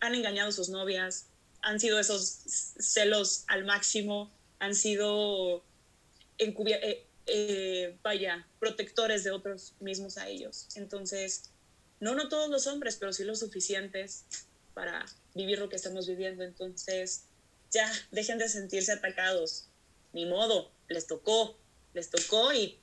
han 0.00 0.14
engañado 0.14 0.48
a 0.48 0.52
sus 0.52 0.68
novias, 0.68 1.26
han 1.60 1.80
sido 1.80 1.98
esos 1.98 2.40
celos 2.78 3.44
al 3.48 3.64
máximo, 3.64 4.30
han 4.58 4.74
sido 4.74 5.62
eh, 6.38 7.06
eh, 7.26 7.98
vaya, 8.02 8.46
protectores 8.60 9.24
de 9.24 9.32
otros 9.32 9.74
mismos 9.80 10.16
a 10.16 10.28
ellos. 10.28 10.68
Entonces, 10.76 11.50
no, 12.00 12.14
no 12.14 12.28
todos 12.28 12.48
los 12.50 12.66
hombres, 12.66 12.96
pero 12.96 13.12
sí 13.12 13.24
los 13.24 13.40
suficientes 13.40 14.24
para 14.74 15.04
vivir 15.34 15.58
lo 15.58 15.68
que 15.68 15.76
estamos 15.76 16.06
viviendo. 16.06 16.44
Entonces, 16.44 17.24
ya, 17.70 17.90
dejen 18.10 18.38
de 18.38 18.48
sentirse 18.48 18.92
atacados. 18.92 19.68
Ni 20.12 20.26
modo, 20.26 20.72
les 20.88 21.06
tocó, 21.06 21.58
les 21.92 22.10
tocó 22.10 22.52
y 22.52 22.78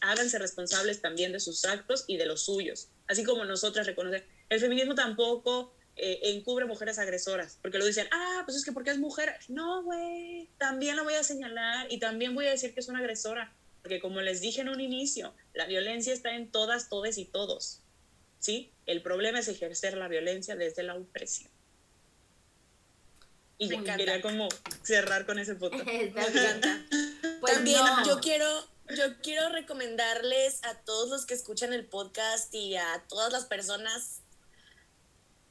háganse 0.00 0.38
responsables 0.38 1.00
también 1.00 1.32
de 1.32 1.40
sus 1.40 1.64
actos 1.64 2.04
y 2.06 2.16
de 2.16 2.26
los 2.26 2.44
suyos, 2.44 2.88
así 3.06 3.24
como 3.24 3.44
nosotras 3.44 3.86
reconocemos. 3.86 4.26
El 4.48 4.60
feminismo 4.60 4.94
tampoco 4.94 5.72
eh, 5.96 6.18
encubre 6.34 6.64
mujeres 6.64 6.98
agresoras, 6.98 7.58
porque 7.62 7.78
lo 7.78 7.86
dicen, 7.86 8.08
ah, 8.10 8.42
pues 8.44 8.56
es 8.56 8.64
que 8.64 8.72
porque 8.72 8.90
es 8.90 8.98
mujer. 8.98 9.34
No, 9.48 9.82
güey, 9.82 10.48
también 10.58 10.96
la 10.96 11.02
voy 11.02 11.14
a 11.14 11.22
señalar 11.22 11.86
y 11.90 11.98
también 11.98 12.34
voy 12.34 12.46
a 12.46 12.50
decir 12.50 12.74
que 12.74 12.80
es 12.80 12.88
una 12.88 13.00
agresora, 13.00 13.54
porque 13.82 14.00
como 14.00 14.20
les 14.20 14.40
dije 14.40 14.60
en 14.60 14.68
un 14.68 14.80
inicio, 14.80 15.34
la 15.54 15.66
violencia 15.66 16.12
está 16.12 16.34
en 16.34 16.50
todas, 16.50 16.88
todes 16.88 17.18
y 17.18 17.24
todos. 17.24 17.82
¿Sí? 18.38 18.72
El 18.86 19.02
problema 19.02 19.40
es 19.40 19.48
ejercer 19.48 19.98
la 19.98 20.08
violencia 20.08 20.56
desde 20.56 20.82
la 20.82 20.94
opresión. 20.94 21.50
Y 23.60 23.68
quería 23.68 24.22
como 24.22 24.48
cerrar 24.82 25.26
con 25.26 25.38
ese 25.38 25.54
punto. 25.54 25.76
pues 27.40 27.54
También 27.54 27.84
yo 28.06 28.18
quiero 28.20 28.46
yo 28.96 29.20
quiero 29.22 29.50
recomendarles 29.50 30.64
a 30.64 30.74
todos 30.74 31.10
los 31.10 31.26
que 31.26 31.34
escuchan 31.34 31.72
el 31.72 31.84
podcast 31.84 32.52
y 32.54 32.76
a 32.76 33.04
todas 33.08 33.30
las 33.32 33.44
personas 33.44 34.22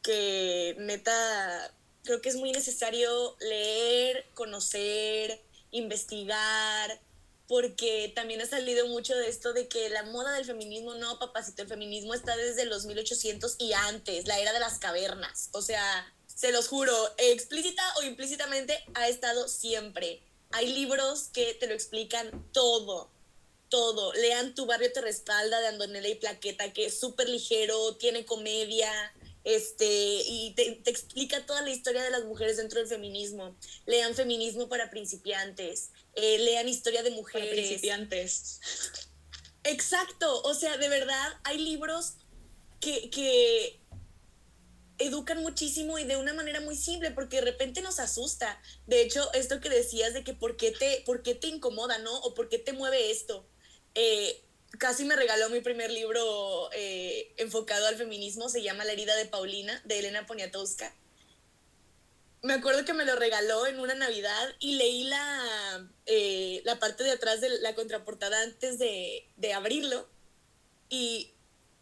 que 0.02 0.76
neta 0.80 1.72
creo 2.04 2.20
que 2.20 2.30
es 2.30 2.36
muy 2.36 2.52
necesario 2.52 3.38
leer, 3.40 4.26
conocer, 4.34 5.42
investigar, 5.72 7.00
porque 7.48 8.12
también 8.16 8.42
ha 8.42 8.48
salido 8.48 8.88
mucho 8.88 9.16
de 9.16 9.30
esto 9.30 9.54
de 9.54 9.68
que 9.68 9.90
la 9.90 10.04
moda 10.04 10.34
del 10.34 10.46
feminismo, 10.46 10.96
no, 10.96 11.20
papacito, 11.20 11.62
el 11.62 11.68
feminismo 11.68 12.16
está 12.16 12.36
desde 12.36 12.66
los 12.66 12.86
1800 12.86 13.56
y 13.60 13.74
antes, 13.74 14.28
la 14.28 14.40
era 14.40 14.52
de 14.54 14.60
las 14.60 14.80
cavernas. 14.80 15.50
O 15.52 15.62
sea, 15.62 16.12
se 16.40 16.54
los 16.54 16.70
juro, 16.70 16.94
explícita 17.18 17.84
o 17.98 18.04
implícitamente 18.04 18.82
ha 18.94 19.10
estado 19.10 19.50
siempre. 19.50 20.24
Hay 20.52 20.72
libros 20.72 21.30
que 21.34 21.54
te 21.56 21.68
lo 21.68 21.74
explican 21.74 22.48
todo 22.54 23.12
todo. 23.68 24.14
Lean 24.14 24.56
Tu 24.56 24.66
barrio 24.66 24.92
te 24.92 25.02
respalda 25.02 25.60
de 25.60 25.68
Andonela 25.68 26.08
y 26.08 26.16
Plaqueta, 26.16 26.74
que 26.74 26.88
es 26.88 27.00
súper 27.00 27.30
ligero, 27.30 27.98
tiene 27.98 28.26
comedia, 28.26 28.92
este, 29.44 29.86
y 29.86 30.54
te, 30.56 30.82
explica 30.86 31.46
toda 31.46 31.62
la 31.62 31.70
historia 31.70 32.04
de 32.04 32.10
las 32.10 32.24
mujeres 32.24 32.58
dentro 32.58 32.80
del 32.80 32.88
feminismo. 32.88 33.56
Lean 33.86 34.16
Feminismo 34.16 34.70
para 34.70 34.90
principiantes, 34.90 35.92
eh, 36.16 36.40
lean 36.40 36.68
Historia 36.68 37.04
de 37.04 37.12
mujeres. 37.12 37.50
Para 37.50 37.62
principiantes. 37.62 38.60
Exacto, 39.66 40.42
o 40.42 40.54
sea, 40.54 40.78
de 40.78 40.90
verdad 40.90 41.34
hay 41.44 41.60
libros 41.60 42.14
que, 42.80 43.10
que 43.10 43.80
educan 45.00 45.42
muchísimo 45.42 45.98
y 45.98 46.04
de 46.04 46.18
una 46.18 46.34
manera 46.34 46.62
muy 46.62 46.76
simple, 46.76 47.12
porque 47.12 47.38
de 47.38 47.44
repente 47.44 47.82
nos 47.82 48.00
asusta. 48.00 48.62
De 48.86 49.02
hecho, 49.02 49.32
esto 49.34 49.60
que 49.60 49.70
decías 49.70 50.14
de 50.14 50.24
que 50.24 50.34
por 50.34 50.58
qué 50.58 50.72
te, 50.72 51.04
por 51.06 51.24
te 51.24 51.48
incomoda, 51.48 51.98
¿no? 51.98 52.16
O 52.20 52.34
por 52.34 52.50
qué 52.50 52.60
te 52.60 52.74
mueve 52.74 53.10
esto 53.12 53.48
eh, 53.96 54.42
casi 54.78 55.04
me 55.06 55.16
regaló 55.16 55.50
mi 55.50 55.62
primer 55.62 55.92
libro 55.92 56.70
eh, 56.74 57.34
enfocado 57.38 57.88
al 57.88 57.96
feminismo, 57.96 58.50
se 58.50 58.62
llama 58.62 58.86
La 58.86 58.94
herida 58.94 59.16
de 59.16 59.26
Paulina, 59.26 59.82
de 59.86 60.00
Elena 60.00 60.26
Poniatowska. 60.26 60.96
Me 62.42 62.54
acuerdo 62.54 62.86
que 62.86 62.94
me 62.94 63.04
lo 63.04 63.16
regaló 63.18 63.68
en 63.68 63.80
una 63.80 63.96
Navidad 63.96 64.56
y 64.60 64.76
leí 64.76 65.04
la, 65.04 65.90
eh, 66.06 66.62
la 66.64 66.80
parte 66.80 67.04
de 67.04 67.12
atrás 67.12 67.42
de 67.42 67.50
la 67.60 67.76
contraportada 67.76 68.42
antes 68.44 68.80
de, 68.80 69.28
de 69.36 69.54
abrirlo. 69.54 70.08
y 70.90 71.34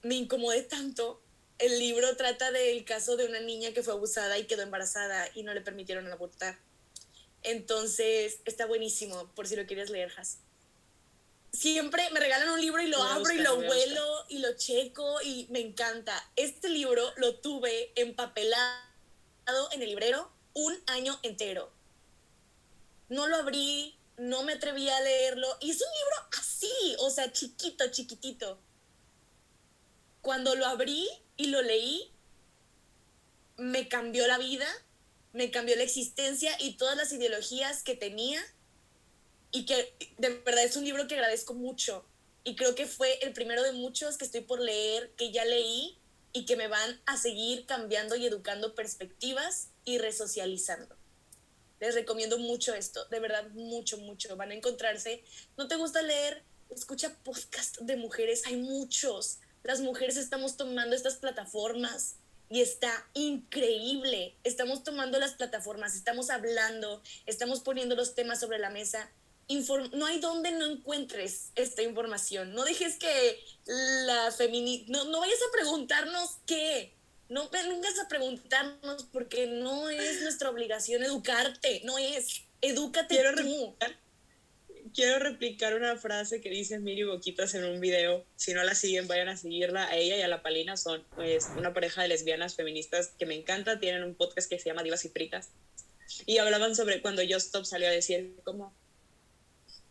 me 0.04 0.16
incomodé 0.16 0.64
tanto. 0.64 1.22
El 1.60 1.80
libro 1.80 2.16
trata 2.16 2.52
del 2.52 2.86
caso 2.86 3.18
de 3.18 3.26
una 3.26 3.40
niña 3.40 3.74
que 3.74 3.82
fue 3.82 3.94
abusada 3.94 4.38
y 4.38 4.46
quedó 4.46 4.62
embarazada 4.62 5.28
y 5.34 5.44
no 5.44 5.54
le 5.54 5.62
permitieron 5.62 6.12
abortar. 6.12 6.58
Entonces, 7.42 8.40
está 8.46 8.66
buenísimo, 8.66 9.28
por 9.36 9.48
si 9.48 9.56
lo 9.56 9.66
quieres 9.66 9.90
leer, 9.90 10.12
Has. 10.18 10.38
Siempre 11.52 12.08
me 12.12 12.20
regalan 12.20 12.50
un 12.50 12.62
libro 12.62 12.82
y 12.82 12.88
lo 12.88 13.02
a 13.02 13.16
abro 13.16 13.32
y 13.32 13.38
buscar, 13.38 13.54
lo 13.54 13.56
voy 13.56 13.66
a 13.66 13.68
vuelo 13.70 14.26
y 14.30 14.40
lo 14.40 14.56
checo 14.56 15.22
y 15.24 15.48
me 15.50 15.60
encanta. 15.60 16.24
Este 16.36 16.70
libro 16.70 17.12
lo 17.16 17.36
tuve 17.36 17.92
empapelado 17.96 18.68
en 19.72 19.82
el 19.82 19.90
librero 19.90 20.32
un 20.54 20.78
año 20.88 21.18
entero. 21.24 21.72
No 23.10 23.28
lo 23.28 23.38
abrí, 23.38 23.98
no 24.18 24.44
me 24.44 24.54
atreví 24.54 24.90
a 24.90 25.00
leerlo 25.02 25.48
y 25.62 25.72
es 25.72 25.82
un 25.82 25.88
libro 25.88 26.30
así, 26.38 26.96
o 27.00 27.10
sea, 27.10 27.32
chiquito, 27.32 27.90
chiquitito. 27.90 28.60
Cuando 30.22 30.54
lo 30.54 30.66
abrí 30.66 31.08
y 31.38 31.48
lo 31.48 31.62
leí, 31.62 32.12
me 33.58 33.88
cambió 33.88 34.28
la 34.28 34.38
vida, 34.38 34.68
me 35.34 35.52
cambió 35.52 35.76
la 35.76 35.84
existencia 35.84 36.56
y 36.60 36.74
todas 36.74 36.98
las 36.98 37.12
ideologías 37.12 37.84
que 37.84 37.96
tenía 37.96 38.42
y 39.52 39.66
que 39.66 39.96
de 40.18 40.30
verdad 40.30 40.64
es 40.64 40.76
un 40.76 40.84
libro 40.84 41.08
que 41.08 41.16
agradezco 41.16 41.54
mucho 41.54 42.06
y 42.44 42.56
creo 42.56 42.76
que 42.76 42.86
fue 42.86 43.20
el 43.22 43.34
primero 43.34 43.62
de 43.64 43.74
muchos 43.74 44.18
que 44.18 44.26
estoy 44.26 44.42
por 44.42 44.60
leer, 44.60 45.12
que 45.18 45.32
ya 45.32 45.46
leí 45.46 45.98
y 46.34 46.46
que 46.46 46.56
me 46.56 46.68
van 46.68 47.02
a 47.06 47.18
seguir 47.18 47.66
cambiando 47.66 48.16
y 48.16 48.26
educando 48.26 48.74
perspectivas 48.76 49.70
y 49.86 49.98
resocializando. 49.98 50.96
Les 51.80 51.94
recomiendo 51.94 52.40
mucho 52.40 52.74
esto, 52.74 53.06
de 53.06 53.20
verdad 53.20 53.50
mucho, 53.52 53.98
mucho. 53.98 54.36
Van 54.36 54.52
a 54.52 54.56
encontrarse. 54.56 55.24
¿No 55.58 55.68
te 55.68 55.76
gusta 55.76 56.02
leer? 56.02 56.44
Escucha 56.70 57.16
podcast 57.24 57.80
de 57.80 57.98
mujeres, 57.98 58.44
hay 58.46 58.58
muchos. 58.58 59.40
Las 59.68 59.82
mujeres 59.82 60.16
estamos 60.16 60.56
tomando 60.56 60.96
estas 60.96 61.18
plataformas 61.18 62.16
y 62.50 62.62
está 62.62 62.90
increíble. 63.14 64.34
Estamos 64.46 64.86
tomando 64.86 65.20
las 65.20 65.34
plataformas, 65.34 65.94
estamos 65.94 66.30
hablando, 66.30 67.04
estamos 67.26 67.60
poniendo 67.60 67.94
los 67.94 68.16
temas 68.16 68.40
sobre 68.40 68.60
la 68.60 68.70
mesa. 68.70 69.12
Inform 69.50 69.92
no 69.92 70.06
hay 70.06 70.22
donde 70.22 70.52
no 70.52 70.66
encuentres 70.68 71.52
esta 71.56 71.84
información. 71.84 72.54
No 72.54 72.64
dejes 72.64 72.96
que 72.96 73.44
la 73.66 74.32
feminidad, 74.32 74.88
no, 74.88 75.04
no 75.04 75.20
vayas 75.20 75.40
a 75.50 75.52
preguntarnos 75.52 76.38
qué. 76.46 76.94
No 77.28 77.50
vengas 77.50 78.00
a 78.00 78.08
preguntarnos 78.08 79.04
porque 79.12 79.48
no 79.48 79.90
es 79.90 80.22
nuestra 80.22 80.50
obligación 80.50 81.04
educarte, 81.04 81.82
no 81.84 81.98
es. 81.98 82.44
Edúcate 82.62 83.16
Quiero 83.16 83.36
tú. 83.36 83.76
Quiero 84.94 85.20
replicar 85.20 85.76
una 85.76 85.98
frase 85.98 86.42
que 86.42 86.50
dice 86.50 86.80
Miri 86.80 87.04
Boquitas 87.04 87.54
en 87.56 87.66
un 87.66 87.80
video. 87.80 88.26
Si 88.36 88.54
no 88.54 88.64
la 88.64 88.76
siguen, 88.76 89.08
vayan 89.08 89.30
a 89.30 89.38
seguirla. 89.38 89.88
A 89.88 89.96
ella 89.96 90.18
y 90.18 90.22
a 90.22 90.28
la 90.28 90.42
Palina 90.42 90.78
son 90.78 91.04
pues, 91.16 91.48
una 91.58 91.74
pareja 91.74 92.02
de 92.02 92.08
lesbianas 92.08 92.56
feministas 92.56 93.14
que 93.18 93.26
me 93.26 93.36
encanta. 93.36 93.80
Tienen 93.80 94.04
un 94.04 94.16
podcast 94.16 94.50
que 94.50 94.60
se 94.60 94.70
llama 94.70 94.84
Divas 94.84 95.06
y 95.06 95.10
Fritas. 95.10 95.50
Y 96.26 96.38
hablaban 96.38 96.76
sobre 96.76 97.02
cuando 97.02 97.22
Just 97.22 97.48
Stop 97.48 97.66
salió 97.66 97.88
a 97.88 97.92
decir 97.92 98.36
como, 98.44 98.74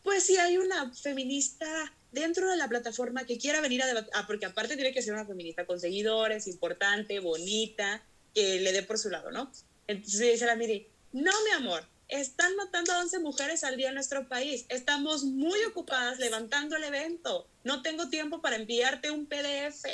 pues 0.03 0.25
si 0.25 0.37
hay 0.37 0.57
una 0.57 0.93
feminista 0.95 1.67
dentro 2.13 2.51
de 2.51 2.57
la 2.57 2.69
plataforma 2.69 3.27
que 3.27 3.39
quiera 3.39 3.61
venir 3.61 3.83
a 3.83 3.87
debatir, 3.87 4.11
ah, 4.15 4.25
porque 4.27 4.47
aparte 4.47 4.77
tiene 4.77 4.93
que 4.93 5.03
ser 5.03 5.13
una 5.13 5.27
feminista 5.27 5.67
con 5.67 5.79
seguidores, 5.81 6.47
importante, 6.47 7.21
bonita, 7.21 8.03
que 8.35 8.61
le 8.61 8.73
dé 8.73 8.83
por 8.83 8.99
su 8.99 9.11
lado, 9.11 9.31
¿no? 9.31 9.51
Entonces 9.87 10.21
dice 10.21 10.47
la 10.47 10.57
Miri, 10.57 10.89
no, 11.13 11.33
mi 11.45 11.51
amor, 11.51 11.85
están 12.09 12.55
matando 12.57 12.93
a 12.93 13.01
11 13.01 13.19
mujeres 13.21 13.65
al 13.65 13.77
día 13.77 13.89
en 13.89 13.95
nuestro 13.95 14.29
país. 14.29 14.67
Estamos 14.69 15.25
muy 15.25 15.63
ocupadas 15.65 16.19
levantando 16.19 16.77
el 16.77 16.85
evento. 16.85 17.49
No 17.65 17.83
tengo 17.83 18.09
tiempo 18.09 18.41
para 18.41 18.57
enviarte 18.57 19.11
un 19.11 19.27
PDF. 19.27 19.85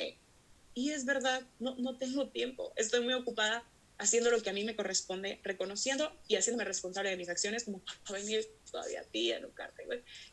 Y 0.74 0.90
es 0.90 1.04
verdad, 1.04 1.42
no, 1.58 1.74
no 1.76 1.96
tengo 1.96 2.28
tiempo. 2.28 2.72
Estoy 2.76 3.02
muy 3.02 3.14
ocupada 3.14 3.64
haciendo 3.98 4.30
lo 4.30 4.42
que 4.42 4.50
a 4.50 4.52
mí 4.52 4.64
me 4.64 4.74
corresponde, 4.74 5.40
reconociendo 5.44 6.12
y 6.26 6.36
haciéndome 6.36 6.64
responsable 6.64 7.10
de 7.10 7.16
mis 7.16 7.28
acciones, 7.28 7.64
como 7.64 7.82
para 8.06 8.18
venir 8.18 8.46
todavía 8.70 9.00
a 9.00 9.04
ti, 9.04 9.32
a 9.32 9.38
educarte. 9.38 9.84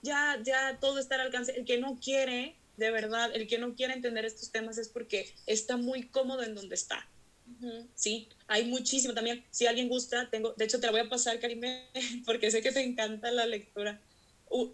Ya, 0.01 0.39
ya 0.43 0.79
todo 0.79 0.99
está 0.99 1.15
al 1.15 1.21
alcance. 1.21 1.55
El 1.55 1.65
que 1.65 1.77
no 1.77 1.99
quiere, 1.99 2.55
de 2.77 2.91
verdad, 2.91 3.31
el 3.33 3.47
que 3.47 3.57
no 3.57 3.75
quiere 3.75 3.93
entender 3.93 4.25
estos 4.25 4.51
temas 4.51 4.77
es 4.77 4.89
porque 4.89 5.33
está 5.45 5.77
muy 5.77 6.07
cómodo 6.07 6.43
en 6.43 6.55
donde 6.55 6.75
está. 6.75 7.07
Sí, 7.95 8.27
hay 8.47 8.65
muchísimo 8.65 9.13
también. 9.13 9.43
Si 9.51 9.65
alguien 9.65 9.89
gusta, 9.89 10.29
tengo, 10.29 10.53
de 10.55 10.65
hecho 10.65 10.79
te 10.79 10.87
la 10.87 10.91
voy 10.91 11.01
a 11.01 11.09
pasar, 11.09 11.39
Karime, 11.39 11.89
porque 12.25 12.51
sé 12.51 12.61
que 12.61 12.71
te 12.71 12.81
encanta 12.81 13.31
la 13.31 13.45
lectura. 13.45 13.99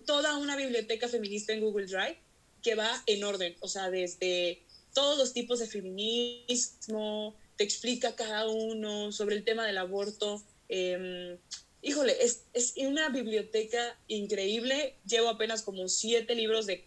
Toda 0.05 0.37
una 0.37 0.55
biblioteca 0.55 1.07
feminista 1.07 1.53
en 1.53 1.61
Google 1.61 1.87
Drive 1.87 2.17
que 2.61 2.75
va 2.75 3.03
en 3.05 3.23
orden, 3.23 3.55
o 3.59 3.67
sea, 3.67 3.89
desde 3.89 4.59
todos 4.93 5.17
los 5.17 5.33
tipos 5.33 5.59
de 5.59 5.67
feminismo, 5.67 7.35
te 7.57 7.63
explica 7.63 8.15
cada 8.15 8.47
uno 8.47 9.11
sobre 9.11 9.35
el 9.35 9.43
tema 9.43 9.65
del 9.65 9.77
aborto. 9.77 10.41
eh, 10.69 11.37
híjole, 11.85 12.17
es, 12.23 12.41
es 12.53 12.73
una 12.77 13.09
biblioteca 13.09 13.95
increíble. 14.07 14.95
Llevo 15.05 15.29
apenas 15.29 15.61
como 15.61 15.87
siete 15.87 16.33
libros 16.33 16.65
de 16.65 16.83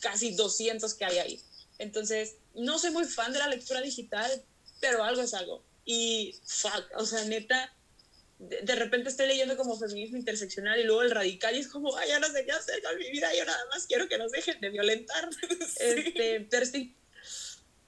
casi 0.00 0.32
200 0.34 0.92
que 0.94 1.04
hay 1.04 1.18
ahí. 1.18 1.40
Entonces, 1.78 2.34
no 2.54 2.78
soy 2.78 2.90
muy 2.90 3.04
fan 3.04 3.32
de 3.32 3.38
la 3.38 3.48
lectura 3.48 3.80
digital, 3.80 4.42
pero 4.84 5.02
algo 5.02 5.22
es 5.22 5.32
algo. 5.32 5.64
Y, 5.86 6.34
fuck, 6.44 6.84
o 6.96 7.06
sea, 7.06 7.24
neta, 7.24 7.72
de, 8.38 8.60
de 8.60 8.74
repente 8.74 9.08
estoy 9.08 9.26
leyendo 9.28 9.56
como 9.56 9.78
feminismo 9.78 10.18
interseccional 10.18 10.78
y 10.78 10.84
luego 10.84 11.00
el 11.02 11.10
radical 11.10 11.56
y 11.56 11.60
es 11.60 11.68
como, 11.68 11.96
ay, 11.96 12.08
ya 12.08 12.18
no 12.18 12.26
sé 12.28 12.44
qué 12.44 12.52
hacer 12.52 12.82
con 12.82 12.98
mi 12.98 13.10
vida, 13.10 13.34
yo 13.34 13.46
nada 13.46 13.64
más 13.70 13.86
quiero 13.86 14.06
que 14.08 14.18
nos 14.18 14.30
dejen 14.32 14.60
de 14.60 14.68
violentar. 14.68 15.30
Este, 15.80 16.40
pero 16.50 16.62
está, 16.64 16.76
in- 16.78 16.94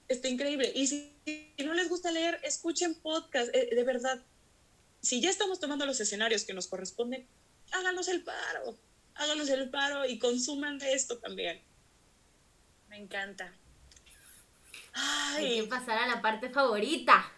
está 0.09 0.29
increíble. 0.29 0.73
Y 0.75 0.87
si, 0.87 1.13
si 1.27 1.65
no 1.65 1.75
les 1.75 1.89
gusta 1.91 2.11
leer, 2.11 2.41
escuchen 2.43 2.95
podcast, 2.95 3.55
eh, 3.55 3.69
de 3.75 3.85
verdad. 3.85 4.23
Si 5.03 5.21
ya 5.21 5.29
estamos 5.29 5.61
tomando 5.61 5.85
los 5.85 6.01
escenarios 6.01 6.45
que 6.45 6.55
nos 6.55 6.67
corresponden, 6.67 7.27
háganos 7.73 8.09
el 8.09 8.25
paro, 8.25 8.79
háganos 9.17 9.49
el 9.51 9.69
paro 9.69 10.07
y 10.07 10.19
consuman 10.19 10.79
de 10.79 10.95
esto 10.95 11.19
también. 11.19 11.61
Me 12.89 12.97
encanta. 12.97 13.55
Hay 14.97 15.55
que 15.57 15.61
Ay, 15.61 15.67
pasar 15.67 15.99
a 15.99 16.07
la 16.07 16.23
parte 16.23 16.51
favorita. 16.51 17.33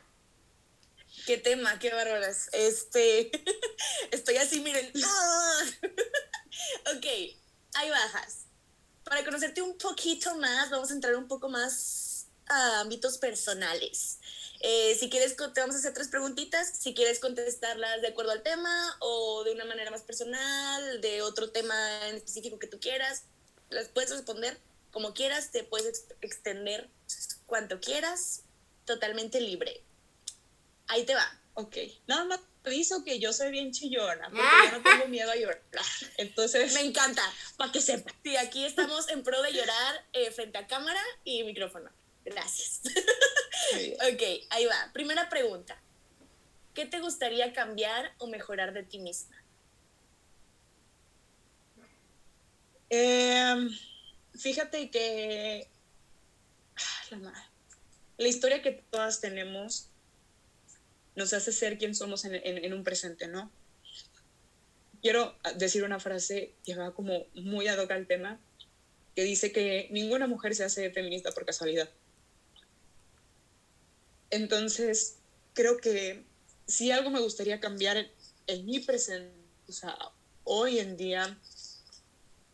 qué 1.26 1.36
tema, 1.38 1.78
qué 1.78 1.92
bárbaras. 1.92 2.48
Este, 2.52 3.30
estoy 4.12 4.36
así, 4.36 4.60
miren. 4.60 4.90
Ah. 5.04 5.60
ok, 6.96 7.06
ahí 7.74 7.90
bajas. 7.90 8.46
Para 9.04 9.24
conocerte 9.24 9.62
un 9.62 9.76
poquito 9.78 10.34
más, 10.36 10.70
vamos 10.70 10.90
a 10.90 10.94
entrar 10.94 11.14
un 11.16 11.28
poco 11.28 11.48
más 11.48 12.26
a 12.46 12.80
ámbitos 12.80 13.18
personales. 13.18 14.18
Eh, 14.60 14.96
si 14.98 15.08
quieres, 15.08 15.36
te 15.36 15.60
vamos 15.60 15.76
a 15.76 15.78
hacer 15.78 15.94
tres 15.94 16.08
preguntitas. 16.08 16.68
Si 16.78 16.94
quieres 16.94 17.20
contestarlas 17.20 18.00
de 18.02 18.08
acuerdo 18.08 18.32
al 18.32 18.42
tema 18.42 18.96
o 19.00 19.44
de 19.44 19.52
una 19.52 19.64
manera 19.64 19.90
más 19.90 20.02
personal, 20.02 21.00
de 21.00 21.22
otro 21.22 21.50
tema 21.50 22.08
en 22.08 22.16
específico 22.16 22.58
que 22.58 22.66
tú 22.66 22.80
quieras, 22.80 23.22
las 23.70 23.88
puedes 23.88 24.10
responder 24.10 24.58
como 24.90 25.14
quieras, 25.14 25.50
te 25.52 25.62
puedes 25.64 25.86
ex- 25.86 26.14
extender 26.22 26.90
cuanto 27.48 27.80
quieras, 27.80 28.44
totalmente 28.84 29.40
libre. 29.40 29.82
Ahí 30.86 31.04
te 31.04 31.16
va. 31.16 31.26
Ok, 31.54 31.76
nada 32.06 32.24
más 32.26 32.40
aviso 32.64 33.02
que 33.02 33.18
yo 33.18 33.32
soy 33.32 33.50
bien 33.50 33.72
chillona, 33.72 34.28
porque 34.30 34.42
Ah. 34.44 34.70
yo 34.70 34.78
no 34.78 34.82
tengo 34.84 35.08
miedo 35.08 35.30
a 35.30 35.34
llorar. 35.34 35.60
Entonces, 36.18 36.72
Me 36.74 36.82
encanta. 36.82 37.22
para 37.56 37.72
que 37.72 37.80
sepa. 37.80 38.12
Sí, 38.22 38.36
aquí 38.36 38.64
estamos 38.64 39.08
en 39.08 39.22
pro 39.24 39.42
de 39.42 39.52
llorar 39.52 40.06
eh, 40.12 40.30
frente 40.30 40.58
a 40.58 40.66
cámara 40.68 41.02
y 41.24 41.42
micrófono. 41.42 41.90
Gracias. 42.24 42.82
ok, 44.12 44.22
ahí 44.50 44.66
va. 44.66 44.90
Primera 44.92 45.28
pregunta. 45.28 45.80
¿Qué 46.74 46.84
te 46.86 47.00
gustaría 47.00 47.52
cambiar 47.52 48.14
o 48.18 48.26
mejorar 48.28 48.72
de 48.72 48.82
ti 48.84 48.98
misma? 48.98 49.34
Em, 52.90 53.70
fíjate 54.34 54.90
que 54.90 55.68
la, 58.18 58.28
historia 58.28 58.62
que 58.62 58.72
todas 58.90 59.20
tenemos 59.20 59.88
nos 61.14 61.32
hace 61.32 61.52
ser 61.52 61.78
quien 61.78 61.94
somos 61.94 62.24
en, 62.24 62.72
un 62.72 62.84
presente, 62.84 63.26
¿no? 63.26 63.50
Quiero 65.02 65.36
decir 65.56 65.84
una 65.84 66.00
frase 66.00 66.54
que 66.64 66.74
va 66.74 66.94
como 66.94 67.26
muy 67.34 67.68
ad 67.68 67.78
hoc 67.78 67.90
al 67.90 68.06
tema, 68.06 68.40
que 69.14 69.22
dice 69.22 69.52
que 69.52 69.88
ninguna 69.90 70.26
mujer 70.26 70.54
se 70.54 70.64
hace 70.64 70.90
feminista 70.90 71.32
por 71.32 71.44
casualidad. 71.44 71.88
Entonces, 74.30 75.16
creo 75.54 75.78
que 75.78 76.24
si 76.66 76.90
algo 76.90 77.10
me 77.10 77.20
gustaría 77.20 77.60
cambiar 77.60 77.96
en, 77.96 78.10
en 78.46 78.64
mi 78.64 78.78
presente, 78.80 79.32
o 79.68 79.72
sea, 79.72 79.96
hoy 80.44 80.78
en 80.78 80.96
día, 80.96 81.38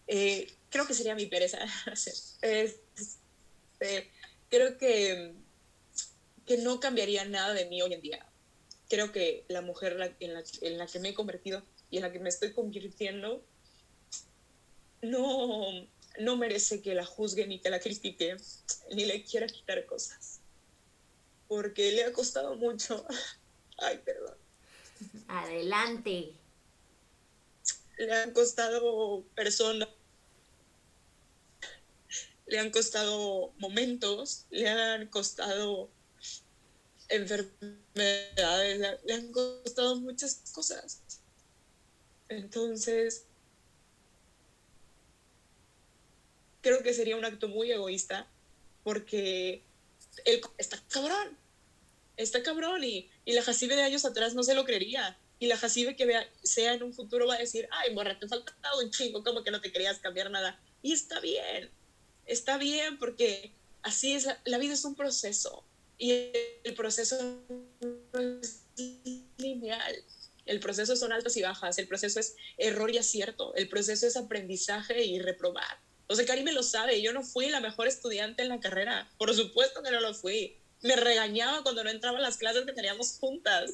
eh, 0.07 0.53
creo 0.71 0.87
que 0.87 0.95
sería 0.95 1.15
mi 1.15 1.27
pereza. 1.27 1.59
Este, 3.81 4.11
creo 4.55 4.79
que, 4.79 5.35
que 6.47 6.59
no 6.59 6.79
cambiaría 6.79 7.25
nada 7.25 7.53
de 7.55 7.67
mí 7.67 7.83
hoy 7.83 7.93
en 7.93 8.01
día. 8.01 8.25
Creo 8.89 9.11
que 9.11 9.45
la 9.49 9.63
mujer 9.63 10.15
en, 10.21 10.35
la, 10.35 10.45
en 10.61 10.79
la 10.79 10.87
que 10.87 11.01
me 11.01 11.09
he 11.09 11.15
convertido 11.15 11.65
y 11.91 11.97
en 11.97 12.03
la 12.03 12.13
que 12.13 12.21
me 12.21 12.29
estoy 12.29 12.53
convirtiendo, 12.53 13.45
no, 15.03 15.89
no 16.21 16.37
merece 16.37 16.83
que 16.83 16.95
la 16.95 17.05
juzgue 17.05 17.47
ni 17.49 17.61
que 17.61 17.71
la 17.71 17.81
critique, 17.81 18.37
ni 18.93 19.05
le 19.05 19.25
quiera 19.25 19.49
quitar 19.49 19.85
cosas. 19.87 20.41
Porque 21.49 21.91
le 21.93 22.05
ha 22.05 22.13
costado 22.13 22.55
mucho. 22.55 23.05
Ay, 23.79 23.99
perdón. 24.05 24.37
Adelante. 25.27 26.33
Le 27.99 28.13
han 28.13 28.33
costado 28.33 29.25
personas, 29.35 29.89
le 32.47 32.59
han 32.59 32.71
costado 32.71 33.53
momentos, 33.59 34.47
le 34.51 34.69
han 34.69 35.07
costado 35.09 35.91
enfermedades, 37.09 38.99
le, 39.05 39.15
han 39.15 39.33
costado 39.33 39.97
muchas 39.97 40.43
cosas. 40.53 41.03
Entonces, 42.29 43.27
creo 46.61 46.83
que 46.83 46.95
sería 46.95 47.17
un 47.17 47.25
acto 47.25 47.49
muy 47.49 47.71
egoísta 47.71 48.27
porque 48.83 49.63
él 50.25 50.41
está 50.59 50.83
cabrón, 50.89 51.37
está 52.17 52.43
cabrón 52.43 52.85
y, 52.85 53.11
y 53.25 53.33
la 53.33 53.43
Jacibe 53.43 53.77
de 53.77 53.83
años 53.83 54.05
atrás 54.05 54.35
no 54.35 54.43
se 54.43 54.55
lo 54.55 54.65
creería. 54.65 55.19
Y 55.41 55.47
la 55.47 55.57
Jacibe 55.57 55.97
que 55.97 56.29
sea 56.43 56.75
en 56.75 56.83
un 56.83 56.95
futuro 56.95 57.27
va 57.27 57.35
a 57.35 57.39
decir, 57.39 57.69
ay, 57.73 57.93
morra, 57.93 58.19
te 58.19 58.29
falta 58.29 58.55
un 58.83 58.91
chingo, 58.91 59.25
como 59.25 59.43
que 59.43 59.51
no 59.51 59.61
te 59.61 59.73
querías 59.73 59.99
cambiar 59.99 60.31
nada. 60.31 60.61
Y 60.81 60.93
está 60.93 61.21
bien, 61.21 61.71
está 62.27 62.59
bien 62.59 62.99
porque 62.99 63.53
así 63.83 64.15
es, 64.15 64.27
la, 64.45 64.59
vida 64.59 64.75
es 64.75 64.85
un 64.85 64.95
proceso 64.95 65.65
y 65.99 66.11
el 66.65 66.75
proceso 66.75 67.17
no 68.13 68.21
es 68.41 68.63
lineal. 69.39 70.05
El 70.47 70.61
proceso 70.61 70.95
son 70.97 71.13
altas 71.13 71.37
y 71.37 71.43
bajas, 71.43 71.79
el 71.79 71.89
proceso 71.89 72.21
es 72.21 72.37
error 72.59 72.91
y 72.91 72.99
acierto, 72.99 73.55
el 73.55 73.69
proceso 73.69 74.07
es 74.07 74.17
aprendizaje 74.17 75.05
y 75.05 75.19
reprobar. 75.19 75.79
O 76.07 76.15
sea, 76.15 76.27
Karim 76.27 76.45
me 76.45 76.53
lo 76.53 76.63
sabe, 76.63 77.01
yo 77.01 77.15
no 77.15 77.23
fui 77.23 77.49
la 77.49 77.61
mejor 77.61 77.89
estudiante 77.89 78.43
en 78.43 78.51
la 78.51 78.61
carrera, 78.61 79.11
por 79.17 79.35
supuesto 79.35 79.83
que 79.83 79.91
no 79.91 80.01
lo 80.01 80.13
fui. 80.13 80.57
Me 80.83 80.97
regañaba 80.97 81.63
cuando 81.63 81.83
no 81.83 81.89
entraba 81.89 82.19
a 82.19 82.21
las 82.21 82.37
clases 82.37 82.67
que 82.67 82.73
teníamos 82.73 83.17
juntas. 83.19 83.73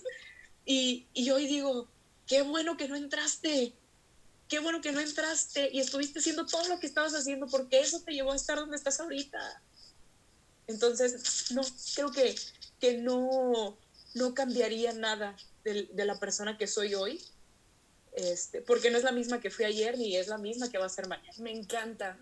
Y, 0.64 1.06
y 1.12 1.30
hoy 1.30 1.46
digo, 1.48 1.88
qué 2.28 2.42
bueno 2.42 2.76
que 2.76 2.86
no 2.86 2.94
entraste, 2.94 3.72
qué 4.50 4.58
bueno 4.58 4.82
que 4.82 4.92
no 4.92 5.00
entraste 5.00 5.70
y 5.72 5.78
estuviste 5.78 6.18
haciendo 6.18 6.44
todo 6.44 6.66
lo 6.68 6.80
que 6.80 6.86
estabas 6.88 7.14
haciendo 7.14 7.46
porque 7.46 7.80
eso 7.80 8.02
te 8.02 8.12
llevó 8.12 8.32
a 8.32 8.36
estar 8.36 8.58
donde 8.58 8.76
estás 8.76 9.00
ahorita. 9.00 9.62
Entonces, 10.66 11.52
no, 11.52 11.62
creo 11.94 12.10
que, 12.10 12.34
que 12.80 12.98
no, 12.98 13.78
no 14.14 14.34
cambiaría 14.34 14.92
nada 14.92 15.36
de, 15.64 15.84
de, 15.92 16.04
la 16.04 16.18
persona 16.18 16.58
que 16.58 16.66
soy 16.66 16.94
hoy, 16.94 17.24
este, 18.12 18.60
porque 18.60 18.90
no 18.90 18.98
es 18.98 19.04
la 19.04 19.12
misma 19.12 19.40
que 19.40 19.50
fui 19.50 19.64
ayer 19.64 19.96
ni 19.96 20.16
es 20.16 20.26
la 20.26 20.38
misma 20.38 20.68
que 20.68 20.78
va 20.78 20.86
a 20.86 20.90
ser 20.90 21.06
mañana. 21.06 21.32
Me 21.38 21.52
encanta. 21.52 22.18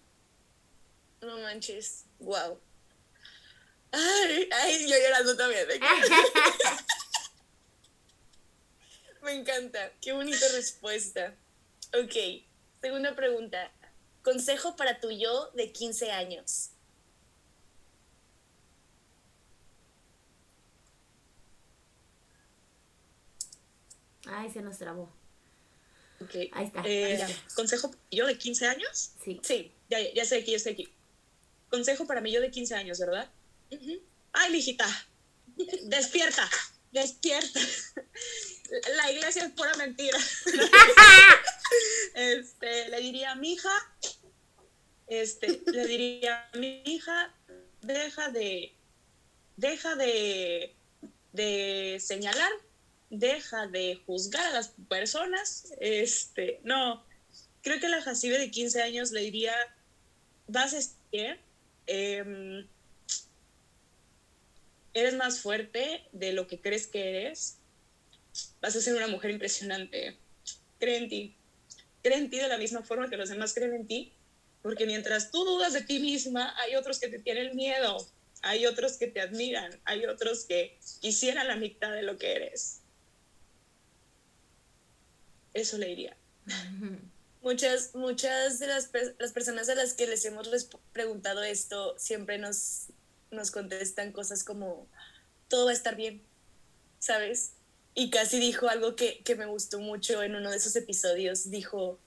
No 1.22 1.38
manches. 1.38 2.04
Wow. 2.20 2.60
Ay, 3.90 4.48
ay 4.52 4.86
yo 4.86 4.96
llorando 4.96 5.34
también. 5.34 5.66
Me 9.22 9.32
encanta. 9.32 9.92
Qué 10.00 10.12
bonita 10.12 10.46
respuesta. 10.52 11.34
Ok. 11.94 12.44
Segunda 12.80 13.14
pregunta. 13.14 13.72
Consejo 14.22 14.76
para 14.76 15.00
tu 15.00 15.10
yo 15.10 15.50
de 15.52 15.72
15 15.72 16.12
años. 16.12 16.70
Ay, 24.26 24.50
se 24.50 24.60
nos 24.60 24.78
trabó. 24.78 25.10
Okay. 26.20 26.50
Ahí 26.52 26.66
está. 26.66 26.82
Eh, 26.84 27.24
¿Consejo 27.54 27.90
para 27.90 28.02
yo 28.10 28.26
de 28.26 28.36
15 28.36 28.66
años? 28.66 29.12
Sí. 29.24 29.40
Sí, 29.42 29.72
ya, 29.88 29.98
ya 30.12 30.24
sé 30.24 30.38
aquí, 30.38 30.52
ya 30.52 30.58
sé 30.58 30.70
aquí. 30.70 30.92
Consejo 31.70 32.06
para 32.06 32.20
mí 32.20 32.32
yo 32.32 32.40
de 32.40 32.50
15 32.50 32.74
años, 32.74 32.98
¿verdad? 32.98 33.30
Uh 33.70 33.76
-huh. 33.76 34.00
Ay, 34.32 34.52
mijita, 34.52 34.86
despierta, 35.84 36.48
despierta. 36.92 37.60
La 38.96 39.10
iglesia 39.12 39.44
es 39.44 39.52
pura 39.52 39.74
mentira. 39.76 40.18
este, 42.14 42.88
le 42.88 43.00
diría 43.00 43.32
a 43.32 43.34
mi 43.36 43.52
hija, 43.52 43.70
este, 45.06 45.62
le 45.66 45.86
diría 45.86 46.50
a 46.52 46.58
mi 46.58 46.82
hija, 46.84 47.34
deja 47.80 48.28
de, 48.30 48.74
deja 49.56 49.96
de, 49.96 50.76
de 51.32 51.98
señalar 52.00 52.50
deja 53.10 53.66
de 53.66 54.00
juzgar 54.06 54.44
a 54.46 54.52
las 54.52 54.74
personas. 54.88 55.72
Este, 55.80 56.60
no, 56.64 57.04
creo 57.62 57.80
que 57.80 57.88
la 57.88 58.02
Jacibe 58.02 58.38
de 58.38 58.50
15 58.50 58.82
años 58.82 59.10
le 59.12 59.22
diría, 59.22 59.54
vas 60.46 60.74
a 60.74 60.78
estar, 60.78 61.38
eh, 61.86 62.66
eres 65.00 65.14
más 65.14 65.40
fuerte 65.40 66.04
de 66.12 66.32
lo 66.32 66.46
que 66.46 66.60
crees 66.60 66.86
que 66.86 67.10
eres, 67.10 67.58
vas 68.60 68.76
a 68.76 68.80
ser 68.80 68.94
una 68.94 69.08
mujer 69.08 69.30
impresionante, 69.30 70.16
cree 70.78 70.98
en 70.98 71.08
ti, 71.08 71.36
cree 72.02 72.18
en 72.18 72.30
ti 72.30 72.38
de 72.38 72.48
la 72.48 72.58
misma 72.58 72.82
forma 72.82 73.10
que 73.10 73.16
los 73.16 73.28
demás 73.28 73.54
creen 73.54 73.74
en 73.74 73.86
ti, 73.86 74.12
porque 74.62 74.86
mientras 74.86 75.30
tú 75.30 75.44
dudas 75.44 75.72
de 75.72 75.82
ti 75.82 75.98
misma, 75.98 76.54
hay 76.60 76.74
otros 76.76 76.98
que 76.98 77.08
te 77.08 77.18
tienen 77.18 77.54
miedo, 77.56 78.06
hay 78.42 78.66
otros 78.66 78.96
que 78.96 79.06
te 79.06 79.20
admiran, 79.20 79.80
hay 79.84 80.06
otros 80.06 80.44
que 80.44 80.78
quisieran 81.00 81.48
la 81.48 81.56
mitad 81.56 81.92
de 81.92 82.02
lo 82.02 82.18
que 82.18 82.32
eres. 82.32 82.80
Eso 85.54 85.78
le 85.78 85.86
diría. 85.86 86.16
Muchas, 87.40 87.94
muchas 87.94 88.58
de 88.58 88.66
las, 88.66 88.90
las, 89.18 89.32
personas 89.32 89.68
a 89.68 89.76
las 89.76 89.94
que 89.94 90.08
les 90.08 90.24
hemos 90.24 90.48
preguntado 90.92 91.44
esto 91.44 91.96
siempre 91.96 92.36
nos, 92.36 92.88
nos 93.30 93.50
contestan 93.50 94.12
cosas 94.12 94.44
como, 94.44 94.86
todo 95.48 95.66
va 95.66 95.70
a 95.70 95.74
estar 95.74 95.96
bien, 95.96 96.22
¿sabes? 96.98 97.52
Y 97.94 98.10
casi 98.10 98.38
dijo 98.38 98.68
algo 98.68 98.96
que, 98.96 99.22
que 99.24 99.34
me 99.34 99.46
gustó 99.46 99.80
mucho 99.80 100.22
en 100.22 100.36
uno 100.36 100.50
de 100.50 100.56
esos 100.56 100.76
episodios, 100.76 101.50
dijo, 101.50 101.98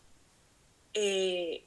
eh, 0.94 1.66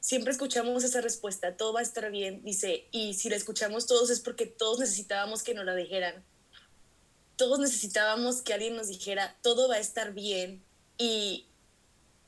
siempre 0.00 0.32
escuchamos 0.32 0.84
esa 0.84 1.00
respuesta, 1.00 1.56
todo 1.56 1.72
va 1.72 1.80
a 1.80 1.82
estar 1.82 2.10
bien, 2.10 2.42
dice, 2.42 2.86
y 2.90 3.14
si 3.14 3.28
la 3.28 3.36
escuchamos 3.36 3.86
todos 3.86 4.10
es 4.10 4.20
porque 4.20 4.46
todos 4.46 4.78
necesitábamos 4.78 5.42
que 5.42 5.54
nos 5.54 5.64
la 5.64 5.74
dijeran. 5.74 6.24
Todos 7.36 7.58
necesitábamos 7.58 8.42
que 8.42 8.52
alguien 8.52 8.76
nos 8.76 8.88
dijera, 8.88 9.36
todo 9.42 9.68
va 9.68 9.76
a 9.76 9.80
estar 9.80 10.12
bien, 10.12 10.62
y, 10.98 11.46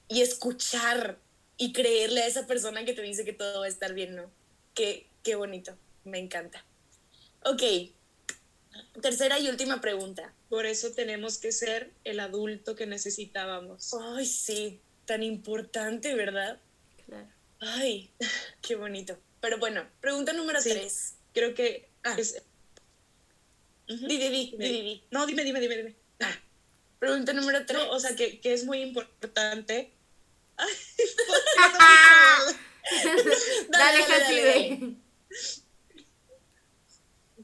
y, 0.08 0.22
escuchar 0.22 1.18
y 1.58 1.74
creerle 1.74 2.22
a 2.22 2.26
esa 2.26 2.46
persona 2.46 2.86
que 2.86 2.94
te 2.94 3.02
dice 3.02 3.22
que 3.22 3.34
todo 3.34 3.60
va 3.60 3.66
a 3.66 3.68
estar 3.68 3.92
bien, 3.92 4.16
¿no? 4.16 4.30
Qué, 4.74 5.06
qué 5.22 5.34
bonito, 5.34 5.76
me 6.04 6.18
encanta. 6.18 6.64
Ok, 7.44 7.62
tercera 9.00 9.38
y 9.38 9.48
última 9.48 9.80
pregunta. 9.80 10.32
Por 10.48 10.66
eso 10.66 10.92
tenemos 10.92 11.38
que 11.38 11.52
ser 11.52 11.92
el 12.04 12.20
adulto 12.20 12.76
que 12.76 12.86
necesitábamos. 12.86 13.94
Ay, 13.94 14.26
sí, 14.26 14.80
tan 15.06 15.22
importante, 15.22 16.14
¿verdad? 16.14 16.60
Claro. 17.06 17.28
Ay, 17.60 18.10
qué 18.62 18.76
bonito. 18.76 19.18
Pero 19.40 19.58
bueno, 19.58 19.86
pregunta 20.00 20.32
número 20.32 20.60
sí, 20.60 20.70
tres. 20.70 21.14
Creo 21.32 21.54
que... 21.54 21.88
Ah. 22.04 22.14
Es... 22.18 22.42
Uh 23.88 23.94
-huh. 23.94 24.06
di, 24.06 24.18
di, 24.18 24.28
di, 24.28 24.56
di, 24.56 24.82
di, 24.82 25.02
No, 25.10 25.26
dime, 25.26 25.44
dime, 25.44 25.60
dime, 25.60 25.76
dime. 25.76 25.96
Ah. 26.20 26.38
Pregunta 26.98 27.32
número 27.32 27.66
tres. 27.66 27.80
No, 27.80 27.90
o 27.90 27.98
sea, 27.98 28.14
que, 28.14 28.40
que 28.40 28.52
es 28.52 28.64
muy 28.64 28.80
importante. 28.82 29.92
Ay, 30.56 30.68
dale, 33.70 34.06
dale, 34.06 34.96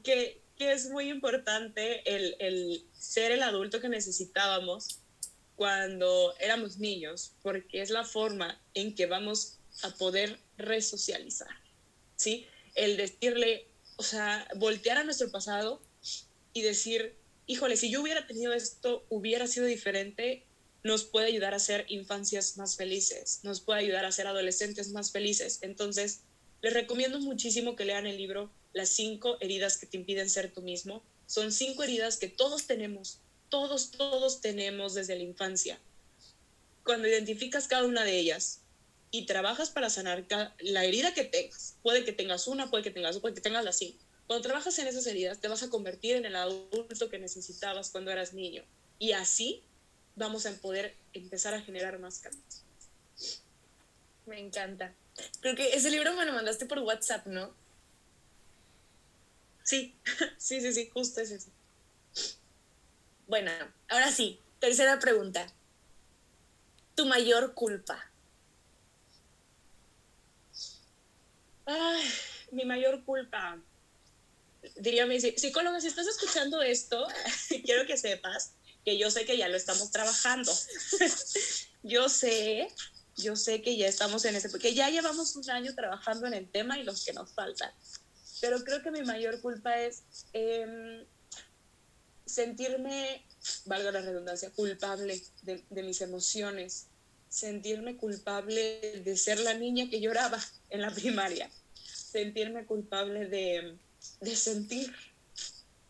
Que, 0.09 0.41
es 0.57 0.89
muy 0.89 1.09
importante 1.09 2.01
el, 2.05 2.35
el 2.39 2.83
ser 2.91 3.31
el 3.31 3.43
adulto 3.43 3.79
que 3.79 3.87
necesitábamos 3.87 4.99
cuando 5.55 6.33
éramos 6.39 6.79
niños, 6.79 7.33
porque 7.41 7.81
es 7.81 7.91
la 7.91 8.03
forma 8.03 8.61
en 8.73 8.93
que 8.93 9.05
vamos 9.05 9.59
a 9.83 9.91
poder 9.91 10.39
resocializar, 10.57 11.49
¿sí? 12.15 12.45
El 12.75 12.97
decirle, 12.97 13.67
o 13.97 14.03
sea, 14.03 14.47
voltear 14.57 14.97
a 14.97 15.03
nuestro 15.03 15.31
pasado 15.31 15.81
y 16.53 16.61
decir, 16.61 17.15
híjole, 17.45 17.77
si 17.77 17.89
yo 17.89 18.01
hubiera 18.01 18.27
tenido 18.27 18.51
esto, 18.51 19.05
hubiera 19.09 19.47
sido 19.47 19.65
diferente, 19.65 20.43
nos 20.83 21.03
puede 21.03 21.27
ayudar 21.27 21.53
a 21.53 21.59
ser 21.59 21.85
infancias 21.89 22.57
más 22.57 22.75
felices, 22.75 23.41
nos 23.43 23.61
puede 23.61 23.81
ayudar 23.81 24.05
a 24.05 24.11
ser 24.11 24.27
adolescentes 24.27 24.91
más 24.91 25.11
felices. 25.11 25.59
Entonces, 25.61 26.21
les 26.61 26.73
recomiendo 26.73 27.19
muchísimo 27.19 27.75
que 27.75 27.85
lean 27.85 28.07
el 28.07 28.17
libro 28.17 28.51
Las 28.73 28.89
cinco 28.89 29.37
heridas 29.39 29.77
que 29.77 29.85
te 29.85 29.97
impiden 29.97 30.29
ser 30.29 30.51
tú 30.51 30.61
mismo. 30.61 31.03
Son 31.25 31.51
cinco 31.51 31.83
heridas 31.83 32.17
que 32.17 32.27
todos 32.27 32.65
tenemos, 32.65 33.19
todos, 33.49 33.91
todos 33.91 34.41
tenemos 34.41 34.93
desde 34.93 35.15
la 35.15 35.23
infancia. 35.23 35.79
Cuando 36.83 37.07
identificas 37.07 37.67
cada 37.67 37.85
una 37.85 38.03
de 38.03 38.17
ellas 38.17 38.61
y 39.11 39.25
trabajas 39.25 39.69
para 39.69 39.89
sanar 39.89 40.25
la 40.59 40.85
herida 40.85 41.13
que 41.13 41.23
tengas, 41.23 41.75
puede 41.83 42.03
que 42.03 42.13
tengas 42.13 42.47
una, 42.47 42.69
puede 42.69 42.83
que 42.83 42.91
tengas, 42.91 43.19
puede 43.19 43.35
que 43.35 43.41
tengas 43.41 43.63
las 43.63 43.77
cinco 43.77 44.03
cuando 44.29 44.43
trabajas 44.43 44.77
en 44.77 44.85
esas 44.85 45.07
heridas, 45.07 45.39
te 45.39 45.47
vas 45.47 45.63
a 45.63 45.71
convertir 45.71 46.15
en 46.15 46.23
el 46.23 46.35
adulto 46.35 47.09
que 47.09 47.17
necesitabas 47.17 47.89
cuando 47.89 48.11
eras 48.11 48.31
niño. 48.31 48.63
Y 48.99 49.13
así 49.13 49.63
vamos 50.15 50.45
a 50.45 50.51
poder 50.51 50.95
empezar 51.13 51.55
a 51.55 51.61
generar 51.61 51.97
más 51.97 52.19
cambios. 52.19 52.63
Me 54.27 54.39
encanta. 54.39 54.93
Creo 55.41 55.55
que 55.55 55.73
ese 55.73 55.89
libro 55.89 56.13
me 56.13 56.25
lo 56.25 56.33
mandaste 56.33 56.67
por 56.67 56.77
WhatsApp, 56.77 57.25
¿no? 57.25 57.55
Sí, 59.69 59.95
sí, 60.39 60.61
sí, 60.61 60.73
sí, 60.73 60.89
justo 60.91 61.21
es 61.21 61.29
ese. 61.29 61.51
Bueno, 63.27 63.51
ahora 63.87 64.11
sí, 64.11 64.41
tercera 64.59 64.97
pregunta. 64.97 65.45
Tu 66.95 67.05
mayor 67.05 67.53
culpa. 67.53 68.11
Ay, 71.67 72.03
mi 72.51 72.65
mayor 72.65 73.05
culpa. 73.05 73.61
Diría 74.77 75.05
mi 75.05 75.21
psicóloga, 75.21 75.79
si 75.79 75.85
estás 75.85 76.07
escuchando 76.07 76.63
esto, 76.63 77.07
quiero 77.63 77.85
que 77.85 77.95
sepas 77.95 78.53
que 78.83 78.97
yo 78.97 79.11
sé 79.11 79.23
que 79.25 79.37
ya 79.37 79.49
lo 79.49 79.57
estamos 79.57 79.91
trabajando. 79.91 80.51
yo 81.83 82.09
sé, 82.09 82.69
yo 83.17 83.35
sé 83.35 83.61
que 83.61 83.77
ya 83.77 83.87
estamos 83.87 84.25
en 84.25 84.35
ese, 84.35 84.49
porque 84.49 84.73
ya 84.73 84.89
llevamos 84.89 85.35
un 85.35 85.47
año 85.51 85.75
trabajando 85.75 86.25
en 86.25 86.33
el 86.33 86.49
tema 86.49 86.79
y 86.79 86.83
los 86.83 87.05
que 87.05 87.13
nos 87.13 87.31
faltan. 87.33 87.71
Pero 88.41 88.63
creo 88.63 88.81
que 88.81 88.91
mi 88.91 89.03
mayor 89.03 89.41
culpa 89.41 89.79
es 89.79 90.03
em, 90.33 91.05
sentirme, 92.25 93.23
valga 93.65 93.91
la 93.91 94.01
redundancia, 94.01 94.51
culpable 94.51 95.21
de, 95.41 95.63
de 95.69 95.83
mis 95.83 96.01
emociones, 96.01 96.87
sentirme 97.29 97.95
culpable 97.95 99.01
de 99.03 99.15
ser 99.15 99.39
la 99.39 99.53
niña 99.53 99.89
que 99.89 100.01
lloraba 100.01 100.43
en 100.69 100.81
la 100.81 100.91
primaria, 100.91 101.49
sentirme 101.75 102.65
culpable 102.65 103.27
de, 103.27 103.77
sentir. 104.35 104.93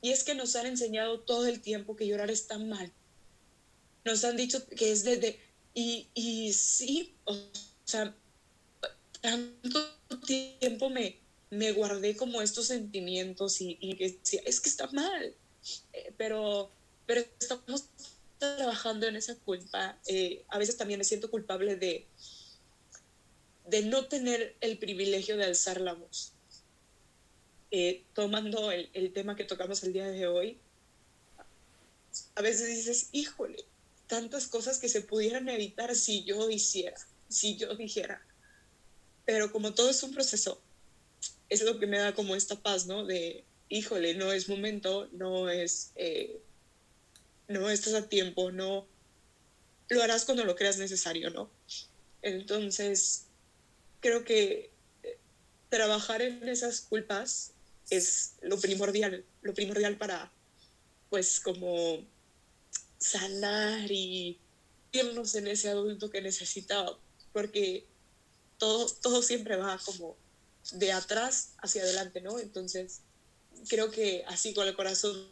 Y 0.01 0.11
es 0.11 0.23
que 0.23 0.35
nos 0.35 0.55
han 0.55 0.65
enseñado 0.65 1.21
todo 1.21 1.47
el 1.47 1.61
tiempo 1.61 1.95
que 1.95 2.07
llorar 2.07 2.29
está 2.29 2.57
mal. 2.57 2.91
Nos 4.05 4.23
han 4.23 4.37
dicho 4.37 4.65
que 4.67 4.91
es 4.91 5.03
de... 5.03 5.39
y, 5.73 6.09
y 6.13 6.53
sí, 6.53 7.15
o 7.25 7.37
sea, 7.85 8.15
tanto 9.21 9.79
tiempo 10.25 10.89
me, 10.89 11.18
me 11.49 11.71
guardé 11.71 12.15
como 12.15 12.41
estos 12.41 12.67
sentimientos 12.67 13.61
y, 13.61 13.77
y 13.81 13.95
decía, 13.95 14.41
es 14.45 14.59
que 14.59 14.69
está 14.69 14.87
mal, 14.91 15.33
eh, 15.93 16.13
pero, 16.17 16.69
pero 17.05 17.21
estamos 17.39 17.85
trabajando 18.37 19.07
en 19.07 19.15
esa 19.15 19.35
culpa. 19.35 19.97
Eh, 20.07 20.43
a 20.49 20.57
veces 20.57 20.77
también 20.77 20.99
me 20.99 21.03
siento 21.03 21.29
culpable 21.31 21.75
de, 21.75 22.05
de 23.67 23.81
no 23.83 24.05
tener 24.05 24.55
el 24.61 24.77
privilegio 24.77 25.37
de 25.37 25.45
alzar 25.45 25.81
la 25.81 25.93
voz. 25.93 26.33
Eh, 27.71 28.03
tomando 28.15 28.71
el, 28.71 28.89
el, 28.93 29.13
tema 29.13 29.35
que 29.35 29.43
tocamos 29.43 29.83
el 29.83 29.93
día 29.93 30.07
de 30.07 30.25
hoy, 30.25 30.57
a 32.35 32.41
veces 32.41 32.67
dices, 32.67 33.09
híjole, 33.11 33.63
tantas 34.07 34.47
cosas 34.47 34.79
que 34.79 34.89
se 34.89 35.01
pudieran 35.01 35.49
evitar 35.49 35.95
si 35.95 36.23
yo 36.23 36.49
hiciera, 36.49 36.97
si 37.27 37.57
yo 37.57 37.75
dijera. 37.75 38.25
Pero 39.25 39.51
como 39.51 39.75
todo 39.75 39.91
es 39.91 40.01
un 40.01 40.11
proceso, 40.11 40.59
es 41.49 41.63
lo 41.63 41.79
que 41.79 41.87
me 41.87 41.97
da 41.97 42.13
como 42.13 42.35
esta 42.35 42.55
paz, 42.61 42.85
¿no? 42.85 43.05
De, 43.05 43.43
híjole, 43.69 44.13
no 44.13 44.31
es 44.31 44.49
momento, 44.49 45.07
no 45.11 45.49
es, 45.49 45.91
eh, 45.95 46.39
no 47.47 47.69
estás 47.69 47.95
a 47.95 48.07
tiempo, 48.07 48.51
no, 48.51 48.87
lo 49.89 50.03
harás 50.03 50.25
cuando 50.25 50.45
lo 50.45 50.55
creas 50.55 50.77
necesario, 50.77 51.29
¿no? 51.31 51.49
Entonces, 52.21 53.25
creo 53.99 54.23
que 54.23 54.71
eh, 55.03 55.17
trabajar 55.69 56.21
en 56.21 56.47
esas 56.47 56.81
culpas 56.81 57.53
es 57.89 58.35
lo 58.41 58.59
primordial, 58.59 59.25
lo 59.41 59.53
primordial 59.53 59.97
para, 59.97 60.31
pues, 61.09 61.39
como 61.39 62.05
sanar 62.99 63.91
y 63.91 64.37
irnos 64.91 65.33
en 65.35 65.47
ese 65.47 65.69
adulto 65.69 66.09
que 66.09 66.21
necesita, 66.21 66.85
porque 67.33 67.85
todo, 68.57 68.87
todo 69.01 69.23
siempre 69.23 69.55
va 69.55 69.79
como 69.83 70.17
de 70.73 70.91
atrás 70.91 71.53
hacia 71.57 71.83
adelante, 71.83 72.21
¿no? 72.21 72.39
Entonces, 72.39 73.01
creo 73.67 73.91
que 73.91 74.23
así 74.27 74.53
con 74.53 74.67
el 74.67 74.75
corazón 74.75 75.27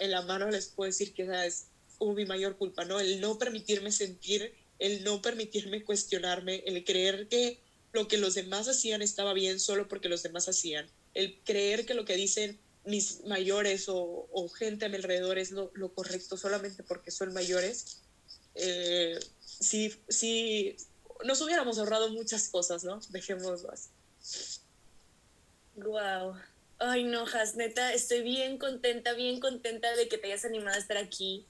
en 0.00 0.10
la 0.10 0.22
mano 0.22 0.50
les 0.50 0.68
puedo 0.68 0.86
decir 0.86 1.12
que 1.14 1.22
esa 1.22 1.46
es 1.46 1.66
como 1.98 2.14
mi 2.14 2.24
mayor 2.24 2.56
culpa, 2.56 2.84
¿no? 2.84 3.00
El 3.00 3.20
no 3.20 3.38
permitirme 3.38 3.92
sentir, 3.92 4.54
el 4.78 5.04
no 5.04 5.22
permitirme 5.22 5.82
cuestionarme, 5.84 6.62
el 6.66 6.84
creer 6.84 7.28
que 7.28 7.60
lo 7.92 8.08
que 8.08 8.18
los 8.18 8.34
demás 8.34 8.68
hacían 8.68 9.02
estaba 9.02 9.32
bien 9.32 9.60
solo 9.60 9.86
porque 9.88 10.08
los 10.08 10.22
demás 10.22 10.48
hacían, 10.48 10.90
el 11.14 11.38
creer 11.44 11.86
que 11.86 11.94
lo 11.94 12.04
que 12.04 12.16
dicen 12.16 12.58
mis 12.84 13.24
mayores 13.24 13.88
o, 13.88 14.28
o 14.30 14.48
gente 14.48 14.84
a 14.84 14.88
mi 14.88 14.96
alrededor 14.96 15.38
es 15.38 15.52
lo, 15.52 15.70
lo, 15.74 15.94
correcto 15.94 16.36
solamente 16.36 16.82
porque 16.82 17.10
son 17.10 17.32
mayores, 17.32 17.98
eh, 18.56 19.18
sí, 19.40 19.94
sí, 20.08 20.76
nos 21.24 21.40
hubiéramos 21.40 21.78
ahorrado 21.78 22.10
muchas 22.10 22.48
cosas, 22.48 22.84
¿no? 22.84 23.00
Dejémoslo 23.08 23.70
así. 23.70 23.88
Wow. 25.76 26.36
Ay, 26.78 27.04
no, 27.04 27.24
Has, 27.24 27.56
neta, 27.56 27.92
estoy 27.92 28.22
bien 28.22 28.58
contenta, 28.58 29.12
bien 29.14 29.40
contenta 29.40 29.94
de 29.96 30.08
que 30.08 30.18
te 30.18 30.26
hayas 30.28 30.44
animado 30.44 30.76
a 30.76 30.78
estar 30.78 30.96
aquí, 30.96 31.46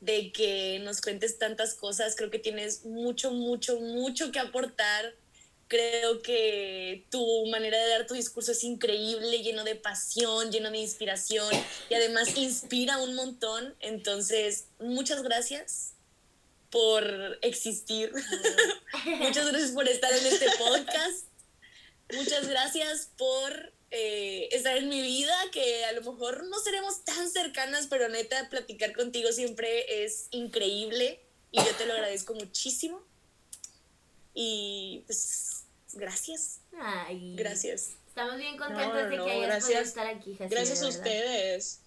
de 0.00 0.32
que 0.32 0.78
nos 0.80 1.00
cuentes 1.00 1.38
tantas 1.38 1.74
cosas. 1.74 2.16
Creo 2.16 2.30
que 2.30 2.38
tienes 2.38 2.84
mucho, 2.84 3.30
mucho, 3.30 3.80
mucho 3.80 4.30
que 4.32 4.38
aportar. 4.38 5.14
Creo 5.68 6.22
que 6.22 7.06
tu 7.10 7.46
manera 7.46 7.78
de 7.78 7.88
dar 7.88 8.06
tu 8.06 8.14
discurso 8.14 8.52
es 8.52 8.62
increíble, 8.64 9.42
lleno 9.42 9.64
de 9.64 9.74
pasión, 9.74 10.52
lleno 10.52 10.70
de 10.70 10.78
inspiración 10.78 11.48
y 11.88 11.94
además 11.94 12.36
inspira 12.36 12.98
un 12.98 13.14
montón. 13.14 13.74
Entonces, 13.80 14.66
muchas 14.78 15.22
gracias 15.22 15.94
por 16.70 17.38
existir. 17.42 18.12
muchas 19.18 19.48
gracias 19.50 19.70
por 19.70 19.88
estar 19.88 20.12
en 20.12 20.26
este 20.26 20.46
podcast. 20.58 21.33
Muchas 22.12 22.48
gracias 22.48 23.10
por 23.16 23.72
eh, 23.90 24.48
estar 24.52 24.76
en 24.76 24.88
mi 24.88 25.00
vida, 25.00 25.34
que 25.52 25.84
a 25.84 25.92
lo 25.92 26.00
mejor 26.12 26.44
no 26.44 26.58
seremos 26.58 27.04
tan 27.04 27.30
cercanas, 27.30 27.86
pero 27.88 28.08
neta, 28.08 28.48
platicar 28.50 28.94
contigo 28.94 29.32
siempre 29.32 30.04
es 30.04 30.28
increíble 30.30 31.20
y 31.50 31.58
yo 31.58 31.74
te 31.76 31.86
lo 31.86 31.94
agradezco 31.94 32.34
muchísimo. 32.34 33.02
Y 34.34 35.04
pues, 35.06 35.64
gracias. 35.92 36.60
Ay, 36.80 37.34
gracias. 37.36 37.90
Estamos 38.08 38.36
bien 38.36 38.56
contentos 38.56 38.86
no, 38.86 38.94
no, 38.94 39.10
de 39.10 39.16
que 39.16 39.30
hayas 39.30 39.46
gracias, 39.46 39.64
podido 39.64 39.82
estar 39.82 40.06
aquí, 40.06 40.30
Jacine, 40.32 40.48
Gracias 40.48 40.82
a 40.82 40.88
ustedes. 40.88 41.80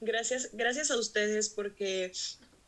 Gracias, 0.00 0.50
gracias 0.52 0.90
a 0.92 0.96
ustedes 0.96 1.48
porque 1.48 2.12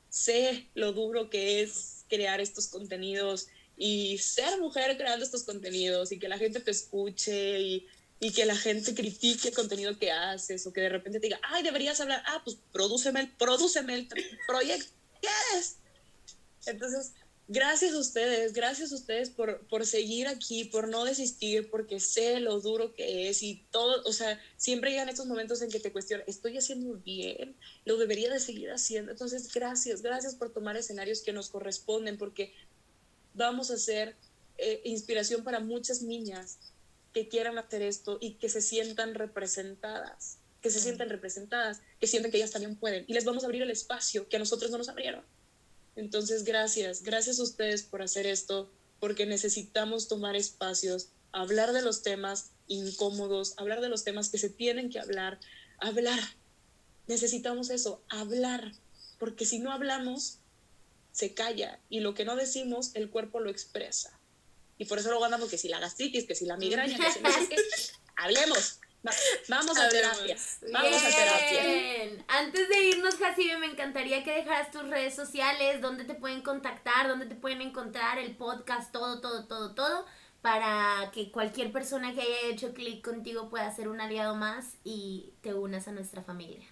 sé 0.08 0.68
lo 0.74 0.92
duro 0.92 1.30
que 1.30 1.62
es 1.62 2.04
crear 2.08 2.40
estos 2.40 2.66
contenidos 2.66 3.46
y 3.82 4.18
ser 4.18 4.60
mujer 4.60 4.94
creando 4.98 5.24
estos 5.24 5.42
contenidos 5.42 6.12
y 6.12 6.18
que 6.18 6.28
la 6.28 6.36
gente 6.36 6.60
te 6.60 6.70
escuche 6.70 7.58
y, 7.60 7.86
y, 8.20 8.30
que 8.30 8.44
la 8.44 8.54
gente 8.54 8.94
critique 8.94 9.48
el 9.48 9.54
contenido 9.54 9.98
que 9.98 10.12
haces 10.12 10.66
o 10.66 10.72
que 10.74 10.82
de 10.82 10.90
repente 10.90 11.18
te 11.18 11.28
diga, 11.28 11.40
ay, 11.42 11.62
deberías 11.62 11.98
hablar, 11.98 12.22
ah, 12.26 12.42
pues 12.44 12.58
prodúceme 12.72 13.20
el, 13.20 13.30
prodúceme 13.30 13.94
el 13.94 14.08
proyecto, 14.46 14.92
¿quieres? 15.22 15.76
Entonces, 16.66 17.12
gracias 17.48 17.94
a 17.94 17.98
ustedes, 17.98 18.52
gracias 18.52 18.92
a 18.92 18.96
ustedes 18.96 19.30
por, 19.30 19.66
por 19.66 19.86
seguir 19.86 20.28
aquí, 20.28 20.66
por 20.66 20.86
no 20.86 21.06
desistir, 21.06 21.70
porque 21.70 22.00
sé 22.00 22.38
lo 22.38 22.60
duro 22.60 22.92
que 22.92 23.30
es 23.30 23.42
y 23.42 23.64
todo, 23.70 24.02
o 24.04 24.12
sea, 24.12 24.38
siempre 24.58 24.90
llegan 24.90 25.08
estos 25.08 25.26
momentos 25.26 25.62
en 25.62 25.70
que 25.70 25.80
te 25.80 25.90
cuestionan, 25.90 26.26
¿estoy 26.28 26.58
haciendo 26.58 26.98
bien? 26.98 27.56
¿Lo 27.86 27.96
debería 27.96 28.30
de 28.30 28.40
seguir 28.40 28.70
haciendo? 28.70 29.10
Entonces, 29.10 29.50
gracias, 29.54 30.02
gracias 30.02 30.34
por 30.34 30.52
tomar 30.52 30.76
escenarios 30.76 31.22
que 31.22 31.32
nos 31.32 31.48
corresponden, 31.48 32.18
porque 32.18 32.52
vamos 33.34 33.70
a 33.70 33.78
ser 33.78 34.16
eh, 34.58 34.80
inspiración 34.84 35.42
para 35.44 35.60
muchas 35.60 36.02
niñas 36.02 36.58
que 37.12 37.28
quieran 37.28 37.58
hacer 37.58 37.82
esto 37.82 38.18
y 38.20 38.34
que 38.34 38.48
se 38.48 38.60
sientan 38.60 39.14
representadas, 39.14 40.38
que 40.62 40.70
se 40.70 40.80
sientan 40.80 41.08
representadas, 41.08 41.80
que 41.98 42.06
sienten 42.06 42.30
que 42.30 42.38
ellas 42.38 42.50
también 42.50 42.76
pueden. 42.76 43.04
Y 43.08 43.14
les 43.14 43.24
vamos 43.24 43.42
a 43.42 43.46
abrir 43.46 43.62
el 43.62 43.70
espacio 43.70 44.28
que 44.28 44.36
a 44.36 44.38
nosotros 44.38 44.70
no 44.70 44.78
nos 44.78 44.88
abrieron. 44.88 45.24
Entonces, 45.96 46.44
gracias, 46.44 47.02
gracias 47.02 47.40
a 47.40 47.42
ustedes 47.42 47.82
por 47.82 48.02
hacer 48.02 48.26
esto, 48.26 48.70
porque 49.00 49.26
necesitamos 49.26 50.08
tomar 50.08 50.36
espacios, 50.36 51.08
hablar 51.32 51.72
de 51.72 51.82
los 51.82 52.02
temas 52.02 52.50
incómodos, 52.68 53.54
hablar 53.56 53.80
de 53.80 53.88
los 53.88 54.04
temas 54.04 54.28
que 54.28 54.38
se 54.38 54.50
tienen 54.50 54.90
que 54.90 55.00
hablar, 55.00 55.40
hablar. 55.78 56.20
Necesitamos 57.08 57.70
eso, 57.70 58.02
hablar, 58.08 58.72
porque 59.18 59.44
si 59.44 59.58
no 59.58 59.72
hablamos, 59.72 60.39
se 61.12 61.34
calla 61.34 61.78
y 61.88 62.00
lo 62.00 62.14
que 62.14 62.24
no 62.24 62.36
decimos, 62.36 62.92
el 62.94 63.10
cuerpo 63.10 63.40
lo 63.40 63.50
expresa. 63.50 64.18
Y 64.78 64.86
por 64.86 64.98
eso 64.98 65.10
luego 65.10 65.24
andamos 65.24 65.50
que 65.50 65.58
si 65.58 65.68
la 65.68 65.78
gastritis, 65.78 66.26
que 66.26 66.34
si 66.34 66.46
la 66.46 66.56
migraña, 66.56 66.96
que 66.96 67.12
si 67.12 67.20
no 67.20 67.30
sé 67.30 67.48
qué, 67.48 67.56
hablemos. 68.16 68.80
vamos 69.48 69.78
a 69.78 69.88
terapia. 69.88 70.36
Vamos 70.72 71.02
a 71.02 71.08
terapia. 71.10 72.24
Antes 72.28 72.68
de 72.68 72.84
irnos, 72.84 73.16
Jacibe, 73.16 73.58
me 73.58 73.66
encantaría 73.66 74.24
que 74.24 74.32
dejaras 74.32 74.70
tus 74.70 74.88
redes 74.88 75.14
sociales, 75.14 75.82
dónde 75.82 76.04
te 76.04 76.14
pueden 76.14 76.42
contactar, 76.42 77.08
dónde 77.08 77.26
te 77.26 77.34
pueden 77.34 77.60
encontrar, 77.60 78.18
el 78.18 78.34
podcast, 78.36 78.90
todo, 78.90 79.20
todo, 79.20 79.46
todo, 79.46 79.74
todo, 79.74 80.06
para 80.40 81.10
que 81.12 81.30
cualquier 81.30 81.72
persona 81.72 82.14
que 82.14 82.22
haya 82.22 82.48
hecho 82.48 82.72
clic 82.72 83.04
contigo 83.04 83.50
pueda 83.50 83.74
ser 83.74 83.88
un 83.88 84.00
aliado 84.00 84.34
más 84.34 84.76
y 84.82 85.34
te 85.42 85.52
unas 85.52 85.88
a 85.88 85.92
nuestra 85.92 86.22
familia. 86.22 86.66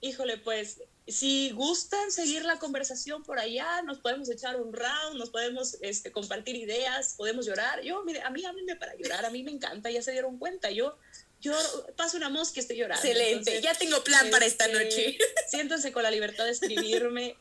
Híjole, 0.00 0.38
pues 0.38 0.78
si 1.06 1.50
gustan 1.50 2.10
seguir 2.10 2.44
la 2.44 2.58
conversación 2.58 3.22
por 3.22 3.38
allá, 3.38 3.82
nos 3.82 3.98
podemos 3.98 4.30
echar 4.30 4.56
un 4.60 4.72
round, 4.72 5.18
nos 5.18 5.30
podemos 5.30 5.76
este, 5.82 6.12
compartir 6.12 6.56
ideas, 6.56 7.14
podemos 7.16 7.46
llorar. 7.46 7.82
Yo, 7.82 8.02
mire, 8.04 8.22
a 8.22 8.30
mí 8.30 8.44
háblenme 8.44 8.76
para 8.76 8.94
llorar, 8.96 9.24
a 9.24 9.30
mí 9.30 9.42
me 9.42 9.50
encanta, 9.50 9.90
ya 9.90 10.02
se 10.02 10.12
dieron 10.12 10.38
cuenta. 10.38 10.70
Yo, 10.70 10.96
yo 11.40 11.52
paso 11.96 12.16
una 12.16 12.28
mosca 12.28 12.54
y 12.56 12.60
estoy 12.60 12.76
llorando. 12.76 13.04
Excelente, 13.04 13.60
ya 13.60 13.74
tengo 13.74 14.02
plan 14.04 14.30
para 14.30 14.46
esta 14.46 14.66
este, 14.66 14.84
noche. 14.84 15.18
Siéntanse 15.50 15.92
con 15.92 16.02
la 16.02 16.10
libertad 16.10 16.44
de 16.44 16.52
escribirme. 16.52 17.36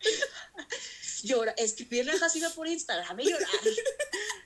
Llora, 1.22 1.52
escribirle 1.52 2.12
a 2.12 2.18
Jaciba 2.18 2.50
por 2.50 2.68
Instagram 2.68 3.18
y 3.20 3.30
llorar. 3.30 3.48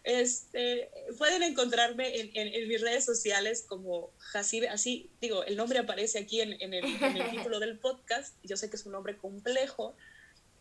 Este, 0.09 0.91
pueden 1.19 1.43
encontrarme 1.43 2.19
en, 2.19 2.31
en, 2.33 2.55
en, 2.55 2.67
mis 2.67 2.81
redes 2.81 3.05
sociales 3.05 3.67
como 3.69 4.11
Jacibe, 4.17 4.71
así 4.71 5.11
digo, 5.21 5.45
el 5.45 5.55
nombre 5.55 5.81
aparece 5.81 6.19
aquí 6.19 6.41
en, 6.41 6.55
en 6.63 6.73
el, 6.73 6.87
el, 6.87 7.31
título 7.31 7.61
del 7.61 7.79
podcast. 7.79 8.35
Yo 8.43 8.57
sé 8.57 8.71
que 8.71 8.77
es 8.77 8.87
un 8.87 8.93
nombre 8.93 9.19
complejo, 9.19 9.95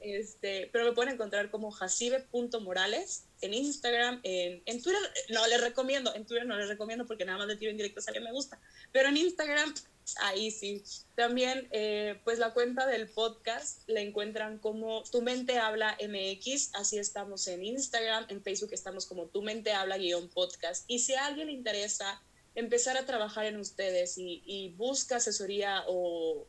este, 0.02 0.70
pero 0.74 0.84
me 0.84 0.92
pueden 0.92 1.14
encontrar 1.14 1.50
como 1.50 1.72
jacibe.morales 1.72 3.24
en 3.40 3.54
Instagram, 3.54 4.20
en, 4.24 4.62
en 4.66 4.84
Twitter, 4.84 5.02
no 5.30 5.48
les 5.48 5.62
recomiendo, 5.62 6.14
en 6.14 6.26
Twitter 6.26 6.46
no 6.46 6.58
les 6.58 6.68
recomiendo 6.68 7.08
porque 7.08 7.24
nada 7.24 7.38
más 7.38 7.48
de 7.48 7.56
tiro 7.56 7.72
en 7.72 7.78
directo 7.78 8.02
que 8.12 8.20
me 8.20 8.34
gusta, 8.34 8.60
pero 8.92 9.08
en 9.08 9.16
Instagram 9.16 9.74
ahí 10.22 10.52
sí. 10.52 10.84
También, 11.16 11.68
eh, 11.72 12.20
pues 12.24 12.40
la 12.40 12.54
cuenta 12.54 12.86
del 12.86 13.08
podcast 13.08 13.82
la 13.88 14.02
encuentran 14.02 14.60
como 14.60 15.04
Tu 15.04 15.22
Mente 15.22 15.58
Habla 15.58 15.98
MX, 16.02 16.72
así 16.76 16.98
estamos 16.98 17.48
en 17.48 17.64
Instagram, 17.64 18.26
en 18.30 18.42
Facebook 18.42 18.74
estamos 18.74 19.06
como 19.06 19.26
Tu 19.28 19.42
Mente 19.42 19.72
Habla 19.72 19.98
guion 19.98 20.30
podcast. 20.30 20.86
Y 20.88 21.00
si 21.00 21.14
a 21.14 21.26
alguien 21.26 21.48
le 21.48 21.54
interesa 21.54 22.22
empezar 22.56 22.98
a 22.98 23.06
trabajar 23.06 23.46
en 23.46 23.58
ustedes 23.58 24.16
y, 24.18 24.74
busca 24.78 25.18
asesoría 25.18 25.84
o 25.88 26.48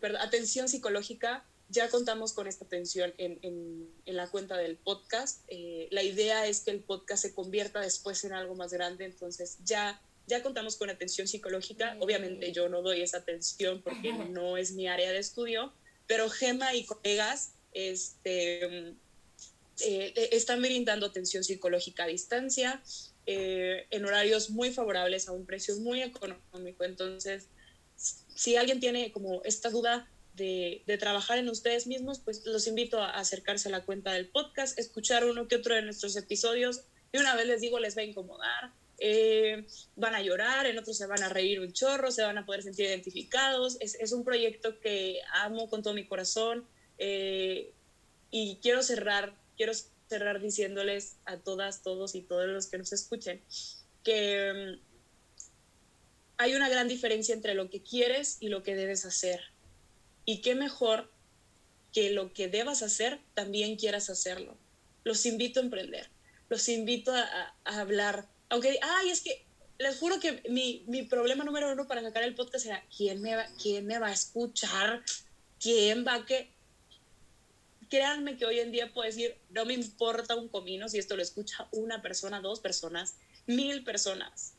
perdón, 0.00 0.20
atención 0.20 0.68
psicológica, 0.68 1.44
ya 1.68 1.88
contamos 1.88 2.32
con 2.32 2.46
esta 2.46 2.64
atención 2.64 3.14
en, 3.18 3.38
en, 3.42 3.88
en 4.06 4.16
la 4.16 4.28
cuenta 4.28 4.56
del 4.56 4.76
podcast. 4.76 5.42
Eh, 5.48 5.88
la 5.90 6.02
idea 6.02 6.46
es 6.46 6.60
que 6.60 6.70
el 6.70 6.80
podcast 6.80 7.22
se 7.22 7.34
convierta 7.34 7.80
después 7.80 8.22
en 8.24 8.32
algo 8.32 8.54
más 8.54 8.72
grande, 8.72 9.04
entonces 9.04 9.58
ya 9.64 10.00
ya 10.26 10.42
contamos 10.42 10.76
con 10.76 10.90
atención 10.90 11.28
psicológica. 11.28 11.96
Obviamente 12.00 12.52
yo 12.52 12.68
no 12.68 12.82
doy 12.82 13.02
esa 13.02 13.18
atención 13.18 13.82
porque 13.82 14.12
no 14.12 14.56
es 14.56 14.72
mi 14.72 14.88
área 14.88 15.12
de 15.12 15.18
estudio, 15.18 15.72
pero 16.06 16.30
Gema 16.30 16.74
y 16.74 16.84
colegas 16.84 17.52
este, 17.72 18.94
eh, 19.80 20.28
están 20.32 20.62
brindando 20.62 21.06
atención 21.06 21.44
psicológica 21.44 22.04
a 22.04 22.06
distancia 22.06 22.82
eh, 23.26 23.86
en 23.90 24.04
horarios 24.04 24.50
muy 24.50 24.70
favorables 24.72 25.28
a 25.28 25.32
un 25.32 25.46
precio 25.46 25.76
muy 25.80 26.02
económico. 26.02 26.84
Entonces, 26.84 27.48
si 27.96 28.56
alguien 28.56 28.80
tiene 28.80 29.12
como 29.12 29.42
esta 29.44 29.70
duda 29.70 30.08
de, 30.34 30.82
de, 30.86 30.98
trabajar 30.98 31.38
en 31.38 31.48
ustedes 31.48 31.86
mismos, 31.86 32.18
pues 32.18 32.44
los 32.44 32.66
invito 32.66 33.00
a 33.00 33.10
acercarse 33.10 33.68
a 33.68 33.72
la 33.72 33.84
cuenta 33.84 34.12
del 34.12 34.28
podcast, 34.28 34.78
escuchar 34.78 35.24
uno 35.24 35.48
que 35.48 35.56
otro 35.56 35.74
de 35.74 35.82
nuestros 35.82 36.16
episodios. 36.16 36.82
Y 37.12 37.18
una 37.18 37.36
vez 37.36 37.46
les 37.46 37.60
digo, 37.60 37.78
les 37.78 37.96
va 37.96 38.02
a 38.02 38.04
incomodar, 38.04 38.72
eh, 38.98 39.66
van 39.96 40.14
a 40.14 40.22
llorar, 40.22 40.66
en 40.66 40.78
otros 40.78 40.96
se 40.96 41.06
van 41.06 41.22
a 41.22 41.28
reír 41.28 41.60
un 41.60 41.72
chorro, 41.72 42.10
se 42.10 42.22
van 42.22 42.38
a 42.38 42.46
poder 42.46 42.62
sentir 42.62 42.86
identificados. 42.86 43.76
Es, 43.80 43.94
es 43.96 44.12
un 44.12 44.24
proyecto 44.24 44.78
que 44.80 45.20
amo 45.32 45.68
con 45.68 45.82
todo 45.82 45.94
mi 45.94 46.06
corazón 46.06 46.66
eh, 46.98 47.72
y 48.30 48.58
quiero 48.62 48.82
cerrar, 48.82 49.34
quiero 49.56 49.72
cerrar 50.08 50.40
diciéndoles 50.40 51.16
a 51.24 51.38
todas, 51.38 51.82
todos 51.82 52.14
y 52.14 52.22
todos 52.22 52.46
los 52.46 52.66
que 52.66 52.78
nos 52.78 52.92
escuchen 52.92 53.42
que 54.04 54.52
um, 54.52 54.80
hay 56.36 56.54
una 56.54 56.68
gran 56.68 56.86
diferencia 56.86 57.34
entre 57.34 57.54
lo 57.54 57.70
que 57.70 57.82
quieres 57.82 58.36
y 58.40 58.48
lo 58.48 58.62
que 58.62 58.76
debes 58.76 59.04
hacer. 59.04 59.40
Y 60.24 60.42
qué 60.42 60.54
mejor 60.54 61.10
que 61.92 62.10
lo 62.10 62.32
que 62.32 62.48
debas 62.48 62.82
hacer 62.82 63.20
también 63.34 63.76
quieras 63.76 64.10
hacerlo. 64.10 64.56
Los 65.04 65.26
invito 65.26 65.60
a 65.60 65.62
emprender, 65.62 66.08
los 66.48 66.68
invito 66.68 67.12
a, 67.12 67.54
a, 67.64 67.80
hablar 67.80 68.28
aunque, 68.54 68.78
ay, 68.80 69.10
es 69.10 69.20
que 69.20 69.44
les 69.78 69.98
juro 69.98 70.20
que 70.20 70.40
mi, 70.48 70.84
mi, 70.86 71.02
problema 71.02 71.42
número 71.42 71.72
uno 71.72 71.88
para 71.88 72.02
sacar 72.02 72.22
el 72.22 72.36
podcast 72.36 72.66
era, 72.66 72.84
¿quién 72.96 73.20
me 73.20 73.34
va, 73.34 73.46
quién 73.60 73.84
me 73.84 73.98
va 73.98 74.08
a 74.08 74.12
escuchar? 74.12 75.02
¿Quién 75.60 76.06
va 76.06 76.14
a 76.14 76.24
que...? 76.24 76.48
Créanme 77.90 78.36
que 78.36 78.46
hoy 78.46 78.60
en 78.60 78.70
día 78.70 78.92
puedo 78.92 79.06
decir, 79.06 79.36
no 79.50 79.64
me 79.64 79.74
importa 79.74 80.36
un 80.36 80.48
comino 80.48 80.88
si 80.88 80.98
esto 80.98 81.16
lo 81.16 81.22
escucha 81.22 81.68
una 81.72 82.00
persona, 82.00 82.40
dos 82.40 82.60
personas, 82.60 83.16
mil 83.46 83.82
personas. 83.82 84.52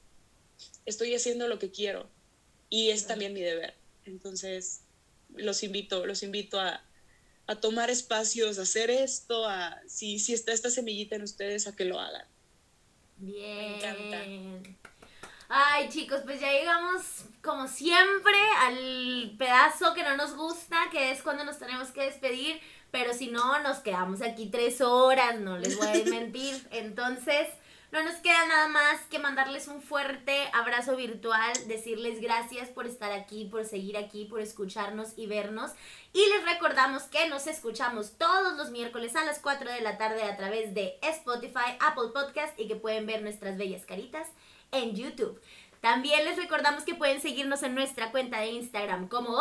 Estoy 0.86 1.16
haciendo 1.16 1.48
lo 1.48 1.58
que 1.58 1.72
quiero 1.72 2.10
y 2.70 2.90
es 2.90 3.08
también 3.08 3.34
mi 3.34 3.42
deber. 3.42 3.76
Entonces, 4.06 4.82
los 5.34 5.64
invito, 5.64 6.06
los 6.06 6.22
invito 6.22 6.60
a, 6.60 6.84
a 7.48 7.56
tomar 7.62 7.90
espacios, 7.90 8.60
a 8.60 8.64
hacer 8.64 8.90
esto, 8.90 9.48
a, 9.48 9.82
si, 9.88 10.20
si 10.20 10.34
está 10.34 10.52
esta 10.52 10.70
semillita 10.70 11.16
en 11.16 11.24
ustedes, 11.24 11.68
a 11.68 11.76
que 11.78 11.86
lo 11.86 11.98
hagan. 11.98 12.28
Bien. 13.18 13.80
Me 13.80 14.56
encanta. 14.56 14.70
Ay, 15.48 15.90
chicos, 15.90 16.22
pues 16.26 16.42
ya 16.42 16.52
llegamos, 16.52 17.26
como 17.44 17.68
siempre, 17.68 18.36
al 18.62 19.36
pedazo 19.38 19.94
que 19.94 20.04
no 20.04 20.18
nos 20.18 20.36
gusta, 20.36 20.78
que 20.92 21.12
es 21.12 21.22
cuando 21.22 21.44
nos 21.44 21.60
tenemos 21.60 21.90
que 21.90 22.02
despedir. 22.02 22.60
Pero 22.92 23.14
si 23.14 23.28
no, 23.28 23.60
nos 23.60 23.80
quedamos 23.80 24.22
aquí 24.22 24.48
tres 24.50 24.82
horas, 24.82 25.40
no 25.40 25.58
les 25.58 25.78
voy 25.78 25.88
a 25.88 26.06
mentir. 26.10 26.68
Entonces, 26.72 27.48
no 27.96 28.04
nos 28.04 28.16
queda 28.16 28.46
nada 28.48 28.68
más 28.68 29.00
que 29.10 29.20
mandarles 29.20 29.70
un 29.70 29.82
fuerte 29.82 30.50
abrazo 30.52 30.98
virtual, 30.98 31.54
decirles 31.68 32.20
gracias 32.20 32.68
por 32.68 32.88
estar 32.88 33.14
aquí, 33.14 33.46
por 33.46 33.64
seguir 33.64 33.96
aquí, 33.96 34.26
por 34.26 34.42
escucharnos 34.42 35.14
y 35.16 35.28
vernos. 35.28 35.72
Y 36.12 36.20
les 36.28 36.44
recordamos 36.44 37.04
que 37.04 37.30
nos 37.30 37.48
escuchamos 37.48 38.18
todos 38.18 38.58
los 38.58 38.72
miércoles 38.72 39.16
a 39.16 39.24
las 39.24 39.40
4 39.40 39.72
de 39.72 39.80
la 39.80 39.98
tarde 39.98 40.24
a 40.24 40.36
través 40.36 40.74
de 40.74 41.00
Spotify, 41.04 41.78
Apple 41.80 42.10
Podcast 42.14 42.60
y 42.60 42.68
que 42.68 42.76
pueden 42.76 43.06
ver 43.06 43.22
nuestras 43.22 43.58
bellas 43.58 43.86
caritas 43.86 44.28
en 44.74 44.94
YouTube. 44.94 45.42
También 45.80 46.26
les 46.26 46.36
recordamos 46.36 46.84
que 46.84 46.96
pueden 46.96 47.22
seguirnos 47.22 47.64
en 47.64 47.76
nuestra 47.76 48.12
cuenta 48.12 48.42
de 48.42 48.48
Instagram 48.48 49.08
como 49.08 49.40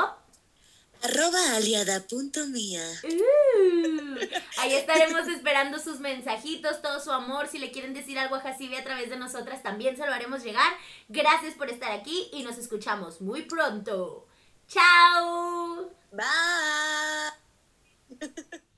arroba 1.05 1.56
aliada.mía. 1.56 2.82
Uh, 3.05 4.18
ahí 4.59 4.74
estaremos 4.74 5.28
esperando 5.36 5.78
sus 5.78 6.01
mensajitos, 6.01 6.82
todo 6.82 7.01
su 7.01 7.12
amor. 7.12 7.48
Si 7.48 7.59
le 7.59 7.70
quieren 7.70 7.94
decir 7.94 8.18
algo 8.18 8.36
a 8.36 8.40
Jacibe 8.40 8.78
a 8.78 8.85
través 8.85 9.10
de 9.10 9.16
nosotras, 9.16 9.62
también 9.62 9.97
se 9.97 10.06
lo 10.06 10.12
haremos 10.12 10.43
llegar. 10.43 10.72
Gracias 11.09 11.55
por 11.55 11.70
estar 11.70 11.93
aquí 11.93 12.28
y 12.32 12.43
nos 12.43 12.59
escuchamos 12.59 13.20
muy 13.20 13.43
pronto. 13.43 14.26
¡Chao! 14.66 15.90
Bye. 16.10 16.24